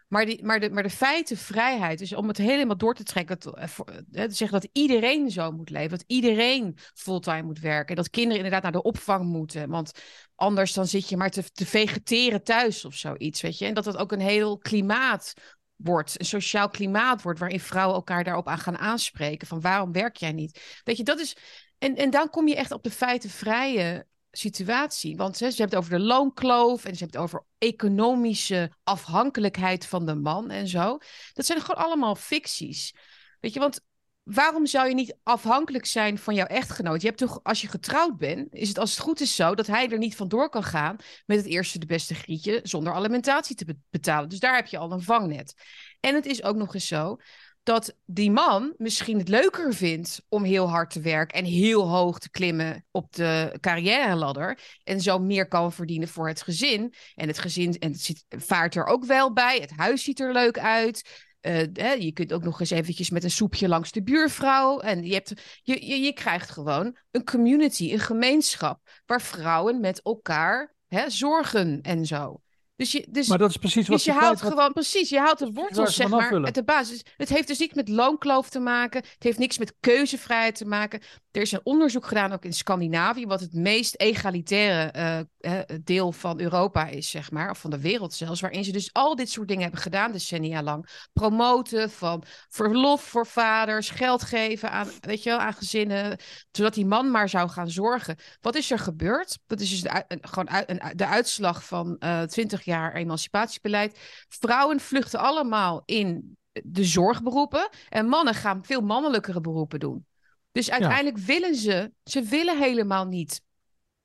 Maar, 0.09 0.27
die, 0.27 0.45
maar, 0.45 0.61
de, 0.61 0.71
maar 0.71 0.83
de 0.83 0.91
feitenvrijheid, 0.91 1.99
dus 1.99 2.15
om 2.15 2.29
het 2.29 2.37
helemaal 2.37 2.77
door 2.77 2.95
te 2.95 3.03
trekken, 3.03 3.39
te, 3.39 3.55
eh, 3.57 3.65
eh, 3.65 4.29
te 4.29 4.35
zeggen 4.35 4.61
dat 4.61 4.71
iedereen 4.73 5.31
zo 5.31 5.51
moet 5.53 5.71
leven, 5.71 5.91
dat 5.91 6.05
iedereen 6.07 6.79
fulltime 6.95 7.43
moet 7.43 7.61
werken, 7.61 7.97
dat 7.97 8.11
kinderen 8.11 8.37
inderdaad 8.37 8.63
naar 8.63 8.73
de 8.73 8.83
opvang 8.83 9.25
moeten, 9.25 9.69
want 9.71 9.91
anders 10.39 10.73
dan 10.73 10.87
zit 10.87 11.09
je 11.09 11.17
maar 11.17 11.31
te, 11.31 11.53
te 11.53 11.67
vegeteren 11.67 12.43
thuis 12.43 12.85
of 12.85 12.95
zoiets, 12.95 13.41
weet 13.41 13.59
je. 13.59 13.67
En 13.67 13.75
dat 13.75 13.85
het 13.85 13.97
ook 13.97 14.13
een 14.13 14.21
heel 14.21 14.59
klimaat 14.59 15.33
wordt, 15.77 16.21
een 16.21 16.27
sociaal 16.27 16.69
klimaat 16.69 17.23
wordt, 17.23 17.39
waarin 17.39 17.61
vrouwen 17.61 17.97
elkaar 17.97 18.25
daarop 18.25 18.49
aan 18.49 18.59
gaan 18.59 18.79
aanspreken, 18.79 19.47
van 19.47 19.61
waarom 19.61 19.93
werk 19.93 20.17
jij 20.17 20.33
niet? 20.33 20.81
Weet 20.85 20.97
je, 20.97 21.05
dat 21.05 21.21
is, 21.21 21.37
en, 21.79 21.97
en 21.97 22.11
dan 22.11 22.31
kom 22.31 22.49
je 22.49 22.57
echt 22.57 22.73
op 22.73 22.83
de 22.83 22.91
feitenvrije 22.91 24.07
situatie. 24.31 25.17
Want 25.17 25.37
ze 25.37 25.45
hebben 25.45 25.65
het 25.65 25.75
over 25.75 25.91
de 25.91 26.05
loonkloof 26.05 26.85
en 26.85 26.97
ze 26.97 27.03
hebben 27.05 27.21
het 27.21 27.31
over 27.31 27.45
economische 27.59 28.73
afhankelijkheid 28.85 29.87
van 29.87 30.07
de 30.07 30.15
man 30.15 30.51
en 30.51 30.69
zo. 30.69 30.99
Dat 31.33 31.47
zijn 31.47 31.61
gewoon 31.61 31.85
allemaal 31.85 32.15
ficties. 32.15 32.95
Weet 33.41 33.53
je, 33.53 33.61
want 33.61 33.81
waarom 34.29 34.67
zou 34.67 34.89
je 34.89 34.95
niet 34.95 35.17
afhankelijk 35.23 35.87
zijn 35.87 36.19
van 36.19 36.35
jouw 36.35 36.47
echtgenoot? 36.47 37.01
Je 37.01 37.07
hebt 37.07 37.19
toch, 37.19 37.41
als 37.43 37.61
je 37.61 37.69
getrouwd 37.69 38.17
bent, 38.17 38.55
is 38.55 38.69
het 38.69 38.79
als 38.79 38.91
het 38.91 39.01
goed 39.01 39.21
is 39.21 39.35
zo 39.35 39.55
dat 39.55 39.67
hij 39.67 39.89
er 39.89 39.99
niet 39.99 40.17
vandoor 40.17 40.49
kan 40.49 40.63
gaan 40.63 40.97
met 41.27 41.37
het 41.37 41.47
eerste 41.47 41.79
de 41.79 41.87
beste 41.87 42.15
grietje 42.15 42.61
zonder 42.63 42.93
alimentatie 42.93 43.57
te 43.57 43.65
be- 43.65 43.77
betalen. 43.91 44.29
Dus 44.29 44.39
daar 44.39 44.55
heb 44.55 44.67
je 44.67 44.79
al 44.79 44.93
een 44.93 45.03
vangnet. 45.03 45.55
En 46.01 46.15
het 46.15 46.27
is 46.27 46.43
ook 46.43 46.57
nog 46.57 46.75
eens 46.75 46.87
zo 46.87 47.17
dat 47.63 47.97
die 48.07 48.31
man 48.31 48.75
misschien 48.77 49.19
het 49.19 49.29
leuker 49.29 49.75
vindt 49.75 50.23
om 50.29 50.45
heel 50.45 50.69
hard 50.69 50.91
te 50.91 51.01
werken 51.01 51.39
en 51.39 51.45
heel 51.45 51.89
hoog 51.89 52.19
te 52.19 52.31
klimmen 52.31 52.85
op 52.91 53.13
de 53.13 53.57
carrière-ladder 53.61 54.59
en 54.85 55.01
zo 55.01 55.19
meer 55.19 55.49
kan 55.49 55.73
verdienen 55.73 56.09
voor 56.09 56.29
het 56.29 56.43
gezin. 56.43 56.95
En 57.15 57.29
het 57.29 57.39
gezin 57.39 57.79
en 57.79 57.93
het 57.93 58.01
zit, 58.01 58.25
vaart 58.29 58.75
er 58.75 58.87
ook 58.87 59.05
wel 59.05 59.33
bij. 59.33 59.59
Het 59.59 59.73
huis 59.77 60.03
ziet 60.03 60.21
er 60.21 60.33
leuk 60.33 60.59
uit. 60.59 61.28
Eh, 61.41 62.01
je 62.01 62.13
kunt 62.13 62.33
ook 62.33 62.43
nog 62.43 62.61
eens 62.61 62.71
eventjes 62.71 63.11
met 63.11 63.25
een 63.25 63.31
soepje 63.31 63.69
langs 63.69 63.93
de 63.93 64.03
buurvrouw. 64.03 64.81
En 64.81 65.05
je, 65.05 65.15
hebt, 65.15 65.33
je, 65.63 65.87
je, 65.87 66.01
je 66.01 66.13
krijgt 66.13 66.51
gewoon 66.51 66.97
een 67.11 67.25
community, 67.25 67.93
een 67.93 67.99
gemeenschap, 67.99 68.81
waar 69.07 69.23
vrouwen 69.23 69.81
met 69.81 70.03
elkaar 70.03 70.75
hè, 70.87 71.11
zorgen 71.11 71.81
en 71.83 72.07
zo. 72.07 72.41
Dus 72.79 72.93
je, 72.93 73.07
dus, 73.11 73.29
Maar 73.29 73.39
dat 73.39 73.51
is 73.51 73.57
precies 73.57 73.89
wat 73.89 73.97
dus 73.97 74.07
je 74.07 74.13
ze 74.13 74.19
houdt 74.19 74.41
wat- 74.41 74.51
gewoon, 74.53 74.73
precies, 74.73 75.09
je 75.09 75.19
houdt 75.19 75.39
de 75.39 75.51
wortels, 75.53 75.89
ze 75.89 75.95
zeg 75.95 76.09
maar, 76.09 76.45
uit 76.45 76.55
de 76.55 76.65
basis. 76.65 77.05
Het 77.17 77.29
heeft 77.29 77.49
dus 77.49 77.59
niks 77.59 77.75
met 77.75 77.89
loonkloof 77.89 78.49
te 78.51 78.59
maken. 78.59 79.01
Het 79.03 79.23
heeft 79.23 79.39
niks 79.39 79.59
met 79.59 79.75
keuzevrijheid 79.81 80.55
te 80.55 80.65
maken. 80.65 81.01
Er 81.31 81.43
is 81.43 81.53
een 81.53 81.61
onderzoek 81.63 82.07
gedaan, 82.07 82.33
ook 82.33 82.45
in 82.45 82.53
Scandinavië, 82.53 83.27
wat 83.27 83.41
het 83.41 83.53
meest 83.53 83.95
egalitaire 84.01 84.91
eh, 84.91 85.19
eh, 85.59 85.79
deel 85.85 86.13
van 86.13 86.41
Europa 86.41 86.87
is, 86.87 87.11
zeg 87.11 87.31
maar, 87.31 87.51
of 87.51 87.59
van 87.59 87.71
de 87.71 87.81
wereld 87.81 88.15
zelfs, 88.15 88.41
waarin 88.41 88.65
ze 88.65 88.73
dus 88.73 88.93
al 88.93 89.17
dit 89.17 89.31
soort 89.31 89.49
dingen 89.49 89.63
hebben 89.63 89.81
gedaan, 89.81 90.13
decennia 90.13 90.63
lang. 90.63 90.89
Promoten 91.13 91.91
van 91.91 92.23
verlof 92.49 93.03
voor 93.03 93.27
vaders, 93.27 93.91
geld 93.91 94.23
geven 94.23 94.71
aan, 94.71 94.89
weet 95.01 95.23
je 95.23 95.31
wel, 95.31 95.39
aan 95.39 95.55
gezinnen, 95.55 96.19
zodat 96.51 96.75
die 96.75 96.87
man 96.87 97.11
maar 97.11 97.29
zou 97.29 97.49
gaan 97.49 97.71
zorgen. 97.71 98.17
Wat 98.41 98.55
is 98.55 98.71
er 98.71 98.79
gebeurd? 98.79 99.39
Dat 99.47 99.61
is 99.61 99.71
dus 99.71 99.81
de, 99.81 100.19
gewoon 100.21 100.69
de 100.95 101.07
uitslag 101.07 101.65
van 101.65 101.97
eh 101.99 102.23
20 102.23 102.65
jaar 102.69 102.95
emancipatiebeleid. 102.95 103.99
Vrouwen 104.29 104.81
vluchten 104.81 105.21
allemaal 105.21 105.83
in 105.85 106.37
de 106.65 106.85
zorgberoepen 106.85 107.69
en 107.89 108.07
mannen 108.07 108.35
gaan 108.35 108.65
veel 108.65 108.81
mannelijkere 108.81 109.41
beroepen 109.41 109.81
doen. 109.81 110.07
Dus 110.53 110.71
uiteindelijk 110.71 111.19
willen 111.19 111.55
ze, 111.55 111.93
ze 112.05 112.23
willen 112.23 112.59
helemaal 112.59 113.05
niet. 113.07 113.43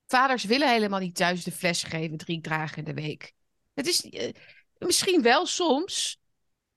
Vaders 0.05 0.43
willen 0.43 0.69
helemaal 0.69 0.99
niet 0.99 1.15
thuis 1.15 1.43
de 1.43 1.51
fles 1.51 1.83
geven 1.83 2.17
drie 2.17 2.41
dagen 2.41 2.77
in 2.77 2.83
de 2.83 3.01
week. 3.01 3.33
Het 3.73 3.87
is 3.87 4.09
eh, 4.09 4.29
misschien 4.77 5.21
wel 5.21 5.45
soms, 5.45 6.19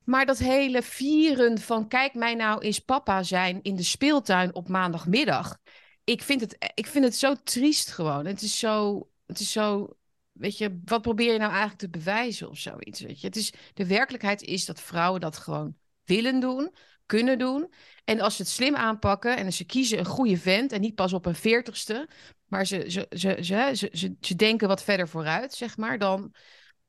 maar 0.05 0.27
dat 0.27 0.39
hele 0.39 0.83
vieren 0.83 1.59
van 1.59 1.89
kijk 1.89 2.15
mij 2.15 2.35
nou 2.35 2.61
eens 2.61 2.79
papa 2.79 3.23
zijn 3.23 3.63
in 3.63 3.77
de 3.77 3.83
speeltuin 3.83 4.55
op 4.55 4.69
maandagmiddag. 4.69 5.59
Ik 6.05 6.23
vind 6.23 6.41
het, 6.41 6.73
ik 6.75 6.87
vind 6.87 7.05
het 7.05 7.17
zo 7.17 7.35
triest 7.35 7.91
gewoon. 7.91 8.27
Het 8.27 8.43
is 8.43 8.59
zo, 8.59 9.09
het 9.27 9.41
is 9.41 9.53
zo, 9.53 9.97
weet 10.39 10.59
je, 10.59 10.81
wat 10.85 11.03
probeer 11.03 11.33
je 11.33 11.39
nou 11.39 11.51
eigenlijk 11.51 11.81
te 11.81 11.89
bewijzen 11.89 12.51
of 12.51 12.59
zoiets, 12.59 13.01
weet 13.01 13.21
je. 13.21 13.27
Het 13.27 13.37
is, 13.37 13.53
de 13.75 13.87
werkelijkheid 13.87 14.43
is 14.43 14.65
dat 14.65 14.81
vrouwen 14.81 15.21
dat 15.21 15.37
gewoon 15.37 15.77
willen 16.05 16.41
doen, 16.41 16.75
kunnen 17.07 17.39
doen. 17.39 17.73
En 18.05 18.21
als 18.21 18.37
ze 18.37 18.43
het 18.43 18.51
slim 18.51 18.75
aanpakken 18.75 19.37
en 19.37 19.53
ze 19.53 19.65
kiezen 19.65 19.99
een 19.99 20.05
goede 20.05 20.39
vent 20.39 20.73
en 20.73 20.81
niet 20.81 20.95
pas 20.95 21.13
op 21.13 21.27
een 21.27 21.35
veertigste, 21.35 22.09
maar 22.47 22.67
ze, 22.67 22.85
ze, 22.91 23.07
ze, 23.11 23.39
ze, 23.41 23.71
ze, 23.75 23.91
ze, 23.93 24.17
ze 24.21 24.35
denken 24.37 24.69
wat 24.69 24.83
verder 24.83 25.09
vooruit, 25.09 25.55
zeg 25.55 25.77
maar, 25.77 25.99
dan, 25.99 26.35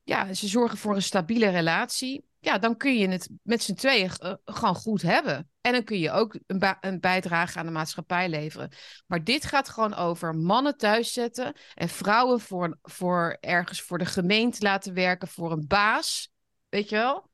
ja, 0.03 0.33
ze 0.33 0.47
zorgen 0.47 0.77
voor 0.77 0.95
een 0.95 1.01
stabiele 1.01 1.49
relatie. 1.49 2.26
Ja, 2.39 2.57
dan 2.57 2.77
kun 2.77 2.97
je 2.97 3.07
het 3.07 3.29
met 3.43 3.63
z'n 3.63 3.73
tweeën 3.73 4.09
eh, 4.19 4.33
gewoon 4.45 4.75
goed 4.75 5.01
hebben. 5.01 5.49
En 5.61 5.71
dan 5.73 5.83
kun 5.83 5.99
je 5.99 6.11
ook 6.11 6.39
een, 6.47 6.99
bijdrage 6.99 7.59
aan 7.59 7.65
de 7.65 7.71
maatschappij 7.71 8.29
leveren. 8.29 8.71
Maar 9.07 9.23
dit 9.23 9.45
gaat 9.45 9.69
gewoon 9.69 9.93
over 9.95 10.35
mannen 10.35 10.77
thuiszetten 10.77 11.53
en 11.73 11.89
vrouwen 11.89 12.39
voor, 12.39 12.77
voor 12.81 13.38
ergens 13.39 13.81
voor 13.81 13.97
de 13.97 14.05
gemeente 14.05 14.61
laten 14.61 14.93
werken, 14.93 15.27
voor 15.27 15.51
een 15.51 15.67
baas. 15.67 16.29
Weet 16.69 16.89
je 16.89 16.95
wel? 16.95 17.29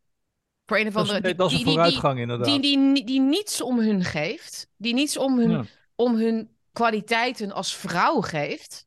Voor 0.65 0.77
een 0.77 0.87
of 0.87 0.93
Dat 0.93 1.05
is- 1.05 1.11
andere. 1.11 1.35
dat 1.35 1.51
is 1.51 1.57
een 1.57 1.57
die- 1.57 1.65
die- 1.67 1.73
vooruitgang, 1.73 2.19
inderdaad. 2.19 2.45
Die, 2.47 2.59
die, 2.59 2.93
die, 2.93 3.05
die 3.05 3.19
niets 3.21 3.61
om 3.61 3.79
hun 3.79 4.03
geeft. 4.03 4.67
Die 4.77 4.93
niets 4.93 5.17
om 5.17 5.39
hun, 5.39 5.49
Ja. 5.51 5.63
om 5.95 6.15
hun 6.15 6.55
kwaliteiten 6.71 7.51
als 7.51 7.75
vrouw 7.75 8.21
geeft. 8.21 8.85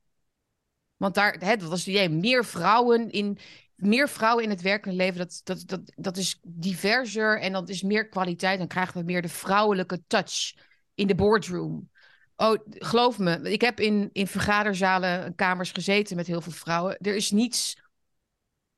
Want 0.97 1.15
daar, 1.15 1.37
hè, 1.39 1.57
dat 1.57 1.69
was 1.69 1.79
het 1.79 1.89
idee, 1.89 2.09
meer 2.09 2.45
vrouwen 2.45 3.11
in, 3.11 3.39
meer 3.77 4.09
vrouwen 4.09 4.45
in 4.45 4.51
het 4.51 4.61
werkende 4.61 4.97
leven, 4.97 5.19
dat, 5.19 5.41
dat, 5.45 5.63
dat, 5.67 5.81
dat 5.97 6.17
is 6.17 6.41
diverser 6.43 7.41
en 7.41 7.53
dat 7.53 7.69
is 7.69 7.83
meer 7.83 8.09
kwaliteit. 8.09 8.59
Dan 8.59 8.67
krijgen 8.67 8.99
we 8.99 9.05
meer 9.05 9.23
de 9.23 9.29
vrouwelijke 9.29 10.03
touch 10.07 10.55
in 10.95 11.07
de 11.07 11.15
boardroom. 11.15 11.91
Oh, 12.37 12.57
geloof 12.65 13.19
me, 13.19 13.51
ik 13.51 13.61
heb 13.61 13.81
in, 13.81 14.11
in 14.13 14.27
vergaderzalen, 14.27 15.35
kamers 15.35 15.73
gezeten 15.73 16.17
met 16.17 16.27
heel 16.27 16.41
veel 16.41 16.53
vrouwen. 16.53 16.99
Er 16.99 17.15
is 17.15 17.31
niets 17.31 17.83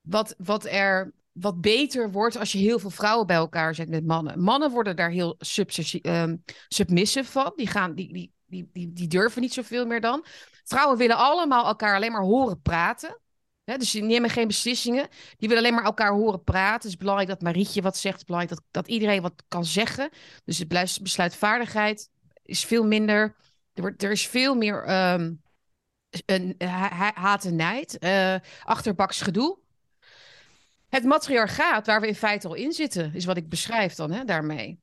wat, 0.01 0.35
wat 0.39 0.65
er 0.65 1.13
wat 1.41 1.61
beter 1.61 2.11
wordt 2.11 2.37
als 2.37 2.53
je 2.53 2.59
heel 2.59 2.79
veel 2.79 2.91
vrouwen 2.91 3.27
bij 3.27 3.37
elkaar 3.37 3.75
zet 3.75 3.89
met 3.89 4.07
mannen. 4.07 4.41
Mannen 4.41 4.71
worden 4.71 4.97
daar 4.97 5.11
heel 5.11 5.37
ehm, 6.03 6.37
submissive 6.69 7.31
van. 7.31 7.53
Die, 7.57 7.67
gaan, 7.67 7.95
die, 7.95 8.13
die, 8.13 8.33
die, 8.47 8.71
die, 8.73 8.93
die 8.93 9.09
durven 9.09 9.41
niet 9.41 9.53
zoveel 9.53 9.87
meer 9.87 10.01
dan. 10.01 10.25
Vrouwen 10.65 10.99
willen 10.99 11.17
allemaal 11.17 11.67
elkaar 11.67 11.95
alleen 11.95 12.13
maar 12.13 12.23
horen 12.23 12.61
praten. 12.61 13.21
Hè, 13.69 13.77
dus 13.77 13.91
die 13.91 14.03
nemen 14.03 14.31
geen 14.31 14.47
beslissingen. 14.47 15.09
Die 15.37 15.49
willen 15.49 15.63
alleen 15.65 15.75
maar 15.75 15.85
elkaar 15.85 16.13
horen 16.13 16.45
praten. 16.45 16.75
Het 16.75 16.85
is 16.85 16.97
belangrijk 16.97 17.29
dat 17.29 17.41
Marietje 17.43 17.83
wat 17.83 17.97
zegt. 17.97 18.13
Het 18.13 18.23
is 18.23 18.27
belangrijk 18.29 18.61
dat, 18.61 18.69
dat 18.71 18.89
iedereen 18.95 19.23
wat 19.23 19.43
kan 19.49 19.65
zeggen. 19.65 20.09
Dus 20.45 20.59
het 20.59 20.69
blijft- 20.69 21.03
besluitvaardigheid 21.03 22.11
is 22.43 22.65
veel 22.65 22.85
minder. 22.87 23.37
Er, 23.75 23.83
wordt, 23.83 24.03
er 24.03 24.11
is 24.11 24.27
veel 24.27 24.55
meer 24.55 24.85
ehm, 24.85 25.33
een, 26.27 26.55
ha- 26.59 26.89
ha- 26.95 27.13
haat 27.15 27.45
en 27.45 27.57
nijd. 27.57 27.99
eh, 27.99 28.35
achterbaks 28.65 29.21
gedoe. 29.21 29.59
Het 30.89 31.05
matriarchaat 31.05 31.87
waar 31.87 32.01
we 32.01 32.07
in 32.07 32.15
feite 32.15 32.49
al 32.49 32.55
in 32.55 32.73
zitten, 32.73 33.15
is 33.15 33.25
wat 33.25 33.37
ik 33.37 33.49
beschrijf 33.49 33.95
dan 33.95 34.11
hè, 34.11 34.25
daarmee. 34.25 34.81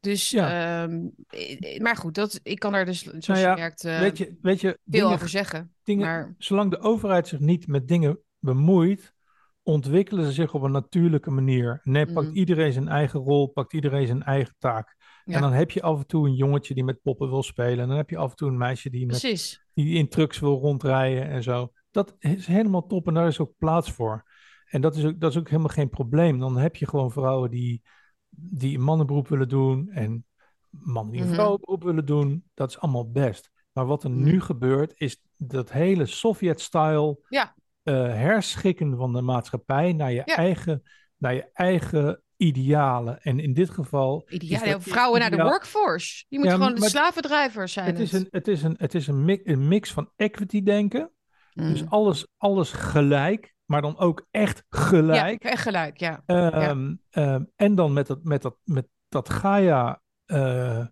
Dus, 0.00 0.32
ehm, 0.32 1.06
eh, 1.28 1.80
maar 1.80 1.96
goed, 1.96 2.14
dat, 2.14 2.40
ik 2.42 2.58
kan 2.58 2.74
er 2.74 2.84
dus, 2.84 3.02
zoals 3.02 3.26
Nou 3.26 3.38
ja, 3.40 3.50
je 3.50 3.56
merkt, 3.60 3.82
weet 3.82 4.18
je, 4.18 4.36
weet 4.42 4.60
je, 4.60 4.68
veel 4.68 4.78
dingen- 4.84 5.06
over 5.08 5.28
zeggen. 5.28 5.74
Dingen, 5.82 6.06
maar 6.06 6.34
Zolang 6.38 6.70
de 6.70 6.78
overheid 6.78 7.28
zich 7.28 7.38
niet 7.38 7.66
met 7.66 7.88
dingen 7.88 8.18
bemoeit, 8.44 9.14
ontwikkelen 9.62 10.24
ze 10.24 10.32
zich 10.32 10.54
op 10.54 10.62
een 10.62 10.70
natuurlijke 10.72 11.30
manier. 11.30 11.80
Nee, 11.84 12.12
pakt 12.12 12.26
Mhm. 12.26 12.36
iedereen 12.36 12.72
zijn 12.72 12.88
eigen 12.88 13.20
rol, 13.20 13.46
pakt 13.46 13.72
iedereen 13.72 14.06
zijn 14.06 14.22
eigen 14.22 14.54
taak. 14.58 14.96
Ja. 15.24 15.34
En 15.34 15.40
dan 15.40 15.52
heb 15.52 15.70
je 15.70 15.82
af 15.82 15.98
en 15.98 16.06
toe 16.06 16.26
een 16.28 16.34
jongetje 16.34 16.74
die 16.74 16.84
met 16.84 17.02
poppen 17.02 17.28
wil 17.28 17.42
spelen. 17.42 17.78
En 17.78 17.88
dan 17.88 17.96
heb 17.96 18.10
je 18.10 18.16
af 18.16 18.30
en 18.30 18.36
toe 18.36 18.48
een 18.48 18.56
meisje 18.58 18.90
die, 18.90 19.06
met, 19.06 19.18
Precies. 19.20 19.64
die 19.74 19.94
in 19.94 20.08
trucks 20.08 20.38
wil 20.38 20.58
rondrijden 20.58 21.28
en 21.28 21.42
zo. 21.42 21.72
Dat 21.90 22.16
is 22.18 22.46
helemaal 22.46 22.86
top 22.86 23.06
en 23.08 23.14
daar 23.14 23.26
is 23.26 23.40
ook 23.40 23.52
plaats 23.58 23.90
voor. 23.92 24.24
En 24.68 24.80
dat 24.80 24.96
is 24.96 25.04
ook, 25.04 25.20
dat 25.20 25.30
is 25.30 25.38
ook 25.38 25.48
helemaal 25.48 25.68
geen 25.72 25.90
probleem. 25.90 26.38
Dan 26.38 26.56
heb 26.56 26.76
je 26.76 26.86
gewoon 26.88 27.10
vrouwen 27.12 27.50
die, 27.50 27.82
die 28.30 28.76
een 28.76 28.84
mannenberoep 28.84 29.28
willen 29.28 29.48
doen 29.48 29.90
en 29.90 30.26
mannen 30.70 31.12
die 31.12 31.20
een 31.20 31.26
Mhm. 31.26 31.34
vrouwenberoep 31.36 31.82
willen 31.82 32.06
doen. 32.06 32.44
Dat 32.54 32.70
is 32.70 32.78
allemaal 32.78 33.10
best. 33.10 33.50
Maar 33.72 33.86
wat 33.86 34.04
er 34.04 34.10
Mhm. 34.10 34.22
nu 34.22 34.40
gebeurt, 34.40 34.92
is 34.96 35.22
dat 35.36 35.72
hele 35.72 36.06
Sovjet-style 36.06 37.18
Ja. 37.28 37.54
Eh, 37.84 37.94
herschikken 37.94 38.96
van 38.96 39.12
de 39.12 39.20
maatschappij 39.22 39.92
naar 39.92 40.10
je, 40.12 40.22
Ja. 40.24 40.36
eigen, 40.36 40.82
naar 41.16 41.34
je 41.34 41.50
eigen 41.52 42.22
idealen. 42.36 43.20
En 43.20 43.38
in 43.40 43.52
dit 43.54 43.70
geval. 43.70 44.24
ideaal, 44.28 44.80
vrouwen 44.80 45.20
naar 45.20 45.30
de 45.30 45.42
workforce. 45.42 46.24
Die 46.28 46.38
moet 46.38 46.48
Ja, 46.48 46.54
gewoon 46.54 46.74
de 46.74 46.80
maar- 46.80 46.88
slavendrijver 46.88 47.68
zijn. 47.68 47.86
Het 47.86 47.98
is 47.98 48.12
een, 48.12 48.26
het 48.30 48.48
is 48.48 48.62
een, 48.62 48.74
het 48.78 48.94
is 48.94 49.06
een, 49.06 49.24
mix, 49.24 49.42
een 49.44 49.68
mix 49.68 49.92
van 49.92 50.10
equity 50.16 50.62
denken. 50.62 51.10
Dus 51.52 51.86
alles, 51.88 52.26
alles 52.36 52.70
gelijk, 52.72 53.54
maar 53.64 53.82
dan 53.82 53.98
ook 53.98 54.26
echt 54.30 54.64
gelijk. 54.68 55.42
Ja, 55.42 55.50
echt 55.50 55.62
gelijk, 55.62 55.98
ja. 55.98 56.22
ja. 56.26 56.52
Ehm, 56.52 56.94
ehm, 57.10 57.44
en 57.56 57.74
dan 57.74 57.92
met 57.92 58.06
dat, 58.06 58.24
met 58.24 58.42
dat, 58.42 58.56
met 58.64 58.86
dat 59.08 59.28
Gaia, 59.30 60.02
eh, 60.24 60.86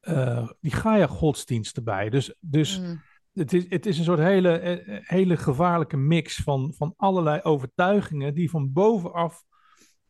eh, 0.00 0.48
die 0.60 0.72
Gaia-godsdienst 0.72 1.76
erbij. 1.76 2.10
Dus, 2.10 2.34
dus 2.40 2.80
Mm. 2.80 3.02
Het, 3.32 3.52
is, 3.52 3.66
het 3.68 3.86
is 3.86 3.98
een 3.98 4.04
soort 4.04 4.18
hele, 4.18 4.58
eh, 4.58 4.98
hele 5.02 5.36
gevaarlijke 5.36 5.96
mix 5.96 6.36
van, 6.36 6.74
van 6.76 6.94
allerlei 6.96 7.40
overtuigingen 7.42 8.34
die 8.34 8.50
van 8.50 8.72
bovenaf 8.72 9.44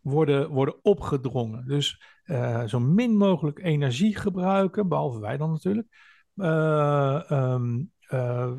worden, 0.01 0.49
worden 0.51 0.85
opgedrongen. 0.85 1.67
Dus 1.67 2.03
eh, 2.23 2.65
zo 2.65 2.81
min 2.81 3.17
mogelijk 3.17 3.59
energie 3.59 4.17
gebruiken, 4.17 4.89
behalve 4.89 5.21
wij 5.21 5.37
dan 5.37 5.51
natuurlijk. 5.51 5.89
Eh, 6.35 7.31
ehm, 7.31 7.83
eh, 8.01 8.53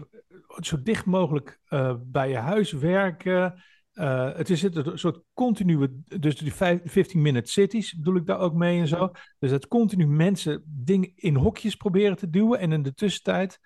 zo 0.61 0.81
dicht 0.83 1.05
mogelijk 1.05 1.59
eh, 1.65 1.95
bij 2.05 2.29
je 2.29 2.37
huis 2.37 2.71
werken. 2.71 3.63
Eh, 3.93 4.33
het 4.35 4.49
is 4.49 4.61
een 4.61 4.97
soort 4.99 5.21
continue, 5.33 6.01
dus 6.19 6.37
die 6.37 6.53
vijf- 6.53 6.81
15-minute 6.89 7.51
cities 7.51 7.95
bedoel 7.95 8.15
ik 8.15 8.25
daar 8.25 8.39
ook 8.39 8.53
mee 8.53 8.79
en 8.79 8.87
zo. 8.87 9.11
Dus 9.39 9.49
dat 9.49 9.67
continu 9.67 10.07
mensen 10.07 10.63
dingen 10.65 11.11
in 11.15 11.35
hokjes 11.35 11.75
proberen 11.75 12.17
te 12.17 12.29
duwen. 12.29 12.59
En 12.59 12.71
in 12.71 12.83
de 12.83 12.93
tussentijd 12.93 13.59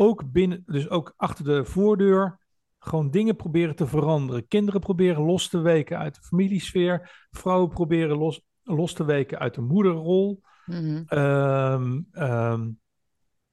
ook 0.00 0.32
binnen, 0.32 0.62
dus 0.66 0.88
ook 0.88 1.14
achter 1.16 1.44
de 1.44 1.64
voordeur, 1.64 2.38
gewoon 2.78 3.10
dingen 3.10 3.36
proberen 3.36 3.76
te 3.76 3.86
veranderen. 3.86 4.48
Kinderen 4.48 4.80
proberen 4.80 5.22
los 5.22 5.48
te 5.48 5.60
weken 5.60 5.98
uit 5.98 6.14
de 6.14 6.20
familiesfeer. 6.20 7.26
Vrouwen 7.30 7.68
proberen 7.68 8.16
los, 8.16 8.40
los 8.62 8.92
te 8.92 9.04
weken 9.04 9.38
uit 9.38 9.54
de 9.54 9.60
moederrol. 9.60 10.40
Mhm. 10.64 11.02
Ehm, 11.06 12.00
ehm, 12.12 12.70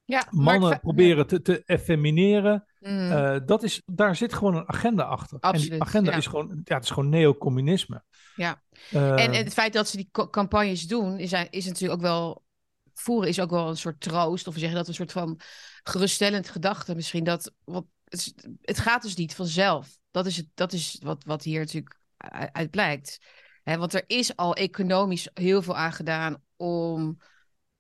Ja, 0.06 0.28
mannen 0.30 0.80
proberen 0.80 1.28
te, 1.28 1.42
te 1.42 1.64
effemineren. 1.66 2.66
Mhm. 2.80 3.12
Eh, 3.12 3.36
dat 3.46 3.64
is, 3.64 3.82
daar 3.86 4.16
zit 4.16 4.34
gewoon 4.34 4.56
een 4.56 4.70
agenda 4.70 5.04
achter. 5.04 5.38
en 5.40 5.50
Absoluut, 5.50 5.72
die 5.72 5.82
agenda 5.82 6.12
ja. 6.12 6.18
is 6.18 6.28
gewoon, 6.28 6.62
ja, 6.64 6.76
het 6.76 6.84
is 6.84 6.90
gewoon 6.90 7.10
neocommunisme. 7.10 8.04
Ja. 8.36 8.62
Eh, 8.92 9.24
en 9.24 9.34
het 9.34 9.54
feit 9.54 9.74
dat 9.74 9.88
ze 9.88 9.98
die 9.98 10.10
campagnes 10.30 10.88
doen, 10.88 11.20
is, 11.20 11.32
is 11.50 11.66
natuurlijk 11.66 11.94
ook 11.94 12.08
wel. 12.08 12.44
Voeren 12.98 13.30
is 13.30 13.40
ook 13.40 13.50
wel 13.50 13.70
een 13.70 13.78
soort 13.78 14.00
troost. 14.02 14.48
Of 14.48 14.54
we 14.54 14.60
zeggen 14.60 14.78
dat 14.78 14.88
een 14.88 14.94
soort 14.94 15.12
van 15.12 15.40
geruststellend 15.84 16.50
gedachte. 16.50 16.96
Misschien 16.96 17.24
dat. 17.24 17.52
Wat, 17.64 17.86
het, 18.62 18.80
gaat 18.80 19.02
dus 19.02 19.16
niet 19.16 19.36
vanzelf. 19.36 19.98
Dat 20.12 20.26
is, 20.26 20.38
het, 20.38 20.48
dat 20.54 20.74
is 20.74 21.00
wat, 21.04 21.24
wat 21.24 21.44
hier 21.44 21.60
natuurlijk 21.60 22.00
uit, 22.18 22.50
uit 22.54 22.70
blijkt. 22.72 23.20
Hè, 23.64 23.78
want 23.78 23.94
er 23.94 24.04
is 24.08 24.36
al 24.36 24.56
economisch 24.56 25.30
heel 25.34 25.62
veel 25.62 25.76
aan 25.76 25.94
gedaan 25.94 26.44
om. 26.56 27.18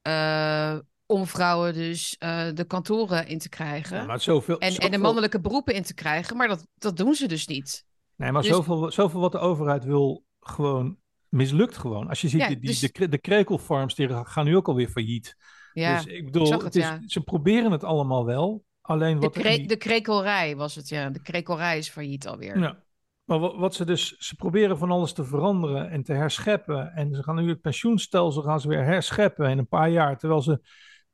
eh, 0.01 0.77
om 1.07 1.27
vrouwen 1.27 1.73
dus 1.73 2.15
eh, 2.17 2.47
de 2.53 2.63
kantoren 2.65 3.27
in 3.27 3.37
te 3.39 3.49
krijgen. 3.49 3.97
Ja, 3.97 4.05
maar 4.05 4.19
zoveel- 4.21 4.59
en, 4.59 4.77
en 4.77 4.91
de 4.91 4.97
mannelijke 4.97 5.41
beroepen 5.41 5.73
in 5.73 5.83
te 5.83 5.93
krijgen. 5.93 6.37
Maar 6.37 6.47
dat, 6.47 6.67
dat 6.75 6.97
doen 6.97 7.13
ze 7.15 7.27
dus 7.27 7.47
niet. 7.47 7.85
Nee, 8.15 8.31
maar 8.31 8.41
Dus- 8.41 8.51
zoveel, 8.51 8.91
zoveel 8.91 9.19
wat 9.19 9.31
de 9.31 9.37
overheid 9.37 9.83
wil, 9.83 10.23
gewoon 10.39 10.97
mislukt 11.35 11.77
gewoon. 11.77 12.09
Als 12.09 12.21
je 12.21 12.29
ziet, 12.29 12.41
Ja, 12.41 12.47
die, 12.47 12.59
dus- 12.59 12.79
de, 12.79 13.09
de 13.09 13.17
krekelfarms 13.17 13.95
die 13.95 14.25
gaan 14.25 14.45
nu 14.45 14.55
ook 14.55 14.67
alweer 14.67 14.87
failliet. 14.87 15.35
Ja, 15.73 15.95
dus 15.95 16.05
ik 16.13 16.25
bedoel, 16.25 16.51
het 16.51 16.61
het, 16.61 16.75
is, 16.75 16.83
ja. 16.83 16.99
ze 17.05 17.21
proberen 17.21 17.71
het 17.71 17.83
allemaal 17.83 18.25
wel. 18.25 18.63
Alleen 18.81 19.15
De, 19.19 19.25
wat 19.25 19.35
in 19.35 19.41
kre- 19.41 19.55
die- 19.57 19.67
de 19.67 19.77
krekelrij 19.77 20.55
was 20.55 20.75
het, 20.75 20.89
ja. 20.89 21.09
De 21.09 21.21
krekelrij 21.21 21.77
is 21.77 21.89
failliet 21.89 22.27
alweer. 22.27 22.59
Ja. 22.59 22.83
Maar 23.23 23.39
wat, 23.39 23.75
ze 23.75 23.85
dus, 23.85 24.17
ze 24.17 24.35
proberen 24.35 24.77
van 24.77 24.91
alles 24.91 25.13
te 25.13 25.23
veranderen 25.25 25.89
en 25.89 26.03
te 26.03 26.13
herscheppen. 26.13 26.91
En 26.93 27.15
ze 27.15 27.23
gaan 27.23 27.35
nu 27.35 27.49
het 27.49 27.61
pensioenstelsel 27.61 28.41
gaan 28.41 28.59
ze 28.59 28.67
weer 28.67 28.83
herscheppen 28.83 29.49
in 29.49 29.57
een 29.57 29.67
paar 29.67 29.89
jaar. 29.89 30.17
Terwijl 30.17 30.41
ze 30.41 30.61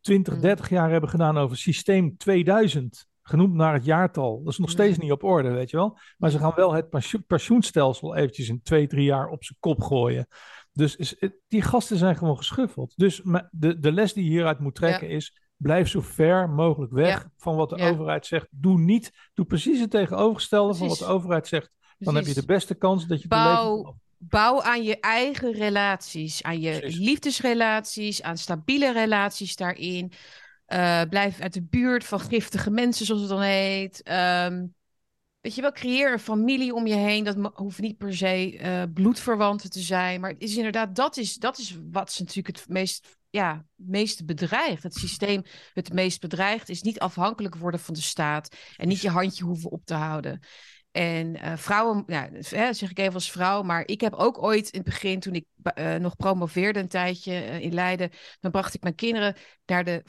20, 0.01 0.33
Mm. 0.35 0.41
30 0.41 0.69
jaar 0.69 0.89
hebben 0.91 1.09
gedaan 1.09 1.37
over 1.37 1.57
systeem 1.57 2.17
2000. 2.17 3.07
Genoemd 3.23 3.53
naar 3.53 3.73
het 3.73 3.85
jaartal. 3.85 4.43
Dat 4.43 4.51
is 4.53 4.59
nog 4.59 4.69
steeds 4.69 4.97
Mm. 4.97 5.03
niet 5.03 5.11
op 5.11 5.23
orde, 5.23 5.49
weet 5.49 5.69
je 5.69 5.77
wel. 5.77 5.97
Maar 6.17 6.29
ze 6.29 6.37
gaan 6.37 6.53
wel 6.55 6.73
het 6.73 6.89
pensioen- 6.89 7.23
pensioenstelsel 7.27 8.15
eventjes 8.15 8.49
in 8.49 8.61
twee, 8.63 8.87
drie 8.87 9.03
jaar 9.05 9.27
op 9.27 9.43
zijn 9.43 9.57
kop 9.59 9.81
gooien. 9.81 10.27
Dus 10.73 10.95
is, 10.95 11.15
die 11.47 11.61
gasten 11.61 11.97
zijn 11.97 12.17
gewoon 12.17 12.37
geschuffeld. 12.37 12.93
Dus 12.95 13.21
de, 13.51 13.79
de 13.79 13.91
les 13.91 14.13
die 14.13 14.23
je 14.23 14.29
hieruit 14.29 14.59
moet 14.59 14.75
trekken 14.75 15.09
is... 15.09 15.39
blijf 15.57 15.87
zo 15.89 16.01
ver 16.01 16.49
mogelijk 16.49 16.91
weg 16.91 17.07
Ja. 17.23 17.31
van 17.37 17.55
wat 17.55 17.69
de 17.69 17.77
Ja. 17.77 17.89
overheid 17.89 18.25
zegt. 18.25 18.47
Doe 18.49 18.79
niet, 18.79 19.11
doe 19.33 19.45
precies 19.45 19.79
het 19.79 19.89
tegenovergestelde 19.91 20.73
van 20.73 20.87
wat 20.87 20.97
de 20.97 21.05
overheid 21.05 21.47
zegt. 21.47 21.69
Dan 21.97 22.15
heb 22.15 22.25
je 22.25 22.33
de 22.33 22.45
beste 22.45 22.75
kans 22.75 23.07
dat 23.07 23.21
je 23.21 23.27
leven 23.29 23.53
Bouw, 23.53 23.95
bouw 24.17 24.61
aan 24.61 24.83
je 24.83 24.99
eigen 24.99 25.51
relaties. 25.53 26.43
Aan 26.43 26.59
je 26.61 26.79
Precies. 26.79 26.99
liefdesrelaties. 26.99 28.21
Aan 28.21 28.37
stabiele 28.37 28.91
relaties 28.93 29.55
daarin. 29.55 30.11
Eh, 30.71 31.01
blijf 31.09 31.39
uit 31.39 31.53
de 31.53 31.63
buurt 31.63 32.03
van 32.03 32.19
giftige 32.19 32.69
mensen, 32.69 33.05
zoals 33.05 33.21
het 33.21 33.29
dan 33.29 33.41
heet. 33.41 34.01
Ehm, 34.03 34.65
weet 35.41 35.55
je 35.55 35.61
wel, 35.61 35.71
creëer 35.71 36.11
een 36.11 36.19
familie 36.19 36.73
om 36.73 36.87
je 36.87 36.95
heen. 36.95 37.23
Dat 37.23 37.51
hoeft 37.53 37.79
niet 37.79 37.97
per 37.97 38.15
se 38.15 38.57
eh, 38.57 38.83
bloedverwanten 38.93 39.69
te 39.69 39.79
zijn. 39.79 40.21
Maar 40.21 40.29
het 40.29 40.41
is 40.41 40.55
inderdaad, 40.55 40.95
dat 40.95 41.17
is, 41.17 41.35
dat 41.35 41.57
is 41.57 41.77
wat 41.91 42.11
ze 42.11 42.21
natuurlijk 42.21 42.57
het 42.57 42.69
meest, 42.69 43.17
ja, 43.29 43.53
het 43.55 43.87
meeste 43.87 44.25
bedreigt. 44.25 44.83
Het 44.83 44.93
systeem 44.93 45.43
het 45.73 45.93
meest 45.93 46.19
bedreigt 46.19 46.69
is 46.69 46.81
niet 46.81 46.99
afhankelijk 46.99 47.55
worden 47.55 47.79
van 47.79 47.93
de 47.93 48.01
staat. 48.01 48.55
En 48.77 48.87
niet 48.87 49.01
je 49.01 49.09
handje 49.09 49.43
hoeven 49.43 49.71
op 49.71 49.85
te 49.85 49.93
houden. 49.93 50.39
En 50.91 51.35
eh, 51.35 51.57
vrouwen, 51.57 52.03
ja, 52.07 52.29
hè, 52.31 52.73
zeg 52.73 52.89
ik 52.89 52.99
even 52.99 53.13
als 53.13 53.31
vrouw, 53.31 53.61
maar 53.61 53.87
ik 53.87 54.01
heb 54.01 54.13
ook 54.13 54.43
ooit 54.43 54.69
in 54.69 54.79
het 54.79 54.89
begin, 54.89 55.19
toen 55.19 55.33
ik 55.33 55.45
eh, 55.63 55.95
nog 55.95 56.15
promoveerde 56.15 56.79
een 56.79 56.87
tijdje 56.87 57.33
eh, 57.33 57.59
in 57.59 57.73
Leiden, 57.73 58.09
dan 58.39 58.51
bracht 58.51 58.73
ik 58.73 58.81
mijn 58.81 58.95
kinderen 58.95 59.35
naar 59.65 59.83
de, 59.83 60.03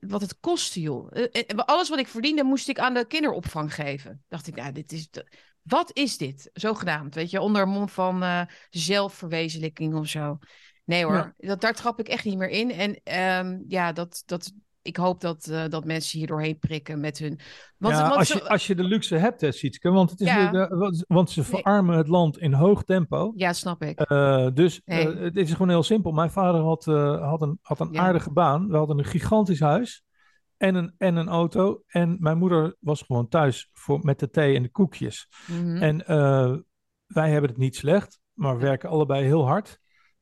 wat 0.00 0.20
het 0.20 0.40
kostte 0.40 0.80
joh. 0.80 1.12
Alles 1.56 1.88
wat 1.88 1.98
ik 1.98 2.08
verdiende 2.08 2.44
moest 2.44 2.68
ik 2.68 2.78
aan 2.78 2.94
de 2.94 3.06
kinderopvang 3.06 3.74
geven. 3.74 4.24
Dacht 4.28 4.46
ik, 4.46 4.56
ja, 4.56 4.72
dit 4.72 4.92
is, 4.92 5.08
wat 5.62 5.90
is 5.92 6.16
dit? 6.16 6.50
Zogenaamd, 6.52 7.14
weet 7.14 7.30
je, 7.30 7.40
onder 7.40 7.68
mond 7.68 7.92
van 7.92 8.46
zelfverwezenlijking 8.70 9.94
of 9.94 10.06
zo. 10.06 10.38
Nee 10.84 11.04
hoor, 11.04 11.34
dat, 11.36 11.60
daar 11.60 11.74
trap 11.74 12.00
ik 12.00 12.08
echt 12.08 12.24
niet 12.24 12.38
meer 12.38 12.48
in. 12.48 12.70
En 12.70 13.00
ehm, 13.04 13.58
ja, 13.66 13.92
dat, 13.92 14.22
dat, 14.26 14.52
ik 14.88 14.96
hoop 14.96 15.20
dat, 15.20 15.46
eh, 15.46 15.68
dat 15.68 15.84
mensen 15.84 16.18
hier 16.18 16.26
doorheen 16.28 16.58
prikken 16.58 17.00
met 17.00 17.18
hun... 17.18 17.38
Want, 17.76 17.94
ja, 17.94 18.02
want 18.02 18.14
als, 18.16 18.28
je, 18.28 18.48
als 18.48 18.66
je 18.66 18.74
de 18.74 18.82
luxe 18.84 19.16
hebt, 19.16 19.40
hè, 19.40 19.52
Sietske, 19.52 19.90
want, 19.90 20.10
het 20.10 20.20
is 20.20 20.26
Ja. 20.26 20.50
de- 20.50 20.66
de- 20.68 21.04
want 21.08 21.30
ze 21.30 21.44
verarmen 21.44 21.96
het 21.96 22.08
land 22.08 22.38
in 22.38 22.52
hoog 22.52 22.84
tempo. 22.84 23.32
Ja, 23.36 23.52
snap 23.52 23.82
ik. 23.82 24.00
Eh, 24.00 24.48
dus 24.54 24.80
Nee. 24.84 25.12
eh, 25.12 25.20
het 25.22 25.36
is 25.36 25.52
gewoon 25.52 25.68
heel 25.68 25.82
simpel. 25.82 26.12
Mijn 26.12 26.30
vader 26.30 26.60
had, 26.60 26.84
had 27.20 27.42
een, 27.42 27.58
had 27.62 27.80
een 27.80 27.92
Ja. 27.92 28.00
aardige 28.00 28.32
baan. 28.32 28.68
We 28.68 28.76
hadden 28.76 28.98
een 28.98 29.04
gigantisch 29.04 29.60
huis 29.60 30.04
en 30.56 30.74
een, 30.74 30.94
en 30.98 31.16
een 31.16 31.28
auto. 31.28 31.82
En 31.86 32.16
mijn 32.20 32.38
moeder 32.38 32.76
was 32.80 33.02
gewoon 33.02 33.28
thuis 33.28 33.70
voor, 33.72 33.98
met 34.02 34.18
de 34.18 34.30
thee 34.30 34.56
en 34.56 34.62
de 34.62 34.70
koekjes. 34.70 35.28
Mhm. 35.46 35.76
En 35.76 35.96
wij 37.06 37.30
hebben 37.30 37.50
het 37.50 37.58
niet 37.58 37.76
slecht, 37.76 38.20
maar 38.32 38.54
we 38.56 38.62
werken 38.62 38.88
allebei 38.88 39.24
heel 39.24 39.46
hard. 39.46 39.78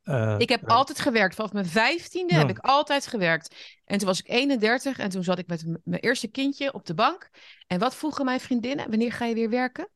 Eh, 0.07 0.35
Ik 0.39 0.49
heb 0.49 0.71
altijd 0.71 1.01
gewerkt. 1.01 1.35
Vanaf 1.35 1.53
mijn 1.53 1.67
vijftiende 1.67 2.33
Ja. 2.33 2.39
heb 2.39 2.49
ik 2.49 2.59
altijd 2.59 3.07
gewerkt. 3.07 3.55
En 3.85 3.99
toen 3.99 4.07
was 4.07 4.19
ik 4.19 4.29
31 4.29 4.99
en 4.99 5.09
toen 5.09 5.25
zat 5.25 5.39
ik 5.39 5.47
met 5.47 5.65
mijn 5.85 6.01
eerste 6.01 6.29
kindje 6.29 6.73
op 6.73 6.87
de 6.87 6.95
bank. 6.95 7.31
En 7.67 7.79
wat 7.79 7.95
vroegen 7.95 8.25
mijn 8.25 8.41
vriendinnen? 8.41 8.89
Wanneer 8.91 9.13
ga 9.13 9.25
je 9.25 9.35
weer 9.35 9.51
werken? 9.51 9.89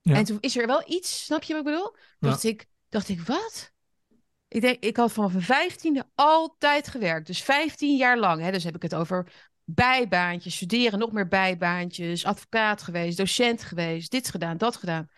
Ja. 0.00 0.14
En 0.14 0.24
toen 0.24 0.38
is 0.40 0.56
er 0.56 0.66
wel 0.66 0.82
iets, 0.86 1.24
snap 1.24 1.42
je 1.42 1.52
wat 1.54 1.66
ik 1.66 1.72
bedoel? 1.72 1.96
Ja. 1.96 2.28
Dacht, 2.28 2.44
ik, 2.44 2.66
dacht 2.88 3.08
ik, 3.08 3.20
wat? 3.20 3.70
Ik, 4.48 4.60
denk, 4.60 4.82
ik 4.84 4.96
had 4.96 5.12
vanaf 5.12 5.32
mijn 5.32 5.44
vijftiende 5.44 6.04
altijd 6.14 6.88
gewerkt. 6.88 7.26
Dus 7.26 7.42
15 7.42 7.96
jaar 7.96 8.18
lang. 8.18 8.42
Hè? 8.42 8.50
Dus 8.50 8.64
heb 8.64 8.74
ik 8.74 8.82
het 8.82 8.94
over 8.94 9.32
bijbaantjes, 9.64 10.54
studeren, 10.54 10.98
nog 10.98 11.12
meer 11.12 11.28
bijbaantjes, 11.28 12.24
advocaat 12.24 12.82
geweest, 12.82 13.16
docent 13.16 13.62
geweest, 13.62 14.10
dit 14.10 14.28
gedaan, 14.28 14.56
dat 14.56 14.76
gedaan. 14.76 15.08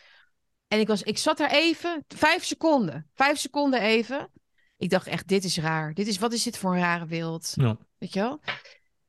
En 0.69 0.81
ik, 0.81 0.87
was, 0.87 1.03
ik 1.03 1.19
zat 1.19 1.37
daar 1.37 1.51
even, 1.51 2.05
vijf 2.09 2.45
seconden, 2.45 3.11
vijf 3.15 3.39
seconden 3.39 3.81
even. 3.81 4.31
Ik 4.77 4.91
dacht 4.91 5.07
echt, 5.07 5.29
dit 5.29 5.45
is 5.45 5.59
raar. 5.59 5.95
Dit 5.95 6.07
is, 6.07 6.19
wat 6.19 6.33
is 6.33 6.43
dit 6.43 6.59
voor 6.59 6.73
een 6.75 6.81
rare 6.81 7.07
wereld? 7.07 7.53
Ja. 7.55 7.79
Weet 7.99 8.13
je 8.13 8.21
wel? 8.21 8.41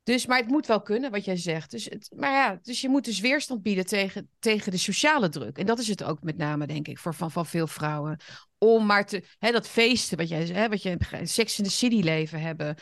Dus, 0.02 0.26
maar 0.26 0.38
het 0.38 0.48
moet 0.48 0.66
wel 0.66 0.82
kunnen, 0.82 1.10
wat 1.10 1.24
jij 1.24 1.36
zegt. 1.36 1.70
Dus, 1.70 1.84
het, 1.84 2.10
maar 2.16 2.30
ja, 2.30 2.58
dus 2.62 2.80
je 2.80 2.88
moet 2.88 3.04
dus 3.04 3.20
weerstand 3.20 3.62
bieden 3.62 3.86
tegen, 3.86 4.30
tegen 4.38 4.70
de 4.70 4.78
sociale 4.78 5.28
druk. 5.28 5.58
En 5.58 5.66
dat 5.66 5.78
is 5.78 5.88
het 5.88 6.04
ook 6.04 6.22
met 6.22 6.36
name, 6.36 6.66
denk 6.66 6.88
ik, 6.88 6.98
voor, 6.98 7.14
van, 7.14 7.30
van 7.30 7.46
veel 7.46 7.66
vrouwen. 7.66 8.20
Om 8.58 8.86
maar 8.86 9.06
te, 9.06 9.24
hè, 9.38 9.50
dat 9.50 9.68
feesten, 9.68 10.16
wat 10.16 10.28
jij 10.28 10.44
hè, 10.44 10.68
wat 10.68 10.82
je 10.82 10.96
Sex 11.22 11.58
in 11.58 11.64
the 11.64 11.70
City 11.70 12.00
leven 12.00 12.40
hebben. 12.40 12.76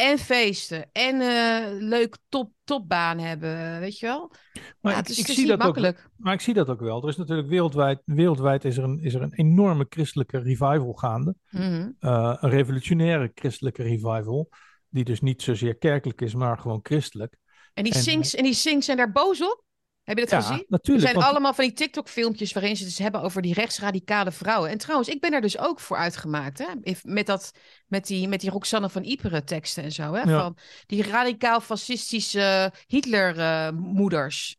En 0.00 0.18
feesten. 0.18 0.88
En 0.92 1.20
eh, 1.20 1.66
leuk 1.88 2.16
top, 2.28 2.52
topbaan 2.64 3.18
hebben, 3.18 3.80
weet 3.80 3.98
je 3.98 4.06
wel? 4.06 4.32
Maar 4.80 4.92
ja, 4.92 4.98
ik, 4.98 5.06
het 5.06 5.08
is, 5.08 5.18
ik 5.18 5.20
het 5.26 5.28
is 5.28 5.36
zie 5.36 5.46
dat 5.46 5.56
ook, 5.58 5.62
makkelijk. 5.64 6.08
maar 6.16 6.32
ik 6.32 6.40
zie 6.40 6.54
dat 6.54 6.68
ook 6.68 6.80
wel. 6.80 7.02
Er 7.02 7.08
is 7.08 7.16
natuurlijk 7.16 7.48
wereldwijd, 7.48 8.00
wereldwijd 8.04 8.64
is 8.64 8.76
er 8.76 8.84
een, 8.84 8.98
is 9.02 9.14
er 9.14 9.22
een 9.22 9.34
enorme 9.34 9.86
christelijke 9.88 10.38
revival 10.38 10.92
gaande. 10.92 11.34
Mhm. 11.50 11.90
Eh, 11.98 12.36
een 12.40 12.50
revolutionaire 12.50 13.30
christelijke 13.34 13.82
revival. 13.82 14.48
Die 14.88 15.04
dus 15.04 15.20
niet 15.20 15.42
zozeer 15.42 15.76
kerkelijk 15.76 16.20
is, 16.20 16.34
maar 16.34 16.58
gewoon 16.58 16.80
christelijk. 16.82 17.36
En 17.74 17.84
die, 17.84 17.94
En- 17.94 18.22
en 18.22 18.44
die 18.44 18.54
sings 18.54 18.84
zijn 18.86 18.96
daar 18.96 19.12
boos 19.12 19.42
op. 19.42 19.64
Heb 20.10 20.18
je 20.18 20.24
dat 20.26 20.42
Ja, 20.42 20.48
gezien? 20.48 20.64
natuurlijk, 20.68 21.06
Er 21.06 21.10
zijn 21.10 21.14
want- 21.14 21.26
allemaal 21.26 21.54
van 21.54 21.64
die 21.64 21.72
TikTok-filmpjes 21.72 22.52
waarin 22.52 22.76
ze 22.76 22.82
het 22.82 22.90
dus 22.90 23.02
hebben 23.02 23.22
over 23.22 23.42
die 23.42 23.54
rechtsradicale 23.54 24.30
vrouwen. 24.32 24.70
En 24.70 24.78
trouwens, 24.78 25.08
ik 25.08 25.20
ben 25.20 25.32
er 25.32 25.40
dus 25.40 25.58
ook 25.58 25.80
voor 25.80 25.96
uitgemaakt. 25.96 26.58
Hè? 26.58 26.66
Met, 27.02 27.26
dat, 27.26 27.52
met, 27.86 28.06
die, 28.06 28.28
met 28.28 28.40
die 28.40 28.50
Roxanne 28.50 28.90
van 28.90 29.04
Iperen 29.04 29.44
teksten 29.44 29.82
en 29.84 29.92
zo. 29.92 30.12
Hè? 30.14 30.20
Ja. 30.22 30.40
Van 30.42 30.56
die 30.86 31.02
radicaal-fascistische 31.02 32.72
Hitler-moeders. 32.86 34.56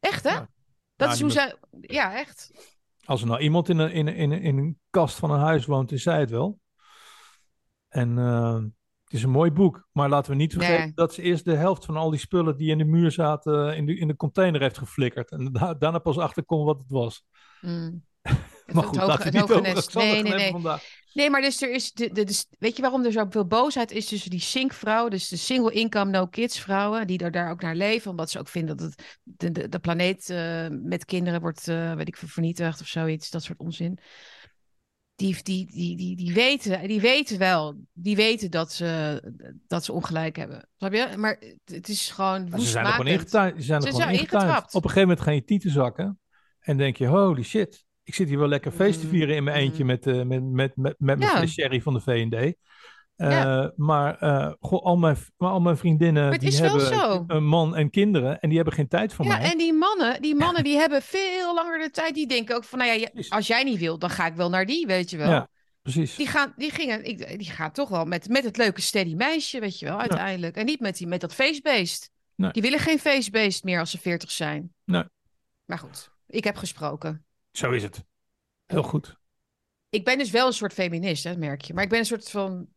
echt, 0.00 0.24
hè? 0.24 0.30
Ja. 0.30 0.48
Dat 0.96 1.12
is 1.12 1.20
hoe 1.20 1.30
zij... 1.30 1.54
Ja, 1.80 2.16
echt. 2.18 2.50
Als 3.04 3.20
er 3.20 3.26
nou 3.26 3.40
iemand 3.40 3.68
in 3.68 3.78
een, 3.78 3.90
in, 3.92 4.06
een- 4.06 4.14
in, 4.16 4.30
een- 4.30 4.42
in 4.42 4.58
een 4.58 4.78
kast 4.90 5.16
van 5.18 5.30
een 5.30 5.40
huis 5.40 5.66
woont, 5.66 5.92
is 5.92 6.02
zij 6.02 6.20
het 6.20 6.30
wel. 6.30 6.58
En 7.88 8.18
eh, 8.18 8.58
het 9.08 9.16
is 9.18 9.22
een 9.22 9.30
mooi 9.30 9.50
boek. 9.50 9.88
Maar 9.92 10.08
laten 10.08 10.30
we 10.30 10.36
niet 10.36 10.52
vergeten 10.52 10.80
Nee. 10.84 10.92
dat 10.94 11.14
ze 11.14 11.22
eerst 11.22 11.44
de 11.44 11.54
helft 11.54 11.84
van 11.84 11.96
al 11.96 12.10
die 12.10 12.20
spullen 12.20 12.56
die 12.56 12.70
in 12.70 12.78
de 12.78 12.84
muur 12.84 13.10
zaten, 13.10 13.76
in 13.76 13.86
de, 13.86 13.96
in 13.98 14.08
de 14.08 14.16
container 14.16 14.60
heeft 14.60 14.78
geflikkerd. 14.78 15.30
En 15.30 15.52
da- 15.52 15.74
daarna 15.74 15.98
pas 15.98 16.18
achterkomt 16.18 16.64
wat 16.64 16.78
het 16.78 16.90
was. 16.90 17.24
Mm. 17.60 18.04
Maar 18.72 18.84
goed, 18.84 18.96
hoge- 18.96 19.08
laten 19.08 19.24
we 19.32 19.38
niet 19.38 19.42
over 19.42 19.62
nest. 19.62 19.94
Nee, 19.94 20.22
nee, 20.22 20.32
nee. 20.34 20.50
vandaag. 20.50 20.82
Nee, 21.12 21.30
maar 21.30 21.40
dus 21.40 21.62
er 21.62 21.70
is 21.72 21.92
de, 21.92 22.12
de, 22.12 22.24
de- 22.24 22.44
weet 22.58 22.76
je 22.76 22.82
waarom 22.82 23.04
er 23.04 23.12
zoveel 23.12 23.46
boosheid 23.46 23.90
is 23.90 24.06
tussen 24.08 24.30
die 24.30 24.40
sinkvrouwen, 24.40 25.10
dus 25.10 25.28
de 25.28 25.36
single 25.36 25.72
income 25.72 26.10
no 26.10 26.26
kids 26.26 26.60
vrouwen, 26.60 27.06
die 27.06 27.18
er 27.18 27.30
daar 27.30 27.50
ook 27.50 27.60
naar 27.62 27.74
leven, 27.74 28.10
omdat 28.10 28.30
ze 28.30 28.38
ook 28.38 28.48
vinden 28.48 28.76
dat 28.76 28.86
het, 28.90 29.18
de, 29.22 29.50
de, 29.50 29.68
de 29.68 29.78
planeet 29.78 30.30
eh, 30.30 30.66
met 30.70 31.04
kinderen 31.04 31.40
wordt, 31.40 31.68
eh, 31.68 31.94
weet 31.94 32.08
ik 32.08 32.16
veel, 32.16 32.28
vernietigd 32.28 32.80
of 32.80 32.86
zoiets, 32.86 33.30
dat 33.30 33.42
soort 33.42 33.58
onzin. 33.58 33.98
Die, 35.18 35.36
die, 35.42 35.66
die, 35.66 35.96
die, 35.96 36.16
die, 36.16 36.32
weten, 36.32 36.88
die 36.88 37.00
weten 37.00 37.38
wel, 37.38 37.74
die 37.92 38.16
weten 38.16 38.50
dat 38.50 38.72
ze, 38.72 39.22
dat 39.66 39.84
ze 39.84 39.92
ongelijk 39.92 40.36
hebben. 40.36 40.68
Snap 40.76 40.92
je? 40.92 41.08
Maar 41.16 41.42
het, 41.64 41.88
is 41.88 42.10
gewoon 42.10 42.48
ze 42.60 42.60
zijn 42.66 42.86
er 42.86 42.90
gewoon 42.90 43.06
ingetuind. 43.06 43.56
Ze 43.58 43.62
zijn 43.62 43.80
er 43.80 43.86
Ze 43.86 43.92
gewoon 43.92 44.06
zijn 44.06 44.18
ingetuind. 44.18 44.44
ingetrapt. 44.44 44.74
Op 44.74 44.82
een 44.84 44.88
gegeven 44.90 45.08
moment 45.08 45.26
gaan 45.26 45.34
je 45.34 45.44
tieten 45.44 45.70
zakken. 45.70 46.20
En 46.60 46.76
denk 46.76 46.96
je, 46.96 47.06
holy 47.06 47.42
shit. 47.42 47.84
Ik 48.02 48.14
zit 48.14 48.28
hier 48.28 48.38
wel 48.38 48.48
lekker 48.48 48.72
feest 48.72 49.00
te 49.00 49.04
Mm, 49.06 49.12
vieren 49.12 49.36
in 49.36 49.44
mijn 49.44 49.56
eentje 49.56 49.84
met, 49.84 50.06
eh, 50.06 50.22
met, 50.22 50.42
met, 50.44 50.76
met, 50.76 50.94
met 50.98 51.18
mijn 51.18 51.20
Ja. 51.20 51.46
sherry 51.46 51.80
van 51.80 51.94
de 51.94 52.00
V&D. 52.00 52.56
Eh, 53.18 53.30
Ja. 53.30 53.72
Maar 53.76 54.18
eh, 54.18 54.52
goh, 54.60 54.84
al, 54.84 54.96
mijn, 54.96 55.16
maar 55.36 55.50
al 55.50 55.60
mijn 55.60 55.76
vriendinnen 55.76 56.28
Maar 56.28 56.38
die 56.38 56.56
hebben 56.56 57.24
een 57.26 57.46
man 57.46 57.76
en 57.76 57.90
kinderen. 57.90 58.40
En 58.40 58.48
die 58.48 58.56
hebben 58.56 58.74
geen 58.74 58.88
tijd 58.88 59.12
voor 59.12 59.24
Ja, 59.24 59.36
mij. 59.38 59.50
en 59.52 59.58
die 59.58 59.72
mannen, 59.72 60.22
die 60.22 60.34
mannen 60.34 60.64
die 60.64 60.76
hebben 60.76 61.02
veel 61.02 61.54
langer 61.54 61.78
de 61.78 61.90
tijd. 61.90 62.14
Die 62.14 62.26
denken 62.26 62.56
ook 62.56 62.64
van, 62.64 62.78
nou 62.78 62.98
ja, 63.00 63.08
als 63.28 63.46
jij 63.46 63.62
niet 63.64 63.78
wilt, 63.78 64.00
dan 64.00 64.10
ga 64.10 64.26
ik 64.26 64.34
wel 64.34 64.48
naar 64.50 64.66
die, 64.66 64.86
weet 64.86 65.10
je 65.10 65.16
wel. 65.16 65.30
Ja, 65.30 65.48
precies. 65.82 66.16
Die, 66.16 66.26
gaan, 66.26 66.52
die, 66.56 66.70
gingen, 66.70 67.04
ik, 67.04 67.38
die 67.38 67.50
gaan 67.50 67.72
toch 67.72 67.88
wel 67.88 68.04
met, 68.04 68.28
met 68.28 68.44
het 68.44 68.56
leuke 68.56 68.80
steady 68.80 69.14
meisje, 69.14 69.60
weet 69.60 69.78
je 69.78 69.86
wel, 69.86 69.98
uiteindelijk. 70.00 70.56
En 70.56 70.64
niet 70.66 70.80
met, 70.80 70.96
die, 70.96 71.06
met 71.06 71.20
dat 71.20 71.34
feestbeest. 71.34 72.10
Nee. 72.34 72.50
Die 72.50 72.62
willen 72.62 72.78
geen 72.78 72.98
feestbeest 72.98 73.64
meer 73.64 73.78
als 73.80 73.90
ze 73.90 73.98
veertig 73.98 74.30
zijn. 74.30 74.74
Nee. 74.84 75.04
Maar 75.64 75.78
goed, 75.78 76.10
ik 76.26 76.44
heb 76.44 76.56
gesproken. 76.56 77.24
Zo 77.52 77.70
is 77.70 77.82
het. 77.82 78.04
Heel 78.66 78.82
goed. 78.82 79.16
Ik 79.90 80.04
ben 80.04 80.18
dus 80.18 80.30
wel 80.30 80.46
een 80.46 80.52
soort 80.52 80.72
feminist, 80.72 81.24
hè, 81.24 81.36
merk 81.36 81.62
je. 81.62 81.74
Maar 81.74 81.82
ik 81.82 81.88
ben 81.88 81.98
een 81.98 82.04
soort 82.04 82.30
van, 82.30 82.68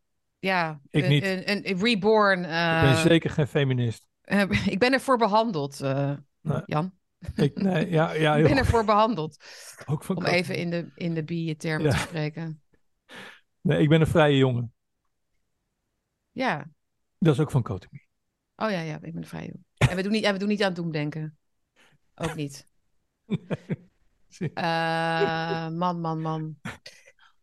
ja, 0.42 0.80
Ik 0.90 1.02
een, 1.02 1.08
niet. 1.10 1.24
Een, 1.24 1.68
een 1.68 1.78
reborn. 1.78 2.38
ik 2.38 2.44
ben 2.48 2.90
eh, 2.90 3.00
zeker 3.02 3.30
geen 3.30 3.46
feminist. 3.46 4.06
eh, 4.20 4.66
ik 4.74 4.78
ben 4.78 4.92
ervoor 4.92 5.18
behandeld, 5.18 5.80
eh, 5.80 6.12
Nee. 6.40 6.62
Jan. 6.66 6.92
Ik, 7.34 7.62
nee, 7.62 7.90
ja, 7.90 8.12
ja, 8.12 8.36
ik 8.36 8.44
ben 8.44 8.56
ervoor 8.56 8.84
behandeld. 8.84 9.44
Ook 9.86 10.04
van 10.04 10.16
Om 10.16 10.24
even 10.24 10.56
in 10.56 10.70
de, 10.70 10.90
in 10.94 11.14
de 11.14 11.24
bi-termen 11.24 11.86
Ja. 11.86 11.92
te 11.92 11.98
spreken. 11.98 12.56
Nee, 13.60 13.82
ik 13.82 13.88
ben 13.88 14.00
een 14.00 14.06
vrije 14.06 14.36
jongen. 14.36 14.74
Ja. 16.30 16.66
Dat 17.18 17.34
is 17.34 17.40
ook 17.40 17.50
van 17.50 17.62
Kotimi. 17.62 18.06
Oh 18.56 18.70
ja, 18.70 18.80
ja, 18.80 18.98
ik 19.02 19.14
ben 19.14 19.24
vrij 19.24 19.46
jong. 19.46 19.90
En 19.90 19.96
we 19.96 20.02
doen 20.02 20.12
niet, 20.12 20.24
en 20.24 20.32
we 20.32 20.38
doen 20.38 20.48
niet 20.48 20.62
aan 20.62 20.74
doemdenken. 20.74 21.38
Ook 22.14 22.34
niet. 22.34 22.68
Eh, 24.54 25.68
man, 25.68 26.00
man, 26.00 26.20
man. 26.20 26.56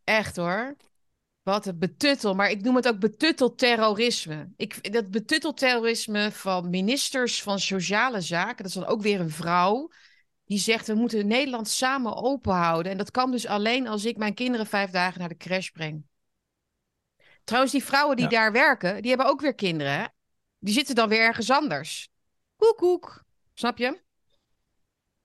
Echt 0.04 0.36
hoor. 0.36 0.76
Wat 1.50 1.66
een 1.66 1.80
betuttel. 1.80 2.36
Maar 2.36 2.50
ik 2.50 2.62
noem 2.62 2.76
het 2.76 2.88
ook 2.88 3.00
betuttelterrorisme. 3.00 4.50
Ik, 4.56 4.94
dat 4.94 5.12
betuttelterrorisme 5.12 6.32
van 6.32 6.70
ministers 6.70 7.44
van 7.44 7.60
Sociale 7.60 8.22
Zaken. 8.22 8.58
Dat 8.58 8.66
is 8.66 8.74
dan 8.74 8.86
ook 8.86 9.02
weer 9.02 9.20
een 9.20 9.30
vrouw. 9.30 9.90
Die 10.46 10.60
zegt, 10.60 10.88
we 10.88 10.94
moeten 10.94 11.28
Nederland 11.28 11.68
samen 11.68 12.16
open 12.16 12.54
houden. 12.54 12.92
En 12.92 12.98
dat 12.98 13.12
kan 13.12 13.32
dus 13.32 13.46
alleen 13.46 13.88
als 13.88 14.06
ik 14.06 14.18
mijn 14.18 14.34
kinderen 14.34 14.66
vijf 14.66 14.92
dagen 14.92 15.20
naar 15.20 15.30
de 15.30 15.38
crash 15.38 15.70
breng. 15.70 16.04
Trouwens, 17.44 17.74
die 17.74 17.84
vrouwen 17.84 18.16
die 18.16 18.26
Ja. 18.26 18.32
daar 18.32 18.52
werken, 18.52 19.02
die 19.02 19.10
hebben 19.10 19.28
ook 19.30 19.42
weer 19.42 19.56
kinderen. 19.56 19.94
Hè? 19.94 20.06
Die 20.60 20.74
zitten 20.74 20.96
dan 20.96 21.10
weer 21.10 21.22
ergens 21.22 21.50
anders. 21.50 22.10
Koek, 22.56 22.78
koek. 22.78 23.24
Snap 23.54 23.78
je? 23.78 24.02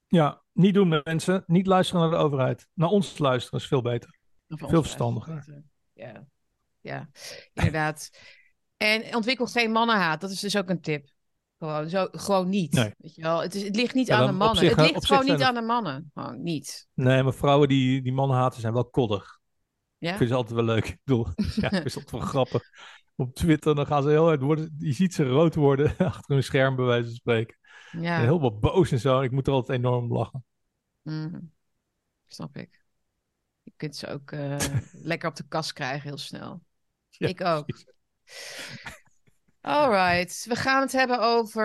Ja, 0.06 0.42
niet 0.52 0.74
doen 0.74 1.00
mensen. 1.04 1.44
Niet 1.46 1.66
luisteren 1.66 2.02
naar 2.02 2.10
de 2.10 2.24
overheid. 2.24 2.68
Naar 2.74 2.88
ons 2.88 3.18
luisteren 3.18 3.60
is 3.60 3.66
veel 3.66 3.82
beter. 3.82 4.18
Veel 4.48 4.82
verstandiger. 4.82 5.64
Ja, 6.04 6.24
ja, 6.80 7.08
inderdaad. 7.52 8.10
En 8.76 9.14
ontwikkel 9.14 9.46
geen 9.46 9.70
mannenhaat. 9.70 10.20
Dat 10.20 10.30
is 10.30 10.40
dus 10.40 10.56
ook 10.56 10.68
een 10.68 10.80
tip. 10.80 11.12
Gewoon, 11.58 11.88
zo, 11.88 12.08
gewoon 12.10 12.48
niet. 12.48 12.72
Nee. 12.72 12.94
Weet 12.98 13.14
je 13.14 13.22
wel? 13.22 13.40
Het, 13.40 13.54
is, 13.54 13.62
het 13.62 13.76
ligt 13.76 13.94
niet 13.94 14.06
Ja, 14.06 14.18
aan 14.18 14.26
de 14.26 14.32
mannen. 14.32 14.56
zich, 14.56 14.70
het 14.76 14.78
eh, 14.78 14.92
ligt 14.92 15.06
gewoon 15.06 15.24
niet 15.24 15.42
aan 15.42 15.54
de 15.54 15.62
mannen. 15.62 16.10
Gewoon 16.14 16.42
niet. 16.42 16.88
Nee, 16.94 17.22
maar 17.22 17.34
vrouwen 17.34 17.68
die, 17.68 18.02
die 18.02 18.12
mannen 18.12 18.36
haten 18.36 18.60
zijn 18.60 18.72
wel 18.72 18.84
koddig. 18.84 19.38
Ja? 19.98 20.10
Ik 20.10 20.16
vind 20.16 20.30
ze 20.30 20.36
altijd 20.36 20.54
wel 20.54 20.64
leuk. 20.64 20.88
Ik 20.88 20.98
bedoel, 21.04 21.26
ja, 21.36 21.70
ik 21.70 21.80
vind 21.80 21.92
ze 21.92 21.98
altijd 21.98 22.10
wel 22.10 22.20
grappig. 22.20 22.62
Op 23.16 23.34
Twitter 23.34 23.74
dan 23.74 23.86
gaan 23.86 24.02
ze 24.02 24.08
heel 24.08 24.24
hard 24.24 24.40
worden. 24.40 24.74
Je 24.78 24.92
ziet 24.92 25.14
ze 25.14 25.24
rood 25.24 25.54
worden 25.54 25.96
achter 25.98 26.34
hun 26.34 26.42
scherm, 26.42 26.76
bij 26.76 26.84
wijze 26.84 27.06
van 27.06 27.14
spreken. 27.14 27.58
Ja. 27.90 28.16
En 28.18 28.22
heel 28.22 28.40
wat 28.40 28.60
boos 28.60 28.90
en 28.92 28.98
zo. 28.98 29.20
Ik 29.20 29.30
moet 29.30 29.46
er 29.46 29.52
altijd 29.52 29.78
enorm 29.78 30.04
om 30.04 30.12
lachen. 30.12 30.44
Mhm. 31.02 31.40
Snap 32.26 32.56
ik. 32.56 32.83
Je 33.64 33.72
kunt 33.76 33.96
ze 33.96 34.06
ook 34.06 34.30
eh, 34.30 34.56
lekker 34.92 35.28
op 35.28 35.36
de 35.36 35.48
kast 35.48 35.72
krijgen 35.72 36.08
heel 36.08 36.18
snel. 36.18 36.62
Ja, 37.16 37.28
ik 37.28 37.40
ook. 37.40 37.66
precies. 37.66 37.92
Alright, 39.60 40.44
we 40.48 40.56
gaan 40.56 40.80
het 40.80 40.92
hebben 40.92 41.20
over 41.20 41.64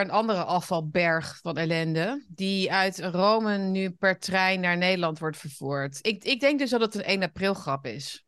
een 0.00 0.10
andere 0.10 0.44
afvalberg 0.44 1.38
van 1.42 1.56
ellende. 1.56 2.24
Die 2.28 2.72
uit 2.72 2.98
Rome 2.98 3.58
nu 3.58 3.90
per 3.90 4.18
trein 4.18 4.60
naar 4.60 4.76
Nederland 4.76 5.18
wordt 5.18 5.36
vervoerd. 5.36 5.98
Ik, 6.06 6.24
ik 6.24 6.40
denk 6.40 6.58
dus 6.58 6.70
dat 6.70 6.80
het 6.80 6.94
een 6.94 7.04
1 7.04 7.22
april 7.22 7.54
grap 7.54 7.86
is. 7.86 8.24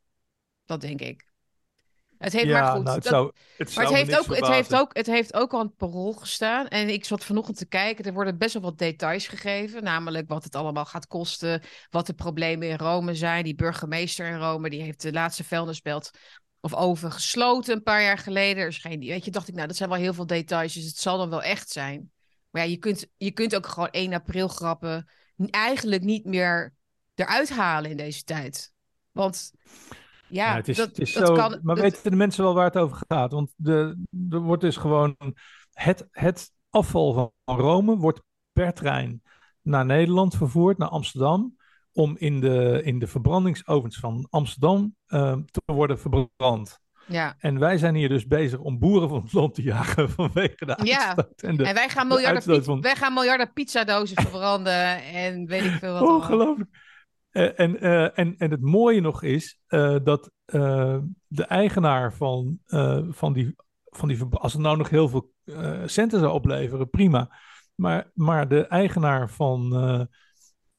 Dat 0.65 0.81
denk 0.81 1.01
ik. 1.01 1.34
Het 2.25 2.33
heeft 2.33 2.47
Ja, 2.47 2.61
maar 2.61 2.75
goed. 2.75 2.85
nou, 2.85 2.95
het 2.95 3.05
dat- 3.05 3.13
zou- 3.13 3.33
het 3.57 3.75
maar 3.75 3.85
het 3.85 3.95
heeft, 3.95 4.19
ook, 4.19 4.37
het, 4.37 4.47
heeft 4.47 4.75
ook, 4.75 4.97
het 4.97 5.07
heeft 5.07 5.35
ook 5.35 5.53
al 5.53 5.61
het 5.63 5.77
parool 5.77 6.13
gestaan. 6.13 6.69
En 6.69 6.89
ik 6.89 7.05
zat 7.05 7.25
vanochtend 7.25 7.57
te 7.59 7.67
kijken. 7.67 8.05
Er 8.05 8.13
worden 8.13 8.39
best 8.39 8.53
wel 8.53 8.63
wat 8.63 8.79
details 8.79 9.27
gegeven. 9.29 9.83
Namelijk 9.83 10.29
wat 10.29 10.45
het 10.45 10.55
allemaal 10.55 10.85
gaat 10.85 11.07
kosten. 11.07 11.63
Wat 11.91 12.07
de 12.07 12.13
problemen 12.15 12.69
in 12.69 12.77
Rome 12.77 13.15
zijn. 13.15 13.45
Die 13.45 13.55
burgemeester 13.55 14.27
in 14.27 14.39
Rome 14.39 14.71
die 14.71 14.83
heeft 14.83 15.03
de 15.03 15.13
laatste 15.13 15.45
vuilnisbelt 15.45 16.11
of 16.61 16.75
oven 16.75 17.13
gesloten 17.13 17.75
een 17.75 17.83
paar 17.83 18.03
jaar 18.03 18.19
geleden. 18.19 18.63
Er 18.63 18.69
is 18.69 18.79
geen, 18.79 19.01
weet 19.01 19.25
je, 19.25 19.31
dacht 19.31 19.49
ik, 19.49 19.55
nou, 19.55 19.67
dat 19.67 19.77
zijn 19.77 19.89
wel 19.89 19.99
heel 19.99 20.15
veel 20.15 20.27
details. 20.27 20.75
Dus 20.75 20.85
het 20.85 20.99
zal 20.99 21.19
dan 21.19 21.31
wel 21.31 21.43
echt 21.43 21.71
zijn. 21.71 22.13
Maar 22.51 22.63
ja, 22.63 22.69
je 22.69 22.77
kunt, 22.77 23.07
je 23.17 23.31
kunt 23.31 23.55
ook 23.57 23.67
gewoon 23.67 23.91
1 23.91 24.13
april 24.13 24.49
grappen 24.49 25.09
eigenlijk 25.51 26.03
niet 26.03 26.25
meer 26.25 26.75
eruit 27.15 27.51
halen 27.51 27.91
in 27.91 27.97
deze 27.97 28.23
tijd. 28.23 28.73
Want 29.13 29.53
ja, 30.35 30.51
Ja, 30.51 30.55
het 30.57 30.69
is, 30.69 30.77
dat, 30.77 30.87
het 30.89 30.99
is 30.99 31.13
dat 31.13 31.27
zo, 31.27 31.35
kan. 31.35 31.61
maar 31.63 31.75
dat- 31.75 31.85
weten 31.85 32.11
de 32.11 32.17
mensen 32.17 32.45
wel 32.45 32.55
waar 32.55 32.65
het 32.65 32.77
over 32.77 33.03
gaat? 33.09 33.33
Want 33.33 33.53
de, 33.57 34.05
er 34.31 34.41
wordt 34.41 34.63
dus 34.63 34.77
gewoon 34.77 35.17
het, 35.73 36.07
het 36.11 36.51
afval 36.71 37.13
van 37.45 37.57
Rome 37.59 37.97
wordt 37.97 38.23
per 38.53 38.73
trein 38.75 39.23
naar 39.63 39.85
Nederland 39.85 40.37
vervoerd, 40.37 40.79
naar 40.79 40.89
Amsterdam, 40.89 41.57
om 41.93 42.17
in 42.19 42.41
de, 42.41 42.81
in 42.85 42.99
de 42.99 43.07
verbrandingsovens 43.07 43.97
van 43.99 44.27
Amsterdam 44.31 44.95
eh, 45.07 45.33
te 45.51 45.61
worden 45.67 45.99
verbrand. 45.99 46.79
ja. 47.07 47.35
En 47.39 47.59
wij 47.59 47.79
zijn 47.79 47.95
hier 47.95 48.09
dus 48.09 48.27
bezig 48.27 48.59
om 48.59 48.79
boeren 48.79 49.09
van 49.09 49.23
het 49.23 49.33
land 49.33 49.55
te 49.55 49.63
jagen 49.63 50.11
vanwege 50.21 50.65
de 50.67 50.79
Ja, 50.83 51.07
uitstoot. 51.07 51.43
En, 51.43 51.57
de, 51.57 51.65
en 51.65 51.75
wij 51.75 51.89
gaan 51.89 52.03
de 52.09 52.15
miljarden, 52.15 52.35
uitstoot 52.35 52.57
pizza, 52.57 52.71
van- 52.73 52.81
wij 52.81 52.97
gaan 52.97 53.15
miljarden 53.15 53.53
pizzadozen 53.53 54.23
verbranden 54.23 55.03
en 55.05 55.47
weet 55.47 55.65
ik 55.65 55.71
veel 55.73 55.93
wat. 55.93 56.03
Ongelooflijk. 56.17 56.84
Eh, 57.35 57.61
en, 57.61 57.81
eh, 57.81 58.19
en, 58.19 58.35
en 58.39 58.51
het 58.51 58.61
mooie 58.61 59.01
nog 59.01 59.23
is 59.23 59.61
eh, 59.67 59.97
dat 60.03 60.31
de 61.27 61.45
eigenaar 61.47 62.15
van, 62.15 62.59
van, 63.09 63.33
die, 63.33 63.55
van 63.85 64.09
die... 64.09 64.25
Als 64.31 64.53
het 64.53 64.63
nou 64.63 64.77
nog 64.77 64.89
heel 64.89 65.09
veel 65.09 65.33
centen 65.87 66.21
zou 66.21 66.33
opleveren, 66.33 66.91
prima. 66.91 67.39
Maar, 67.75 68.11
maar 68.15 68.49
de 68.49 68.67
eigenaar 68.67 69.31
van, 69.31 69.71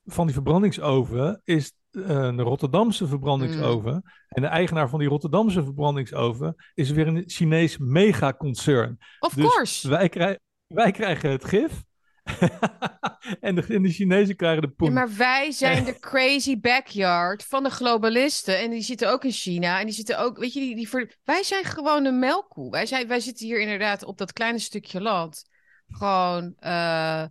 van 0.05 0.25
die 0.25 0.33
verbrandingsoven 0.33 1.41
is 1.43 1.73
een 1.91 2.41
Rotterdamse 2.41 3.07
verbrandingsoven. 3.07 4.03
En 4.27 4.41
de 4.41 4.47
eigenaar 4.47 4.89
van 4.89 4.99
die 4.99 5.07
Rotterdamse 5.07 5.63
verbrandingsoven 5.63 6.55
is 6.73 6.91
weer 6.91 7.07
een 7.07 7.23
Chinees 7.25 7.77
megaconcern. 7.77 8.97
Of 9.19 9.33
Dus 9.33 9.45
course. 9.45 9.89
Wij, 9.89 10.39
wij 10.67 10.91
krijgen 10.91 11.29
het 11.29 11.45
gif. 11.45 11.83
en, 13.41 13.55
de, 13.55 13.65
en 13.67 13.81
de 13.81 13.89
Chinezen 13.89 14.35
krijgen 14.35 14.61
de 14.61 14.69
poen. 14.69 14.87
Ja, 14.87 14.93
maar 14.93 15.15
wij 15.15 15.51
zijn 15.51 15.85
de 15.93 15.99
crazy 15.99 16.59
backyard 16.59 17.43
van 17.43 17.63
de 17.63 17.69
globalisten. 17.69 18.59
En 18.59 18.69
die 18.69 18.81
zitten 18.81 19.11
ook 19.11 19.23
in 19.23 19.31
China. 19.31 19.79
En 19.79 19.85
die 19.85 19.95
zitten 19.95 20.19
ook, 20.19 20.37
weet 20.37 20.53
je, 20.53 20.59
die, 20.59 20.75
die 20.75 20.89
wij 21.23 21.43
zijn 21.43 21.63
gewoon 21.63 22.05
een 22.05 22.19
melkkoe. 22.19 22.71
Wij, 22.71 22.85
zijn, 22.85 23.07
wij 23.07 23.19
zitten 23.19 23.45
hier 23.45 23.59
inderdaad 23.59 24.03
op 24.03 24.17
dat 24.17 24.33
kleine 24.33 24.59
stukje 24.59 25.01
land. 25.01 25.49
Gewoon 25.87 26.55
eh, 26.59 27.23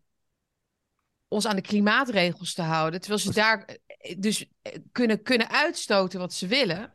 ons 1.29 1.47
aan 1.47 1.57
de 1.57 1.63
klimaatregels 1.63 2.55
te 2.55 2.63
houden. 2.63 3.01
Terwijl 3.01 3.21
ze 3.21 3.33
daar 3.33 3.79
eh, 3.87 4.15
dus 4.19 4.51
eh, 4.63 4.79
kunnen, 4.93 5.23
kunnen 5.23 5.51
uitstoten 5.51 6.19
wat 6.21 6.33
ze 6.33 6.47
willen. 6.47 6.93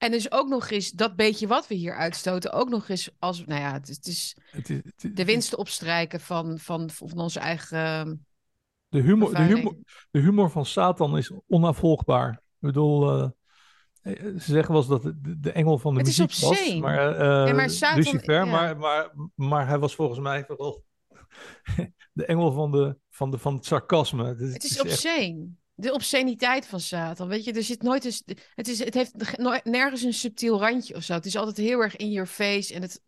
En 0.00 0.10
dus 0.10 0.32
ook 0.32 0.48
nog 0.48 0.70
eens 0.70 0.90
dat 0.90 1.16
beetje 1.16 1.46
wat 1.46 1.66
we 1.66 1.74
hier 1.74 1.96
uitstoten, 1.96 2.52
ook 2.52 2.68
nog 2.68 2.88
eens 2.88 3.10
als, 3.18 3.44
nou 3.44 3.60
ja, 3.60 3.72
het 3.72 3.88
is, 3.88 3.96
het 3.96 4.06
is 4.06 4.36
Het 4.50 4.70
is, 4.70 4.76
het 4.76 5.04
is- 5.04 5.10
de 5.14 5.24
winsten 5.24 5.58
opstrijken 5.58 6.20
van, 6.20 6.58
van, 6.58 6.90
van 6.90 7.18
onze 7.18 7.40
eigen. 7.40 8.26
de, 8.88 9.00
humor, 9.00 9.34
de, 9.34 9.42
humor, 9.42 9.76
de 10.10 10.20
humor 10.20 10.50
van 10.50 10.66
Satan 10.66 11.16
is 11.18 11.32
onafvolgbaar. 11.48 12.32
Ik 12.32 12.38
bedoel, 12.58 13.10
eh, 13.10 13.28
eh, 14.02 14.22
ze 14.24 14.38
zeggen 14.52 14.68
wel 14.72 14.76
eens 14.80 14.90
dat 14.90 15.02
de, 15.02 15.40
de 15.40 15.52
engel 15.52 15.78
van 15.78 15.92
de 15.94 15.98
Het 16.00 16.08
is 16.08 16.18
muziek 16.18 16.40
was. 16.40 16.50
obscene. 16.50 16.80
Maar, 16.80 17.14
eh, 17.16 17.48
Ja, 17.48 17.54
maar 17.54 17.70
Satan- 17.70 17.96
Lucifer, 17.98 18.34
ja. 18.34 18.44
maar, 18.44 18.76
maar, 18.76 19.10
maar 19.34 19.66
hij 19.68 19.78
was 19.78 19.94
volgens 19.94 20.18
mij 20.20 20.44
vooral 20.46 20.84
de 22.12 22.24
engel 22.24 22.52
van, 22.52 22.70
de, 22.70 22.96
van, 23.10 23.30
de, 23.30 23.38
van 23.38 23.54
het 23.54 23.64
sarcasme. 23.66 24.24
Het 24.24 24.40
is 24.64 24.76
echt- 24.76 24.80
obscene. 24.80 25.48
De 25.80 25.92
obsceniteit 25.92 26.66
van 26.66 26.80
Satan. 26.80 27.28
Weet 27.28 27.44
je, 27.44 27.52
er 27.52 27.62
zit 27.62 27.82
nooit 27.82 28.04
eens. 28.04 28.22
Het, 28.54 28.68
is, 28.68 28.84
het 28.84 28.94
heeft 28.94 29.14
nergens 29.64 30.02
een 30.02 30.12
subtiel 30.14 30.60
randje 30.60 30.94
of 30.94 31.02
zo. 31.02 31.12
Het 31.12 31.26
is 31.26 31.36
altijd 31.36 31.56
heel 31.56 31.80
erg 31.80 31.96
in 31.96 32.10
your 32.10 32.28
face. 32.28 32.74
En 32.74 32.82
het. 32.82 33.02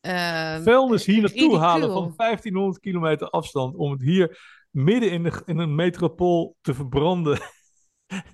ehm, 0.00 0.62
vuilnis 0.62 1.06
hier 1.06 1.20
naartoe 1.20 1.58
halen 1.58 1.92
van 1.92 2.12
1500 2.16 2.80
kilometer 2.80 3.28
afstand 3.30 3.76
om 3.76 3.90
het 3.90 4.02
hier 4.02 4.38
midden 4.70 5.10
in, 5.10 5.22
de, 5.22 5.42
in 5.44 5.58
een 5.58 5.74
metropool 5.74 6.56
te 6.60 6.74
verbranden. 6.74 7.38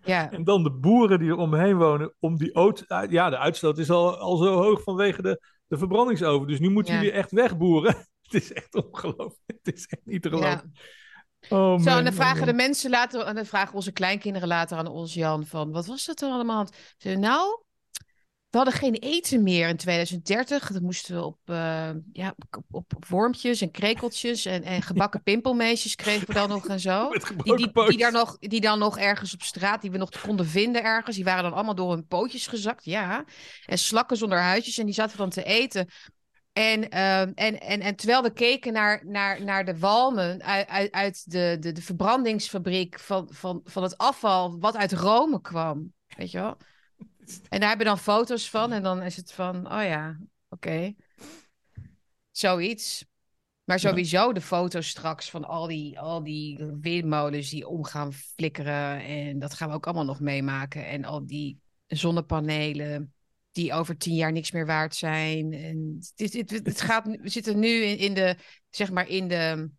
Ja. 0.05 0.31
En 0.31 0.45
dan 0.45 0.63
de 0.63 0.71
boeren 0.71 1.19
die 1.19 1.29
er 1.29 1.37
omheen 1.37 1.77
wonen, 1.77 2.15
om 2.19 2.37
die 2.37 2.55
oot, 2.55 2.85
ja, 3.09 3.31
de 3.31 3.39
uitstoot 3.39 3.79
is 3.79 3.91
al, 3.91 4.17
al 4.17 4.37
zo 4.37 4.55
hoog 4.55 4.83
vanwege 4.83 5.23
de, 5.23 5.41
de 5.67 5.79
verbrandingsoven. 5.79 6.49
Dus 6.49 6.59
nu 6.61 6.71
moeten 6.71 6.95
Ja. 6.95 6.99
jullie 7.01 7.15
echt 7.17 7.31
wegboeren. 7.31 7.95
Het 8.23 8.35
is 8.43 8.53
echt 8.53 8.75
ongelooflijk. 8.75 9.59
Het 9.63 9.75
is 9.75 9.87
echt 9.87 10.03
niet 10.05 10.23
te 10.23 10.29
geloven. 10.29 10.73
Ja. 10.75 10.81
Oh, 11.49 11.80
Zo, 11.80 11.97
en 11.97 12.05
dan 12.05 12.12
vragen 12.12 12.38
man. 12.38 12.47
de 12.47 12.55
mensen 12.55 12.90
later, 12.90 13.20
en 13.20 13.34
dan 13.34 13.47
vragen 13.47 13.74
onze 13.74 13.93
kleinkinderen 13.93 14.49
later 14.49 14.76
aan 14.76 14.86
ons, 14.86 15.14
Jan, 15.14 15.47
van 15.47 15.72
wat 15.72 15.86
was 15.86 16.05
dat 16.05 16.18
dan 16.18 16.32
allemaal? 16.32 16.66
Ze 16.66 16.72
zeiden, 16.99 17.22
nou, 17.22 17.62
we 18.53 18.59
hadden 18.59 18.76
geen 18.76 18.95
eten 18.95 19.43
meer 19.43 19.68
in 19.68 19.76
2030. 19.76 20.72
Dan 20.72 20.82
moesten 20.82 21.14
we 21.14 21.24
op, 21.24 21.38
eh, 21.45 21.90
ja, 22.12 22.34
op, 22.36 22.64
op, 22.70 22.95
op 22.97 23.07
wormpjes 23.07 23.61
en 23.61 23.70
krekeltjes 23.70 24.45
en, 24.45 24.62
en 24.62 24.82
gebakken 24.82 25.22
pimpelmeisjes 25.28 25.95
kregen 25.95 26.26
we 26.26 26.32
dan 26.32 26.49
nog 26.49 26.66
en 26.66 26.80
zo. 26.80 27.11
Die, 27.43 27.57
die, 27.57 27.72
die, 27.88 27.99
daar 27.99 28.12
nog, 28.12 28.38
die 28.38 28.61
dan 28.61 28.78
nog 28.78 28.99
ergens 28.99 29.34
op 29.34 29.43
straat, 29.43 29.80
die 29.80 29.90
we 29.90 29.99
nog 29.99 30.11
konden 30.20 30.47
vinden 30.47 30.82
ergens. 30.82 31.16
Die 31.16 31.24
waren 31.24 31.43
dan 31.43 31.53
allemaal 31.53 31.74
door 31.74 31.93
hun 31.93 32.07
pootjes 32.07 32.47
gezakt, 32.47 32.84
ja. 32.84 33.24
En 33.66 33.78
slakken 33.78 34.16
zonder 34.16 34.38
huidjes 34.38 34.78
en 34.78 34.84
die 34.84 34.95
zaten 34.95 35.18
dan 35.18 35.30
te 35.30 35.43
eten. 35.43 35.88
En, 36.53 36.88
ehm, 36.90 37.32
en, 37.34 37.61
en, 37.61 37.80
en 37.80 37.96
terwijl 37.96 38.22
we 38.22 38.32
keken 38.32 38.72
naar, 38.72 39.07
naar, 39.07 39.44
naar 39.44 39.64
de 39.64 39.78
walmen 39.78 40.42
uit, 40.42 40.92
uit, 40.92 41.30
de, 41.30 41.57
de, 41.61 41.72
de 41.72 41.82
verbrandingsfabriek 41.82 42.98
van, 42.98 43.28
van, 43.30 43.61
van 43.64 43.82
het 43.82 43.98
afval 43.98 44.59
wat 44.59 44.76
uit 44.76 44.92
Rome 44.92 45.40
kwam. 45.40 45.92
Weet 46.16 46.30
je 46.30 46.38
wel? 46.38 46.57
En 47.48 47.61
daar 47.61 47.68
hebben 47.68 47.86
we 47.86 47.92
dan 47.92 47.98
foto's 47.98 48.50
van. 48.50 48.72
En 48.72 48.82
dan 48.82 49.03
is 49.03 49.16
het 49.16 49.32
van, 49.32 49.72
oh 49.72 49.84
ja, 49.84 50.18
oké. 50.48 50.94
Zoiets. 52.30 53.05
Maar 53.64 53.78
sowieso 53.78 54.32
de 54.32 54.40
foto's 54.40 54.88
straks 54.88 55.30
van 55.30 55.44
al 55.44 55.66
die, 55.66 56.00
al 56.00 56.22
die 56.22 56.64
windmolens 56.80 57.50
die 57.50 57.68
om 57.68 57.84
gaan 57.84 58.12
flikkeren. 58.12 59.05
En 59.05 59.38
dat 59.38 59.55
gaan 59.55 59.68
we 59.68 59.74
ook 59.74 59.84
allemaal 59.84 60.05
nog 60.05 60.20
meemaken. 60.20 60.86
En 60.86 61.05
al 61.05 61.26
die 61.26 61.61
zonnepanelen 61.86 63.14
die 63.53 63.72
over 63.72 63.96
tien 63.96 64.14
jaar 64.14 64.32
niks 64.32 64.50
meer 64.50 64.66
waard 64.66 64.94
zijn. 64.94 65.53
En 65.53 65.96
het, 66.16 66.32
het, 66.32 66.50
het, 66.50 66.66
het 66.66 66.80
gaat, 66.80 67.07
we 67.07 67.28
zitten 67.28 67.59
nu 67.59 67.68
in, 67.68 67.98
in 67.98 68.14
de, 68.14 68.36
zeg 68.70 68.90
maar 68.90 69.09
in 69.09 69.28
de... 69.28 69.70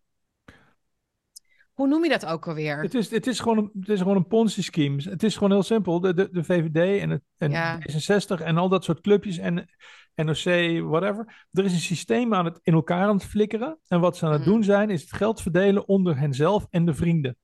Hoe 1.72 1.88
noem 1.88 2.02
je 2.02 2.10
dat 2.10 2.26
ook 2.26 2.48
alweer? 2.48 2.82
Het 2.82 2.94
is, 2.94 3.10
het 3.10 3.26
is 3.26 3.40
gewoon 3.40 3.58
een, 3.58 3.70
het 3.80 3.88
is 3.88 3.98
gewoon 3.98 4.16
een 4.16 4.26
Ponzi-scheme. 4.26 5.02
Het 5.02 5.22
is 5.22 5.34
gewoon 5.34 5.50
heel 5.50 5.62
simpel. 5.62 6.00
De, 6.00 6.14
de, 6.14 6.28
de 6.32 6.44
VVD 6.44 7.00
en, 7.00 7.10
het, 7.10 7.22
en 7.36 7.50
Ja. 7.50 7.78
D66 7.80 8.42
en 8.44 8.56
al 8.56 8.68
dat 8.68 8.84
soort 8.84 9.00
clubjes 9.00 9.38
en 9.38 9.68
NOC, 10.14 10.44
whatever. 10.88 11.46
Er 11.52 11.64
is 11.64 11.72
een 11.72 11.78
systeem 11.78 12.34
aan 12.34 12.44
het 12.44 12.58
in 12.62 12.72
elkaar 12.72 13.06
aan 13.08 13.14
het 13.14 13.24
flikkeren. 13.24 13.78
En 13.88 14.00
wat 14.00 14.16
ze 14.16 14.26
aan 14.26 14.32
het 14.32 14.40
Mhm. 14.40 14.50
doen 14.50 14.64
zijn, 14.64 14.90
is 14.90 15.00
het 15.00 15.12
geld 15.12 15.42
verdelen 15.42 15.88
onder 15.88 16.18
henzelf 16.18 16.66
en 16.70 16.84
de 16.84 16.94
vrienden. 16.94 17.36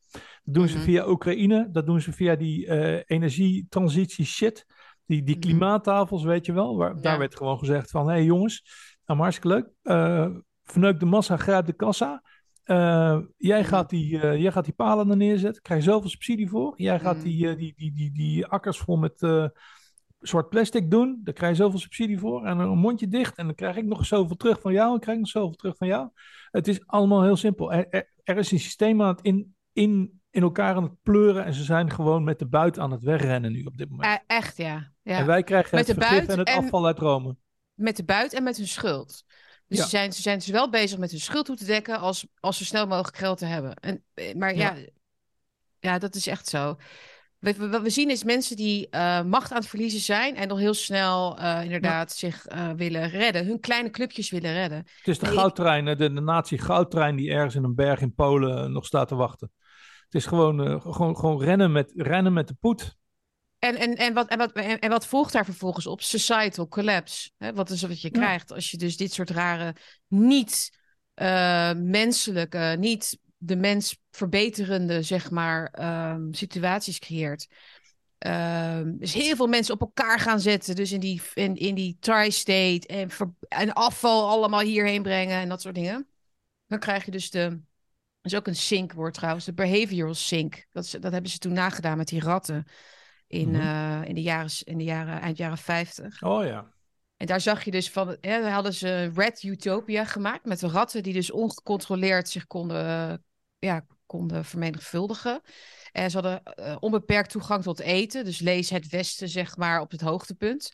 Dat 0.45 0.55
doen 0.55 0.69
ze 0.69 0.77
Mhm. 0.77 0.85
via 0.85 1.09
Oekraïne. 1.09 1.69
Dat 1.73 1.87
doen 1.87 2.01
ze 2.01 2.13
via 2.13 2.37
die 2.37 2.67
eh 2.67 3.03
energietransitie 3.07 4.25
shit. 4.25 4.67
Die, 5.11 5.23
die 5.23 5.37
Mhm. 5.37 5.45
klimaattafels, 5.47 6.23
weet 6.25 6.47
je 6.47 6.53
wel. 6.53 6.77
Waar, 6.77 7.01
Daar 7.01 7.19
werd 7.19 7.37
gewoon 7.37 7.59
gezegd 7.59 7.91
van... 7.91 8.07
Hé 8.07 8.13
hey 8.13 8.25
jongens, 8.25 8.63
nou 9.05 9.19
maar 9.19 9.31
hartstikke 9.31 9.49
leuk. 9.57 9.69
Eh 9.83 10.27
verneuk 10.65 11.01
de 11.01 11.07
massa, 11.07 11.37
grijp 11.37 11.67
de 11.67 11.73
kassa. 11.73 12.23
Eh, 12.63 13.19
jij, 13.37 13.65
gaat 13.65 13.91
die, 13.91 14.21
eh, 14.21 14.41
jij 14.41 14.53
gaat 14.53 14.65
die 14.65 14.75
palen 14.75 15.11
er 15.11 15.17
neerzetten. 15.17 15.63
Krijg 15.63 15.85
je 15.85 15.91
zoveel 15.91 16.09
subsidie 16.11 16.49
voor. 16.49 16.73
Jij 16.77 17.01
gaat 17.01 17.17
Mhm. 17.17 17.25
die, 17.25 17.57
die, 17.57 17.73
die, 17.77 17.93
die, 17.95 18.13
die 18.13 18.47
akkers 18.47 18.79
vol 18.79 18.97
met 18.97 19.27
zwart 20.21 20.49
plastic 20.49 20.91
doen. 20.91 21.21
Daar 21.25 21.35
krijg 21.35 21.57
je 21.57 21.63
zoveel 21.63 21.79
subsidie 21.79 22.19
voor. 22.19 22.45
En 22.47 22.59
een 22.59 22.79
mondje 22.79 23.09
dicht. 23.09 23.37
En 23.37 23.47
dan 23.47 23.55
krijg 23.55 23.77
ik 23.77 23.85
nog 23.85 24.07
zoveel 24.07 24.37
terug 24.37 24.61
van 24.61 24.73
jou. 24.73 24.95
En 24.95 25.01
krijg 25.01 25.17
ik 25.17 25.23
nog 25.23 25.33
zoveel 25.33 25.57
terug 25.57 25.77
van 25.77 25.87
jou. 25.87 26.09
Het 26.51 26.69
is 26.69 26.87
allemaal 26.87 27.23
heel 27.23 27.37
simpel. 27.37 27.73
Er, 27.73 27.89
er, 27.89 28.11
er 28.25 28.37
is 28.37 28.53
een 28.53 28.59
systeem 28.61 29.03
aan 29.03 29.09
het 29.09 29.21
in, 29.23 29.55
in, 29.73 30.20
in 30.31 30.43
elkaar 30.43 30.75
aan 30.75 30.83
het 30.83 31.03
pleuren. 31.03 31.45
En 31.45 31.55
ze 31.55 31.63
zijn 31.65 31.91
gewoon 31.91 32.25
met 32.25 32.39
de 32.39 32.47
buit 32.47 32.79
aan 32.79 32.91
het 32.91 33.03
wegrennen 33.03 33.53
nu 33.53 33.65
op 33.65 33.77
dit 33.77 33.91
moment. 33.91 34.21
E- 34.21 34.35
echt, 34.35 34.57
ja. 34.57 34.93
ja. 35.03 35.19
En 35.19 35.27
wij 35.27 35.43
krijgen 35.43 35.77
Met 35.77 35.87
het 35.87 35.97
vergif 35.97 36.27
en 36.29 36.39
het 36.39 36.49
en- 36.49 36.57
afval 36.57 36.87
uit 36.87 36.99
Rome. 36.99 37.37
met 37.75 37.97
de 37.97 38.05
buit 38.05 38.33
en 38.33 38.43
met 38.43 38.57
hun 38.57 38.69
schuld. 38.69 39.25
Dus 39.67 39.79
Ja. 39.79 39.85
ze, 39.85 39.91
zijn, 39.91 40.13
ze 40.13 40.23
zijn 40.23 40.39
dus 40.39 40.47
wel 40.47 40.71
bezig 40.71 40.99
met 40.99 41.11
hun 41.11 41.21
schuld 41.21 41.47
toe 41.47 41.57
te 41.57 41.65
dekken 41.65 41.99
als, 41.99 42.27
als 42.41 42.57
ze 42.57 42.65
snel 42.65 42.87
mogelijk 42.87 43.17
geld 43.17 43.39
te 43.39 43.45
hebben. 43.47 43.75
En, 43.75 44.05
eh, 44.15 44.35
maar 44.35 44.55
ja. 44.57 44.75
ja, 45.79 45.99
dat 45.99 46.15
is 46.15 46.27
echt 46.27 46.49
zo. 46.49 46.77
We- 47.39 47.55
we- 47.55 47.69
Wat 47.69 47.83
we 47.83 47.91
zien 47.91 48.11
is 48.11 48.25
mensen 48.25 48.57
die 48.57 48.89
eh, 48.89 49.23
macht 49.23 49.51
aan 49.51 49.59
het 49.59 49.67
verliezen 49.69 50.01
zijn 50.01 50.37
en 50.37 50.49
nog 50.49 50.59
heel 50.59 50.75
snel 50.75 51.39
eh, 51.39 51.63
inderdaad 51.65 52.13
zich 52.13 52.47
eh, 52.47 52.71
willen 52.77 53.09
redden. 53.09 53.47
Hun 53.47 53.61
kleine 53.61 53.91
clubjes 53.91 54.31
willen 54.31 54.53
redden. 54.53 54.79
Het 54.79 55.09
is 55.09 55.19
de 55.19 55.27
goudtrein, 55.27 55.85
de, 55.85 55.97
de 55.97 56.09
nazi-goudtrein 56.09 57.17
die 57.17 57.31
ergens 57.31 57.55
in 57.55 57.65
een 57.65 57.75
berg 57.75 58.01
in 58.01 58.15
Polen 58.15 58.59
eh, 58.65 58.71
nog 58.71 58.87
staat 58.87 59.09
te 59.09 59.15
wachten. 59.15 59.53
Het 60.11 60.21
is 60.21 60.27
gewoon, 60.27 60.67
eh, 60.67 60.81
gewoon, 60.81 61.17
gewoon 61.17 61.43
rennen, 61.43 61.73
met, 61.73 61.93
rennen 61.95 62.33
met 62.33 62.49
de 62.49 62.55
poet. 62.55 62.97
En, 63.59 63.77
en, 63.77 63.95
en, 63.95 64.15
wat, 64.15 64.29
en, 64.29 64.39
wat, 64.39 64.53
en, 64.53 64.79
en 64.79 64.91
wat 64.91 65.07
volgt 65.07 65.33
daar 65.33 65.45
vervolgens 65.45 65.87
op? 65.87 66.01
Societal 66.01 66.69
collapse. 66.69 67.31
Hè? 67.39 67.53
Wat 67.53 67.71
is 67.71 67.83
wat 67.83 68.01
je 68.01 68.09
Ja. 68.13 68.21
krijgt 68.21 68.53
als 68.53 68.71
je 68.71 68.77
dus 68.77 68.97
dit 68.97 69.13
soort 69.13 69.31
rare, 69.31 69.75
niet 70.09 70.79
eh, 71.15 71.73
menselijke, 71.73 72.77
niet 72.79 73.19
de 73.37 73.57
mens 73.57 73.99
verbeterende, 74.11 75.03
zeg 75.03 75.31
maar, 75.31 75.67
ehm, 75.67 76.33
situaties 76.33 76.99
creëert. 76.99 77.49
Ehm, 78.19 78.97
dus 78.99 79.15
heel 79.15 79.37
veel 79.37 79.47
mensen 79.47 79.75
op 79.75 79.81
elkaar 79.81 80.19
gaan 80.19 80.41
zetten. 80.41 80.75
Dus 80.75 80.93
in 80.93 81.01
die, 81.01 81.23
in, 81.35 81.55
in 81.57 81.75
die 81.75 81.97
tri-state. 82.01 82.87
En, 82.87 83.11
ver- 83.11 83.35
en 83.49 83.73
afval 83.73 84.29
allemaal 84.29 84.61
hierheen 84.61 85.03
brengen 85.03 85.41
en 85.41 85.49
dat 85.49 85.61
soort 85.61 85.75
dingen. 85.75 86.09
Dan 86.67 86.79
krijg 86.79 87.05
je 87.05 87.11
dus 87.11 87.31
de. 87.31 87.61
Dat 88.23 88.33
is 88.33 88.39
ook 88.39 88.47
een 88.47 88.57
SYNC-woord 88.57 89.15
trouwens. 89.15 89.45
De 89.45 89.53
behavioral 89.55 90.15
sync. 90.15 90.67
Dat, 90.71 90.85
is, 90.85 90.91
dat 90.91 91.13
hebben 91.13 91.31
ze 91.31 91.39
toen 91.39 91.53
nagedaan 91.53 91.97
met 91.97 92.09
die 92.09 92.21
ratten. 92.21 92.65
In, 93.27 93.51
Mhm. 93.51 93.61
eh, 93.61 94.09
in, 94.09 94.15
de, 94.15 94.23
jaren, 94.23 94.51
in 94.65 94.79
de 94.79 94.85
jaren, 94.85 95.21
eind 95.21 95.37
jaren 95.37 95.59
50. 95.59 96.23
Oh 96.23 96.45
ja. 96.45 96.73
En 97.17 97.27
daar 97.27 97.41
zag 97.41 97.65
je 97.65 97.71
dus 97.71 97.91
van, 97.91 98.09
hè, 98.09 98.41
daar 98.41 98.53
hadden 98.53 98.75
ze 98.75 99.11
Red 99.15 99.43
Utopia 99.43 100.05
gemaakt 100.05 100.45
met 100.45 100.61
de 100.61 100.69
ratten 100.69 101.03
die 101.03 101.13
dus 101.13 101.31
ongecontroleerd 101.31 102.29
zich 102.29 102.47
konden, 102.47 102.87
eh, 102.87 103.15
ja, 103.59 103.87
konden 104.07 104.45
vermenigvuldigen. 104.45 105.41
En 105.93 106.11
ze 106.11 106.17
hadden 106.21 106.43
eh, 106.43 106.77
onbeperkt 106.81 107.31
toegang 107.31 107.63
tot 107.63 107.81
eten, 107.81 108.25
dus 108.25 108.39
lees 108.39 108.71
het 108.71 108.89
Westen 108.89 109.29
zeg 109.29 109.57
maar 109.57 109.81
op 109.81 109.91
het 109.91 110.01
hoogtepunt. 110.01 110.73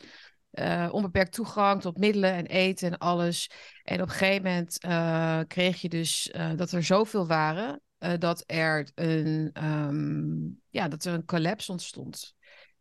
Eh, 0.56 0.88
onbeperkt 0.92 1.32
toegang 1.32 1.80
tot 1.80 1.98
middelen 1.98 2.32
en 2.32 2.46
eten 2.46 2.90
en 2.90 2.98
alles. 2.98 3.50
En 3.82 4.02
op 4.02 4.08
een 4.08 4.14
gegeven 4.14 4.42
moment 4.42 4.78
eh, 4.78 5.40
kreeg 5.46 5.80
je 5.80 5.88
dus 5.88 6.30
eh, 6.30 6.50
dat 6.56 6.72
er 6.72 6.82
zoveel 6.82 7.26
waren 7.26 7.80
dat 8.18 8.44
er 8.46 8.90
een, 8.94 9.50
ehm, 9.52 10.34
ja, 10.68 10.88
dat 10.88 11.04
er 11.04 11.14
een 11.14 11.24
collapse 11.24 11.70
ontstond. 11.72 12.34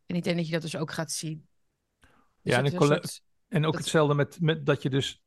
En 0.06 0.16
ik 0.16 0.24
denk 0.24 0.36
dat 0.36 0.46
je 0.46 0.52
dat 0.52 0.62
dus 0.62 0.76
ook 0.76 0.92
gaat 0.92 1.12
zien. 1.12 1.46
Dus 2.00 2.10
Ja, 2.42 2.58
en, 2.58 2.64
een 2.64 2.70
soort- 2.70 3.22
en 3.48 3.64
ook 3.64 3.72
dat- 3.72 3.80
hetzelfde 3.80 4.14
met, 4.14 4.40
met 4.40 4.66
dat 4.66 4.82
je 4.82 4.90
dus, 4.90 5.22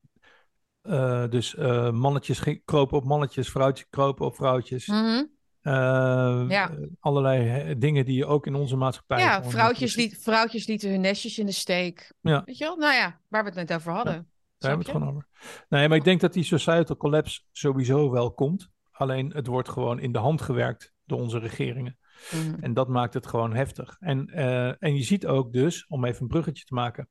dus 1.30 1.56
mannetjes 1.92 2.42
kropen 2.66 2.98
op 2.98 3.04
mannetjes, 3.04 3.50
vrouwtjes 3.50 3.88
kropen 3.90 4.26
op 4.26 4.36
vrouwtjes. 4.36 4.88
Mhm. 4.88 5.24
Eh, 5.70 6.46
Ja. 6.48 6.72
allerlei 7.00 7.78
dingen 7.78 8.06
die 8.06 8.16
je 8.16 8.26
ook 8.26 8.48
in 8.48 8.56
onze 8.56 8.76
maatschappij. 8.76 9.20
Ja, 9.20 9.44
vrouwtjes, 9.44 9.96
liet, 9.96 10.18
vrouwtjes 10.22 10.68
lieten 10.68 10.90
hun 10.90 11.02
nestjes 11.02 11.40
in 11.40 11.46
de 11.46 11.52
steek. 11.52 12.14
Ja. 12.22 12.44
Weet 12.46 12.58
je 12.58 12.64
wel? 12.64 12.78
Nou 12.78 12.94
ja, 12.94 13.20
waar 13.28 13.44
we 13.44 13.50
het 13.50 13.68
net 13.68 13.74
over 13.74 13.92
hadden. 13.92 14.14
Daar 14.58 14.70
hebben 14.70 14.86
we 14.88 14.92
het 14.92 15.02
gewoon 15.02 15.16
over. 15.16 15.28
Nee, 15.70 15.88
maar 15.88 15.98
ik 15.98 16.04
denk 16.04 16.22
dat 16.22 16.34
die 16.34 16.44
societal 16.44 16.98
collapse 16.98 17.42
sowieso 17.52 18.12
wel 18.12 18.32
komt. 18.34 18.70
Alleen 18.92 19.32
het 19.34 19.48
wordt 19.48 19.70
gewoon 19.70 20.00
in 20.00 20.12
de 20.12 20.20
hand 20.20 20.42
gewerkt 20.42 20.94
door 21.06 21.20
onze 21.20 21.40
regeringen. 21.40 21.98
Mhm. 22.32 22.64
En 22.64 22.74
dat 22.74 22.88
maakt 22.88 23.14
het 23.14 23.28
gewoon 23.28 23.56
heftig. 23.56 23.98
En, 24.00 24.28
eh, 24.28 24.84
en 24.84 24.96
je 24.96 25.04
ziet 25.04 25.28
ook 25.28 25.54
dus, 25.54 25.86
om 25.88 26.06
even 26.06 26.22
een 26.22 26.28
bruggetje 26.28 26.64
te 26.64 26.74
maken, 26.74 27.10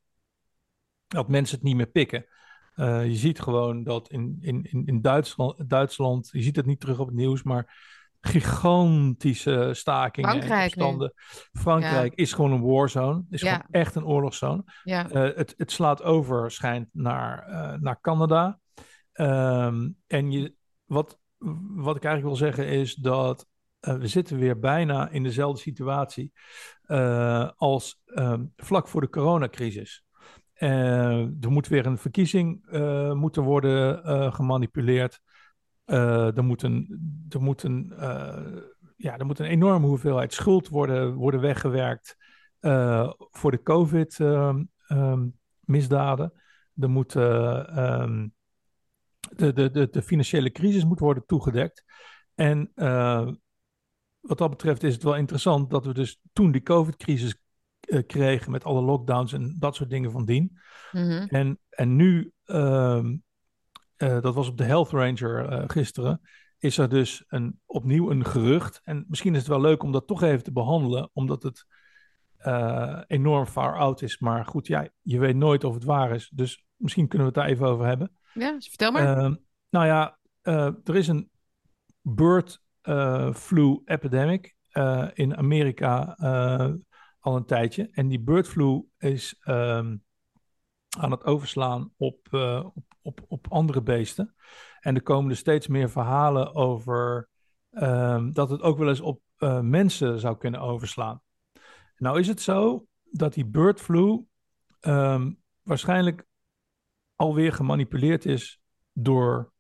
dat 1.07 1.29
mensen 1.29 1.57
het 1.57 1.65
niet 1.65 1.77
meer 1.77 1.87
pikken. 1.87 2.27
Eh, 2.75 3.07
je 3.07 3.15
ziet 3.15 3.41
gewoon 3.41 3.85
dat 3.85 4.11
in, 4.11 4.37
in, 4.41 4.63
in, 4.63 4.87
in 4.87 5.01
Duitsland, 5.01 5.71
Duitsland, 5.71 6.29
je 6.33 6.43
ziet 6.43 6.57
het 6.57 6.67
niet 6.67 6.81
terug 6.81 6.99
op 6.99 7.07
het 7.07 7.17
nieuws, 7.17 7.43
maar 7.43 7.97
gigantische 8.21 9.71
stakingen 9.75 10.31
Frankrijk 10.31 10.75
en. 10.75 11.12
Frankrijk 11.53 12.14
is 12.14 12.33
gewoon 12.33 12.53
een 12.53 12.62
warzone, 12.66 13.25
is 13.31 13.41
Ja. 13.41 13.51
gewoon 13.51 13.66
echt 13.71 13.95
een 13.95 14.05
oorlogszone. 14.07 14.64
Ja. 14.85 15.11
Eh, 15.11 15.37
het, 15.37 15.55
het 15.57 15.73
slaat 15.73 16.03
over, 16.03 16.51
schijnt, 16.51 16.89
naar, 16.93 17.47
eh, 17.47 17.79
naar 17.81 18.01
Canada. 18.01 18.59
Ehm, 19.12 19.89
en 20.07 20.31
je, 20.31 20.55
wat, 20.85 21.19
wat 21.75 21.97
ik 21.97 22.05
eigenlijk 22.05 22.37
wil 22.37 22.49
zeggen 22.51 22.66
is 22.66 22.95
dat 22.95 23.47
eh, 23.81 23.95
we 23.95 24.07
zitten 24.07 24.39
weer 24.39 24.59
bijna 24.59 25.09
in 25.09 25.23
dezelfde 25.23 25.61
situatie 25.61 26.33
als 27.57 28.01
ehm, 28.05 28.45
vlak 28.57 28.89
voor 28.89 29.01
de 29.01 29.09
coronacrisis. 29.09 30.03
Er 30.55 31.51
moet 31.51 31.69
weer 31.69 31.87
een 31.87 31.99
verkiezing 31.99 32.66
moeten 33.14 33.43
worden 33.43 34.03
gemanipuleerd. 34.33 35.21
Eh, 35.89 36.36
er 36.36 36.45
moet 36.45 36.62
een, 36.62 37.01
er 37.28 37.43
moet 37.43 37.62
een, 37.62 37.93
eh, 37.97 38.57
ja, 38.97 39.18
er 39.18 39.26
moet 39.26 39.39
een 39.39 39.47
enorme 39.47 39.86
hoeveelheid 39.86 40.32
schuld 40.32 40.68
worden, 40.68 41.14
worden 41.14 41.41
weggewerkt 41.41 42.16
eh, 42.61 43.12
voor 43.16 43.51
de 43.51 43.62
COVID-misdaden. 43.62 46.32
er 46.80 46.91
moet 46.91 47.16
eh, 47.16 47.78
ehm, 47.78 48.28
de, 49.36 49.53
de, 49.53 49.70
de, 49.70 49.89
de 49.91 50.03
financiële 50.03 50.51
crisis 50.51 50.84
moet 50.84 51.01
worden 51.01 51.26
toegedekt. 51.26 51.84
En 52.34 52.72
wat 54.20 54.39
dat 54.39 54.51
betreft 54.51 54.82
is 54.82 54.95
het 54.95 55.03
wel 55.03 55.16
interessant 55.16 55.70
dat 55.70 55.84
we 55.84 55.95
dus 55.95 56.20
toen 56.32 56.53
die 56.53 56.62
COVID-crisis 56.62 57.43
kregen 58.07 58.51
met 58.51 58.64
alle 58.64 58.82
lockdowns 58.82 59.32
en 59.32 59.57
dat 59.59 59.74
soort 59.74 59.91
dingen 59.91 60.11
van 60.11 60.24
dien. 60.24 60.59
Mhm. 60.93 61.26
En, 61.28 61.59
en 61.68 61.97
nu, 61.97 62.32
ehm, 62.45 63.16
eh, 63.99 64.21
dat 64.21 64.35
was 64.35 64.49
op 64.49 64.57
de 64.57 64.65
Health 64.65 64.91
Ranger 64.91 65.49
eh, 65.49 65.65
gisteren, 65.67 66.21
is 66.59 66.79
er 66.79 66.89
dus 66.89 67.25
een, 67.29 67.61
opnieuw 67.67 68.11
een 68.11 68.25
gerucht. 68.25 68.81
En 68.85 69.05
misschien 69.09 69.33
is 69.33 69.39
het 69.39 69.49
wel 69.49 69.61
leuk 69.61 69.83
om 69.83 69.93
dat 69.93 70.07
toch 70.07 70.23
even 70.23 70.45
te 70.45 70.53
behandelen, 70.53 71.11
omdat 71.13 71.43
het 71.43 71.67
eh, 72.37 73.01
enorm 73.07 73.47
far 73.47 73.79
out 73.79 74.03
is. 74.03 74.19
Maar 74.19 74.45
goed, 74.45 74.67
ja, 74.67 74.89
je 75.03 75.19
weet 75.19 75.37
nooit 75.37 75.65
of 75.65 75.75
het 75.75 75.85
waar 75.85 76.11
is. 76.11 76.31
Dus 76.35 76.65
misschien 76.77 77.09
kunnen 77.09 77.27
we 77.27 77.33
het 77.33 77.43
daar 77.43 77.55
even 77.55 77.67
over 77.67 77.87
hebben. 77.87 78.17
Ja, 78.35 78.53
dus 78.53 78.69
vertel 78.69 78.93
maar. 78.93 79.17
Ehm, 79.17 79.35
nou 79.71 79.87
ja, 79.87 80.19
er 80.85 80.97
is 80.97 81.09
een 81.09 81.31
bird 82.03 82.63
flu 83.35 83.81
epidemic 83.85 84.57
in 85.13 85.37
Amerika 85.37 86.15
al 87.21 87.37
een 87.37 87.47
tijdje. 87.47 87.89
En 87.93 88.09
die 88.09 88.21
bird 88.21 88.49
flu 88.49 88.89
is 88.99 89.37
ehm, 89.41 89.97
aan 90.99 91.11
het 91.11 91.24
overslaan 91.24 91.93
op, 91.97 92.28
eh, 92.30 92.66
op, 92.74 92.84
op, 93.03 93.24
op 93.28 93.47
andere 93.49 93.82
beesten. 93.82 94.34
En 94.80 94.95
er 94.95 95.03
komen 95.03 95.30
er 95.30 95.36
steeds 95.36 95.66
meer 95.66 95.91
verhalen 95.91 96.55
over 96.55 97.28
ehm, 97.70 98.32
dat 98.32 98.51
het 98.51 98.62
ook 98.62 98.78
wel 98.78 98.89
eens 98.89 99.01
op 99.01 99.20
eh, 99.36 99.61
mensen 99.61 100.18
zou 100.18 100.36
kunnen 100.36 100.61
overslaan. 100.61 101.22
Nou 101.97 102.18
is 102.18 102.28
het 102.28 102.41
zo 102.41 102.86
dat 103.11 103.34
die 103.34 103.47
bird 103.47 103.80
flu 103.80 104.26
ehm, 104.80 105.32
waarschijnlijk 105.62 106.26
alweer 107.14 107.53
gemanipuleerd 107.53 108.24
is 108.24 108.61
door 108.93 109.53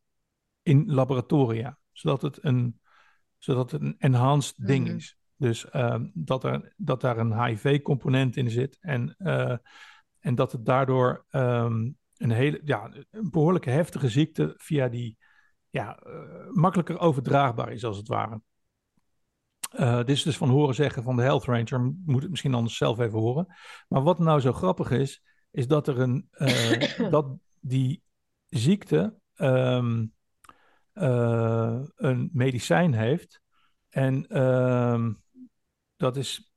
in 0.62 0.92
laboratoria, 0.92 1.78
zodat 1.92 2.22
het 2.22 2.44
een, 2.44 2.80
zodat 3.38 3.70
het 3.70 3.80
een 3.80 3.94
enhanced 3.98 4.66
ding 4.66 4.86
Mhm. 4.86 4.96
is. 4.96 5.18
Dus 5.36 5.70
ehm, 5.70 6.08
dat, 6.14 6.44
er, 6.44 6.74
dat 6.76 7.00
daar 7.00 7.18
een 7.18 7.44
HIV-component 7.44 8.36
in 8.36 8.50
zit 8.50 8.78
en, 8.80 9.14
eh, 9.18 9.56
en 10.20 10.34
dat 10.34 10.52
het 10.52 10.64
daardoor 10.64 11.24
ehm, 11.28 11.90
een 12.16 12.30
hele, 12.30 12.60
ja, 12.64 12.90
een 13.10 13.30
behoorlijke 13.30 13.70
heftige 13.70 14.08
ziekte 14.08 14.54
via 14.56 14.88
die, 14.88 15.18
ja, 15.70 15.98
eh, 15.98 16.50
makkelijker 16.50 16.98
overdraagbaar 16.98 17.72
is 17.72 17.84
als 17.84 17.96
het 17.96 18.08
ware. 18.08 18.40
Eh, 19.70 19.96
dit 19.96 20.10
is 20.10 20.22
dus 20.22 20.36
van 20.36 20.48
horen 20.48 20.74
zeggen 20.74 21.02
van 21.02 21.16
de 21.16 21.22
Health 21.22 21.44
Ranger, 21.44 21.94
moet 22.04 22.22
het 22.22 22.30
misschien 22.30 22.54
anders 22.54 22.76
zelf 22.76 22.98
even 22.98 23.18
horen. 23.18 23.46
Maar 23.88 24.02
wat 24.02 24.18
nou 24.18 24.40
zo 24.40 24.52
grappig 24.52 24.90
is, 24.90 25.22
is 25.50 25.66
dat 25.66 25.88
er 25.88 26.00
een, 26.00 26.28
eh, 26.30 27.10
dat 27.10 27.38
die 27.60 28.02
ziekte 28.46 29.18
ehm, 29.34 30.06
eh, 30.92 31.80
een 31.96 32.30
medicijn 32.32 32.94
heeft. 32.94 33.40
En 33.88 34.26
ehm, 34.26 35.12
dat 35.96 36.16
is. 36.16 36.52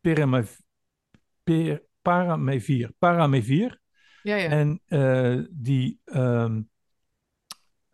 Per, 0.00 1.82
paramevir. 2.04 2.92
Paramevir. 2.98 3.80
Ja, 4.22 4.36
ja. 4.36 4.48
En 4.48 4.80
eh, 4.86 5.38
die, 5.50 6.00
ehm, 6.04 6.60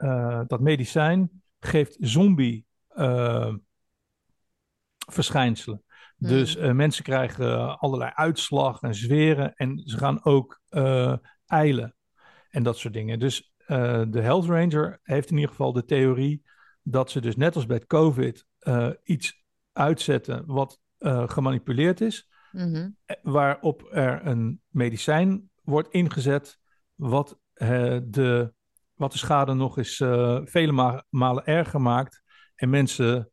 eh, 0.00 0.40
dat 0.46 0.60
medicijn 0.60 1.42
geeft 1.58 1.96
zombie 2.00 2.66
eh, 2.88 3.54
verschijnselen. 5.12 5.82
Dus 6.16 6.56
eh, 6.56 6.72
mensen 6.72 7.04
krijgen 7.04 7.78
allerlei 7.78 8.10
uitslag 8.14 8.82
en 8.82 8.94
zweren 8.94 9.54
en 9.54 9.82
ze 9.84 9.98
gaan 9.98 10.24
ook 10.24 10.60
eilen 11.46 11.94
en 12.50 12.62
dat 12.62 12.78
soort 12.78 12.94
dingen. 12.94 13.18
Dus 13.18 13.52
de 13.66 14.20
Health 14.20 14.44
Ranger 14.44 15.00
heeft 15.02 15.30
in 15.30 15.34
ieder 15.34 15.50
geval 15.50 15.72
de 15.72 15.84
theorie 15.84 16.42
dat 16.82 17.10
ze 17.10 17.20
dus 17.20 17.36
net 17.36 17.54
als 17.54 17.66
bij 17.66 17.86
COVID 17.86 18.46
iets 19.02 19.44
uitzetten 19.72 20.46
wat 20.46 20.80
gemanipuleerd 21.26 22.00
is, 22.00 22.29
Mhm. 22.52 22.88
eh, 23.04 23.16
waarop 23.22 23.88
er 23.92 24.26
een 24.26 24.60
medicijn 24.68 25.50
wordt 25.62 25.92
ingezet 25.92 26.58
wat, 26.94 27.38
eh, 27.52 27.96
de, 28.04 28.52
wat 28.94 29.12
de 29.12 29.18
schade 29.18 29.54
nog 29.54 29.78
eens 29.78 30.00
eh, 30.00 30.40
vele 30.44 30.72
ma- 30.72 31.04
malen 31.08 31.44
erger 31.44 31.80
maakt 31.80 32.22
en 32.54 32.70
mensen 32.70 33.30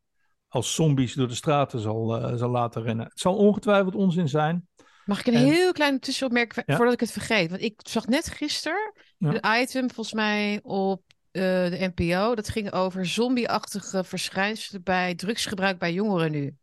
als 0.48 0.74
zombies 0.74 1.14
door 1.14 1.28
de 1.28 1.34
straten 1.34 1.80
zal, 1.80 2.36
zal 2.38 2.50
laten 2.50 2.82
rennen. 2.82 3.06
Het 3.06 3.20
zal 3.20 3.36
ongetwijfeld 3.36 3.94
onzin 3.94 4.28
zijn. 4.28 4.68
Mag 5.04 5.20
ik 5.20 5.26
een 5.26 5.34
En- 5.34 5.44
heel 5.44 5.72
klein 5.72 5.98
tussenopmerking 6.00 6.62
Ja. 6.66 6.76
voordat 6.76 6.94
ik 6.94 7.00
het 7.00 7.10
vergeet? 7.12 7.50
Want 7.50 7.62
ik 7.62 7.80
zag 7.82 8.06
net 8.06 8.28
gisteren 8.30 8.92
Ja. 9.18 9.34
een 9.40 9.62
item 9.62 9.90
volgens 9.90 10.14
mij 10.14 10.60
op 10.62 11.02
de 11.30 11.92
NPO. 11.94 12.34
Dat 12.34 12.48
ging 12.48 12.72
over 12.72 13.06
zombie-achtige 13.06 14.04
verschijnselen 14.04 14.82
bij 14.82 15.14
drugsgebruik 15.14 15.78
bij 15.78 15.92
jongeren 15.92 16.30
nu. 16.30 16.56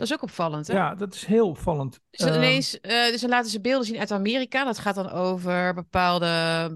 Dat 0.00 0.08
is 0.08 0.14
ook 0.14 0.22
opvallend, 0.22 0.66
hè? 0.66 0.74
Ja, 0.74 0.94
dat 0.94 1.14
is 1.14 1.24
heel 1.24 1.48
opvallend. 1.48 2.00
Dus, 2.10 2.20
dan 2.20 2.28
Ehm, 2.28 2.38
ineens, 2.38 2.80
eh, 2.80 3.06
dus 3.06 3.20
dan 3.20 3.30
laten 3.30 3.50
ze 3.50 3.60
beelden 3.60 3.86
zien 3.86 3.98
uit 3.98 4.10
Amerika. 4.10 4.64
Dat 4.64 4.78
gaat 4.78 4.94
dan 4.94 5.10
over 5.10 5.74
bepaalde 5.74 6.26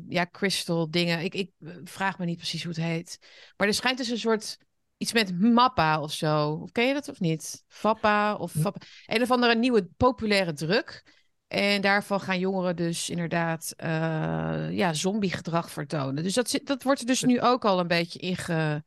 ja, 0.09 0.27
crystal 0.31 0.91
dingen. 0.91 1.21
Ik, 1.21 1.35
ik 1.35 1.51
eh, 1.61 1.71
vraag 1.85 2.19
me 2.19 2.25
niet 2.25 2.37
precies 2.37 2.65
hoe 2.65 2.73
het 2.73 2.83
heet. 2.83 3.19
Maar 3.57 3.67
er 3.67 3.75
schijnt 3.75 3.99
dus 3.99 4.09
een 4.09 4.19
soort 4.19 4.59
iets 4.97 5.13
met 5.13 5.41
mappa 5.41 6.01
of 6.01 6.13
zo. 6.13 6.65
Ken 6.73 6.87
je 6.87 6.95
dat 6.95 7.09
of 7.09 7.21
niet? 7.21 7.65
Fappa 7.69 8.35
of 8.35 8.53
Fappa. 8.53 8.81
Een 9.07 9.23
of 9.23 9.31
andere 9.31 9.55
nieuwe 9.55 9.89
populaire 9.97 10.53
druk. 10.53 11.03
En 11.47 11.81
daarvan 11.81 12.21
gaan 12.21 12.39
jongeren 12.39 12.77
dus 12.77 13.11
inderdaad 13.11 13.73
eh 13.77 14.71
ja, 14.71 14.93
zombiegedrag 14.93 15.71
vertonen. 15.71 16.23
Dus 16.23 16.35
dat, 16.35 16.51
zit, 16.51 16.67
dat 16.67 16.83
wordt 16.83 17.01
er 17.01 17.07
dus 17.07 17.23
nu 17.23 17.41
ook 17.41 17.65
al 17.65 17.79
een 17.79 17.87
beetje 17.87 18.19
inge... 18.19 18.85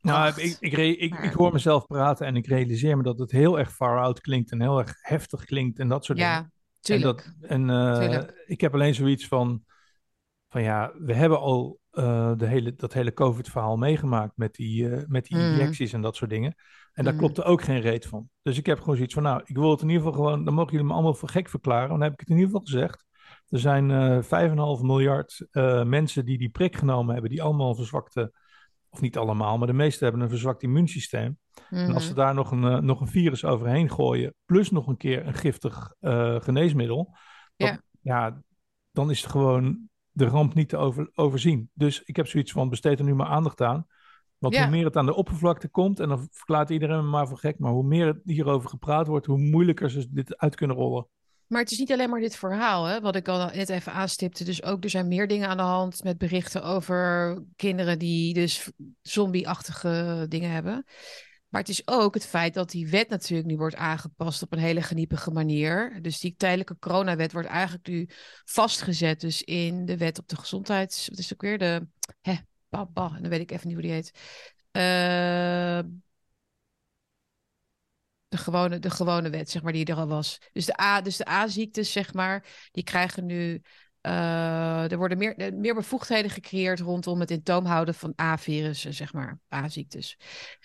Nou, 0.00 0.40
ik, 0.40 0.56
ik, 0.60 1.32
hoor 1.32 1.52
mezelf 1.52 1.86
praten 1.86 2.26
en 2.26 2.36
ik 2.36 2.46
realiseer 2.46 2.96
me 2.96 3.02
dat 3.02 3.18
het 3.18 3.30
heel 3.30 3.58
erg 3.58 3.72
far 3.72 4.00
out 4.00 4.20
klinkt 4.20 4.50
en 4.50 4.60
heel 4.60 4.78
erg 4.78 4.94
heftig 5.00 5.44
klinkt 5.44 5.78
en 5.78 5.88
dat 5.88 6.04
soort 6.04 6.18
dingen. 6.18 6.32
Ja, 6.32 6.50
tuurlijk. 6.80 7.32
En, 7.40 7.66
dat, 7.66 8.00
en 8.00 8.10
eh, 8.12 8.28
ik 8.46 8.60
heb 8.60 8.74
alleen 8.74 8.94
zoiets 8.94 9.26
van, 9.26 9.64
van 10.48 10.62
ja, 10.62 10.92
we 10.98 11.14
hebben 11.14 11.40
al 11.40 11.78
eh, 11.90 12.32
de 12.36 12.46
hele, 12.46 12.74
dat 12.74 12.92
hele 12.92 13.12
COVID-verhaal 13.12 13.76
meegemaakt 13.76 14.36
met 14.36 14.54
die, 14.54 14.90
eh, 14.90 15.02
met 15.06 15.24
die 15.24 15.36
Mhm. 15.36 15.46
injecties 15.46 15.92
en 15.92 16.00
dat 16.00 16.16
soort 16.16 16.30
dingen. 16.30 16.54
En 16.92 17.04
daar 17.04 17.12
Mhm. 17.12 17.22
klopt 17.22 17.38
er 17.38 17.44
ook 17.44 17.62
geen 17.62 17.80
reet 17.80 18.06
van. 18.06 18.28
Dus 18.42 18.58
ik 18.58 18.66
heb 18.66 18.78
gewoon 18.80 18.94
zoiets 18.96 19.14
van, 19.14 19.22
nou, 19.22 19.40
ik 19.44 19.56
wil 19.56 19.70
het 19.70 19.80
in 19.82 19.88
ieder 19.88 20.02
geval 20.06 20.18
gewoon, 20.24 20.44
dan 20.44 20.54
mogen 20.54 20.70
jullie 20.72 20.86
me 20.86 20.92
allemaal 20.92 21.14
voor 21.14 21.28
gek 21.28 21.48
verklaren. 21.48 21.88
Dan 21.88 22.00
heb 22.00 22.12
ik 22.12 22.20
het 22.20 22.28
in 22.28 22.34
ieder 22.36 22.50
geval 22.50 22.66
gezegd. 22.66 23.04
Er 23.48 23.58
zijn 23.58 23.90
eh 23.90 24.22
5,5 24.22 24.82
miljard 24.82 25.46
mensen 25.84 26.24
die 26.24 26.38
die 26.38 26.48
prik 26.48 26.76
genomen 26.76 27.12
hebben, 27.12 27.30
die 27.30 27.42
allemaal 27.42 27.74
verzwakte, 27.74 28.32
of 28.90 29.00
niet 29.00 29.16
allemaal, 29.16 29.58
maar 29.58 29.66
de 29.66 29.72
meeste 29.72 30.04
hebben 30.04 30.22
een 30.22 30.28
verzwakt 30.28 30.62
immuunsysteem. 30.62 31.38
En 31.70 31.94
als 31.94 32.02
ze 32.04 32.10
Mhm. 32.10 32.18
daar 32.18 32.34
nog 32.34 32.50
een, 32.50 32.64
eh, 32.64 32.78
nog 32.78 33.00
een 33.00 33.06
virus 33.08 33.44
overheen 33.44 33.90
gooien, 33.90 34.34
plus 34.44 34.70
nog 34.70 34.86
een 34.86 34.96
keer 34.96 35.26
een 35.26 35.34
giftig 35.34 35.94
eh, 36.00 36.40
geneesmiddel, 36.40 37.16
dan, 37.56 37.68
Ja. 37.68 37.80
ja, 38.00 38.42
dan 38.90 39.10
is 39.10 39.22
het 39.22 39.30
gewoon 39.30 39.88
de 40.10 40.26
ramp 40.26 40.54
niet 40.54 40.68
te 40.68 40.76
over, 40.76 41.10
overzien. 41.14 41.70
Dus 41.74 42.02
ik 42.02 42.16
heb 42.16 42.26
zoiets 42.26 42.52
van, 42.52 42.68
besteed 42.68 42.98
er 42.98 43.04
nu 43.04 43.14
maar 43.14 43.26
aandacht 43.26 43.60
aan. 43.62 43.86
Want 44.38 44.54
hoe 44.56 44.70
meer 44.70 44.84
het 44.84 44.96
aan 44.96 45.06
de 45.06 45.14
oppervlakte 45.14 45.68
komt, 45.68 46.00
en 46.00 46.08
dan 46.08 46.28
verklaart 46.30 46.70
iedereen 46.70 46.96
me 47.04 47.10
maar 47.10 47.28
voor 47.28 47.38
gek, 47.38 47.58
maar 47.58 47.72
hoe 47.72 47.84
meer 47.84 48.06
het 48.06 48.20
hierover 48.24 48.68
gepraat 48.68 49.06
wordt, 49.06 49.26
hoe 49.26 49.38
moeilijker 49.38 49.90
ze 49.90 50.06
dit 50.10 50.36
uit 50.36 50.54
kunnen 50.54 50.76
rollen. 50.76 51.06
Maar 51.46 51.60
het 51.60 51.70
is 51.70 51.78
niet 51.78 51.92
alleen 51.92 52.10
maar 52.10 52.20
dit 52.20 52.36
verhaal, 52.36 52.84
hè, 52.84 53.00
wat 53.00 53.16
ik 53.16 53.28
al 53.28 53.50
net 53.50 53.68
even 53.68 53.92
aanstipte. 53.92 54.44
Dus 54.44 54.62
ook 54.62 54.84
er 54.84 54.90
zijn 54.90 55.08
meer 55.08 55.28
dingen 55.28 55.48
aan 55.48 55.56
de 55.56 55.62
hand 55.62 56.04
met 56.04 56.18
berichten 56.18 56.62
over 56.62 57.38
kinderen 57.56 57.98
die 57.98 58.34
dus 58.34 58.70
zombie-achtige 59.02 60.26
dingen 60.28 60.50
hebben. 60.50 60.84
Maar 61.48 61.60
het 61.60 61.70
is 61.70 61.86
ook 61.88 62.14
het 62.14 62.26
feit 62.26 62.54
dat 62.54 62.70
die 62.70 62.88
wet 62.88 63.08
natuurlijk 63.08 63.48
nu 63.48 63.56
wordt 63.56 63.76
aangepast 63.76 64.42
op 64.42 64.52
een 64.52 64.58
hele 64.58 64.82
geniepige 64.82 65.30
manier. 65.30 65.98
Dus 66.02 66.20
die 66.20 66.34
tijdelijke 66.36 66.78
coronawet 66.78 67.32
wordt 67.32 67.48
eigenlijk 67.48 67.86
nu 67.86 68.08
vastgezet 68.44 69.20
dus 69.20 69.42
in 69.42 69.84
de 69.84 69.96
wet 69.96 70.18
op 70.18 70.28
de 70.28 70.36
gezondheids... 70.36 71.08
Wat 71.08 71.18
is 71.18 71.32
ook 71.32 71.42
weer? 71.42 71.58
De... 71.58 71.86
Hè, 72.20 72.34
bah, 72.68 72.92
dan 72.94 73.28
weet 73.28 73.40
ik 73.40 73.50
even 73.50 73.66
niet 73.66 73.76
hoe 73.76 73.86
die 73.86 73.92
heet. 73.92 74.10
Eh, 74.70 75.78
de 78.36 78.42
gewone, 78.42 78.78
de 78.78 78.90
gewone 78.90 79.30
wet, 79.30 79.50
zeg 79.50 79.62
maar, 79.62 79.72
die 79.72 79.84
er 79.84 79.96
al 79.96 80.06
was. 80.06 80.38
Dus 80.52 80.66
de, 80.66 80.80
A, 80.80 81.00
dus 81.00 81.16
de 81.16 81.28
A-ziektes, 81.28 81.92
zeg 81.92 82.14
maar, 82.14 82.68
die 82.70 82.84
krijgen 82.84 83.26
nu... 83.26 83.62
eh, 84.00 84.90
er 84.90 84.96
worden 84.96 85.18
meer, 85.18 85.36
eh, 85.36 85.52
meer 85.52 85.74
bevoegdheden 85.74 86.30
gecreëerd 86.30 86.80
rondom 86.80 87.20
het 87.20 87.30
in 87.30 87.42
toom 87.42 87.64
houden 87.64 87.94
van 87.94 88.12
A-virussen, 88.20 88.94
zeg 88.94 89.12
maar, 89.12 89.40
A-ziektes. 89.54 90.16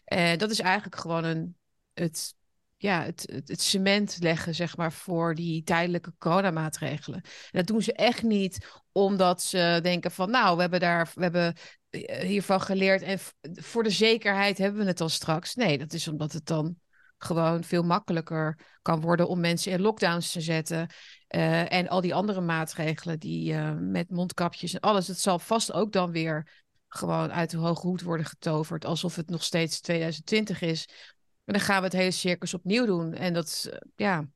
En 0.05 0.37
dat 0.37 0.51
is 0.51 0.59
eigenlijk 0.59 0.95
gewoon 0.95 1.23
een, 1.23 1.55
het, 1.93 2.35
ja, 2.77 3.03
het, 3.03 3.41
het, 3.45 3.61
cement 3.61 4.17
leggen, 4.19 4.55
zeg 4.55 4.77
maar, 4.77 4.91
voor 4.91 5.35
die 5.35 5.63
tijdelijke 5.63 6.13
coronamaatregelen. 6.17 7.21
En 7.21 7.31
dat 7.51 7.67
doen 7.67 7.81
ze 7.81 7.93
echt 7.93 8.23
niet 8.23 8.67
omdat 8.91 9.43
ze 9.43 9.79
denken 9.81 10.11
van, 10.11 10.29
nou, 10.29 10.55
we 10.55 10.61
hebben 10.61 10.79
daar, 10.79 11.11
we 11.15 11.21
hebben 11.21 11.55
eh, 11.89 12.27
hiervan 12.27 12.61
geleerd 12.61 13.01
en 13.01 13.19
voor 13.53 13.83
de 13.83 13.89
zekerheid 13.89 14.57
hebben 14.57 14.81
we 14.81 14.87
het 14.87 14.97
dan 14.97 15.09
straks. 15.09 15.55
Nee, 15.55 15.77
dat 15.77 15.93
is 15.93 16.07
omdat 16.07 16.33
het 16.33 16.45
dan 16.45 16.75
gewoon 17.23 17.63
veel 17.63 17.83
makkelijker 17.83 18.57
kan 18.81 19.01
worden 19.01 19.27
om 19.27 19.39
mensen 19.39 19.71
in 19.71 19.81
lockdowns 19.81 20.31
te 20.31 20.41
zetten. 20.41 20.89
Eh, 21.27 21.73
en 21.73 21.87
al 21.87 22.01
die 22.01 22.13
andere 22.13 22.41
maatregelen 22.41 23.19
die 23.19 23.53
eh, 23.53 23.73
met 23.79 24.09
mondkapjes 24.09 24.73
en 24.73 24.79
alles, 24.79 25.07
het 25.07 25.19
zal 25.19 25.39
vast 25.39 25.73
ook 25.73 25.91
dan 25.91 26.11
weer 26.11 26.65
gewoon 26.87 27.31
uit 27.31 27.49
de 27.49 27.57
hoge 27.57 27.87
hoed 27.87 28.01
worden 28.01 28.25
getoverd, 28.25 28.85
alsof 28.85 29.15
het 29.15 29.29
nog 29.29 29.43
steeds 29.43 29.81
2020 29.81 30.61
is. 30.61 30.87
En 31.45 31.53
dan 31.53 31.61
gaan 31.61 31.77
we 31.77 31.83
het 31.83 31.93
hele 31.93 32.11
circus 32.11 32.53
opnieuw 32.53 32.85
doen. 32.85 33.13
En 33.13 33.33
dat, 33.33 33.45
is, 33.45 33.69
eh, 33.69 33.77
ja. 33.95 34.27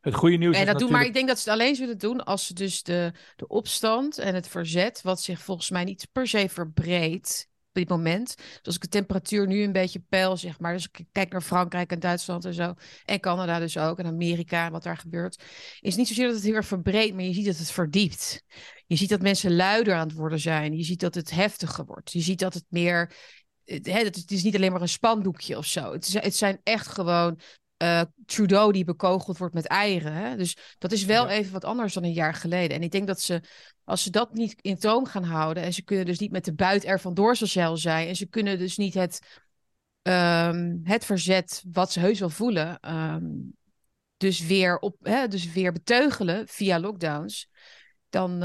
Het 0.00 0.14
goede 0.14 0.36
nieuws 0.36 0.54
En 0.54 0.60
is 0.60 0.66
dat 0.66 0.78
doen, 0.78 0.90
maar 0.90 1.00
natuurlijk... 1.00 1.08
ik 1.08 1.14
denk 1.14 1.28
dat 1.28 1.38
ze 1.38 1.50
het 1.50 1.60
alleen 1.60 1.76
zullen 1.76 1.98
doen 1.98 2.24
als 2.24 2.46
ze 2.46 2.54
dus 2.54 2.82
de, 2.82 3.12
de 3.36 3.46
opstand 3.46 4.18
en 4.18 4.34
het 4.34 4.48
verzet, 4.48 5.02
wat 5.02 5.20
zich 5.20 5.40
volgens 5.40 5.70
mij 5.70 5.84
niet 5.84 6.08
per 6.12 6.26
se 6.26 6.48
verbreedt 6.48 7.48
dit 7.74 7.88
moment. 7.88 8.36
Dus 8.36 8.60
als 8.62 8.74
ik 8.74 8.80
de 8.80 8.88
temperatuur 8.88 9.46
nu 9.46 9.62
een 9.62 9.72
beetje 9.72 10.02
peil, 10.08 10.36
zeg 10.36 10.60
maar. 10.60 10.72
Dus 10.72 10.88
ik 10.92 11.06
kijk 11.12 11.32
naar 11.32 11.40
Frankrijk 11.40 11.90
en 11.90 12.00
Duitsland 12.00 12.44
en 12.44 12.54
zo. 12.54 12.74
En 13.04 13.20
Canada 13.20 13.58
dus 13.58 13.78
ook. 13.78 13.98
En 13.98 14.06
Amerika 14.06 14.66
en 14.66 14.72
wat 14.72 14.82
daar 14.82 14.96
gebeurt. 14.96 15.42
Is 15.80 15.96
niet 15.96 16.08
zozeer 16.08 16.26
dat 16.26 16.34
het 16.34 16.44
heel 16.44 16.54
erg 16.54 16.66
verbreedt, 16.66 17.14
maar 17.14 17.24
je 17.24 17.32
ziet 17.32 17.46
dat 17.46 17.56
het 17.56 17.70
verdiept. 17.70 18.42
Je 18.86 18.96
ziet 18.96 19.08
dat 19.08 19.22
mensen 19.22 19.56
luider 19.56 19.94
aan 19.94 20.08
het 20.08 20.16
worden 20.16 20.40
zijn. 20.40 20.76
Je 20.76 20.84
ziet 20.84 21.00
dat 21.00 21.14
het 21.14 21.30
heftiger 21.30 21.84
wordt. 21.84 22.12
Je 22.12 22.20
ziet 22.20 22.38
dat 22.38 22.54
het 22.54 22.66
meer... 22.68 23.16
Het, 23.64 24.30
is 24.30 24.42
niet 24.42 24.54
alleen 24.54 24.72
maar 24.72 24.80
een 24.80 24.88
spandoekje 24.88 25.56
of 25.56 25.66
zo. 25.66 25.92
Het 25.92 26.34
zijn 26.34 26.60
echt 26.62 26.88
gewoon 26.88 27.40
eh, 27.84 28.02
Trudeau 28.26 28.72
die 28.72 28.84
bekogeld 28.84 29.38
wordt 29.38 29.54
met 29.54 29.66
eieren. 29.66 30.12
Hè? 30.12 30.36
Dus 30.36 30.56
dat 30.78 30.92
is 30.92 31.04
wel 31.04 31.28
even 31.28 31.52
wat 31.52 31.64
anders 31.64 31.94
dan 31.94 32.04
een 32.04 32.12
jaar 32.12 32.34
geleden. 32.34 32.76
En 32.76 32.82
ik 32.82 32.90
denk 32.90 33.06
dat 33.06 33.20
ze, 33.20 33.40
als 33.84 34.02
ze 34.02 34.10
dat 34.10 34.32
niet 34.32 34.56
in 34.60 34.78
toom 34.78 35.06
gaan 35.06 35.24
houden... 35.24 35.62
en 35.62 35.72
ze 35.72 35.82
kunnen 35.82 36.06
dus 36.06 36.18
niet 36.18 36.30
met 36.30 36.44
de 36.44 36.54
buit 36.54 36.84
er 36.84 37.00
vandoor 37.00 37.36
zo 37.36 37.46
snel 37.46 37.76
zijn... 37.76 38.08
en 38.08 38.16
ze 38.16 38.26
kunnen 38.26 38.58
dus 38.58 38.76
niet 38.76 38.94
het, 38.94 39.40
ehm, 40.02 40.78
het 40.82 41.04
verzet 41.04 41.62
wat 41.72 41.92
ze 41.92 42.00
heus 42.00 42.18
wel 42.18 42.30
voelen... 42.30 42.80
ehm, 42.80 43.24
dus, 44.16 44.46
weer 44.46 44.78
op, 44.78 44.96
hè, 45.00 45.28
dus 45.28 45.52
weer 45.52 45.72
beteugelen 45.72 46.48
via 46.48 46.80
lockdowns... 46.80 47.48
dan... 48.08 48.42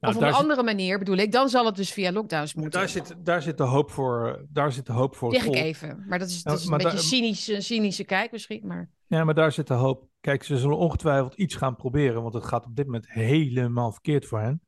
ehm, 0.00 0.10
of 0.10 0.16
op 0.16 0.22
een 0.22 0.32
zit- 0.32 0.42
andere 0.42 0.62
manier 0.62 0.98
bedoel 0.98 1.16
ik, 1.16 1.32
dan 1.32 1.48
zal 1.48 1.66
het 1.66 1.76
dus 1.76 1.92
via 1.92 2.12
lockdowns 2.12 2.54
moeten. 2.54 2.80
Daar 2.80 2.88
zit, 2.88 3.14
daar 3.18 3.42
zit 3.42 3.56
de 3.58 3.62
hoop 3.64 3.90
voor. 3.90 4.44
Daar 4.48 4.72
zit 4.72 4.86
de 4.86 4.92
hoop 4.92 5.16
voor. 5.16 5.34
Zeg 5.34 5.44
ik 5.44 5.54
even. 5.54 6.04
Maar 6.08 6.18
dat 6.18 6.28
is, 6.28 6.40
Ja, 6.42 6.50
dat 6.50 6.58
is 6.60 6.64
een 6.66 6.70
beetje 6.76 6.88
daar- 6.92 6.98
cynische, 6.98 7.60
cynische 7.60 8.04
kijk 8.04 8.32
misschien. 8.32 8.66
Maar 8.66 8.90
Ja, 9.06 9.24
maar 9.24 9.34
daar 9.34 9.52
zit 9.52 9.66
de 9.66 9.74
hoop. 9.74 10.08
Kijk, 10.20 10.42
ze 10.42 10.58
zullen 10.58 10.76
ongetwijfeld 10.76 11.34
iets 11.34 11.54
gaan 11.54 11.76
proberen, 11.76 12.22
want 12.22 12.34
het 12.34 12.44
gaat 12.44 12.66
op 12.66 12.76
dit 12.76 12.84
moment 12.86 13.10
helemaal 13.10 13.92
verkeerd 13.92 14.26
voor 14.26 14.40
hen. 14.40 14.62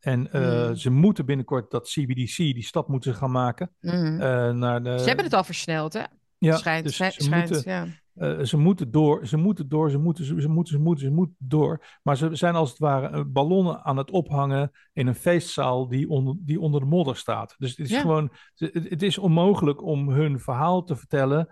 En 0.00 0.32
eh, 0.32 0.68
Mm. 0.68 0.74
ze 0.76 0.90
moeten 0.90 1.26
binnenkort 1.26 1.70
dat 1.70 1.88
CBDC, 1.88 2.36
die 2.36 2.62
stap 2.64 2.88
moeten 2.88 3.12
ze 3.12 3.18
gaan 3.18 3.30
maken. 3.30 3.70
Mhm. 3.80 4.20
eh, 4.20 4.50
naar 4.50 4.82
de, 4.82 4.98
ze 4.98 5.04
hebben 5.06 5.24
het 5.24 5.34
al 5.34 5.44
versneld, 5.44 5.92
hè? 5.92 6.02
ja, 6.38 6.56
schijnt, 6.56 6.84
dus 6.84 6.94
schijnt, 6.94 7.14
ze, 7.14 7.22
schijnt, 7.22 7.50
moeten, 7.50 7.70
ja. 7.72 7.86
Eh, 8.14 8.40
ze 8.40 8.56
moeten 8.56 8.90
door, 8.90 9.26
ze 9.26 9.36
moeten 9.36 9.68
door, 9.68 9.90
ze 9.90 9.98
moeten, 9.98 10.24
ze, 10.24 10.40
ze 10.40 10.48
moeten, 10.48 10.74
ze 10.74 10.80
moeten, 10.82 11.04
ze 11.06 11.12
moeten 11.12 11.36
door. 11.38 11.84
Maar 12.02 12.16
ze 12.16 12.28
zijn 12.34 12.54
als 12.54 12.70
het 12.70 12.78
ware 12.78 13.08
eh, 13.08 13.22
ballonnen 13.26 13.84
aan 13.84 13.96
het 13.96 14.10
ophangen 14.10 14.70
in 14.92 15.06
een 15.06 15.14
feestzaal 15.14 15.88
die 15.88 16.08
onder, 16.08 16.34
die 16.38 16.60
onder 16.60 16.80
de 16.80 16.86
modder 16.86 17.16
staat. 17.16 17.54
Dus 17.58 17.70
het 17.70 17.78
is 17.78 17.90
Ja. 17.90 18.00
gewoon, 18.00 18.30
het, 18.56 18.74
het 18.88 19.02
is 19.02 19.18
onmogelijk 19.18 19.82
om 19.82 20.08
hun 20.08 20.40
verhaal 20.40 20.84
te 20.84 20.96
vertellen 20.96 21.48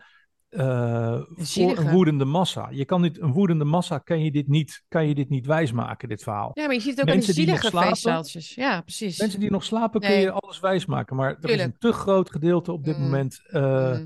eh, 0.48 1.20
voor 1.36 1.78
een 1.78 1.90
woedende 1.90 2.24
massa. 2.24 2.68
Je 2.70 2.84
kan 2.84 3.00
niet, 3.00 3.20
een 3.20 3.32
woedende 3.32 3.64
massa 3.64 3.98
kan 3.98 4.24
je 4.24 4.30
dit 4.30 4.48
niet, 4.48 4.82
kan 4.88 5.08
je 5.08 5.14
dit 5.14 5.28
niet 5.28 5.46
wijsmaken, 5.46 6.08
dit 6.08 6.22
verhaal. 6.22 6.50
Ja, 6.54 6.64
maar 6.66 6.74
je 6.74 6.80
ziet 6.80 6.90
het 6.90 7.00
ook 7.08 7.14
Mensen 7.14 7.34
die 7.34 7.46
nog 7.46 7.54
zielige 7.54 7.76
slapen- 7.76 7.88
feestzaaltjes. 7.88 8.54
Ja, 8.54 8.80
precies. 8.80 9.18
Mensen 9.18 9.40
die 9.40 9.50
nog 9.50 9.64
slapen, 9.64 10.00
kun 10.00 10.10
je 10.12 10.30
alles 10.32 10.60
wijsmaken. 10.60 11.16
Maar 11.16 11.36
er 11.40 11.50
is 11.50 11.62
een 11.62 11.78
te 11.78 11.92
groot 11.92 12.30
gedeelte 12.30 12.72
op 12.72 12.84
dit 12.84 12.96
Mm. 12.96 13.02
moment 13.02 13.42
eh, 13.46 13.98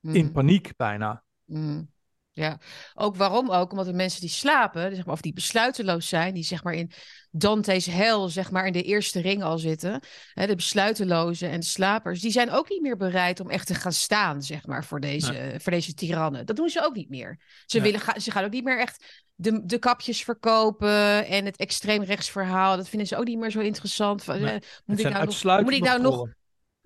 Mm. 0.00 0.14
in 0.14 0.24
Mm. 0.24 0.32
paniek 0.32 0.72
bijna. 0.76 1.22
Mm. 1.44 1.89
Ja, 2.32 2.58
ook 2.94 3.16
waarom 3.16 3.50
ook? 3.50 3.70
Omdat 3.70 3.86
de 3.86 3.92
mensen 3.92 4.20
die 4.20 4.30
slapen, 4.30 4.94
zeg 4.94 5.04
maar, 5.04 5.14
of 5.14 5.20
die 5.20 5.32
besluiteloos 5.32 6.08
zijn, 6.08 6.34
die 6.34 6.44
zeg 6.44 6.64
maar 6.64 6.72
in 6.74 6.90
Dante's 7.30 7.86
hel, 7.86 8.28
zeg 8.28 8.50
maar 8.50 8.66
in 8.66 8.72
de 8.72 8.82
eerste 8.82 9.20
ring 9.20 9.42
al 9.42 9.58
zitten, 9.58 10.00
hè, 10.34 10.46
de 10.46 10.54
besluitelozen 10.56 11.50
en 11.50 11.60
de 11.60 11.66
slapers, 11.66 12.20
die 12.20 12.30
zijn 12.30 12.50
ook 12.50 12.68
niet 12.68 12.82
meer 12.82 12.96
bereid 12.96 13.40
om 13.40 13.50
echt 13.50 13.66
te 13.66 13.74
gaan 13.74 13.92
staan, 13.92 14.42
zeg 14.42 14.66
maar, 14.66 14.84
voor 14.84 15.00
deze, 15.00 15.54
voor 15.58 15.72
deze 15.72 15.94
tirannen. 15.94 16.46
Dat 16.46 16.56
doen 16.56 16.68
ze 16.68 16.84
ook 16.84 16.94
niet 16.94 17.08
meer. 17.10 17.38
Ze, 17.66 17.76
Nee. 17.78 17.84
willen, 17.90 18.06
ga- 18.06 18.18
ze 18.18 18.30
gaan 18.30 18.44
ook 18.44 18.50
niet 18.52 18.64
meer 18.64 18.78
echt 18.78 19.24
de, 19.34 19.64
de 19.64 19.78
kapjes 19.78 20.24
verkopen 20.24 21.26
en 21.26 21.44
het 21.44 21.56
extreemrechtsverhaal. 21.56 22.76
Dat 22.76 22.88
vinden 22.88 23.08
ze 23.08 23.16
ook 23.16 23.26
niet 23.26 23.38
meer 23.38 23.50
zo 23.50 23.60
interessant. 23.60 24.24
Van, 24.24 24.40
Nee, 24.40 24.46
eh, 24.48 24.52
Het 24.54 24.82
moet 24.84 24.98
ik 24.98 25.08
nou 25.08 25.24
nog, 25.24 25.62
moet 25.62 25.72
ik 25.72 25.82
nou 25.82 26.00
nog. 26.00 26.28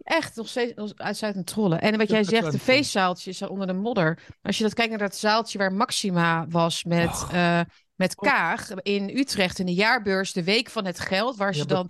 Echt, 0.05 0.37
nog 0.37 0.49
steeds 0.49 0.93
uitsluitend 0.97 1.47
trollen. 1.47 1.81
En 1.81 1.99
wat 1.99 2.09
jij 2.11 2.25
zegt, 2.25 2.53
de 2.53 2.59
feestzaaltjes 2.59 3.43
onder 3.43 3.67
de 3.67 3.73
modder. 3.73 4.19
Als 4.43 4.59
je 4.59 4.65
dat 4.65 4.75
kijkt 4.75 4.91
naar 4.91 4.99
dat 4.99 5.17
zaaltje 5.17 5.59
waar 5.59 5.73
Maxima 5.73 6.47
was 6.49 6.85
met, 6.85 7.27
eh, 7.33 7.61
met 7.95 8.15
Kaag 8.15 8.71
in 8.71 9.09
Utrecht 9.17 9.59
in 9.59 9.67
de 9.67 9.75
jaarbeurs, 9.75 10.33
de 10.33 10.45
week 10.45 10.71
van 10.71 10.85
het 10.85 11.01
geld, 11.01 11.37
waar 11.37 11.55
Ja, 11.55 11.59
ze 11.61 11.67
dan, 11.67 11.87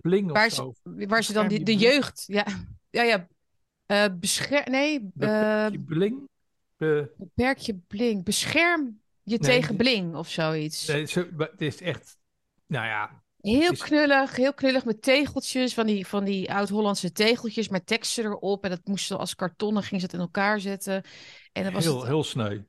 bling 0.00 0.26
of 0.30 0.36
waar 0.36 0.50
zo. 0.50 0.74
ze, 0.82 1.06
waar 1.06 1.22
ze 1.24 1.32
dan 1.32 1.48
die, 1.48 1.62
de 1.64 1.76
jeugd, 1.76 2.24
ja, 2.26 2.44
ja, 2.90 3.02
ja, 3.02 3.26
bescher, 4.10 4.70
nee, 4.70 5.00
Beperkje 5.14 5.80
bling? 5.80 6.28
Be- 6.76 7.10
Beperk 7.16 7.58
je 7.58 7.74
bling. 7.74 8.24
Bescherm 8.24 9.00
je 9.22 9.38
tegen 9.38 9.76
bling 9.76 10.14
of 10.14 10.28
zoiets. 10.28 10.86
nee, 10.86 11.06
het 11.38 11.60
is 11.60 11.80
echt, 11.80 12.16
nou 12.66 12.86
ja, 12.86 13.22
Heel 13.50 13.72
knullig, 13.72 14.36
heel 14.36 14.54
knullig 14.54 14.84
met 14.84 15.02
tegeltjes, 15.02 15.74
van 15.74 15.86
die, 15.86 16.06
van 16.06 16.24
die 16.24 16.52
oud-Hollandse 16.52 17.12
tegeltjes 17.12 17.68
met 17.68 17.86
teksten 17.86 18.24
erop. 18.24 18.64
En 18.64 18.70
dat 18.70 18.80
moesten 18.84 19.18
als 19.18 19.34
kartonnen, 19.34 19.82
ging 19.82 20.00
ze 20.00 20.06
dat 20.06 20.16
in 20.16 20.22
elkaar 20.22 20.60
zetten. 20.60 21.02
En, 21.52 21.62
dan 21.62 21.72
was 21.72 21.84
heel, 21.84 21.98
het, 21.98 22.06
heel 22.06 22.24
sneu. 22.24 22.60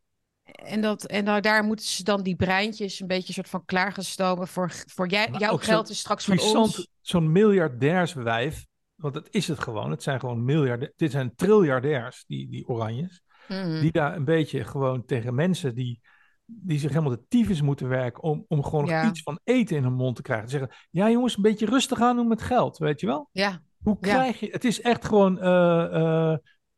en, 0.43 0.81
dat, 0.81 1.05
en 1.05 1.25
daar, 1.25 1.41
daar 1.41 1.63
moeten 1.63 1.85
ze 1.85 2.03
dan 2.03 2.23
die 2.23 2.35
breintjes 2.35 2.99
een 2.99 3.07
beetje 3.07 3.33
soort 3.33 3.49
van 3.49 3.65
klaar 3.65 3.93
gaan 3.93 4.03
stomen 4.03 4.47
voor, 4.47 4.71
voor 4.85 5.07
jij, 5.07 5.29
Maar 5.29 5.39
jouw 5.39 5.57
geld 5.57 5.89
is 5.89 5.99
straks 5.99 6.25
van 6.25 6.35
Puissant, 6.35 6.77
ons. 6.77 6.87
zo'n 7.01 7.31
miljardairswijf, 7.31 8.65
want 8.95 9.13
dat 9.13 9.27
is 9.29 9.47
het 9.47 9.59
gewoon. 9.59 9.91
Het 9.91 10.03
zijn 10.03 10.19
gewoon 10.19 10.45
miljarden, 10.45 10.93
dit 10.95 11.11
zijn 11.11 11.35
triljardairs, 11.35 12.23
die, 12.27 12.49
die 12.49 12.67
oranjes. 12.67 13.21
Mhm. 13.47 13.81
Die 13.81 13.91
daar 13.91 14.15
een 14.15 14.25
beetje 14.25 14.63
gewoon 14.63 15.05
tegen 15.05 15.35
mensen 15.35 15.75
die, 15.75 16.01
die 16.45 16.79
zich 16.79 16.89
helemaal 16.89 17.11
de 17.15 17.25
tyfus 17.27 17.61
moeten 17.61 17.87
werken 17.87 18.23
om, 18.23 18.45
om 18.47 18.63
gewoon 18.63 18.85
nog 18.85 19.05
iets 19.09 19.21
van 19.21 19.39
eten 19.43 19.75
in 19.77 19.83
hun 19.83 19.93
mond 19.93 20.15
te 20.15 20.21
krijgen. 20.21 20.49
Zeggen, 20.49 20.69
ja 20.91 21.09
jongens, 21.09 21.35
een 21.35 21.41
beetje 21.41 21.65
rustig 21.65 22.01
aan 22.01 22.15
doen 22.15 22.27
met 22.27 22.41
geld, 22.41 22.77
weet 22.77 22.99
je 22.99 23.05
wel? 23.07 23.29
Ja, 23.31 23.61
Hoe 23.83 23.97
Ja. 24.01 24.13
krijg 24.13 24.39
je... 24.39 24.47
Het 24.51 24.63
is 24.65 24.81
echt 24.81 25.05
gewoon 25.05 25.37
uh, 25.37 26.33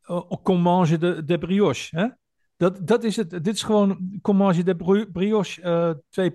uh, 0.07 0.99
de, 0.99 1.21
de 1.25 1.37
brioche, 1.37 1.97
hè? 1.99 2.07
Dat, 2.57 2.87
dat 2.87 3.03
is 3.03 3.15
het. 3.15 3.29
Dit 3.29 3.47
is 3.47 3.63
gewoon 3.63 4.19
comment 4.21 4.65
de 4.65 4.75
bri- 4.75 5.05
brioche 5.11 5.61
uh, 5.61 6.29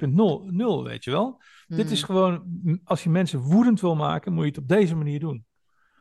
2.0, 0.80 0.82
weet 0.88 1.04
je 1.04 1.10
wel? 1.10 1.42
Mhm. 1.66 1.76
Dit 1.80 1.90
is 1.90 2.02
gewoon, 2.02 2.42
als 2.84 3.02
je 3.02 3.10
mensen 3.10 3.40
woedend 3.40 3.80
wil 3.80 3.94
maken, 3.96 4.32
moet 4.32 4.42
je 4.42 4.48
het 4.48 4.58
op 4.58 4.68
deze 4.68 4.96
manier 4.96 5.20
doen. 5.20 5.44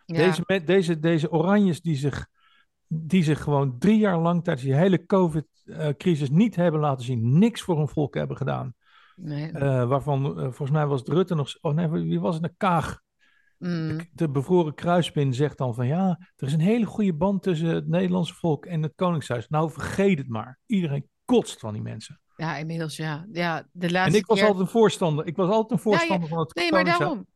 ja. 0.05 0.15
Deze, 0.45 0.63
deze, 0.65 0.99
deze 0.99 1.31
oranjes 1.31 1.81
die 1.81 1.95
zich, 1.95 2.27
die 2.93 3.23
zich 3.23 3.41
gewoon 3.41 3.77
drie 3.79 3.97
jaar 3.97 4.19
lang 4.19 4.43
tijdens 4.43 4.65
die 4.65 4.75
hele 4.75 5.05
COVID-crisis 5.05 6.29
niet 6.29 6.55
hebben 6.55 6.81
laten 6.81 7.05
zien, 7.05 7.39
niks 7.39 7.61
voor 7.61 7.77
hun 7.77 7.87
volk 7.87 8.13
hebben 8.13 8.37
gedaan. 8.37 8.73
Nee. 9.15 9.51
Uh, 9.53 9.87
waarvan, 9.87 10.25
uh, 10.25 10.41
volgens 10.41 10.71
mij 10.71 10.85
was 10.85 10.99
het 10.99 11.09
Rutte 11.09 11.35
nog, 11.35 11.57
oh 11.61 11.73
nee, 11.73 11.87
wie 11.87 12.19
was 12.19 12.35
het, 12.35 12.43
een 12.43 12.55
Kaag. 12.57 13.01
Mm. 13.57 13.97
De, 13.97 14.05
de 14.13 14.29
bevroren 14.29 14.73
kruispin 14.73 15.33
zegt 15.33 15.57
dan 15.57 15.75
van 15.75 15.87
ja, 15.87 16.19
er 16.35 16.47
is 16.47 16.53
een 16.53 16.59
hele 16.59 16.85
goede 16.85 17.13
band 17.13 17.43
tussen 17.43 17.67
het 17.67 17.87
Nederlandse 17.87 18.33
volk 18.33 18.65
en 18.65 18.83
het 18.83 18.93
Koningshuis. 18.95 19.47
Nou, 19.47 19.71
vergeet 19.71 20.17
het 20.17 20.29
maar. 20.29 20.59
Iedereen 20.65 21.09
kotst 21.25 21.59
van 21.59 21.73
die 21.73 21.81
mensen. 21.81 22.21
Ja, 22.35 22.57
inmiddels 22.57 22.95
ja. 22.95 23.25
ja 23.31 23.67
de 23.71 23.91
laatste 23.91 24.11
En 24.11 24.19
ik 24.19 24.25
was 24.25 24.37
keer... 24.37 24.47
altijd 24.47 24.65
een 24.65 24.71
voorstander. 24.71 25.25
Ik 25.25 25.35
was 25.35 25.49
altijd 25.49 25.71
een 25.71 25.79
voorstander 25.79 26.21
Ja, 26.29 26.35
van 26.35 26.39
het 26.39 26.55
nee, 26.55 26.71
maar 26.71 26.79
Koningshuis. 26.79 27.09
daarom. 27.09 27.27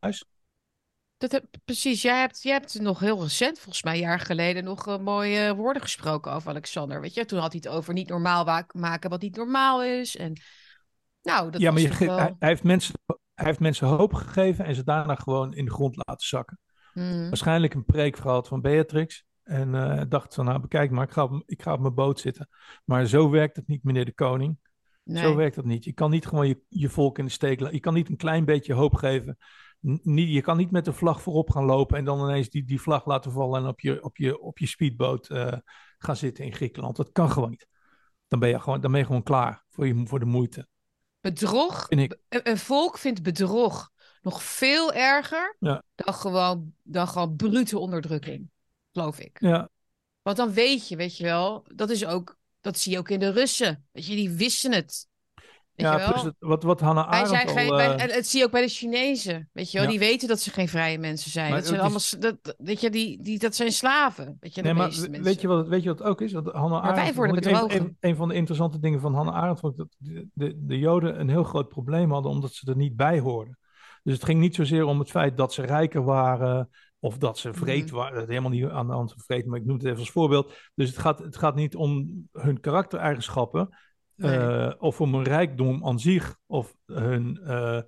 Dat 1.18 1.32
heb, 1.32 1.44
precies, 1.64 2.02
jij 2.02 2.20
hebt, 2.20 2.42
jij 2.42 2.52
hebt 2.52 2.80
nog 2.80 3.00
heel 3.00 3.22
recent, 3.22 3.58
volgens 3.58 3.82
mij 3.82 3.94
een 3.94 4.00
jaar 4.00 4.20
geleden, 4.20 4.64
nog 4.64 4.88
uh, 4.88 4.98
mooie 4.98 5.54
woorden 5.54 5.82
gesproken 5.82 6.32
over 6.32 6.50
Alexander. 6.50 7.00
Weet 7.00 7.14
je, 7.14 7.24
toen 7.24 7.38
had 7.38 7.52
hij 7.52 7.60
het 7.64 7.72
over 7.74 7.92
niet 7.92 8.08
normaal 8.08 8.64
maken 8.72 9.10
wat 9.10 9.20
niet 9.20 9.36
normaal 9.36 9.84
is. 9.84 10.16
En 10.16 10.40
nou, 11.22 11.50
dat 11.50 11.60
ja, 11.60 11.70
maar 11.70 11.80
je, 11.80 12.06
wel... 12.06 12.18
hij, 12.18 12.36
hij 12.38 12.48
heeft 12.48 12.62
mensen, 12.62 12.94
hij 13.34 13.46
heeft 13.46 13.60
mensen 13.60 13.86
hoop 13.86 14.12
gegeven 14.12 14.64
en 14.64 14.74
ze 14.74 14.84
daarna 14.84 15.14
gewoon 15.14 15.54
in 15.54 15.64
de 15.64 15.70
grond 15.72 15.96
laten 15.96 16.26
zakken. 16.26 16.60
Hmm. 16.92 17.28
Waarschijnlijk 17.28 17.74
een 17.74 17.84
preek 17.84 18.16
gehad 18.16 18.48
van 18.48 18.60
Beatrix. 18.60 19.24
En 19.42 19.74
uh, 19.74 20.02
dacht 20.08 20.34
van, 20.34 20.44
nou 20.44 20.60
bekijk 20.60 20.90
maar, 20.90 21.04
ik 21.04 21.10
ga, 21.12 21.22
op, 21.22 21.42
ik 21.46 21.62
ga 21.62 21.72
op 21.72 21.80
mijn 21.80 21.94
boot 21.94 22.20
zitten. 22.20 22.48
Maar 22.84 23.06
zo 23.06 23.30
werkt 23.30 23.56
het 23.56 23.66
niet, 23.66 23.84
meneer 23.84 24.04
de 24.04 24.14
koning. 24.14 24.58
Nee. 25.02 25.22
Zo 25.22 25.34
werkt 25.34 25.56
dat 25.56 25.64
niet. 25.64 25.84
Je 25.84 25.92
kan 25.92 26.10
niet 26.10 26.26
gewoon 26.26 26.48
je, 26.48 26.60
je 26.68 26.88
volk 26.88 27.18
in 27.18 27.24
de 27.24 27.30
steek 27.30 27.60
laten. 27.60 27.74
Je 27.74 27.80
kan 27.80 27.94
niet 27.94 28.08
een 28.08 28.16
klein 28.16 28.44
beetje 28.44 28.74
hoop 28.74 28.94
geven. 28.94 29.38
Niet, 30.02 30.32
je 30.32 30.40
kan 30.40 30.56
niet 30.56 30.70
met 30.70 30.84
de 30.84 30.92
vlag 30.92 31.22
voorop 31.22 31.50
gaan 31.50 31.64
lopen 31.64 31.98
en 31.98 32.04
dan 32.04 32.20
ineens 32.20 32.48
die, 32.48 32.64
die 32.64 32.80
vlag 32.80 33.06
laten 33.06 33.32
vallen 33.32 33.62
en 33.62 33.68
op 33.68 33.80
je, 33.80 34.02
op 34.02 34.16
je, 34.16 34.40
op 34.40 34.58
je 34.58 34.66
speedboot 34.66 35.30
uh, 35.30 35.52
gaan 35.98 36.16
zitten 36.16 36.44
in 36.44 36.54
Griekenland. 36.54 36.96
Dat 36.96 37.12
kan 37.12 37.30
gewoon 37.30 37.50
niet. 37.50 37.66
Dan 38.28 38.38
ben 38.38 38.48
je 38.48 38.60
gewoon, 38.60 38.80
dan 38.80 38.90
ben 38.90 39.00
je 39.00 39.06
gewoon 39.06 39.22
klaar 39.22 39.64
voor, 39.68 39.86
je, 39.86 40.06
voor 40.06 40.18
de 40.18 40.24
moeite. 40.24 40.68
Bedrog, 41.20 41.88
ik... 41.88 42.18
een, 42.28 42.50
een 42.50 42.58
volk 42.58 42.98
vindt 42.98 43.22
bedrog 43.22 43.90
nog 44.20 44.42
veel 44.42 44.92
erger 44.92 45.56
ja. 45.58 45.82
dan, 45.94 46.14
gewoon, 46.14 46.74
dan 46.82 47.08
gewoon 47.08 47.36
brute 47.36 47.78
onderdrukking, 47.78 48.50
geloof 48.92 49.20
ik. 49.20 49.40
Ja. 49.40 49.68
Want 50.22 50.36
dan 50.36 50.52
weet 50.52 50.88
je, 50.88 50.96
weet 50.96 51.16
je 51.16 51.24
wel, 51.24 51.66
dat 51.74 51.90
is 51.90 52.06
ook, 52.06 52.38
dat 52.60 52.78
zie 52.78 52.92
je 52.92 52.98
ook 52.98 53.10
in 53.10 53.20
de 53.20 53.30
Russen. 53.30 53.86
Weet 53.92 54.06
je, 54.06 54.14
die 54.14 54.30
wisten 54.30 54.72
het. 54.72 55.08
Weet 55.76 55.86
ja, 55.86 55.92
je 55.92 55.98
wel? 55.98 56.08
plus 56.12 56.22
het, 56.22 56.34
wat, 56.38 56.62
wat 56.62 56.80
Hannah 56.80 57.10
Wij 57.10 57.18
Arendt 57.22 57.28
zijn 57.30 57.48
geen, 57.58 57.70
al, 57.70 57.76
wij, 57.76 57.96
en 57.96 58.10
het 58.10 58.26
zie 58.26 58.38
je 58.38 58.44
ook 58.44 58.50
bij 58.52 58.60
de 58.62 58.68
Chinezen. 58.68 59.48
Weet 59.52 59.70
je 59.70 59.78
wel, 59.78 59.86
Ja. 59.86 59.90
die 59.92 60.08
weten 60.08 60.28
dat 60.28 60.40
ze 60.40 60.50
geen 60.50 60.68
vrije 60.68 60.98
mensen 60.98 61.30
zijn. 61.30 61.48
Maar 61.50 61.58
Dat 61.58 61.68
zijn 61.68 61.80
allemaal, 61.80 62.00
dat, 62.18 62.54
weet 62.58 62.80
je, 62.80 62.90
die, 62.90 63.22
die, 63.22 63.38
dat 63.38 63.54
zijn 63.54 63.72
slaven. 63.72 64.36
Weet 64.40 64.54
je, 64.54 64.60
de 64.62 64.66
Nee, 64.66 64.76
maar 64.76 64.86
mensen. 64.86 65.22
weet 65.22 65.40
je, 65.40 65.48
wat, 65.48 65.58
het- 65.58 65.68
weet 65.68 65.82
je 65.82 65.88
wat 65.88 65.98
het 65.98 66.08
ook 66.08 66.20
is? 66.20 66.32
Dat 66.32 66.44
Hannah 66.52 66.70
Maar 66.82 66.90
wij 66.90 67.00
Arendt, 67.00 67.16
worden 67.16 67.34
bedrogen. 67.34 67.76
Een, 67.80 67.82
een, 67.82 67.96
een 68.00 68.16
van 68.16 68.28
de 68.28 68.34
interessante 68.34 68.78
dingen 68.78 69.00
van 69.00 69.14
Hannah 69.14 69.34
Arendt 69.34 69.60
vond 69.60 69.72
ik 69.72 69.78
dat 69.78 69.96
de, 69.98 70.26
de, 70.32 70.54
de 70.66 70.78
Joden 70.78 71.20
een 71.20 71.28
heel 71.28 71.44
groot 71.44 71.68
probleem 71.68 72.10
hadden 72.10 72.30
omdat 72.32 72.52
ze 72.52 72.70
er 72.70 72.76
niet 72.76 72.96
bij 72.96 73.18
hoorden. 73.20 73.58
Dus 74.02 74.14
het 74.14 74.24
ging 74.24 74.40
niet 74.40 74.54
zozeer 74.54 74.84
om 74.84 74.98
het 74.98 75.10
feit 75.10 75.36
dat 75.36 75.52
ze 75.52 75.62
rijker 75.62 76.04
waren 76.04 76.70
of 76.98 77.18
dat 77.18 77.38
ze 77.38 77.54
vreed 77.54 77.86
Mhm. 77.86 77.94
waren. 77.94 78.28
Helemaal 78.28 78.50
niet 78.50 78.64
aan 78.68 78.86
de 78.86 78.92
hand 78.92 79.12
van 79.12 79.20
vreed, 79.20 79.46
maar 79.46 79.58
ik 79.58 79.64
noem 79.64 79.76
het 79.76 79.86
even 79.86 79.98
als 79.98 80.10
voorbeeld. 80.10 80.52
Dus 80.74 80.88
het 80.88 80.98
gaat, 80.98 81.18
het 81.18 81.36
gaat 81.36 81.54
niet 81.54 81.76
om 81.76 82.10
hun 82.32 82.60
karaktereigenschappen 82.60 83.68
Nee. 84.16 84.38
eh, 84.38 84.72
of 84.78 85.00
om 85.00 85.14
hun 85.14 85.24
rijkdom 85.24 85.86
aan 85.86 85.98
zich 86.00 86.36
of 86.46 86.76
hun... 86.86 87.40
eh, 87.44 87.80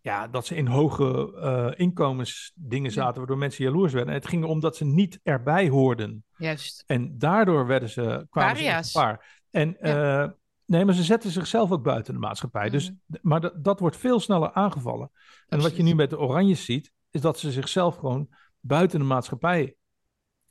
ja, 0.00 0.28
dat 0.28 0.46
ze 0.46 0.56
in 0.56 0.66
hoge 0.66 1.36
eh, 1.40 1.70
inkomensdingen 1.80 2.90
zaten, 2.90 3.16
waardoor 3.18 3.38
mensen 3.38 3.64
jaloers 3.64 3.92
werden. 3.92 4.14
En 4.14 4.20
het 4.20 4.28
ging 4.28 4.42
erom 4.44 4.60
dat 4.60 4.76
ze 4.76 4.84
niet 4.84 5.20
erbij 5.22 5.68
hoorden. 5.68 6.24
Juist. 6.36 6.84
En 6.86 7.18
daardoor 7.18 7.66
werden 7.66 7.88
ze, 7.88 8.26
kwamen 8.30 8.56
ze 8.56 8.62
Paria's. 8.62 8.90
gevaar. 8.92 9.42
En 9.50 9.80
eh, 9.80 10.28
nee, 10.66 10.84
maar 10.84 10.94
ze 10.94 11.02
zetten 11.02 11.30
zichzelf 11.30 11.72
ook 11.72 11.82
buiten 11.82 12.12
de 12.14 12.20
maatschappij. 12.20 12.68
Dus, 12.70 12.90
Mhm. 12.90 13.18
maar 13.22 13.40
dat, 13.40 13.64
dat 13.64 13.80
wordt 13.80 13.96
veel 13.96 14.20
sneller 14.20 14.52
aangevallen. 14.52 15.10
En 15.48 15.60
wat 15.60 15.76
je 15.76 15.82
nu 15.82 15.94
met 15.94 16.10
de 16.10 16.18
Oranjes 16.18 16.64
ziet, 16.64 16.92
is 17.10 17.20
dat 17.20 17.38
ze 17.38 17.52
zichzelf 17.52 17.96
gewoon 17.96 18.28
buiten 18.60 18.98
de 18.98 19.04
maatschappij 19.04 19.76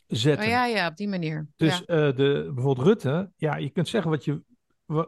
zetten. 0.08 0.46
Oh 0.46 0.52
ja, 0.52 0.66
ja, 0.66 0.88
op 0.88 0.96
die 0.98 1.08
manier. 1.08 1.48
Dus 1.56 1.84
ja. 1.86 2.12
de, 2.12 2.52
bijvoorbeeld 2.54 2.88
Rutte, 2.88 3.32
ja, 3.36 3.56
je 3.56 3.70
kunt 3.70 3.88
zeggen 3.88 4.12
wat 4.12 4.26
je 4.26 4.42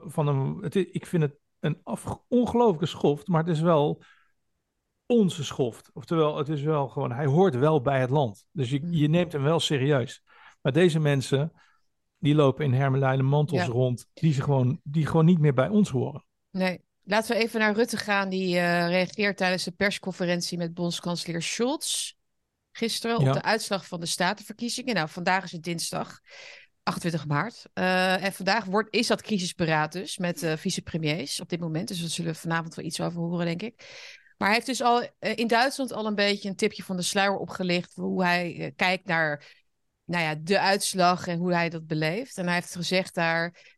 van 0.02 0.28
hem. 0.28 0.64
Het 0.64 0.76
is, 0.76 0.86
ik 0.92 1.06
vind 1.06 1.24
het 1.24 1.36
een 1.60 1.80
af, 1.84 2.20
ongelooflijke 2.28 2.86
schoft, 2.86 3.28
maar 3.28 3.44
het 3.44 3.56
is 3.56 3.62
wel 3.62 4.04
onze 5.06 5.44
schoft. 5.44 5.90
Oftewel, 5.94 6.38
het 6.38 6.50
is 6.50 6.62
wel 6.62 6.88
gewoon, 6.88 7.12
hij 7.12 7.26
hoort 7.26 7.56
wel 7.56 7.82
bij 7.82 8.00
het 8.00 8.10
land. 8.10 8.48
Dus 8.52 8.70
je, 8.70 8.88
je 8.90 9.08
neemt 9.08 9.32
hem 9.32 9.44
wel 9.44 9.60
serieus. 9.60 10.22
Maar 10.62 10.72
deze 10.72 11.00
mensen, 11.00 11.52
die 12.18 12.36
lopen 12.36 12.66
in 12.66 12.74
hermelijnen 12.74 13.26
mantels 13.26 13.62
Ja. 13.62 13.68
rond, 13.68 14.08
die, 14.14 14.34
ze 14.34 14.42
gewoon, 14.42 14.80
die 14.84 15.06
gewoon 15.06 15.26
niet 15.26 15.40
meer 15.40 15.54
bij 15.54 15.68
ons 15.68 15.90
horen. 15.90 16.26
Nee. 16.52 16.84
Laten 17.08 17.36
we 17.36 17.42
even 17.42 17.60
naar 17.60 17.74
Rutte 17.76 17.98
gaan. 17.98 18.30
Die 18.30 18.58
eh, 18.58 18.88
reageert 18.88 19.38
tijdens 19.38 19.64
de 19.64 19.72
persconferentie 19.72 20.58
met 20.58 20.74
bondskanselier 20.74 21.42
Scholz. 21.42 22.14
Gisteren 22.72 23.22
Ja. 23.22 23.28
op 23.28 23.34
de 23.34 23.42
uitslag 23.42 23.88
van 23.88 24.00
de 24.00 24.06
statenverkiezingen. 24.06 24.96
Nou, 24.96 25.10
vandaag 25.10 25.44
is 25.44 25.52
het 25.52 25.64
dinsdag, 25.64 26.20
28 26.86 27.28
maart. 27.28 27.66
Eh, 27.74 28.24
en 28.24 28.34
vandaag 28.34 28.66
wordt, 28.66 28.96
is 28.96 29.08
dat 29.08 29.22
crisisberaad 29.22 29.92
dus 29.92 30.18
met 30.18 30.44
eh 30.44 30.58
vicepremiers 30.58 31.42
op 31.42 31.50
dit 31.50 31.60
moment. 31.60 31.88
Dus 31.88 32.00
daar 32.00 32.10
zullen 32.10 32.32
we 32.32 32.38
vanavond 32.38 32.76
wel 32.76 32.86
iets 32.86 33.02
over 33.02 33.20
horen, 33.20 33.46
denk 33.46 33.62
ik. 33.62 33.74
Maar 34.38 34.48
hij 34.48 34.58
heeft 34.58 34.70
dus 34.70 34.82
al 34.82 35.10
eh, 35.20 35.36
in 35.36 35.48
Duitsland 35.48 35.94
al 35.94 36.06
een 36.06 36.16
beetje 36.16 36.50
een 36.50 36.56
tipje 36.56 36.84
van 36.84 36.96
de 36.96 37.02
sluier 37.02 37.38
opgelicht. 37.38 37.96
Hoe 37.96 38.24
hij 38.24 38.74
kijkt 38.76 39.06
naar 39.06 39.46
nou 40.06 40.24
ja, 40.24 40.36
de 40.36 40.60
uitslag 40.60 41.28
en 41.28 41.38
hoe 41.38 41.54
hij 41.54 41.70
dat 41.70 41.88
beleeft. 41.88 42.38
En 42.38 42.46
hij 42.46 42.54
heeft 42.54 42.76
gezegd 42.76 43.14
daar 43.14 43.74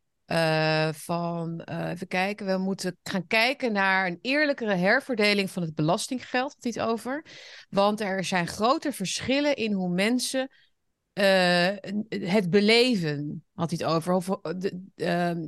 van, 0.94 1.60
even 1.60 2.06
kijken, 2.06 2.46
we 2.46 2.58
moeten 2.58 2.98
gaan 3.02 3.26
kijken 3.26 3.72
naar 3.72 4.06
een 4.06 4.18
eerlijkere 4.22 4.74
herverdeling 4.74 5.50
van 5.50 5.62
het 5.62 5.74
belastinggeld. 5.74 6.78
Over. 6.80 7.24
Want 7.68 8.00
er 8.00 8.24
zijn 8.24 8.46
grote 8.46 8.92
verschillen 8.92 9.56
in 9.56 9.72
hoe 9.72 9.88
mensen 9.88 10.50
het 12.08 12.50
beleven. 12.50 13.44
Had 13.54 13.70
hij 13.70 13.78
het 13.82 13.94
over. 13.94 14.14
Of 14.14 14.26
de, 14.26 14.82
ehm, 14.96 15.46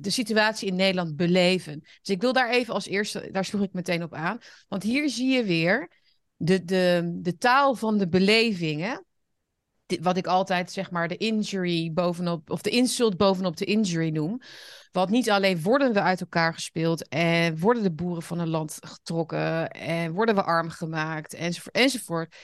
de 0.00 0.10
situatie 0.10 0.68
in 0.68 0.76
Nederland 0.76 1.16
beleven. 1.16 1.80
Dus 1.80 2.14
ik 2.14 2.20
wil 2.20 2.32
daar 2.32 2.50
even 2.50 2.74
als 2.74 2.86
eerste, 2.86 3.28
daar 3.32 3.44
sloeg 3.44 3.62
ik 3.62 3.72
meteen 3.72 4.02
op 4.02 4.14
aan. 4.14 4.38
Want 4.68 4.82
hier 4.82 5.08
zie 5.08 5.28
je 5.28 5.44
weer 5.44 5.90
de, 6.36 6.64
de, 6.64 7.10
de 7.22 7.36
taal 7.36 7.74
van 7.74 7.98
de 7.98 8.08
belevingen 8.08 9.06
wat 10.00 10.16
ik 10.16 10.26
altijd 10.26 10.72
zeg 10.72 10.90
maar 10.90 11.08
de 11.08 11.16
injury 11.16 11.92
bovenop, 11.92 12.50
of 12.50 12.62
de 12.62 12.70
insult 12.70 13.16
bovenop 13.16 13.56
de 13.56 13.64
injury 13.64 14.10
noem. 14.10 14.40
Want 14.92 15.10
niet 15.10 15.30
alleen 15.30 15.62
worden 15.62 15.92
we 15.92 16.00
uit 16.00 16.20
elkaar 16.20 16.54
gespeeld 16.54 17.08
en 17.08 17.58
worden 17.58 17.82
de 17.82 17.92
boeren 17.92 18.22
van 18.22 18.38
een 18.38 18.48
land 18.48 18.78
getrokken 18.80 19.70
en 19.70 20.12
worden 20.12 20.34
we 20.34 20.42
arm 20.42 20.70
gemaakt 20.70 21.34
enzovoort, 21.34 21.74
enzovoort. 21.74 22.36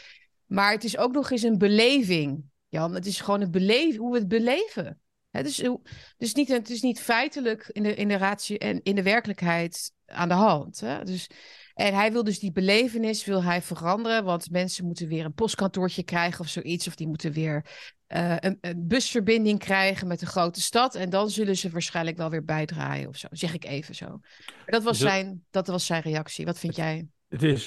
Maar 0.46 0.72
het 0.72 0.84
is 0.84 0.96
ook 0.96 1.12
nog 1.12 1.30
eens 1.30 1.42
een 1.42 1.58
beleving, 1.58 2.44
Jan. 2.74 2.94
Het 2.94 3.06
is 3.06 3.20
gewoon 3.20 3.40
een 3.40 3.50
beleving, 3.50 3.96
hoe 3.96 4.12
we 4.12 4.18
het 4.18 4.28
beleven. 4.28 5.00
Het 5.30 5.46
is, 5.46 5.64
hoe- 5.66 5.80
dus 6.16 6.34
niet, 6.34 6.48
het 6.48 6.70
is 6.70 6.82
niet 6.82 7.00
feitelijk 7.00 7.68
in 7.72 7.82
de, 7.82 7.94
in 7.94 8.08
de 8.08 8.16
ratio 8.16 8.56
en 8.56 8.82
in 8.82 8.94
de 8.94 9.02
werkelijkheid 9.02 9.92
aan 10.06 10.28
de 10.28 10.34
hand. 10.34 10.80
Hè? 10.80 11.04
Dus, 11.04 11.30
En 11.74 11.94
hij 11.94 12.12
wil 12.12 12.24
dus 12.24 12.38
die 12.38 12.52
belevenis 12.52 13.24
wil 13.24 13.42
hij 13.42 13.62
veranderen, 13.62 14.24
want 14.24 14.50
mensen 14.50 14.84
moeten 14.84 15.08
weer 15.08 15.24
een 15.24 15.32
postkantoortje 15.34 16.02
krijgen 16.02 16.40
of 16.40 16.48
zoiets, 16.48 16.86
of 16.86 16.94
die 16.94 17.06
moeten 17.06 17.32
weer 17.32 17.66
eh, 18.06 18.36
een, 18.38 18.58
een 18.60 18.86
busverbinding 18.86 19.58
krijgen 19.58 20.06
met 20.06 20.20
een 20.20 20.26
grote 20.26 20.60
stad. 20.60 20.94
En 20.94 21.10
dan 21.10 21.30
zullen 21.30 21.56
ze 21.56 21.70
waarschijnlijk 21.70 22.16
wel 22.16 22.30
weer 22.30 22.44
bijdraaien 22.44 23.08
of 23.08 23.16
zo, 23.16 23.26
zeg 23.30 23.54
ik 23.54 23.64
even 23.64 23.94
zo. 23.94 24.06
Maar 24.08 24.64
dat 24.66 24.82
was, 24.82 24.98
het- 24.98 25.08
zijn, 25.08 25.44
dat 25.50 25.66
was 25.66 25.86
zijn 25.86 26.02
reactie. 26.02 26.44
Wat 26.44 26.58
vind 26.58 26.76
jij? 26.76 27.06
Het 27.28 27.42
is, 27.42 27.66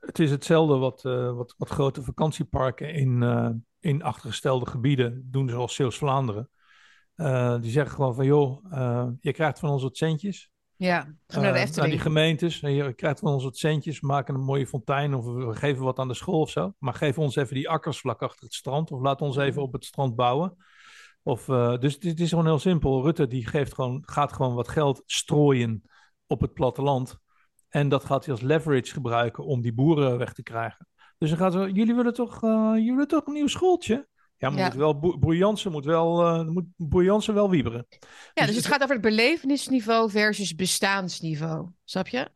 het 0.00 0.18
is 0.18 0.30
hetzelfde 0.30 0.76
wat, 0.76 1.04
eh, 1.04 1.32
wat, 1.36 1.54
wat 1.58 1.68
grote 1.68 2.02
vakantieparken 2.02 2.94
in, 2.94 3.22
eh, 3.22 3.48
in 3.86 4.02
achtergestelde 4.02 4.66
gebieden 4.66 5.28
doen, 5.30 5.48
zoals 5.48 5.74
Zeeuws-Vlaanderen. 5.74 6.50
Eh, 7.14 7.60
die 7.60 7.70
zeggen 7.70 7.94
gewoon 7.94 8.14
van, 8.14 8.26
joh, 8.26 8.64
eh, 8.70 9.08
je 9.20 9.32
krijgt 9.32 9.58
van 9.58 9.70
ons 9.70 9.82
wat 9.82 9.96
centjes. 9.96 10.50
Ja, 10.76 11.00
ga 11.00 11.06
naar 11.06 11.16
de 11.26 11.36
Eh, 11.36 11.42
naar 11.42 11.54
Efteling. 11.54 11.92
die 11.92 12.00
gemeentes. 12.00 12.62
En 12.62 12.72
je 12.72 12.94
krijgt 12.94 13.18
van 13.18 13.32
ons 13.32 13.44
wat 13.44 13.56
centjes, 13.56 14.00
we 14.00 14.06
maken 14.06 14.34
een 14.34 14.40
mooie 14.40 14.66
fontein 14.66 15.14
of 15.14 15.24
we 15.24 15.54
geven 15.54 15.84
wat 15.84 15.98
aan 15.98 16.08
de 16.08 16.14
school 16.14 16.40
of 16.40 16.50
zo. 16.50 16.74
Maar 16.78 16.94
geef 16.94 17.18
ons 17.18 17.36
even 17.36 17.54
die 17.54 17.68
akkers 17.68 17.98
vlak 18.00 18.22
achter 18.22 18.44
het 18.44 18.54
strand 18.54 18.90
of 18.90 19.00
laat 19.00 19.20
ons 19.20 19.36
even 19.36 19.62
op 19.62 19.72
het 19.72 19.84
strand 19.84 20.14
bouwen. 20.14 20.56
Of, 21.22 21.44
dus 21.80 21.94
het, 21.94 22.02
het 22.02 22.20
is 22.20 22.28
gewoon 22.28 22.44
heel 22.44 22.58
simpel. 22.58 23.02
Rutte 23.02 23.26
die 23.26 23.46
geeft 23.46 23.74
gewoon, 23.74 24.02
gaat 24.06 24.32
gewoon 24.32 24.54
wat 24.54 24.68
geld 24.68 25.02
strooien 25.06 25.82
op 26.26 26.40
het 26.40 26.54
platteland. 26.54 27.18
En 27.68 27.88
dat 27.88 28.04
gaat 28.04 28.24
hij 28.24 28.34
als 28.34 28.42
leverage 28.42 28.92
gebruiken 28.92 29.44
om 29.44 29.60
die 29.60 29.74
boeren 29.74 30.18
weg 30.18 30.32
te 30.32 30.42
krijgen. 30.42 30.88
Dus 31.18 31.30
dan 31.30 31.38
gaat 31.38 31.52
jullie 31.52 31.94
willen 31.94 32.14
toch, 32.14 32.42
eh, 32.42 32.70
jullie 32.74 32.90
willen 32.90 33.08
toch 33.08 33.26
een 33.26 33.32
nieuw 33.32 33.46
schooltje? 33.46 34.08
Ja, 34.38 34.50
maar 34.50 34.58
Ja. 34.58 34.96
moet 34.98 35.16
wel, 35.20 35.32
Jansen 35.32 35.72
moet 35.72 35.84
wel, 35.84 36.26
eh, 36.26 36.46
moet 36.76 37.24
wel 37.26 37.50
wieberen. 37.50 37.86
Ja, 38.34 38.46
dus 38.46 38.56
het 38.56 38.66
gaat 38.66 38.82
over 38.82 38.94
het 38.94 39.04
belevenisniveau 39.04 40.10
versus 40.10 40.54
bestaansniveau. 40.54 41.68
Snap 41.84 42.08
je? 42.08 42.28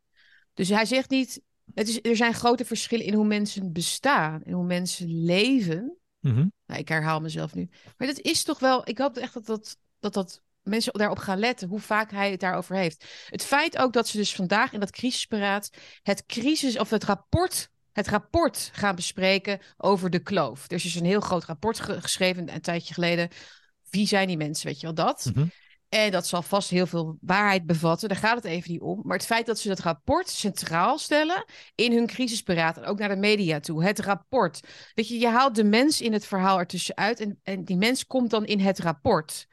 Dus 0.54 0.68
hij 0.68 0.84
zegt 0.84 1.10
niet. 1.10 1.42
Het 1.74 1.88
is, 1.88 1.98
er 2.02 2.16
zijn 2.16 2.34
grote 2.34 2.64
verschillen 2.64 3.06
in 3.06 3.14
hoe 3.14 3.26
mensen 3.26 3.72
bestaan, 3.72 4.42
in 4.42 4.52
hoe 4.52 4.64
mensen 4.64 5.24
leven. 5.24 5.96
Mhm. 6.20 6.46
Nou, 6.66 6.80
ik 6.80 6.88
herhaal 6.88 7.20
mezelf 7.20 7.54
nu. 7.54 7.68
Maar 7.96 8.08
dat 8.08 8.20
is 8.20 8.42
toch 8.42 8.58
wel. 8.58 8.88
Ik 8.88 8.98
hoop 8.98 9.16
echt 9.16 9.34
dat 9.34 9.46
dat, 9.46 9.76
dat, 10.00 10.12
dat 10.12 10.42
mensen 10.62 10.92
daarop 10.92 11.18
gaan 11.18 11.38
letten, 11.38 11.68
hoe 11.68 11.80
vaak 11.80 12.10
hij 12.10 12.30
het 12.30 12.40
daarover 12.40 12.76
heeft. 12.76 13.26
Het 13.28 13.44
feit 13.44 13.78
ook 13.78 13.92
dat 13.92 14.08
ze 14.08 14.16
dus 14.16 14.34
vandaag 14.34 14.72
in 14.72 14.80
dat 14.80 14.90
crisisberaad 14.90 15.70
het 16.02 16.26
crisis 16.26 16.78
of 16.78 16.90
het 16.90 17.04
rapport. 17.04 17.70
Het 17.93 18.09
rapport 18.09 18.70
gaan 18.72 18.95
bespreken 18.95 19.61
over 19.76 20.11
de 20.11 20.18
kloof. 20.18 20.64
Er 20.68 20.76
is 20.76 20.82
dus 20.82 20.95
een 20.95 21.05
heel 21.05 21.20
groot 21.20 21.45
rapport 21.45 21.80
ge- 21.80 22.01
geschreven 22.01 22.55
een 22.55 22.61
tijdje 22.61 22.95
geleden. 22.95 23.28
Wie 23.91 24.07
zijn 24.07 24.26
die 24.26 24.36
mensen? 24.36 24.66
Weet 24.66 24.80
je 24.80 24.86
wel 24.86 24.95
dat? 24.95 25.30
Mhm. 25.34 25.47
En 25.88 26.11
dat 26.11 26.26
zal 26.26 26.43
vast 26.43 26.70
heel 26.70 26.86
veel 26.86 27.18
waarheid 27.20 27.66
bevatten. 27.66 28.09
Daar 28.09 28.18
gaat 28.18 28.36
het 28.36 28.45
even 28.45 28.72
niet 28.72 28.80
om. 28.80 29.01
Maar 29.05 29.16
het 29.16 29.26
feit 29.26 29.47
dat 29.47 29.59
ze 29.59 29.68
dat 29.68 29.78
rapport 29.78 30.28
centraal 30.28 30.99
stellen 30.99 31.45
in 31.74 31.93
hun 31.93 32.07
crisisberaad 32.07 32.76
en 32.76 32.84
ook 32.84 32.99
naar 32.99 33.09
de 33.09 33.16
media 33.16 33.61
toe. 33.61 33.84
Het 33.84 33.99
rapport. 33.99 34.61
Weet 34.95 35.09
je, 35.09 35.18
je 35.18 35.28
haalt 35.28 35.55
de 35.55 35.64
mens 35.64 36.01
in 36.01 36.12
het 36.12 36.26
verhaal 36.26 36.59
ertussenuit 36.59 37.20
en, 37.20 37.41
en 37.43 37.64
die 37.64 37.76
mens 37.76 38.07
komt 38.07 38.30
dan 38.30 38.45
in 38.45 38.61
het 38.61 38.78
rapport. 38.78 39.47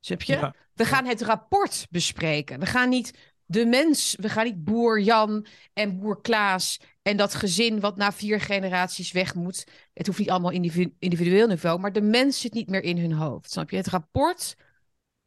Snap 0.00 0.22
je? 0.22 0.32
Ja. 0.32 0.54
We 0.74 0.84
gaan 0.84 1.06
het 1.06 1.22
rapport 1.22 1.86
bespreken. 1.90 2.60
We 2.60 2.66
gaan 2.66 2.88
niet 2.88 3.34
de 3.44 3.66
mens, 3.66 4.16
we 4.20 4.28
gaan 4.28 4.44
niet 4.44 4.64
boer 4.64 5.00
Jan 5.00 5.46
en 5.72 5.98
boer 5.98 6.20
Klaas 6.20 6.80
en 7.06 7.16
dat 7.16 7.34
gezin 7.34 7.80
wat 7.80 7.96
na 7.96 8.12
vier 8.12 8.40
generaties 8.40 9.12
weg 9.12 9.34
moet. 9.34 9.66
Het 9.94 10.06
hoeft 10.06 10.18
niet 10.18 10.30
allemaal 10.30 10.50
individu- 10.50 10.94
individueel 10.98 11.46
niveau, 11.46 11.78
maar 11.78 11.92
de 11.92 12.00
mens 12.00 12.40
zit 12.40 12.52
niet 12.52 12.68
meer 12.68 12.82
in 12.82 12.98
hun 12.98 13.12
hoofd. 13.12 13.50
Snap 13.50 13.70
je? 13.70 13.76
Het 13.76 13.86
rapport 13.86 14.56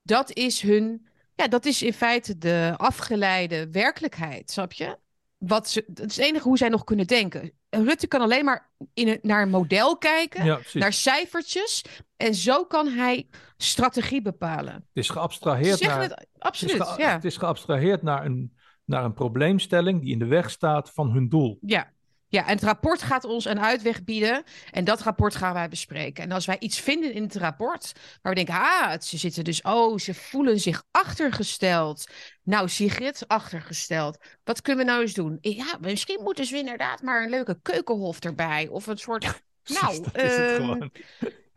dat 0.02 0.32
is 0.34 0.62
hun, 0.62 1.08
ja, 1.36 1.48
dat 1.48 1.66
is 1.66 1.82
in 1.82 1.94
feite 1.94 2.38
de 2.38 2.74
afgeleide 2.78 3.70
werkelijkheid, 3.72 4.52
snap 4.52 4.74
je? 4.74 4.98
Wat 5.38 5.70
ze, 5.70 5.84
dat 5.88 6.10
is 6.10 6.16
het 6.16 6.26
enige 6.26 6.48
hoe 6.48 6.58
zij 6.58 6.70
nog 6.70 6.84
kunnen 6.84 7.08
denken. 7.08 7.52
Rutte 7.70 8.08
kan 8.08 8.22
alleen 8.22 8.46
maar 8.46 8.70
in 8.94 9.08
een, 9.08 9.20
naar 9.22 9.42
een 9.42 9.50
model 9.50 9.98
kijken, 9.98 10.46
Ja, 10.46 10.60
naar 10.74 10.94
cijfertjes. 10.94 11.86
En 12.18 12.36
zo 12.36 12.66
kan 12.66 12.88
hij 12.88 13.28
strategie 13.58 14.22
bepalen. 14.22 14.74
Het 14.74 14.84
is 14.94 15.10
geabstraheerd 15.10 15.82
naar... 15.82 16.02
het 16.02 16.28
absoluut, 16.38 16.78
Het 16.78 16.88
is, 16.88 16.94
ge- 16.94 17.02
ja. 17.02 17.14
het 17.14 17.26
is 17.26 17.38
geabstraheerd 17.38 18.02
naar 18.02 18.26
een, 18.26 18.58
naar 18.90 19.04
een 19.04 19.14
probleemstelling 19.14 20.02
die 20.02 20.12
in 20.12 20.20
de 20.20 20.26
weg 20.26 20.50
staat 20.50 20.92
van 20.92 21.12
hun 21.12 21.30
doel. 21.30 21.58
Ja. 21.62 21.92
ja, 22.28 22.46
en 22.48 22.54
het 22.54 22.64
rapport 22.64 23.02
gaat 23.02 23.24
ons 23.24 23.46
een 23.46 23.60
uitweg 23.60 24.04
bieden. 24.04 24.44
En 24.72 24.84
dat 24.84 25.02
rapport 25.02 25.36
gaan 25.36 25.54
wij 25.54 25.70
bespreken. 25.70 26.24
En 26.24 26.32
als 26.32 26.46
wij 26.46 26.60
iets 26.60 26.80
vinden 26.80 27.14
in 27.14 27.24
het 27.24 27.36
rapport, 27.36 27.94
waar 28.22 28.34
we 28.34 28.44
denken, 28.44 28.64
ah, 28.64 29.00
ze 29.00 29.18
zitten 29.18 29.44
dus, 29.44 29.62
oh, 29.62 29.98
ze 29.98 30.14
voelen 30.14 30.60
zich 30.60 30.84
achtergesteld. 30.92 32.10
Nou, 32.44 32.70
Sigrid, 32.70 33.24
achtergesteld. 33.28 34.18
Wat 34.44 34.62
kunnen 34.62 34.86
we 34.86 34.92
nou 34.92 35.02
eens 35.02 35.14
doen? 35.14 35.38
Ja, 35.42 35.78
misschien 35.82 36.24
moeten 36.24 36.46
ze 36.46 36.58
inderdaad 36.58 37.02
maar 37.02 37.24
een 37.24 37.30
leuke 37.30 37.60
keukenhof 37.62 38.20
erbij. 38.20 38.68
Of 38.68 38.88
een 38.88 38.98
soort, 38.98 39.24
nou, 39.82 40.02
dat 40.02 40.92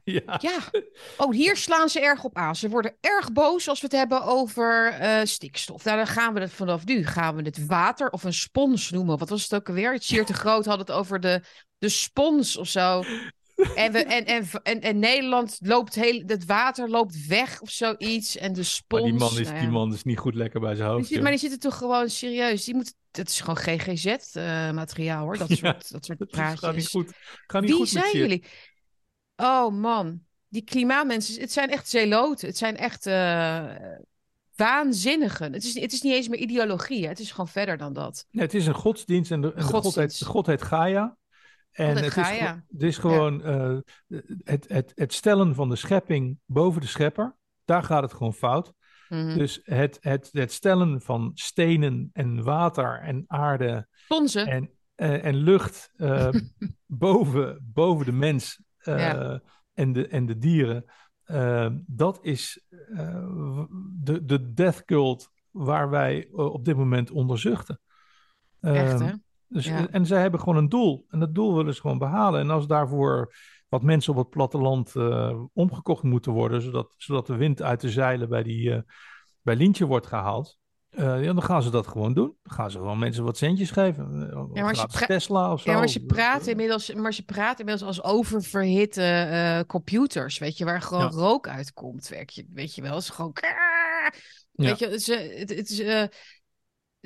Ja. 0.14 0.38
ja. 0.40 0.58
Oh, 1.16 1.32
hier 1.32 1.56
slaan 1.56 1.88
ze 1.88 2.00
erg 2.00 2.24
op 2.24 2.36
aan. 2.36 2.56
Ze 2.56 2.68
worden 2.68 2.96
erg 3.00 3.32
boos 3.32 3.68
als 3.68 3.80
we 3.80 3.86
het 3.86 3.96
hebben 3.96 4.22
over 4.24 4.88
eh, 4.88 5.20
stikstof. 5.24 5.84
Nou, 5.84 5.96
dan 5.96 6.06
gaan 6.06 6.34
we 6.34 6.40
het 6.40 6.52
vanaf 6.52 6.84
nu. 6.84 7.06
Gaan 7.06 7.36
we 7.36 7.42
het 7.42 7.66
water 7.66 8.10
of 8.10 8.24
een 8.24 8.32
spons 8.32 8.90
noemen. 8.90 9.18
Wat 9.18 9.28
was 9.28 9.42
het 9.42 9.54
ook 9.54 9.68
alweer? 9.68 9.92
Het 9.92 10.04
Sier 10.04 10.24
te 10.24 10.34
Groot 10.34 10.64
had 10.66 10.78
het 10.78 10.90
over 10.90 11.20
de, 11.20 11.40
de 11.78 11.88
spons 11.88 12.56
of 12.56 12.68
zo. 12.68 13.02
En, 13.74 13.92
we, 13.92 13.98
en, 14.04 14.24
en, 14.26 14.48
en, 14.62 14.80
en 14.80 14.98
Nederland 14.98 15.58
loopt 15.62 15.94
heel... 15.94 16.22
Het 16.26 16.44
water 16.44 16.88
loopt 16.90 17.26
weg 17.26 17.60
of 17.60 17.70
zoiets. 17.70 18.36
En 18.36 18.52
de 18.52 18.62
spons... 18.62 19.02
Maar 19.02 19.10
die 19.10 19.20
man, 19.20 19.30
is, 19.38 19.44
nou 19.46 19.54
ja. 19.54 19.60
die 19.60 19.70
man 19.70 19.92
is 19.94 20.02
niet 20.02 20.18
goed 20.18 20.34
lekker 20.34 20.60
bij 20.60 20.74
zijn 20.74 20.86
Die 20.86 20.94
hoofd. 20.96 21.06
zit- 21.06 21.14
joh. 21.14 21.22
maar 21.22 21.30
die 21.32 21.40
zitten 21.40 21.60
toch 21.60 21.76
gewoon 21.78 22.08
serieus. 22.08 22.64
Die 22.64 22.74
moet, 22.74 22.94
dat 23.10 23.28
is 23.28 23.40
gewoon 23.40 23.56
GGZ-materiaal 23.56 25.24
hoor. 25.24 25.38
Dat 25.38 25.48
Ja, 25.48 25.54
soort, 25.56 25.92
dat 25.92 26.04
soort 26.04 26.30
praatjes. 26.30 26.60
gaat 26.60 26.74
niet 26.76 26.88
goed. 26.88 27.12
Gaat 27.46 27.60
niet 27.60 27.70
Wie 27.70 27.78
goed 27.80 27.88
zijn 27.88 28.16
jullie? 28.16 28.44
Oh 29.42 29.72
man, 29.72 30.22
die 30.48 30.62
klimaatmensen, 30.62 31.40
het 31.40 31.52
zijn 31.52 31.70
echt 31.70 31.88
zeloten. 31.88 32.48
Het 32.48 32.56
zijn 32.56 32.76
echt 32.76 33.06
eh, 33.06 33.64
waanzinnigen. 34.54 35.52
Het 35.52 35.64
is, 35.64 35.80
het 35.80 35.92
is 35.92 36.02
niet 36.02 36.12
eens 36.12 36.28
meer 36.28 36.38
ideologie, 36.38 37.02
hè. 37.02 37.08
het 37.08 37.20
is 37.20 37.30
gewoon 37.30 37.48
verder 37.48 37.76
dan 37.76 37.92
dat. 37.92 38.26
Nee, 38.30 38.44
het 38.44 38.54
is 38.54 38.66
een 38.66 38.74
godsdienst 38.74 39.30
en 39.30 39.40
de, 39.40 39.52
en 39.52 39.54
de 39.56 39.62
god, 39.62 39.72
heet, 39.72 39.82
Godsdienst. 39.82 40.18
de 40.18 40.24
god 40.24 40.46
heet 40.46 40.62
Gaia. 40.62 41.16
En 41.72 41.96
het, 41.96 42.16
is, 42.16 42.28
het 42.68 42.82
is 42.82 42.98
gewoon 42.98 43.42
eh, 43.42 43.76
het, 44.44 44.68
het, 44.68 44.92
het 44.94 45.12
stellen 45.12 45.54
van 45.54 45.68
de 45.68 45.76
schepping 45.76 46.38
boven 46.46 46.80
de 46.80 46.86
schepper. 46.86 47.36
Daar 47.64 47.82
gaat 47.82 48.02
het 48.02 48.12
gewoon 48.12 48.34
fout. 48.34 48.72
Mhm. 49.08 49.38
Dus 49.38 49.60
het, 49.64 49.98
het, 50.00 50.28
het 50.32 50.52
stellen 50.52 51.00
van 51.00 51.30
stenen 51.34 52.10
en 52.12 52.42
water 52.42 53.00
en 53.00 53.24
aarde 53.26 53.88
en, 54.34 54.70
eh, 54.94 55.24
en 55.24 55.34
lucht 55.36 55.90
boven, 56.86 57.70
boven 57.72 58.06
de 58.06 58.12
mens 58.12 58.60
eh, 58.82 58.98
Ja. 58.98 59.40
en, 59.74 59.92
de, 59.92 60.08
en 60.08 60.26
de 60.26 60.38
dieren. 60.38 60.84
eh, 61.22 61.68
dat 61.86 62.18
is 62.22 62.66
w- 62.88 63.64
de, 64.02 64.24
de 64.24 64.52
death 64.52 64.84
cult 64.84 65.30
waar 65.50 65.90
wij 65.90 66.28
op 66.32 66.64
dit 66.64 66.76
moment 66.76 67.10
onder 67.10 67.38
zuchten. 67.38 67.80
Echt, 68.60 68.92
Ehm, 69.00 69.04
hè? 69.04 69.12
dus, 69.48 69.66
Ja. 69.66 69.88
En 69.88 70.06
zij 70.06 70.20
hebben 70.20 70.40
gewoon 70.40 70.56
een 70.56 70.68
doel. 70.68 71.04
En 71.08 71.18
dat 71.18 71.34
doel 71.34 71.56
willen 71.56 71.74
ze 71.74 71.80
gewoon 71.80 71.98
behalen. 71.98 72.40
En 72.40 72.50
als 72.50 72.66
daarvoor 72.66 73.34
wat 73.68 73.82
mensen 73.82 74.12
op 74.12 74.18
het 74.18 74.30
platteland 74.30 74.92
omgekocht 75.52 76.02
moeten 76.02 76.32
worden, 76.32 76.62
zodat, 76.62 76.94
zodat 76.96 77.26
de 77.26 77.36
wind 77.36 77.62
uit 77.62 77.80
de 77.80 77.90
zeilen 77.90 78.28
bij, 78.28 78.42
die, 78.42 78.82
bij 79.42 79.56
Lientje 79.56 79.86
wordt 79.86 80.06
gehaald, 80.06 80.58
eh, 80.92 81.24
ja, 81.24 81.32
dan 81.32 81.42
gaan 81.42 81.62
ze 81.62 81.70
dat 81.70 81.86
gewoon 81.86 82.14
doen. 82.14 82.36
Dan 82.42 82.52
gaan 82.54 82.70
ze 82.70 82.78
gewoon 82.78 82.98
mensen 82.98 83.24
wat 83.24 83.36
centjes 83.36 83.70
geven. 83.70 84.30
Eh, 84.30 84.36
maar 84.36 84.62
als 84.62 84.70
je 84.70 84.76
gratis 84.76 84.96
pra- 84.98 85.06
Tesla 85.06 85.52
of 85.52 85.60
zo. 85.60 85.70
Ja, 85.70 85.78
maar 85.78 85.88
ze 85.88 86.04
praten 86.04 86.50
inmiddels, 86.50 86.94
maar 86.94 87.12
ze 87.14 87.24
praten 87.24 87.58
inmiddels 87.58 87.88
als 87.88 88.02
oververhitte 88.02 89.02
eh, 89.02 89.60
computers, 89.66 90.38
weet 90.38 90.58
je, 90.58 90.64
waar 90.64 90.82
gewoon 90.82 91.02
Ja. 91.04 91.08
rook 91.10 91.48
uitkomt. 91.48 92.08
Weet 92.08 92.34
je, 92.34 92.46
weet 92.52 92.74
je 92.74 92.82
wel, 92.82 92.94
het 92.94 93.02
is 93.02 93.10
gewoon. 93.10 93.36
Ja. 93.40 94.12
Weet 94.52 94.78
je, 94.78 94.98
ze, 95.00 95.14
het, 95.38 95.48
het 95.50 95.70
is, 95.70 95.76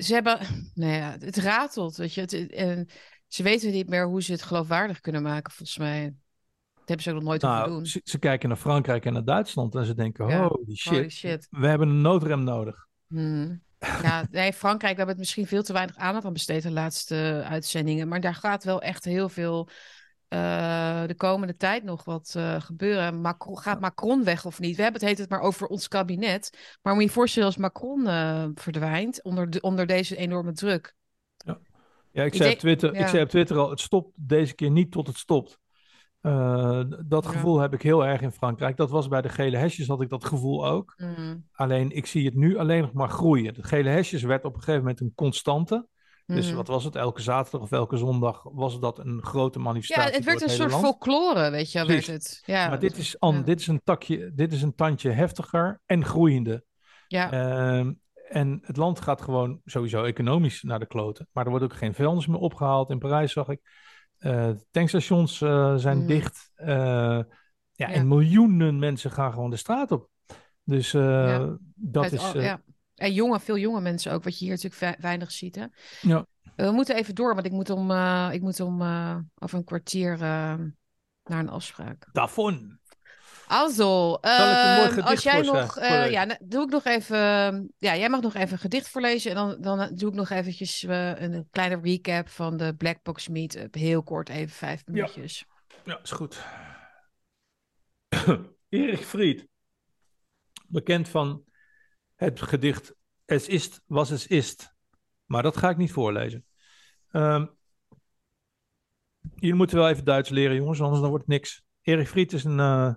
ze 0.05 0.13
hebben, 0.13 0.39
nou 0.73 0.91
ja, 0.93 1.15
het 1.19 1.37
ratelt, 1.37 1.95
weet 1.95 2.13
je. 2.13 2.21
Het, 2.21 2.33
en 2.51 2.87
ze 3.27 3.43
weten 3.43 3.71
niet 3.71 3.89
meer 3.89 4.05
hoe 4.07 4.21
ze 4.23 4.31
het 4.31 4.41
geloofwaardig 4.41 4.99
kunnen 4.99 5.21
maken, 5.21 5.51
volgens 5.53 5.77
mij. 5.77 6.03
Dat 6.73 6.87
hebben 6.87 7.03
ze 7.05 7.09
ook 7.09 7.15
nog 7.15 7.23
nooit 7.25 7.41
hoeven 7.41 7.59
Nou, 7.59 7.71
doen. 7.73 7.85
ze, 7.85 8.01
ze 8.03 8.19
kijken 8.19 8.49
naar 8.49 8.57
Frankrijk 8.57 9.05
en 9.05 9.13
naar 9.13 9.23
Duitsland 9.25 9.75
en 9.75 9.85
ze 9.85 9.93
denken, 9.93 10.27
Ja, 10.27 10.47
holy 10.47 10.75
shit, 10.75 10.93
holy 10.93 11.09
shit. 11.09 11.47
we 11.49 11.67
hebben 11.67 11.89
een 11.89 12.01
noodrem 12.01 12.43
nodig. 12.43 12.87
Hmm. 13.07 13.61
Ja, 13.79 14.27
nee, 14.31 14.53
Frankrijk, 14.53 14.91
we 14.91 14.97
hebben 14.97 15.07
het 15.07 15.17
misschien 15.17 15.47
veel 15.47 15.63
te 15.63 15.73
weinig 15.73 15.95
aandacht 15.95 16.25
aan 16.25 16.33
besteed 16.33 16.63
de 16.63 16.71
laatste 16.71 17.43
uitzendingen. 17.49 18.07
Maar 18.07 18.21
daar 18.21 18.35
gaat 18.35 18.63
wel 18.63 18.81
echt 18.81 19.05
heel 19.05 19.29
veel 19.29 19.69
eh, 20.27 21.03
de 21.05 21.15
komende 21.15 21.55
tijd 21.55 21.83
nog 21.83 22.03
wat 22.03 22.33
eh, 22.37 22.61
gebeuren. 22.61 23.21
Macron, 23.21 23.57
gaat 23.57 23.79
Macron 23.79 24.23
weg 24.23 24.45
of 24.45 24.59
niet? 24.59 24.75
We 24.75 24.81
hebben 24.81 25.01
het 25.01 25.09
heet 25.09 25.19
het 25.19 25.29
maar 25.29 25.41
over 25.41 25.67
ons 25.67 25.87
kabinet. 25.87 26.77
Maar 26.81 26.93
moet 26.93 27.01
je 27.01 27.07
je 27.07 27.13
voorstellen 27.13 27.47
als 27.47 27.57
Macron 27.57 28.07
eh, 28.07 28.45
verdwijnt 28.53 29.23
onder, 29.23 29.49
de, 29.49 29.61
onder 29.61 29.85
deze 29.85 30.15
enorme 30.15 30.51
druk. 30.51 30.95
Ja, 32.11 32.23
ik 32.23 32.33
Ik 32.33 32.41
zei, 32.41 32.53
op 32.53 32.59
Twitter, 32.59 32.89
ik 32.89 32.99
ja. 32.99 33.07
zei 33.07 33.23
op 33.23 33.29
Twitter 33.29 33.57
al, 33.57 33.69
het 33.69 33.79
stopt 33.79 34.11
deze 34.15 34.55
keer 34.55 34.71
niet 34.71 34.91
tot 34.91 35.07
het 35.07 35.17
stopt. 35.17 35.59
Eh, 36.27 36.99
dat 37.05 37.23
Ja. 37.23 37.29
gevoel 37.29 37.59
heb 37.59 37.73
ik 37.73 37.81
heel 37.81 38.05
erg 38.05 38.21
in 38.21 38.31
Frankrijk. 38.31 38.77
Dat 38.77 38.89
was 38.89 39.07
bij 39.07 39.21
de 39.21 39.29
gele 39.29 39.57
hesjes, 39.57 39.87
had 39.87 40.01
ik 40.01 40.09
dat 40.09 40.25
gevoel 40.25 40.67
ook. 40.67 40.93
Hmm. 40.97 41.45
Alleen, 41.51 41.91
ik 41.91 42.05
zie 42.05 42.25
het 42.25 42.35
nu 42.35 42.57
alleen 42.57 42.81
nog 42.81 42.93
maar 42.93 43.09
groeien. 43.09 43.53
De 43.53 43.63
gele 43.63 43.89
hesjes 43.89 44.23
werd 44.23 44.43
op 44.45 44.53
een 44.53 44.59
gegeven 44.59 44.81
moment 44.81 44.99
een 45.01 45.11
constante. 45.15 45.87
Dus 46.25 46.47
Mhm. 46.47 46.55
wat 46.55 46.67
was 46.67 46.83
het? 46.83 46.95
Elke 46.95 47.21
zaterdag 47.21 47.61
of 47.61 47.71
elke 47.71 47.97
zondag 47.97 48.41
was 48.43 48.79
dat 48.79 48.99
een 48.99 49.23
grote 49.23 49.59
manifestatie. 49.59 50.09
Ja, 50.11 50.15
het 50.17 50.25
werd 50.25 50.41
een 50.41 50.49
soort 50.49 50.71
land. 50.71 50.83
folklore, 50.83 51.49
weet 51.51 51.71
je 51.71 51.85
werd 51.85 52.07
het. 52.07 52.43
Ja, 52.45 52.67
maar 52.67 52.79
dit 52.79 52.97
is, 52.97 53.19
an, 53.19 53.43
dit 53.43 53.59
is 53.59 53.67
een 53.67 53.81
takje, 53.83 54.31
dit 54.35 54.53
is 54.53 54.61
een 54.61 54.75
tandje 54.75 55.09
heftiger 55.09 55.81
en 55.85 56.05
groeiende. 56.05 56.63
ja. 57.07 57.31
Ehm, 57.31 57.93
en 58.29 58.59
het 58.61 58.77
land 58.77 59.01
gaat 59.01 59.21
gewoon 59.21 59.61
sowieso 59.65 60.03
economisch 60.03 60.61
naar 60.63 60.79
de 60.79 60.85
kloten. 60.87 61.27
Maar 61.31 61.43
er 61.43 61.49
wordt 61.49 61.65
ook 61.65 61.73
geen 61.75 61.93
vuilnis 61.93 62.27
meer 62.27 62.39
opgehaald. 62.39 62.89
In 62.89 62.99
Parijs 62.99 63.31
zag 63.31 63.47
ik. 63.49 63.59
Eh, 64.17 64.49
tankstations 64.71 65.41
eh, 65.41 65.75
zijn 65.75 65.97
Mm. 65.97 66.07
dicht. 66.07 66.51
Eh, 66.55 66.67
ja, 66.67 67.25
Ja. 67.71 67.89
En 67.91 68.07
miljoenen 68.07 68.79
mensen 68.79 69.11
gaan 69.11 69.33
gewoon 69.33 69.49
de 69.49 69.55
straat 69.57 69.91
op. 69.91 70.09
Dus 70.63 70.91
Ja. 70.91 71.57
dat 71.75 72.03
Uit 72.03 72.11
is. 72.11 72.31
ja. 72.31 72.61
En 72.95 73.13
jonge, 73.13 73.39
veel 73.39 73.57
jonge 73.57 73.81
mensen 73.81 74.11
ook, 74.11 74.23
wat 74.23 74.39
je 74.39 74.45
hier 74.45 74.53
natuurlijk 74.53 74.81
ve- 74.81 75.01
weinig 75.01 75.31
ziet. 75.31 75.55
Hè? 75.55 75.65
Ja. 76.01 76.25
We 76.55 76.71
moeten 76.71 76.95
even 76.95 77.15
door, 77.15 77.33
want 77.33 77.45
ik 77.45 77.51
moet 77.51 77.69
om, 77.69 77.91
eh, 77.91 78.29
ik 78.31 78.41
moet 78.41 78.59
om 78.59 78.81
over 79.35 79.57
een 79.57 79.63
kwartier 79.63 80.17
naar 80.17 81.39
een 81.39 81.49
afspraak. 81.49 82.09
Davon. 82.11 82.76
Also, 83.47 84.15
ehm, 84.15 84.99
als 84.99 85.23
jij 85.23 85.41
nog, 85.41 85.77
eh, 85.77 86.11
ja, 86.11 86.23
nou, 86.23 86.39
doe 86.43 86.63
ik 86.63 86.69
nog 86.69 86.85
even, 86.85 87.17
ja, 87.77 87.95
jij 87.95 88.09
mag 88.09 88.21
nog 88.21 88.35
even 88.35 88.51
een 88.51 88.57
gedicht 88.57 88.89
voorlezen 88.89 89.31
en 89.31 89.35
dan, 89.35 89.61
dan 89.61 89.95
doe 89.95 90.09
ik 90.09 90.15
nog 90.15 90.29
eventjes 90.29 90.83
eh, 90.83 91.21
een 91.21 91.47
kleine 91.51 91.79
recap 91.81 92.29
van 92.29 92.57
de 92.57 92.75
Black 92.75 93.03
Box 93.03 93.27
Meetup, 93.27 93.73
heel 93.73 94.03
kort, 94.03 94.29
even 94.29 94.55
vijf 94.55 94.85
minuutjes. 94.85 95.45
Ja, 95.83 95.99
is 96.03 96.11
goed. 96.11 96.43
Erich 98.69 99.05
Fried. 99.05 99.47
Bekend 100.67 101.09
van 101.09 101.43
het 102.15 102.41
gedicht 102.41 102.95
Es 103.25 103.47
ist, 103.47 103.81
was 103.85 104.09
es 104.09 104.27
ist. 104.27 104.75
Maar 105.25 105.43
dat 105.43 105.57
ga 105.57 105.69
ik 105.69 105.77
niet 105.77 105.91
voorlezen. 105.91 106.45
Ehm 107.11 107.45
jullie 109.35 109.55
moeten 109.55 109.77
wel 109.77 109.89
even 109.89 110.03
Duits 110.03 110.29
leren, 110.29 110.55
jongens, 110.55 110.81
anders 110.81 111.01
dan 111.01 111.09
wordt 111.09 111.25
het 111.25 111.33
niks. 111.33 111.63
Erich 111.81 112.09
Fried 112.09 112.33
is 112.33 112.43
een, 112.43 112.59
eh, 112.59 112.93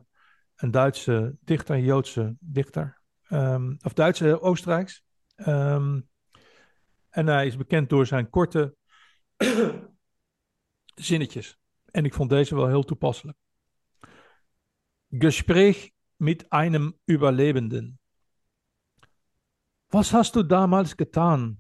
een 0.61 0.71
Duitse 0.71 1.37
dichter, 1.41 1.75
een 1.75 1.85
Joodse 1.85 2.37
dichter. 2.41 3.01
Ehm, 3.23 3.77
of 3.83 3.93
Duitse 3.93 4.41
Oostenrijks. 4.41 5.05
Ehm, 5.35 6.01
en 7.09 7.27
hij 7.27 7.47
is 7.47 7.57
bekend 7.57 7.89
door 7.89 8.07
zijn 8.07 8.31
korte 8.31 8.77
zinnetjes. 10.95 11.59
En 11.91 12.05
ik 12.05 12.15
vond 12.15 12.31
deze 12.31 12.55
wel 12.55 12.69
heel 12.69 12.85
toepasselijk. 12.85 13.39
Gespräch 15.09 15.91
mit 16.17 16.49
einem 16.49 16.99
Überlebenden. 17.11 17.99
Was 19.87 20.11
hast 20.11 20.35
du 20.35 20.47
damals 20.47 20.95
getan, 20.95 21.59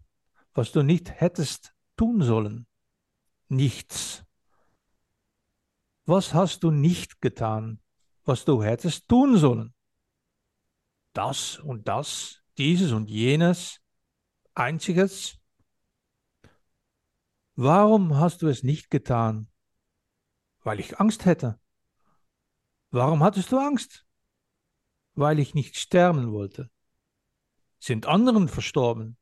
was 0.52 0.72
du 0.72 0.82
nicht 0.82 1.20
hättest 1.20 1.74
tun 1.94 2.22
sollen? 2.22 2.68
Nichts. 3.47 4.24
Was 6.05 6.32
hast 6.32 6.62
du 6.62 6.70
nicht 6.70 7.16
getan, 7.20 7.81
was 8.24 8.44
du 8.44 8.62
hättest 8.62 9.09
tun 9.09 9.36
sollen? 9.36 9.74
Das 11.12 11.59
und 11.59 11.88
das, 11.88 12.42
dieses 12.59 12.92
und 12.92 13.09
jenes, 13.09 13.80
einziges. 14.55 15.38
Warum 17.55 18.16
hast 18.16 18.42
du 18.42 18.48
es 18.48 18.62
nicht 18.62 18.90
getan? 18.90 19.51
Weil 20.62 20.80
ich 20.80 21.01
Angst 21.01 21.24
hätte. 21.24 21.59
Warum 22.90 23.22
hattest 23.22 23.52
du 23.52 23.59
Angst? 23.59 24.06
Weil 25.14 25.38
ich 25.38 25.55
nicht 25.55 25.76
sterben 25.76 26.32
wollte. 26.32 26.70
Sind 27.78 28.06
anderen 28.06 28.48
verstorben, 28.48 29.16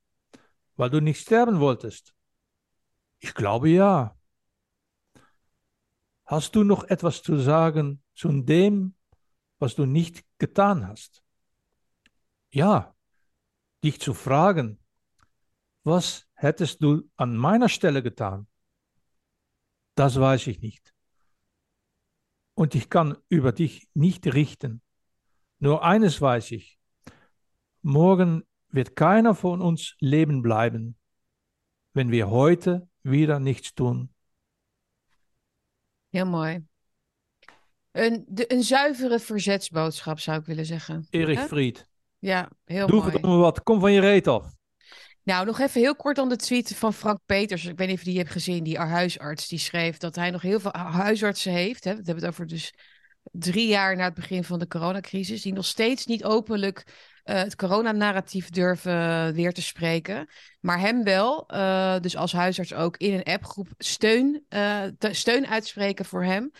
weil 0.76 0.90
du 0.90 1.00
nicht 1.00 1.20
sterben 1.20 1.60
wolltest? 1.60 2.14
Ich 3.20 3.34
glaube 3.34 3.68
ja. 3.68 4.17
Hast 6.28 6.54
du 6.54 6.62
noch 6.62 6.84
etwas 6.84 7.22
zu 7.22 7.38
sagen 7.38 8.02
zu 8.14 8.28
dem, 8.42 8.94
was 9.58 9.74
du 9.76 9.86
nicht 9.86 10.26
getan 10.36 10.86
hast? 10.86 11.24
Ja, 12.50 12.94
dich 13.82 13.98
zu 13.98 14.12
fragen, 14.12 14.78
was 15.84 16.28
hättest 16.34 16.82
du 16.82 17.08
an 17.16 17.34
meiner 17.34 17.70
Stelle 17.70 18.02
getan? 18.02 18.46
Das 19.94 20.20
weiß 20.20 20.48
ich 20.48 20.60
nicht. 20.60 20.94
Und 22.52 22.74
ich 22.74 22.90
kann 22.90 23.16
über 23.30 23.52
dich 23.52 23.88
nicht 23.94 24.26
richten. 24.34 24.82
Nur 25.60 25.82
eines 25.82 26.20
weiß 26.20 26.50
ich. 26.50 26.78
Morgen 27.80 28.44
wird 28.68 28.96
keiner 28.96 29.34
von 29.34 29.62
uns 29.62 29.96
leben 29.98 30.42
bleiben, 30.42 30.98
wenn 31.94 32.10
wir 32.10 32.28
heute 32.28 32.86
wieder 33.02 33.40
nichts 33.40 33.74
tun. 33.74 34.14
Heel 36.10 36.26
mooi. 36.26 36.64
Een, 37.92 38.24
de, 38.28 38.52
een 38.52 38.62
zuivere 38.62 39.18
verzetsboodschap 39.18 40.20
zou 40.20 40.38
ik 40.40 40.46
willen 40.46 40.66
zeggen. 40.66 41.06
Hè? 41.10 41.36
Fried. 41.36 41.86
Ja, 42.18 42.50
heel 42.64 42.86
Doe 42.86 42.98
mooi. 43.00 43.10
verdomme 43.10 43.36
wat. 43.36 43.62
Kom 43.62 43.80
van 43.80 43.92
je 43.92 44.00
reet 44.00 44.26
af. 44.26 44.56
Nou, 45.22 45.46
nog 45.46 45.58
even 45.58 45.80
heel 45.80 45.96
kort 45.96 46.16
dan 46.16 46.28
de 46.28 46.36
tweet 46.36 46.76
van 46.76 46.92
Frank 46.92 47.18
Peters. 47.26 47.64
Ik 47.64 47.78
weet 47.78 47.88
niet 47.88 47.96
of 47.98 48.04
je 48.04 48.10
die 48.10 48.18
hebt 48.18 48.30
gezien, 48.30 48.64
die 48.64 48.78
huisarts. 48.78 49.48
Die 49.48 49.58
schreef 49.58 49.96
dat 49.96 50.14
hij 50.14 50.30
nog 50.30 50.42
heel 50.42 50.60
veel 50.60 50.70
hu- 50.70 50.78
huisartsen 50.78 51.52
heeft. 51.52 51.84
Hè? 51.84 51.90
We 51.90 51.96
hebben 51.96 52.14
het 52.14 52.26
over 52.26 52.46
dus 52.46 52.74
drie 53.22 53.68
jaar 53.68 53.96
na 53.96 54.04
het 54.04 54.14
begin 54.14 54.44
van 54.44 54.58
de 54.58 54.66
coronacrisis. 54.66 55.42
Die 55.42 55.52
nog 55.52 55.64
steeds 55.64 56.06
niet 56.06 56.24
openlijk 56.24 56.84
eh, 57.28 57.36
het 57.36 57.56
coronanarratief 57.56 58.50
durven 58.50 59.34
weer 59.34 59.52
te 59.52 59.62
spreken. 59.62 60.28
Maar 60.60 60.80
hem 60.80 61.04
wel, 61.04 61.48
eh, 61.48 62.00
dus 62.00 62.16
als 62.16 62.32
huisarts 62.32 62.74
ook, 62.74 62.96
in 62.96 63.14
een 63.14 63.22
appgroep 63.22 63.68
steun, 63.78 64.44
eh, 64.48 64.82
te- 64.98 65.14
steun 65.14 65.46
uitspreken 65.46 66.04
voor 66.04 66.24
hem. 66.24 66.50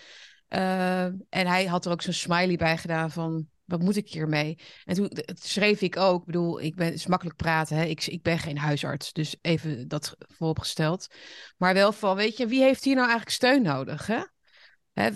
En 1.28 1.46
hij 1.46 1.66
had 1.66 1.84
er 1.84 1.92
ook 1.92 2.02
zo'n 2.02 2.12
smiley 2.12 2.56
bij 2.56 2.78
gedaan 2.78 3.10
van... 3.10 3.46
Wat 3.64 3.80
moet 3.80 3.96
ik 3.96 4.08
hiermee? 4.08 4.58
En 4.84 4.94
toen 4.94 5.10
schreef 5.34 5.80
ik 5.80 5.96
ook, 5.96 6.20
ik 6.20 6.26
bedoel, 6.26 6.60
ik 6.60 6.74
ben, 6.74 6.86
het 6.86 6.94
is 6.94 7.06
makkelijk 7.06 7.36
praten, 7.36 7.76
hè? 7.76 7.84
Ik, 7.84 8.06
ik 8.06 8.22
ben 8.22 8.38
geen 8.38 8.58
huisarts, 8.58 9.12
dus 9.12 9.36
even 9.40 9.88
dat 9.88 10.16
vooropgesteld. 10.18 11.06
Maar 11.56 11.74
wel 11.74 11.92
van, 11.92 12.16
weet 12.16 12.36
je, 12.36 12.46
wie 12.46 12.62
heeft 12.62 12.84
hier 12.84 12.94
nou 12.94 13.06
eigenlijk 13.06 13.36
steun 13.36 13.62
nodig? 13.62 14.06
Hè? 14.06 14.20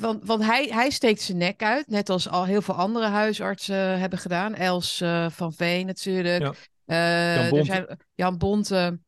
Want 0.00 0.24
want 0.24 0.44
hij, 0.44 0.66
hij 0.66 0.90
steekt 0.90 1.20
zijn 1.20 1.38
nek 1.38 1.62
uit, 1.62 1.86
net 1.86 2.08
als 2.08 2.28
al 2.28 2.44
heel 2.44 2.62
veel 2.62 2.74
andere 2.74 3.06
huisartsen 3.06 3.98
hebben 3.98 4.18
gedaan. 4.18 4.54
Els 4.54 5.00
eh, 5.00 5.30
van 5.30 5.52
Veen 5.52 5.86
natuurlijk. 5.86 6.42
Ja. 6.42 6.52
Eh, 6.84 7.34
Jan 7.34 7.44
er 7.44 7.50
Bonte. 7.50 7.64
zijn, 7.64 7.98
Jan 8.14 8.38
Bonte. 8.38 9.00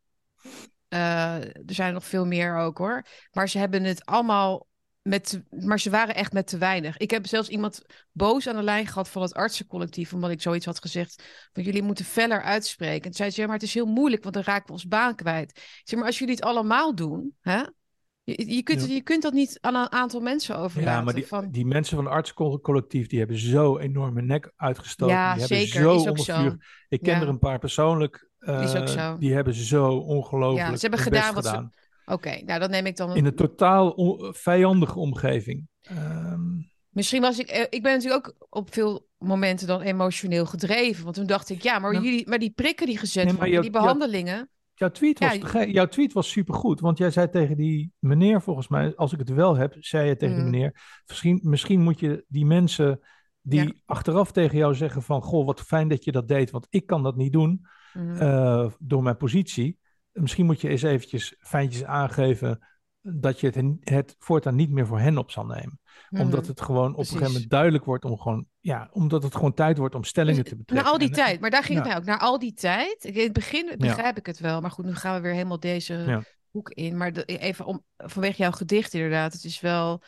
Eh, 0.89 1.35
er 1.45 1.65
zijn 1.75 1.93
nog 1.93 2.05
veel 2.05 2.27
meer 2.27 2.57
ook 2.57 2.79
hoor. 2.79 3.05
Maar 3.33 3.49
ze 3.49 3.59
hebben 3.59 3.85
het 3.85 4.05
allemaal 4.05 4.67
met. 5.03 5.43
Maar 5.51 5.81
ze 5.81 5.91
waren 5.91 6.15
echt 6.15 6.33
met 6.33 6.47
te 6.47 6.59
weinig. 6.59 6.97
Ik 6.97 7.11
heb 7.11 7.27
zelfs 7.27 7.49
iemand 7.49 7.83
boos 8.13 8.49
aan 8.49 8.57
de 8.57 8.63
lijn 8.63 8.87
gehad 8.87 9.09
van 9.09 9.23
het 9.23 9.35
artsencollectief. 9.35 10.13
Omdat 10.13 10.31
ik 10.31 10.43
zoiets 10.43 10.67
had 10.67 10.81
gezegd. 10.81 11.23
Van 11.53 11.63
jullie 11.63 11.83
moeten 11.83 12.05
feller 12.05 12.43
uitspreken. 12.43 12.97
En 12.97 13.03
toen 13.03 13.13
zei 13.13 13.31
ze: 13.31 13.41
ja, 13.41 13.47
maar 13.47 13.57
het 13.57 13.65
is 13.65 13.75
heel 13.75 13.87
moeilijk, 13.87 14.23
want 14.23 14.35
dan 14.35 14.45
raken 14.45 14.67
we 14.67 14.73
ons 14.73 14.87
baan 14.87 15.15
kwijt. 15.15 15.51
Ik 15.51 15.83
zeg 15.85 15.99
maar, 15.99 16.09
als 16.09 16.19
jullie 16.19 16.35
het 16.35 16.45
allemaal 16.45 16.95
doen. 16.95 17.37
Hè? 17.41 17.63
Je, 18.25 18.55
je, 18.55 18.63
kunt, 18.63 18.87
Ja. 18.87 18.95
je 18.95 19.01
kunt 19.03 19.23
dat 19.23 19.33
niet 19.33 19.59
aan 19.61 19.75
een 19.75 19.93
aantal 19.93 20.21
mensen 20.21 20.57
overlaten. 20.59 20.93
Ja, 20.99 21.01
maar 21.05 21.15
die, 21.15 21.27
van, 21.27 21.51
die 21.51 21.67
mensen 21.67 21.97
van 21.97 22.05
het 22.05 22.15
artscollectief, 22.15 23.07
die 23.07 23.19
hebben 23.19 23.39
zo 23.39 23.79
enorme 23.79 24.23
nek 24.23 24.53
uitgestoken. 24.57 25.15
Ja, 25.15 25.33
die 25.33 25.41
hebben 25.41 25.59
zeker. 25.59 25.81
zo 25.83 25.95
Is 25.97 26.07
ook 26.09 26.19
zo. 26.19 26.57
Ik 26.89 27.03
ken 27.03 27.15
Ja. 27.15 27.21
er 27.21 27.29
een 27.29 27.39
paar 27.39 27.59
persoonlijk. 27.59 28.29
Is 28.39 28.75
ook 28.75 28.77
eh, 28.77 28.87
zo. 28.87 29.19
Die 29.19 29.35
hebben 29.35 29.55
zo 29.55 29.89
ongelooflijk 29.97 30.69
ja, 30.69 30.75
ze 30.77 30.81
hebben 30.81 31.01
gedaan 31.01 31.35
wat 31.35 31.47
gedaan. 31.47 31.71
ze. 31.73 32.13
Oké, 32.13 32.43
nou 32.45 32.61
dan 32.61 32.71
neem 32.71 32.87
ik 32.87 32.97
dan. 32.97 33.17
In 33.17 33.25
een 33.25 33.35
totaal 33.35 33.91
on- 33.91 34.35
vijandige 34.35 34.99
omgeving. 34.99 35.69
Ehm, 35.83 36.41
Misschien 36.91 37.21
was 37.21 37.39
ik. 37.39 37.49
eh, 37.49 37.61
Ik 37.71 37.83
ben 37.83 37.93
natuurlijk 37.93 38.27
ook 38.27 38.47
op 38.51 38.73
veel 38.75 39.09
momenten 39.19 39.67
dan 39.67 39.81
emotioneel 39.81 40.47
gedreven. 40.47 41.05
Want 41.05 41.17
toen 41.17 41.27
dacht 41.27 41.51
ik, 41.51 41.63
ja, 41.63 41.79
maar, 41.79 41.93
jullie, 41.93 42.29
maar 42.29 42.39
die 42.39 42.51
prikken 42.51 42.87
die 42.87 42.99
gezet 42.99 43.25
Nee, 43.25 43.33
maar 43.33 43.43
worden, 43.43 43.63
die 43.63 43.71
behandelingen. 43.71 44.49
Jouw, 44.75 44.91
tweet 44.91 45.19
was 45.19 45.53
Ja, 45.53 45.65
jouw 45.65 45.87
tweet 45.87 46.13
was 46.13 46.31
supergoed. 46.31 46.81
Want 46.81 46.99
jij 46.99 47.11
zei 47.11 47.29
tegen 47.29 47.57
die 47.57 47.93
meneer, 47.99 48.43
volgens 48.43 48.69
mij, 48.69 48.97
als 48.97 49.13
ik 49.13 49.19
het 49.19 49.29
wel 49.29 49.57
heb, 49.57 49.77
zei 49.79 50.09
je 50.09 50.17
tegen 50.17 50.37
Mm. 50.37 50.43
die 50.43 50.51
meneer. 50.51 51.01
Misschien, 51.07 51.41
misschien 51.43 51.81
moet 51.81 52.01
je 52.01 52.25
die 52.29 52.47
mensen 52.47 53.01
die 53.41 53.63
Ja. 53.65 53.73
achteraf 53.87 54.33
tegen 54.33 54.59
jou 54.59 54.75
zeggen 54.75 55.03
van... 55.03 55.23
Goh, 55.23 55.47
wat 55.47 55.61
fijn 55.61 55.89
dat 55.89 56.05
je 56.05 56.13
dat 56.13 56.29
deed, 56.29 56.51
want 56.51 56.67
ik 56.71 56.87
kan 56.87 57.03
dat 57.03 57.17
niet 57.17 57.33
doen. 57.33 57.67
Mhm. 57.93 58.17
eh, 58.21 58.67
door 58.79 59.03
mijn 59.03 59.17
positie. 59.17 59.79
Misschien 60.13 60.47
moet 60.47 60.61
je 60.61 60.69
eens 60.69 60.83
eventjes 60.83 61.35
fijntjes 61.39 61.85
aangeven 61.85 62.67
dat 63.01 63.41
je 63.41 63.47
het, 63.47 63.65
het 63.81 64.17
voortaan 64.19 64.55
niet 64.55 64.71
meer 64.71 64.87
voor 64.87 64.99
hen 64.99 65.19
op 65.19 65.31
zal 65.31 65.47
nemen. 65.47 65.81
Omdat 66.11 66.41
Mhm. 66.41 66.49
het 66.51 66.61
gewoon 66.61 66.93
op 66.93 66.99
een 66.99 67.05
gegeven 67.05 67.33
moment 67.33 67.51
duidelijk 67.51 67.85
wordt 67.85 68.05
om 68.05 68.19
gewoon, 68.19 68.47
ja, 68.65 68.89
omdat 68.93 69.23
het 69.23 69.35
gewoon 69.35 69.55
tijd 69.55 69.79
wordt 69.79 69.95
om 69.95 70.05
stellingen 70.05 70.43
Dus 70.43 70.51
te 70.53 70.57
Na 70.57 70.61
betrekken. 70.65 70.93
al 70.93 70.99
die 70.99 71.09
En- 71.09 71.15
tijd, 71.15 71.41
maar 71.41 71.51
daar 71.51 71.63
ging 71.65 71.79
het 71.79 71.87
ja. 71.87 71.93
mij 71.93 72.01
ook. 72.01 72.07
Na 72.09 72.19
al 72.19 72.39
die 72.39 72.53
tijd. 72.53 73.05
In 73.05 73.23
het 73.23 73.33
begin 73.33 73.75
begrijp 73.79 74.17
ik 74.19 74.27
het 74.27 74.39
wel, 74.39 74.61
maar 74.61 74.71
goed, 74.71 74.85
nu 74.85 74.95
gaan 74.95 75.15
we 75.15 75.21
weer 75.21 75.33
helemaal 75.33 75.61
deze 75.61 75.95
Ja. 75.95 76.23
hoek 76.51 76.71
in. 76.71 76.97
Maar 76.97 77.13
de- 77.13 77.25
even 77.25 77.65
om, 77.65 77.85
vanwege 77.97 78.37
jouw 78.43 78.51
gedicht 78.51 78.95
inderdaad. 78.95 79.33
Het 79.33 79.45
is 79.45 79.61
wel, 79.61 80.03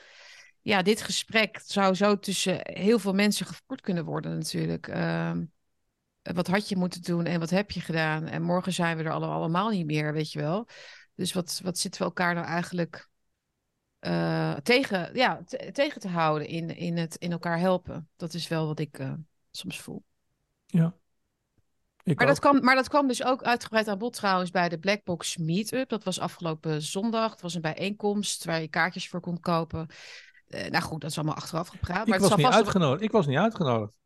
ja, 0.63 0.83
dit 0.83 1.03
gesprek 1.03 1.61
zou 1.65 1.95
zo 1.95 2.19
tussen 2.19 2.59
heel 2.63 2.99
veel 2.99 3.13
mensen 3.13 3.47
gevoerd 3.47 3.81
kunnen 3.81 4.05
worden 4.05 4.35
natuurlijk. 4.39 4.89
Ehm, 4.89 5.45
wat 6.23 6.47
had 6.47 6.69
je 6.69 6.77
moeten 6.77 7.03
doen 7.03 7.25
en 7.25 7.41
wat 7.41 7.51
heb 7.51 7.71
je 7.71 7.81
gedaan? 7.81 8.27
En 8.27 8.43
morgen 8.43 8.73
zijn 8.73 8.97
we 8.97 9.03
er 9.03 9.11
alle- 9.13 9.27
allemaal 9.27 9.69
niet 9.71 9.87
meer, 9.87 10.13
weet 10.13 10.33
je 10.33 10.39
wel. 10.41 10.69
Dus 11.15 11.33
wat, 11.33 11.61
wat 11.65 11.79
zitten 11.79 12.01
we 12.01 12.07
elkaar 12.07 12.35
nou 12.35 12.47
eigenlijk 12.47 13.09
eh, 14.07 14.55
tegen, 14.63 15.11
ja, 15.15 15.43
te- 15.45 15.71
tegen 15.73 16.01
te 16.01 16.09
houden 16.09 16.49
in, 16.49 16.77
in 16.77 16.97
het 16.97 17.17
in 17.17 17.33
elkaar 17.33 17.59
helpen? 17.59 18.09
Dat 18.17 18.35
is 18.35 18.49
wel 18.49 18.67
wat 18.67 18.79
ik 18.79 18.99
eh, 18.99 19.13
soms 19.51 19.81
voel. 19.81 20.05
Ja. 20.67 20.95
Ik 22.03 22.19
Maar 22.19 22.27
ook. 22.27 22.33
dat, 22.33 22.39
kwam, 22.41 22.65
maar 22.65 22.75
dat 22.75 22.89
kwam 22.89 23.07
dus 23.09 23.25
ook 23.25 23.43
uitgebreid 23.43 23.89
aan 23.89 23.99
bod 23.99 24.13
trouwens 24.13 24.51
bij 24.51 24.69
de 24.69 24.79
Blackbox 24.79 25.37
Meetup. 25.37 25.89
Dat 25.89 26.05
was 26.05 26.21
afgelopen 26.21 26.83
zondag. 26.83 27.31
Het 27.31 27.41
was 27.41 27.55
een 27.55 27.61
bijeenkomst 27.61 28.45
waar 28.45 28.61
je 28.61 28.69
kaartjes 28.69 29.09
voor 29.09 29.21
kon 29.21 29.41
kopen. 29.41 29.87
Eh, 30.47 30.71
nou 30.71 30.85
goed, 30.85 31.01
dat 31.01 31.11
is 31.11 31.17
allemaal 31.17 31.37
achteraf 31.37 31.69
gepraat. 31.69 32.03
Ik 32.03 32.09
Maar 32.09 32.21
was 32.21 32.37
niet 32.37 32.47
vast... 32.47 32.57
uitgenodigd. 32.57 33.03
Ik 33.03 33.11
was 33.11 33.27
niet 33.27 33.39
uitgenodigd. 33.39 33.97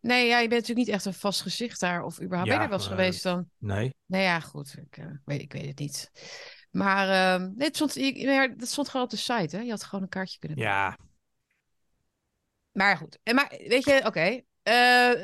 Nee, 0.00 0.26
ja, 0.26 0.38
je 0.38 0.48
bent 0.48 0.60
natuurlijk 0.60 0.86
niet 0.86 0.96
echt 0.96 1.04
een 1.04 1.14
vast 1.14 1.40
gezicht 1.40 1.80
daar. 1.80 2.04
Of 2.04 2.20
überhaupt 2.20 2.48
ben 2.48 2.58
je 2.58 2.64
er 2.64 2.70
wel 2.70 2.78
eens 2.78 2.88
geweest 2.88 3.22
dan? 3.22 3.48
Nee. 3.58 3.94
Nou 4.06 4.22
ja, 4.22 4.40
goed. 4.40 4.76
Ik, 4.78 5.04
weet, 5.24 5.40
ik 5.40 5.52
weet 5.52 5.66
het 5.66 5.78
niet. 5.78 6.10
Maar 6.72 7.08
ehm, 7.08 7.52
nee, 7.54 7.66
het 7.66 7.76
stond, 7.76 8.88
gewoon 8.88 9.06
op 9.06 9.10
de 9.10 9.16
site, 9.16 9.56
hè? 9.56 9.62
Je 9.62 9.70
had 9.70 9.84
gewoon 9.84 10.02
een 10.02 10.08
kaartje 10.10 10.38
kunnen 10.38 10.58
Ja. 10.58 10.96
Maar 12.72 12.96
goed. 12.96 13.18
En 13.22 13.34
maar, 13.34 13.54
weet 13.66 13.84
je, 13.84 14.02
oké. 14.04 14.40
eh, 14.62 15.12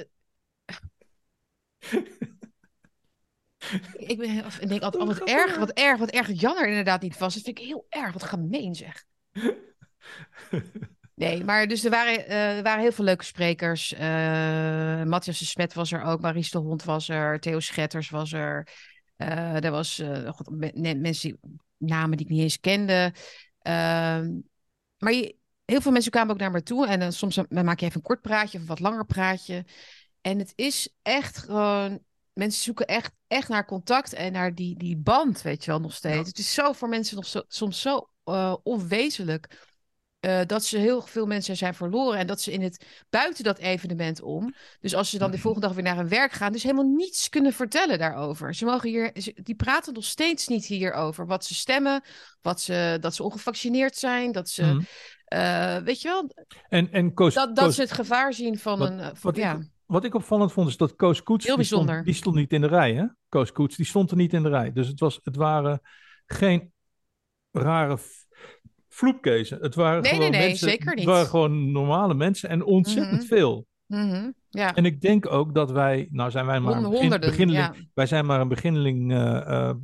ik, 4.11 4.19
ben, 4.19 4.45
of, 4.45 4.59
ik 4.59 4.69
denk 4.69 4.83
altijd, 4.83 5.03
oh, 5.03 5.09
wat 5.09 5.29
erg, 5.29 5.57
wat 5.57 5.71
erg, 5.71 5.99
wat 5.99 6.11
erg 6.11 6.27
dat 6.27 6.41
Jan 6.41 6.57
er 6.57 6.69
inderdaad 6.69 7.03
niet 7.03 7.19
was. 7.19 7.35
Dat 7.35 7.43
vind 7.43 7.59
ik 7.59 7.65
heel 7.65 7.87
erg, 7.89 8.13
wat 8.13 8.23
gemeen 8.23 8.75
zeg. 8.75 9.05
Nee, 11.19 11.45
maar 11.45 11.67
dus 11.67 11.85
er 11.85 11.91
waren, 11.91 12.27
eh, 12.27 12.57
er 12.57 12.63
waren 12.63 12.81
heel 12.81 12.93
veel 12.93 13.05
leuke 13.05 13.25
sprekers. 13.25 13.93
Eh 13.93 15.03
Matthias 15.03 15.39
de 15.39 15.45
Smet 15.45 15.75
was 15.75 15.93
er 15.93 16.03
ook, 16.03 16.21
Maries 16.21 16.51
de 16.51 16.59
Hond 16.59 16.85
was 16.85 17.09
er, 17.09 17.41
Theo 17.41 17.61
Schetters 17.61 18.11
was 18.11 18.33
er. 18.33 18.69
Eh 19.19 19.65
er 19.65 19.71
was 19.71 19.99
eh, 19.99 20.33
god, 20.33 20.51
mensen, 20.97 21.41
namen 21.77 22.17
die 22.17 22.27
ik 22.27 22.33
niet 22.33 22.43
eens 22.43 22.61
kende. 22.61 23.13
Ehm, 23.59 24.39
maar 24.99 25.13
je, 25.13 25.37
heel 25.65 25.81
veel 25.81 25.93
mensen 25.93 26.11
kwamen 26.11 26.33
ook 26.33 26.41
naar 26.41 26.51
me 26.51 26.63
toe. 26.63 26.87
En 26.87 27.01
dan 27.01 27.13
soms 27.13 27.35
dan 27.35 27.65
maak 27.65 27.81
je 27.81 27.87
even 27.87 27.97
een 27.97 28.07
kort 28.07 28.21
praatje 28.21 28.57
of 28.57 28.63
een 28.63 28.69
wat 28.69 28.81
langer 28.81 29.07
praatje. 29.07 29.65
En 30.21 30.39
het 30.39 30.53
is 30.55 30.95
echt 31.03 31.39
gewoon... 31.39 32.07
Mensen 32.33 32.63
zoeken 32.63 32.87
echt, 32.87 33.13
echt 33.27 33.49
naar 33.49 33.65
contact 33.65 34.13
en 34.13 34.33
naar 34.33 34.55
die, 34.55 34.77
die 34.77 34.97
band, 34.97 35.43
weet 35.43 35.65
je 35.65 35.71
wel, 35.71 35.81
nog 35.81 35.95
steeds. 35.95 36.29
Het 36.29 36.39
is 36.39 36.55
zo 36.55 36.73
voor 36.73 36.89
mensen 36.89 37.17
nog 37.17 37.27
zo, 37.27 37.43
soms 37.49 37.81
zo 37.81 38.11
eh, 38.25 38.55
onwezenlijk 38.63 39.68
eh, 40.21 40.41
dat 40.47 40.65
ze 40.65 40.79
heel 40.79 41.03
veel 41.03 41.27
mensen 41.27 41.57
zijn 41.57 41.75
verloren. 41.75 42.19
En 42.19 42.27
dat 42.27 42.41
ze 42.41 42.53
in 42.53 42.63
het 42.63 42.85
buiten 43.11 43.45
dat 43.45 43.59
evenement 43.59 44.23
om. 44.23 44.55
Dus 44.81 44.95
als 44.95 45.11
ze 45.11 45.19
dan 45.19 45.31
de 45.31 45.39
volgende 45.39 45.67
dag 45.67 45.77
weer 45.77 45.85
naar 45.85 45.97
hun 45.97 46.09
werk 46.09 46.33
gaan, 46.33 46.53
dus 46.53 46.63
helemaal 46.63 46.85
niets 46.97 47.29
kunnen 47.29 47.53
vertellen 47.53 47.99
daarover. 47.99 48.55
Ze 48.55 48.65
mogen 48.65 48.89
hier, 48.89 49.33
die 49.43 49.55
praten 49.55 49.95
nog 49.95 50.05
steeds 50.05 50.47
niet 50.49 50.67
hierover. 50.67 51.27
Wat 51.27 51.45
ze 51.45 51.55
stemmen, 51.55 52.03
wat 52.41 52.61
ze, 52.61 52.97
dat 53.01 53.15
ze 53.15 53.23
ongevaccineerd 53.23 53.97
zijn, 53.97 54.33
dat 54.33 54.49
ze. 54.49 54.63
Mhm. 54.65 54.81
eh, 55.25 55.77
weet 55.77 56.03
je 56.03 56.09
wel, 56.09 56.31
En, 56.69 56.93
en 56.93 57.15
Koos, 57.15 57.35
dat, 57.35 57.57
dat 57.57 57.65
Koos- 57.65 57.75
ze 57.75 57.81
het 57.81 57.93
gevaar 57.93 58.33
zien 58.33 58.59
van 58.59 58.79
wat, 58.79 58.91
een. 58.91 59.01
eh, 59.01 59.07
van- 59.07 59.17
wat, 59.21 59.37
ja. 59.37 59.55
ik, 59.55 59.69
wat 59.87 60.05
ik 60.05 60.15
opvallend 60.15 60.53
vond, 60.53 60.69
is 60.69 60.77
dat 60.77 60.95
Koos 60.97 61.23
Koets... 61.23 61.47
Heel 61.47 61.57
die 61.57 61.65
stond-. 61.65 62.05
Die 62.05 62.15
stond, 62.15 62.37
niet 62.37 62.53
in 62.53 62.61
de 62.61 62.67
rij, 62.67 62.95
hè? 62.95 63.05
Koos 63.29 63.53
Koets, 63.53 63.77
die 63.77 63.87
stond 63.87 64.11
er 64.11 64.17
niet 64.17 64.33
in 64.33 64.43
de 64.43 64.49
rij. 64.49 64.73
Dus 64.73 64.87
het, 64.89 65.01
was, 65.01 65.21
het 65.23 65.37
waren 65.37 65.81
geen 66.27 66.73
rare 67.51 67.99
vloepkezen. 68.99 69.59
Het 69.61 69.75
waren 69.75 70.03
Nee, 70.03 70.13
gewoon 70.13 70.31
nee, 70.31 70.41
mensen, 70.41 70.69
zeker 70.69 70.95
niet. 70.95 71.05
Het 71.05 71.15
waren 71.15 71.27
gewoon 71.27 71.73
normale 71.73 72.15
mensen 72.15 72.49
en 72.49 72.65
ontzettend 72.65 73.21
Mhm. 73.21 73.27
veel. 73.27 73.67
Mhm, 73.87 74.31
ja. 74.49 74.75
En 74.75 74.85
ik 74.85 75.01
denk 75.01 75.33
ook 75.33 75.55
dat 75.55 75.71
wij, 75.71 76.09
nou 76.11 76.31
zijn 76.31 76.47
wij 76.47 76.61
maar 76.61 76.77
een 76.77 76.91
begin, 76.91 77.21
beginneling, 77.21 77.77
ja. 77.77 77.83
wij 77.95 78.07
zijn 78.07 78.27
maar 78.27 78.41
een 78.41 78.49
beginneling 78.49 79.13
eh, 79.13 79.69
eh, 79.69 79.75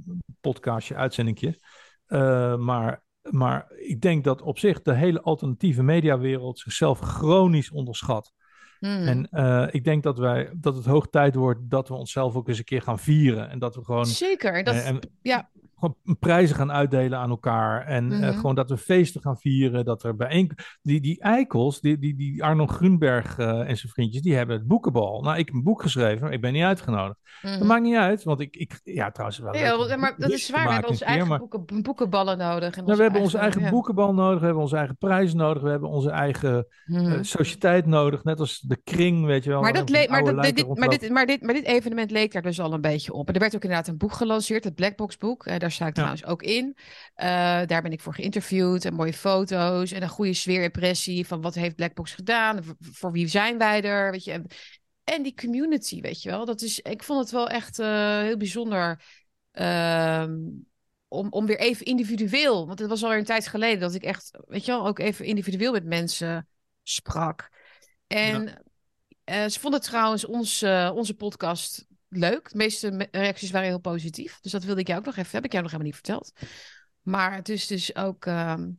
podcastje, 0.41 0.95
uitzendingje. 0.95 1.59
Eh, 2.07 2.57
maar, 2.57 3.03
maar 3.31 3.73
ik 3.77 4.01
denk 4.01 4.25
dat 4.25 4.43
op 4.43 4.59
zich 4.59 4.83
de 4.83 4.95
hele 4.95 5.21
alternatieve 5.21 5.83
mediawereld 5.83 6.59
zichzelf 6.59 6.99
chronisch 6.99 7.71
onderschat. 7.71 8.33
Mhm. 8.81 9.29
En 9.31 9.69
ik 9.73 9.85
denk 9.85 10.03
dat, 10.03 10.19
wij, 10.19 10.51
dat 10.57 10.77
het 10.77 10.85
hoog 10.85 11.09
tijd 11.09 11.35
wordt 11.35 11.61
dat 11.71 11.89
we 11.89 11.95
onszelf 11.95 12.35
ook 12.35 12.49
eens 12.49 12.59
een 12.59 12.65
keer 12.65 12.83
gaan 12.83 12.99
vieren. 12.99 13.51
En 13.51 13.59
dat 13.59 13.75
we 13.75 13.85
gewoon, 13.85 14.07
Zeker. 14.07 14.65
Dat, 14.65 14.75
en 14.75 14.99
ja. 15.23 15.51
Gewoon 15.79 15.97
prijzen 16.19 16.57
gaan 16.57 16.73
uitdelen 16.73 17.19
aan 17.19 17.31
elkaar. 17.31 17.87
En 17.87 18.13
eh, 18.13 18.19
Mhm. 18.19 18.33
gewoon 18.37 18.55
dat 18.55 18.71
we 18.71 18.77
feesten 18.77 19.21
gaan 19.21 19.37
vieren. 19.39 19.85
Dat 19.85 20.03
er 20.03 20.17
bijeen... 20.17 20.51
Die, 20.83 21.01
die 21.01 21.21
eikels, 21.21 21.81
die, 21.81 21.99
die, 21.99 22.17
die 22.17 22.45
Arno 22.45 22.67
Grunberg 22.67 23.39
eh, 23.39 23.69
en 23.69 23.77
zijn 23.77 23.93
vriendjes, 23.93 24.23
die 24.23 24.35
hebben 24.35 24.57
het 24.57 24.67
boekenbal. 24.67 25.23
Nou, 25.23 25.39
ik 25.39 25.47
heb 25.47 25.55
een 25.55 25.63
boek 25.63 25.83
geschreven, 25.83 26.21
maar 26.23 26.33
ik 26.33 26.41
ben 26.41 26.53
niet 26.53 26.63
uitgenodigd. 26.63 27.19
Dat 27.43 27.59
Mhm. 27.59 27.67
maakt 27.67 27.83
niet 27.83 27.97
uit, 27.97 28.23
want 28.23 28.41
ik... 28.41 28.57
ik 28.57 28.81
ja, 28.85 29.11
trouwens 29.11 29.39
wel 29.39 29.57
Ja, 29.57 29.97
maar 29.97 30.15
dat 30.19 30.31
is 30.31 30.47
te 30.47 30.53
waar. 30.53 30.67
We 30.67 30.73
hebben 30.73 30.91
onze 30.91 31.05
keer, 31.05 31.13
eigen 31.13 31.29
maar- 31.29 31.39
boeken, 31.39 31.83
boekenballen 31.83 32.39
nodig. 32.39 32.77
En 32.77 32.85
nou, 32.85 32.97
we 32.97 33.03
hebben 33.03 33.21
onze 33.21 33.39
eigen 33.39 33.61
ja. 33.61 33.71
boekenbal 33.71 34.15
nodig, 34.15 34.39
we 34.39 34.45
hebben 34.45 34.63
onze 34.63 34.77
eigen 34.77 34.97
prijzen 34.97 35.37
nodig, 35.37 35.63
we 35.63 35.71
hebben 35.71 35.89
onze 35.89 36.11
eigen 36.11 36.67
Mhm. 36.87 37.23
sociëteit 37.23 37.87
nodig, 37.87 38.25
net 38.25 38.41
als 38.41 38.61
de 38.61 38.77
kring, 38.85 39.25
weet 39.27 39.45
je 39.45 39.51
wel. 39.51 39.61
Maar, 39.61 39.73
dat 39.73 39.87
dat, 39.87 39.97
dit, 39.97 40.09
maar, 40.09 40.25
dit, 40.89 41.09
maar, 41.11 41.27
dit, 41.27 41.43
maar 41.43 41.55
dit 41.55 41.65
evenement 41.65 42.11
leek 42.11 42.33
daar 42.33 42.43
dus 42.43 42.61
al 42.61 42.73
een 42.73 42.81
beetje 42.81 43.13
op. 43.13 43.29
En 43.29 43.35
er 43.35 43.41
werd 43.41 43.55
ook 43.55 43.63
inderdaad 43.63 43.89
een 43.89 43.97
boek 43.97 44.13
gelanceerd, 44.13 44.65
het 44.65 44.75
Blackbox 44.75 45.17
boek. 45.19 45.47
Daar 45.65 45.73
sta 45.73 45.87
ik 45.87 45.95
trouwens 45.95 46.25
ook 46.25 46.43
in. 46.43 46.77
Eh, 47.15 47.27
daar 47.67 47.83
ben 47.83 47.93
ik 47.93 48.01
voor 48.01 48.15
geïnterviewd 48.15 48.85
en 48.85 48.95
mooie 48.95 49.13
foto's 49.13 49.93
en 49.93 50.03
een 50.03 50.09
goede 50.09 50.35
sfeerimpressie 50.35 51.27
van 51.27 51.41
wat 51.41 51.55
heeft 51.55 51.77
Blackbox 51.77 52.13
gedaan, 52.13 52.77
voor 52.81 53.13
wie 53.13 53.29
zijn 53.29 53.59
wij 53.59 53.83
er, 53.83 54.11
weet 54.11 54.25
je. 54.25 54.33
En, 54.33 54.47
en 55.05 55.23
die 55.23 55.35
community, 55.35 56.01
weet 56.01 56.23
je 56.23 56.31
wel. 56.31 56.45
Dat 56.45 56.63
is, 56.63 56.81
ik 56.81 57.03
vond 57.03 57.21
het 57.21 57.31
wel 57.31 57.49
echt 57.49 57.79
eh, 57.79 58.19
heel 58.19 58.37
bijzonder 58.37 59.03
ehm, 59.51 60.35
om, 61.09 61.29
om 61.31 61.47
weer 61.47 61.59
even 61.59 61.87
individueel, 61.87 62.67
want 62.67 62.79
het 62.79 62.89
was 62.89 63.03
alweer 63.03 63.19
een 63.19 63.25
tijd 63.25 63.49
geleden 63.49 63.81
dat 63.81 63.95
ik 63.95 64.03
echt, 64.03 64.31
weet 64.47 64.65
je 64.65 64.73
wel, 64.73 64.87
ook 64.87 64.99
even 64.99 65.25
individueel 65.25 65.73
met 65.73 65.85
mensen 65.85 66.49
sprak. 66.83 67.51
En 68.07 68.63
eh, 69.25 69.47
ze 69.47 69.61
vonden 69.61 69.81
trouwens 69.81 70.25
ons, 70.25 70.63
onze 70.93 71.15
podcast 71.15 71.87
leuk. 72.17 72.51
De 72.51 72.57
meeste 72.57 72.91
me- 72.91 73.09
reacties 73.11 73.51
waren 73.51 73.69
heel 73.69 73.79
positief. 73.79 74.41
Dus 74.41 74.53
dat 74.53 74.65
wilde 74.65 74.81
ik 74.81 74.87
jou 74.87 74.99
ook 74.99 75.07
nog 75.07 75.17
even. 75.17 75.31
Heb 75.33 75.45
ik 75.45 75.53
jou 75.53 75.63
nog 75.63 75.73
helemaal 75.73 75.93
niet 75.93 76.03
verteld. 76.03 76.33
Maar 77.03 77.35
het 77.35 77.49
is 77.49 77.67
dus 77.67 77.97
ook. 77.97 78.27
ehm, 78.27 78.71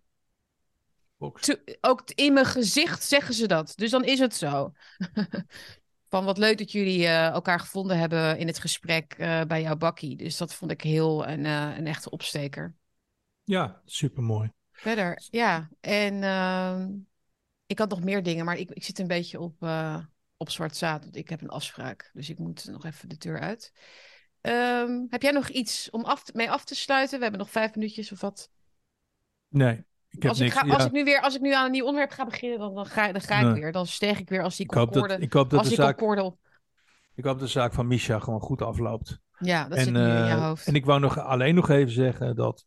te- 1.40 1.78
ook 1.82 2.02
in 2.16 2.34
mijn 2.34 2.45
gezicht 2.45 3.03
zeggen 3.03 3.34
ze 3.34 3.48
dat. 3.48 3.74
Dus 3.76 3.91
dan 3.91 4.03
is 4.03 4.20
het 4.20 4.36
zo. 4.36 4.72
Van 6.10 6.26
wat 6.26 6.38
leuk 6.38 6.57
dat 6.57 6.72
jullie 6.72 7.06
eh, 7.06 7.28
elkaar 7.28 7.60
gevonden 7.60 7.98
hebben 7.98 8.38
in 8.38 8.48
het 8.48 8.60
gesprek 8.60 9.14
eh, 9.14 9.41
bij 9.41 9.62
jouw 9.62 9.76
bakkie. 9.76 10.16
Dus 10.16 10.38
dat 10.38 10.53
vond 10.53 10.72
ik 10.72 10.82
heel 10.82 11.28
een, 11.28 11.45
eh, 11.45 11.78
een 11.78 11.88
echte 11.88 12.10
opsteker. 12.10 12.76
Ja, 13.44 13.82
supermooi. 13.86 14.52
Verder, 14.72 15.24
ja. 15.30 15.70
En 15.80 16.24
ehm, 16.24 16.91
ik 17.66 17.80
had 17.80 17.90
nog 17.90 18.03
meer 18.03 18.24
dingen, 18.24 18.45
maar 18.45 18.57
ik, 18.57 18.70
ik 18.72 18.84
zit 18.84 18.99
een 18.99 19.07
beetje 19.07 19.40
op, 19.40 19.56
op 20.38 20.49
zwart 20.49 20.76
zaad. 20.76 21.03
Want 21.03 21.16
ik 21.16 21.30
heb 21.30 21.41
een 21.41 21.49
afspraak, 21.49 22.10
dus 22.14 22.30
ik 22.30 22.40
moet 22.40 22.66
nog 22.72 22.86
even 22.86 23.10
de 23.10 23.18
deur 23.18 23.40
uit. 23.40 23.74
Ehm, 24.41 25.06
heb 25.10 25.22
jij 25.22 25.32
nog 25.32 25.48
iets 25.49 25.90
om 25.90 26.03
af 26.03 26.24
te- 26.24 26.32
mee 26.36 26.52
af 26.52 26.66
te 26.66 26.76
sluiten? 26.76 27.16
We 27.18 27.22
hebben 27.24 27.41
nog 27.41 27.52
vijf 27.52 27.76
minuutjes 27.76 28.12
of 28.12 28.22
wat. 28.22 28.49
Nee, 29.48 29.86
ik 30.10 30.22
heb 30.22 30.32
Als 30.32 30.40
ik, 30.40 30.45
niks. 30.45 30.57
ga, 30.57 30.66
ja. 30.66 30.74
als, 30.74 30.86
ik 30.86 30.91
nu 30.91 31.03
weer, 31.03 31.22
als 31.22 31.36
ik 31.36 31.41
nu 31.41 31.53
aan 31.53 31.66
een 31.66 31.72
nieuw 31.72 31.86
onderwerp 31.86 32.12
ga 32.12 32.26
beginnen, 32.26 32.60
dan, 32.60 32.76
dan, 32.76 32.86
ga, 32.86 33.12
dan 33.12 33.22
ga 33.22 33.40
ik 33.40 33.56
weer. 33.56 33.72
Dan 33.72 33.88
steeg 33.88 34.20
ik 34.20 34.30
weer 34.30 34.44
als 34.44 34.56
die 34.56 34.66
Ik 34.66 34.72
concorde. 34.72 35.18
ik 35.18 35.34
hoop 35.34 35.49
dat 35.49 35.60
als 35.60 35.70
de 35.70 35.76
zaak- 35.76 36.02
Ik 36.02 36.03
hoop 36.03 36.38
dat 37.24 37.40
de 37.40 37.48
zaak 37.48 37.74
van 37.74 37.88
Misha 37.88 38.20
gewoon 38.20 38.40
goed 38.40 38.62
afloopt. 38.62 39.20
Ja, 39.40 39.68
dat 39.68 39.80
zit 39.80 39.94
nu 39.94 39.99
in 39.99 40.06
eh, 40.16 40.28
je 40.28 40.34
hoofd. 40.34 40.68
En 40.68 40.76
ik 40.76 40.86
wou 40.86 40.99
nog 40.99 41.20
alleen 41.20 41.56
nog 41.56 41.70
even 41.70 41.91
zeggen 41.94 42.36
dat, 42.36 42.66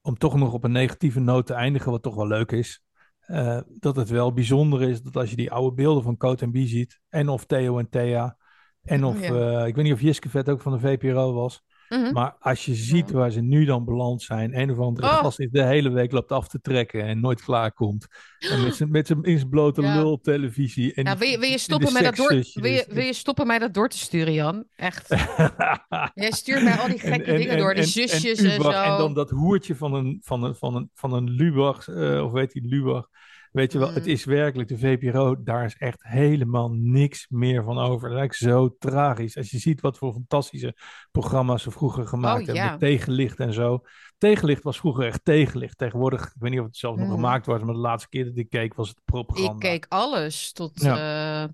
om 0.00 0.18
toch 0.18 0.34
nog 0.34 0.52
op 0.52 0.64
een 0.64 0.72
negatieve 0.72 1.20
noot 1.20 1.46
te 1.46 1.54
eindigen, 1.54 1.90
wat 1.90 2.02
toch 2.02 2.14
wel 2.14 2.26
leuk 2.26 2.52
is, 2.52 2.82
eh, 3.28 3.58
dat 3.78 3.96
het 3.96 4.08
wel 4.08 4.32
bijzonder 4.32 4.82
is 4.82 5.02
dat 5.02 5.16
als 5.16 5.30
je 5.30 5.36
die 5.36 5.50
oude 5.50 5.74
beelden 5.74 6.02
van 6.02 6.16
Coat 6.16 6.42
en 6.42 6.50
Bie 6.50 6.66
ziet, 6.66 7.00
en 7.08 7.28
of 7.28 7.44
Theo 7.44 7.78
en 7.78 7.88
Thea, 7.88 8.36
en 8.82 9.04
Oh, 9.04 9.10
of, 9.10 9.20
ja. 9.20 9.60
eh, 9.60 9.66
ik 9.66 9.74
weet 9.74 9.84
niet 9.84 9.92
of 9.92 10.00
Jiske 10.00 10.28
Vet 10.28 10.48
ook 10.48 10.60
van 10.60 10.72
de 10.72 10.78
VPRO 10.78 11.32
was, 11.32 11.62
Mhm. 11.88 12.12
maar 12.12 12.36
als 12.40 12.64
je 12.64 12.74
ziet 12.74 13.10
waar 13.10 13.30
ze 13.30 13.40
nu 13.40 13.64
dan 13.64 13.84
beland 13.84 14.22
zijn, 14.22 14.58
een 14.58 14.70
of 14.70 14.78
andere 14.78 15.06
Oh. 15.06 15.16
gast 15.18 15.36
die 15.36 15.48
de 15.50 15.64
hele 15.64 15.90
week 15.90 16.12
loopt 16.12 16.32
af 16.32 16.48
te 16.48 16.60
trekken 16.60 17.02
en 17.04 17.20
nooit 17.20 17.42
klaar 17.42 17.72
komt, 17.72 18.06
en 18.38 18.62
met 18.62 18.74
zijn, 18.76 18.90
met 18.90 19.06
zijn 19.06 19.22
in 19.22 19.36
zijn 19.38 19.50
blote 19.50 19.82
Ja. 19.82 19.94
lul 19.94 20.20
televisie. 20.20 20.94
En 20.94 21.04
Ja, 21.04 21.16
wil, 21.16 21.28
je, 21.28 21.38
wil, 21.38 21.46
je 21.46 21.52
en 21.52 21.58
stoppen 21.60 21.86
de 21.86 21.92
mij 21.92 22.02
dat 22.02 22.16
door, 22.16 22.28
wil, 22.28 22.70
je, 22.72 22.86
wil 22.88 23.04
je 23.04 23.12
stoppen 23.12 23.46
mij 23.46 23.58
dat 23.58 23.74
door 23.74 23.88
te 23.88 23.98
sturen, 23.98 24.32
Jan? 24.32 24.64
Echt. 24.76 25.08
Jij 26.14 26.30
stuurt 26.30 26.62
mij 26.62 26.78
al 26.78 26.88
die 26.88 26.98
gekke 26.98 27.36
dingen 27.36 27.58
door, 27.58 27.74
die 27.74 27.84
zusjes 27.84 28.38
en, 28.42 28.54
Ubach, 28.60 28.72
zo. 28.84 28.92
En 28.92 28.98
dan 28.98 29.14
dat 29.14 29.30
hoertje 29.30 29.76
van 29.76 29.94
een, 29.94 30.18
van 30.24 30.42
een, 30.44 30.54
van 30.54 30.74
een, 30.74 30.90
van 30.94 31.12
een 31.12 31.30
Lubach, 31.30 31.88
eh, 31.88 32.24
of 32.24 32.32
weet 32.32 32.52
je, 32.52 32.60
Lubach. 32.64 33.08
Weet 33.52 33.72
je 33.72 33.78
wel, 33.78 33.88
Mm. 33.88 33.94
het 33.94 34.06
is 34.06 34.24
werkelijk, 34.24 34.68
de 34.68 34.78
VPRO, 34.78 35.42
daar 35.42 35.64
is 35.64 35.76
echt 35.76 36.02
helemaal 36.02 36.70
niks 36.72 37.26
meer 37.28 37.62
van 37.64 37.78
over. 37.78 38.10
Dat 38.10 38.30
is 38.30 38.36
zo 38.38 38.76
tragisch. 38.78 39.36
Als 39.36 39.50
je 39.50 39.58
ziet 39.58 39.80
wat 39.80 39.98
voor 39.98 40.12
fantastische 40.12 40.76
programma's 41.10 41.62
ze 41.62 41.70
vroeger 41.70 42.06
gemaakt 42.06 42.40
Oh, 42.40 42.44
hebben, 42.46 42.64
ja. 42.64 42.70
met 42.70 42.80
tegenlicht 42.80 43.38
en 43.40 43.52
zo. 43.52 43.80
Tegenlicht 44.18 44.62
was 44.62 44.78
vroeger 44.78 45.06
echt 45.06 45.24
tegenlicht. 45.24 45.78
Tegenwoordig, 45.78 46.24
ik 46.26 46.32
weet 46.38 46.50
niet 46.50 46.60
of 46.60 46.66
het 46.66 46.76
zelfs 46.76 46.98
nog 46.98 47.06
Mhm. 47.06 47.14
gemaakt 47.16 47.46
wordt, 47.46 47.64
maar 47.64 47.74
de 47.74 47.80
laatste 47.80 48.08
keer 48.08 48.24
dat 48.24 48.36
ik 48.36 48.48
keek 48.48 48.74
was 48.74 48.88
het 48.88 49.00
propaganda. 49.04 49.52
Ik 49.52 49.58
keek 49.58 49.86
alles 49.88 50.52
tot 50.52 50.82
eh, 50.82 51.44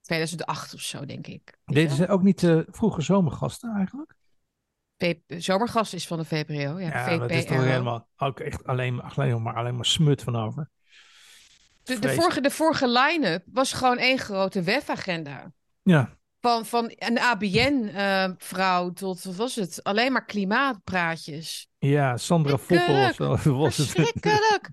2008 0.00 0.74
of 0.74 0.80
zo, 0.80 1.04
denk 1.04 1.26
ik. 1.26 1.58
Deden 1.64 1.96
ze 1.96 2.08
ook 2.08 2.22
niet 2.22 2.42
eh, 2.42 2.58
vroeger 2.66 3.02
zomergasten 3.02 3.74
eigenlijk? 3.76 4.14
V- 4.96 5.14
Zomergast 5.26 5.94
is 5.94 6.06
van 6.06 6.18
de 6.18 6.24
VPRO. 6.24 6.54
Ja, 6.54 6.78
Ja, 6.78 6.90
maar 7.06 7.18
dat 7.18 7.30
is 7.30 7.44
toch 7.44 7.56
VPRO. 7.56 7.66
helemaal 7.68 8.08
ook 8.16 8.40
echt 8.40 8.64
alleen, 8.64 9.00
alleen, 9.02 9.42
maar, 9.42 9.54
alleen 9.54 9.74
maar 9.76 9.84
smut 9.84 10.22
van 10.22 10.36
over. 10.36 10.70
De, 11.86 11.98
de, 11.98 12.12
vorige, 12.14 12.40
de 12.40 12.50
vorige 12.50 12.88
line-up 12.88 13.42
was 13.52 13.72
gewoon 13.72 13.98
één 13.98 14.18
grote 14.18 14.62
WEF-agenda. 14.62 15.52
Ja, 15.82 16.18
Van, 16.40 16.66
van 16.66 16.92
een 16.94 17.18
ABN-vrouw 17.18 18.92
tot, 18.92 19.24
wat 19.24 19.34
was 19.34 19.54
het? 19.54 19.82
Alleen 19.84 20.12
maar 20.12 20.24
klimaatpraatjes. 20.24 21.68
ja 21.78 22.16
Sandra 22.16 22.58
Foppel 22.58 23.08
of 23.08 23.14
zo 23.42 23.56
was 23.58 23.76
het. 23.76 23.88
Verschrikkelijk. 23.88 24.70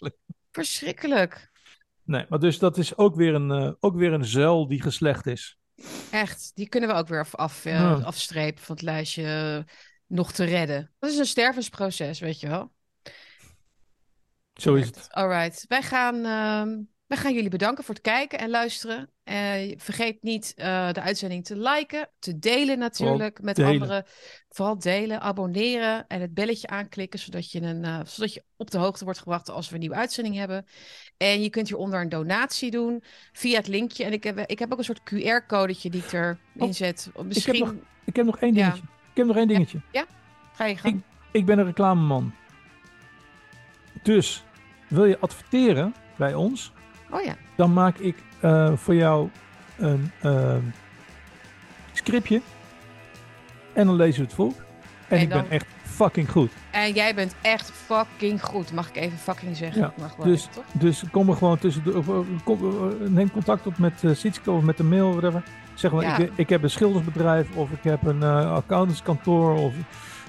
Verschrikkelijk. 0.50 1.50
Nee, 2.04 2.26
maar 2.28 2.38
dus 2.38 2.58
dat 2.58 2.78
is 2.78 2.96
ook 2.96 3.14
weer 3.14 3.34
een, 3.34 3.50
eh, 3.50 3.72
ook 3.80 3.96
weer 3.96 4.12
een 4.12 4.24
zuil 4.24 4.68
die 4.68 4.82
geslecht 4.82 5.26
is. 5.26 5.56
Echt. 6.10 6.50
Die 6.54 6.68
kunnen 6.68 6.88
we 6.88 6.94
ook 6.94 7.08
weer 7.08 7.20
af, 7.20 7.34
af, 7.34 7.64
eh, 7.64 7.72
Ja. 7.72 7.92
afstrepen 7.92 8.62
van 8.64 8.74
het 8.74 8.84
lijstje 8.84 9.24
eh, 9.66 9.74
nog 10.06 10.32
te 10.32 10.44
redden. 10.44 10.92
Dat 10.98 11.10
is 11.10 11.18
een 11.18 11.26
stervensproces, 11.26 12.20
weet 12.20 12.40
je 12.40 12.48
wel. 12.48 12.72
Zo 14.62 14.74
is 14.74 14.86
het. 14.86 15.06
Alright. 15.10 15.64
Wij 15.68 15.82
gaan, 15.82 16.14
ehm, 16.14 16.78
wij 17.06 17.18
gaan 17.18 17.34
jullie 17.34 17.50
bedanken 17.50 17.84
voor 17.84 17.94
het 17.94 18.02
kijken 18.02 18.38
en 18.38 18.50
luisteren. 18.50 19.10
Eh, 19.24 19.74
vergeet 19.76 20.22
niet 20.22 20.52
eh, 20.56 20.92
de 20.92 21.00
uitzending 21.00 21.44
te 21.44 21.56
liken, 21.58 22.08
te 22.18 22.38
delen 22.38 22.78
natuurlijk 22.78 23.40
met 23.42 23.56
delen. 23.56 23.70
anderen. 23.72 24.04
Vooral 24.48 24.78
delen, 24.78 25.20
abonneren 25.20 26.06
en 26.08 26.20
het 26.20 26.34
belletje 26.34 26.66
aanklikken, 26.66 27.18
zodat 27.18 27.50
je, 27.50 27.60
een, 27.62 27.84
eh, 27.84 28.00
zodat 28.04 28.34
je 28.34 28.44
op 28.56 28.70
de 28.70 28.78
hoogte 28.78 29.04
wordt 29.04 29.18
gebracht 29.18 29.50
als 29.50 29.68
we 29.68 29.74
een 29.74 29.80
nieuwe 29.80 29.94
uitzending 29.94 30.36
hebben. 30.36 30.66
En 31.16 31.42
je 31.42 31.50
kunt 31.50 31.68
hieronder 31.68 32.00
een 32.00 32.08
donatie 32.08 32.70
doen 32.70 33.02
via 33.32 33.56
het 33.56 33.68
linkje. 33.68 34.04
En 34.04 34.12
ik 34.12 34.24
heb, 34.24 34.38
ik 34.38 34.58
heb 34.58 34.72
ook 34.72 34.78
een 34.78 34.84
soort 34.84 35.00
QR-codetje 35.14 35.90
die 35.90 36.02
ik 36.04 36.12
erin 36.12 36.38
Oh, 36.58 36.72
zet. 36.72 37.06
Ik 37.10 37.16
heb, 37.16 37.26
Misschien 37.26 37.58
nog, 37.58 37.74
ik 38.04 38.16
heb 38.16 38.26
nog 38.26 38.38
één 38.38 38.54
Ja. 38.54 38.60
dingetje. 38.64 38.82
Ik 39.10 39.16
heb 39.16 39.26
nog 39.26 39.36
één 39.36 39.48
dingetje. 39.48 39.80
ga 40.54 40.64
je 40.64 40.76
gang. 40.76 40.94
Ik, 40.94 41.02
ik 41.32 41.46
ben 41.46 41.58
een 41.58 41.64
reclameman. 41.66 42.34
Dus 44.02 44.44
wil 44.92 45.04
je 45.04 45.18
adverteren 45.20 45.94
bij 46.16 46.34
ons, 46.34 46.72
Oh 47.10 47.22
ja. 47.22 47.34
dan 47.56 47.72
maak 47.72 47.98
ik 47.98 48.16
eh, 48.40 48.72
voor 48.76 48.94
jou 48.94 49.28
een 49.78 50.10
eh, 50.20 50.56
scriptje. 51.92 52.40
En 53.72 53.86
dan 53.86 53.96
lezen 53.96 54.20
we 54.20 54.26
het 54.26 54.34
voor. 54.34 54.52
En, 55.08 55.16
En 55.16 55.20
ik 55.20 55.28
ben 55.28 55.50
echt 55.50 55.66
fucking 55.82 56.30
goed. 56.30 56.50
En 56.70 56.92
jij 56.92 57.14
bent 57.14 57.34
echt 57.40 57.70
fucking 57.70 58.42
goed. 58.42 58.72
Mag 58.72 58.88
ik 58.88 58.96
even 58.96 59.18
fucking 59.18 59.56
zeggen? 59.56 59.80
Ja, 59.80 59.92
mag 59.98 60.16
wel 60.16 60.26
Dus, 60.26 60.48
even, 60.48 60.62
dus 60.72 61.02
kom 61.10 61.28
er 61.28 61.36
gewoon 61.36 61.58
tussen. 61.58 61.96
Of, 61.96 62.08
of, 62.08 62.26
kom, 62.44 62.58
eh, 62.60 63.08
neem 63.08 63.30
contact 63.30 63.66
op 63.66 63.78
met 63.78 64.02
uh, 64.02 64.54
of 64.54 64.62
met 64.62 64.76
de 64.76 64.84
mail, 64.84 65.10
whatever. 65.10 65.42
Zeg 65.74 65.92
maar, 65.92 66.02
Ja. 66.02 66.18
ik, 66.18 66.30
ik 66.34 66.48
heb 66.48 66.62
een 66.62 66.70
schildersbedrijf 66.70 67.56
of 67.56 67.70
ik 67.70 67.82
heb 67.82 68.02
een 68.06 68.22
eh, 68.22 68.52
accountantskantoor 68.52 69.54
of, 69.54 69.74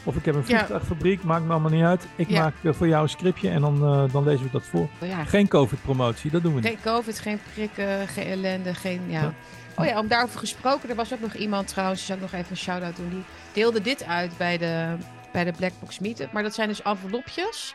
of 0.04 0.16
ik 0.16 0.26
heb 0.26 0.36
een 0.36 0.44
Ja. 0.46 0.46
vliegtuigfabriek. 0.58 1.24
Maakt 1.24 1.44
me 1.46 1.52
allemaal 1.52 1.72
niet 1.72 1.84
uit. 1.84 2.08
Ik 2.16 2.30
Ja. 2.30 2.42
maak 2.42 2.54
eh, 2.64 2.74
voor 2.74 2.88
jou 2.88 3.04
een 3.04 3.10
scriptje 3.10 3.50
en 3.50 3.62
dan, 3.62 3.76
eh, 3.84 4.14
dan 4.14 4.24
lezen 4.24 4.46
we 4.46 4.52
dat 4.52 4.64
voor. 4.64 4.88
Ja, 5.02 5.24
Geen 5.24 5.48
COVID-promotie, 5.48 6.32
dat 6.32 6.42
doen 6.44 6.54
we 6.56 6.60
niet. 6.62 6.68
Geen 6.70 6.94
COVID, 6.94 7.20
geen 7.20 7.40
prikken, 7.54 8.08
geen 8.08 8.26
ellende, 8.28 8.74
geen... 8.74 9.02
Ja. 9.08 9.22
Ja. 9.22 9.34
Oh 9.78 9.86
ja, 9.86 10.00
om 10.00 10.08
daarover 10.08 10.40
gesproken, 10.40 10.90
er 10.90 10.96
was 10.96 11.14
ook 11.14 11.20
nog 11.20 11.34
iemand 11.34 11.68
trouwens, 11.68 12.00
die 12.00 12.08
zou 12.08 12.20
ik 12.20 12.32
nog 12.32 12.40
even 12.40 12.52
een 12.52 12.58
shout-out 12.58 12.96
doen, 12.96 13.10
die 13.10 13.24
deelde 13.54 13.82
dit 13.82 14.04
uit 14.06 14.38
bij 14.38 14.58
de, 14.58 14.96
bij 15.32 15.44
de 15.44 15.52
Blackbox 15.52 16.00
Meetup. 16.00 16.32
Maar 16.32 16.44
dat 16.44 16.54
zijn 16.54 16.68
dus 16.68 16.82
envelopjes. 16.82 17.74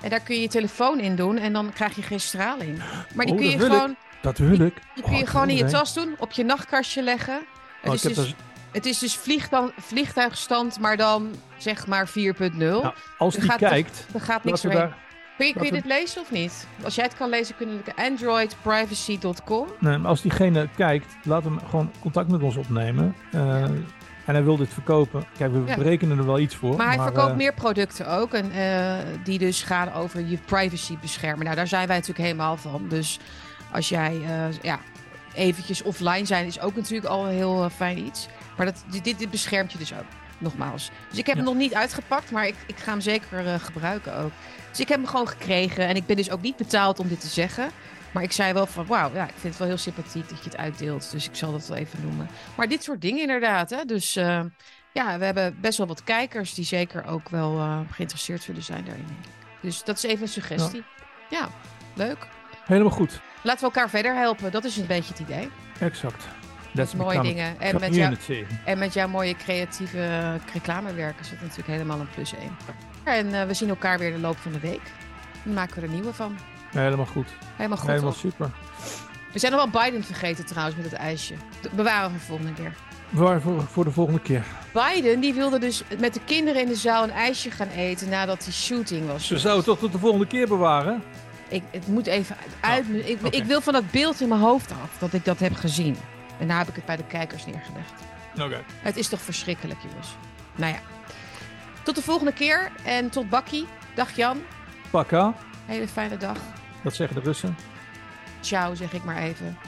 En 0.00 0.10
daar 0.10 0.20
kun 0.20 0.34
je 0.34 0.40
je 0.40 0.48
telefoon 0.48 1.00
in 1.00 1.16
doen 1.16 1.38
en 1.38 1.52
dan 1.52 1.72
krijg 1.72 1.96
je 1.96 2.02
geen 2.02 2.20
straling. 2.20 2.78
Maar 3.14 3.24
die 3.26 3.34
Oh, 3.34 3.40
kun 3.40 3.48
je 3.50 3.54
ik. 3.54 3.60
gewoon, 3.60 3.96
Dat 4.22 4.38
wil 4.38 4.52
ik. 4.52 4.58
die 4.94 5.02
kun 5.02 5.04
Oh, 5.04 5.12
je 5.12 5.18
ik 5.22 5.28
gewoon 5.28 5.48
in 5.48 5.56
je 5.56 5.64
tas 5.64 5.94
doen, 5.94 6.14
op 6.18 6.32
je 6.32 6.44
nachtkastje 6.44 7.02
leggen. 7.02 7.40
Oh, 7.84 7.94
is 7.94 8.02
ik 8.02 8.08
heb 8.08 8.14
dus, 8.24 8.24
dus- 8.24 8.34
het 8.72 8.86
is 8.86 8.98
dus 8.98 9.16
vliegtuig, 9.16 9.70
vliegtuigstand, 9.78 10.78
maar 10.80 10.96
dan 10.96 11.30
zeg 11.56 11.86
maar 11.86 12.08
4.0. 12.08 12.54
Nou, 12.56 12.92
als 13.18 13.34
die 13.34 13.42
gaat 13.44 13.58
kijkt, 13.58 14.06
er 14.14 14.20
gaat 14.20 14.44
niks 14.44 14.60
daar. 14.62 14.96
Kun 15.36 15.48
je, 15.48 15.54
kun 15.54 15.64
je 15.64 15.72
laten 15.72 15.88
dit 15.88 15.98
lezen 15.98 16.20
of 16.22 16.30
niet? 16.30 16.66
Als 16.84 16.94
jij 16.94 17.04
het 17.04 17.14
kan 17.16 17.28
lezen, 17.28 17.56
kunnen 17.56 17.82
we 17.84 17.96
androidprivacy.com. 17.96 19.66
Nee, 19.78 19.98
maar 19.98 20.10
als 20.10 20.20
diegene 20.22 20.68
kijkt, 20.76 21.16
laat 21.24 21.44
hem 21.44 21.58
gewoon 21.68 21.90
contact 22.00 22.30
met 22.30 22.42
ons 22.42 22.56
opnemen. 22.56 23.14
Eh, 23.32 23.62
En 24.24 24.36
hij 24.36 24.44
wil 24.44 24.56
dit 24.56 24.72
verkopen. 24.72 25.24
Kijk, 25.38 25.52
we 25.52 25.62
Ja. 25.66 25.76
berekenen 25.76 26.18
er 26.18 26.26
wel 26.26 26.38
iets 26.38 26.54
voor. 26.56 26.76
Maar 26.76 26.86
hij 26.86 26.98
verkoopt 26.98 27.30
eh, 27.30 27.36
meer 27.36 27.54
producten 27.54 28.08
ook. 28.08 28.34
En, 28.34 28.50
eh, 28.52 28.94
die 29.24 29.38
dus 29.38 29.62
gaan 29.62 29.92
over 29.92 30.20
je 30.26 30.36
privacy 30.36 30.98
beschermen. 31.00 31.44
Nou, 31.44 31.56
daar 31.56 31.66
zijn 31.66 31.86
wij 31.86 31.96
natuurlijk 31.96 32.24
helemaal 32.26 32.56
van. 32.56 32.86
Dus 32.88 33.18
als 33.72 33.88
jij 33.88 34.20
ja, 34.62 34.78
eventjes 35.34 35.82
offline 35.82 36.24
zijn, 36.24 36.46
is 36.46 36.60
ook 36.60 36.76
natuurlijk 36.76 37.06
al 37.10 37.26
een 37.26 37.34
heel 37.34 37.68
fijn 37.70 37.98
iets. 37.98 38.28
Maar 38.60 38.72
dat, 38.72 38.84
dit, 39.02 39.18
dit 39.18 39.30
beschermt 39.30 39.72
je 39.72 39.78
dus 39.78 39.92
ook. 39.92 40.04
Nogmaals. 40.38 40.90
Dus 41.08 41.18
ik 41.18 41.26
heb 41.26 41.36
Ja. 41.36 41.42
hem 41.42 41.50
nog 41.50 41.60
niet 41.60 41.74
uitgepakt, 41.74 42.30
maar 42.30 42.46
ik, 42.46 42.54
ik 42.66 42.76
ga 42.76 42.90
hem 42.90 43.00
zeker 43.00 43.46
eh, 43.46 43.54
gebruiken 43.54 44.16
ook. 44.16 44.30
Dus 44.70 44.80
ik 44.80 44.88
heb 44.88 44.96
hem 44.98 45.06
gewoon 45.06 45.28
gekregen. 45.28 45.88
En 45.88 45.96
ik 45.96 46.06
ben 46.06 46.16
dus 46.16 46.30
ook 46.30 46.40
niet 46.42 46.56
betaald 46.56 46.98
om 46.98 47.08
dit 47.08 47.20
te 47.20 47.26
zeggen. 47.26 47.70
Maar 48.10 48.22
ik 48.22 48.32
zei 48.32 48.52
wel 48.52 48.66
van, 48.66 48.86
wauw, 48.86 49.10
ja, 49.14 49.24
ik 49.24 49.30
vind 49.36 49.42
het 49.42 49.56
wel 49.56 49.66
heel 49.68 49.76
sympathiek 49.76 50.28
dat 50.28 50.38
je 50.38 50.44
het 50.44 50.56
uitdeelt. 50.56 51.10
Dus 51.10 51.28
ik 51.28 51.34
zal 51.34 51.52
dat 51.52 51.66
wel 51.66 51.76
even 51.76 51.98
noemen. 52.02 52.28
Maar 52.54 52.68
dit 52.68 52.82
soort 52.82 53.00
dingen 53.00 53.20
inderdaad, 53.20 53.70
hè. 53.70 53.84
Dus 53.84 54.16
eh, 54.16 54.40
ja, 54.92 55.18
we 55.18 55.24
hebben 55.24 55.56
best 55.60 55.78
wel 55.78 55.86
wat 55.86 56.04
kijkers 56.04 56.54
die 56.54 56.64
zeker 56.64 57.04
ook 57.06 57.28
wel 57.28 57.58
eh, 57.58 57.78
geïnteresseerd 57.90 58.42
zullen 58.42 58.62
zijn 58.62 58.84
daarin. 58.84 59.06
Dus 59.60 59.84
dat 59.84 59.96
is 59.96 60.02
even 60.02 60.22
een 60.22 60.28
suggestie. 60.28 60.84
Ja, 61.30 61.48
leuk. 61.94 62.26
Helemaal 62.64 62.92
goed. 62.92 63.20
Laten 63.42 63.60
we 63.60 63.66
elkaar 63.66 63.90
verder 63.90 64.14
helpen. 64.14 64.50
Dat 64.50 64.64
is 64.64 64.76
een 64.76 64.86
beetje 64.86 65.12
het 65.12 65.18
idee. 65.22 65.50
Exact. 65.80 66.24
That's 66.74 66.94
mooie 66.94 67.20
dingen. 67.22 67.60
En 67.60 67.80
met, 67.80 67.94
jou, 67.94 68.16
en 68.64 68.78
met 68.78 68.94
jouw 68.94 69.08
mooie 69.08 69.36
creatieve 69.36 70.36
reclamewerk 70.52 71.20
is 71.20 71.30
dat 71.30 71.40
natuurlijk 71.40 71.68
helemaal 71.68 72.00
een 72.00 72.10
plus 72.14 72.34
één. 72.34 72.56
En 73.04 73.34
eh, 73.34 73.46
we 73.46 73.54
zien 73.54 73.68
elkaar 73.68 73.98
weer 73.98 74.12
de 74.12 74.18
loop 74.18 74.36
van 74.36 74.52
de 74.52 74.60
week. 74.60 74.82
Dan 75.44 75.54
maken 75.54 75.74
we 75.74 75.86
er 75.86 75.92
nieuwe 75.92 76.12
van. 76.12 76.36
Helemaal 76.70 77.06
goed. 77.06 77.28
Helemaal 77.56 77.78
goed. 77.78 77.88
Helemaal 77.88 78.12
super. 78.12 78.50
We 79.32 79.38
zijn 79.38 79.52
nog 79.52 79.70
wel 79.72 79.82
Biden 79.82 80.04
vergeten 80.04 80.46
trouwens 80.46 80.76
met 80.76 80.84
het 80.84 80.94
ijsje. 80.94 81.34
Bewaren 81.72 82.12
we 82.12 82.18
voor 82.18 82.38
de 82.38 82.42
volgende 82.44 82.62
keer. 82.62 82.72
Waar 83.10 83.40
voor, 83.40 83.62
voor 83.62 83.84
de 83.84 83.90
volgende 83.90 84.20
keer. 84.20 84.44
Biden 84.72 85.20
die 85.20 85.34
wilde 85.34 85.58
dus 85.58 85.82
met 85.98 86.14
de 86.14 86.20
kinderen 86.24 86.62
in 86.62 86.68
de 86.68 86.74
zaal 86.74 87.02
een 87.02 87.10
ijsje 87.10 87.50
gaan 87.50 87.68
eten 87.68 88.08
nadat 88.08 88.44
die 88.44 88.52
shooting 88.52 89.06
was. 89.06 89.26
Ze 89.26 89.38
zouden 89.38 89.56
het 89.56 89.64
toch 89.64 89.78
tot 89.78 89.92
de 89.92 89.98
volgende 89.98 90.26
keer 90.26 90.48
bewaren? 90.48 91.02
Ik, 91.48 91.62
het 91.70 91.86
moet 91.86 92.06
even 92.06 92.36
uit. 92.60 92.84
ik, 93.04 93.18
oké. 93.24 93.36
ik 93.36 93.44
wil 93.44 93.60
van 93.60 93.72
dat 93.72 93.90
beeld 93.90 94.20
in 94.20 94.28
mijn 94.28 94.40
hoofd 94.40 94.70
af 94.70 94.98
dat 94.98 95.12
ik 95.12 95.24
dat 95.24 95.38
heb 95.38 95.54
gezien. 95.54 95.96
En 96.40 96.48
daar 96.48 96.58
heb 96.58 96.68
ik 96.68 96.74
het 96.74 96.84
bij 96.84 96.96
de 96.96 97.04
kijkers 97.04 97.46
neergelegd. 97.46 97.92
Oké. 98.40 98.62
Het 98.82 98.96
is 98.96 99.08
toch 99.08 99.20
verschrikkelijk, 99.20 99.80
jongens. 99.88 100.08
Nou 100.54 100.72
ja. 100.72 100.80
Tot 101.82 101.94
de 101.94 102.02
volgende 102.02 102.32
keer 102.32 102.70
en 102.84 103.10
tot 103.10 103.28
Bakkie. 103.28 103.66
Dag 103.94 104.16
Jan. 104.16 104.42
Pakka, 104.90 105.34
Hele 105.66 105.88
fijne 105.88 106.16
dag. 106.16 106.36
dat 106.82 106.94
zeggen 106.94 107.16
de 107.16 107.22
Russen. 107.22 107.56
Ciao, 108.40 108.74
zeg 108.74 108.92
ik 108.92 109.04
maar 109.04 109.16
even. 109.16 109.58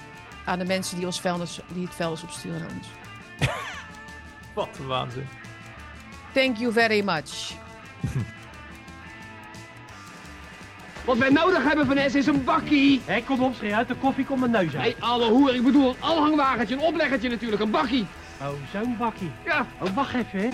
Aan 0.44 0.59
de 0.59 0.65
mensen 0.65 0.97
die, 0.97 1.07
ons 1.07 1.20
vuilnis, 1.20 1.61
die 1.73 1.85
het 1.85 1.94
vuilnis 1.94 2.23
opsturen 2.23 2.61
naar 2.61 2.70
ons. 2.77 2.89
Wat 4.55 4.69
een 4.78 4.86
waanzin. 4.86 5.28
Thank 6.32 6.57
you 6.57 6.73
very 6.73 7.05
much. 7.05 7.53
Wat 11.04 11.18
wij 11.18 11.30
nodig 11.30 11.64
hebben, 11.64 11.86
Vanessa, 11.86 12.18
is 12.18 12.26
een 12.26 12.44
bakkie. 12.44 13.00
Hé, 13.04 13.22
kom 13.22 13.40
op, 13.42 13.54
schreeuw 13.54 13.74
uit 13.74 13.88
de 13.88 13.94
koffie, 13.94 14.24
kom 14.24 14.38
mijn 14.40 14.50
neus 14.50 14.72
Hé, 14.72 14.78
uit. 14.78 14.96
alle 15.00 15.30
hoer, 15.30 15.54
ik 15.54 15.62
bedoel 15.64 15.88
een 15.88 15.96
aanhangwagentje, 16.00 16.74
een 16.74 16.80
opleggertje 16.80 17.28
natuurlijk, 17.28 17.62
een 17.62 17.70
bakkie. 17.70 18.06
Oh, 18.40 18.48
zo'n 18.72 18.96
bakkie. 18.98 19.30
Ja. 19.44 19.66
Oh, 19.80 19.88
wacht 19.94 20.14
even, 20.14 20.38
hè. 20.40 20.48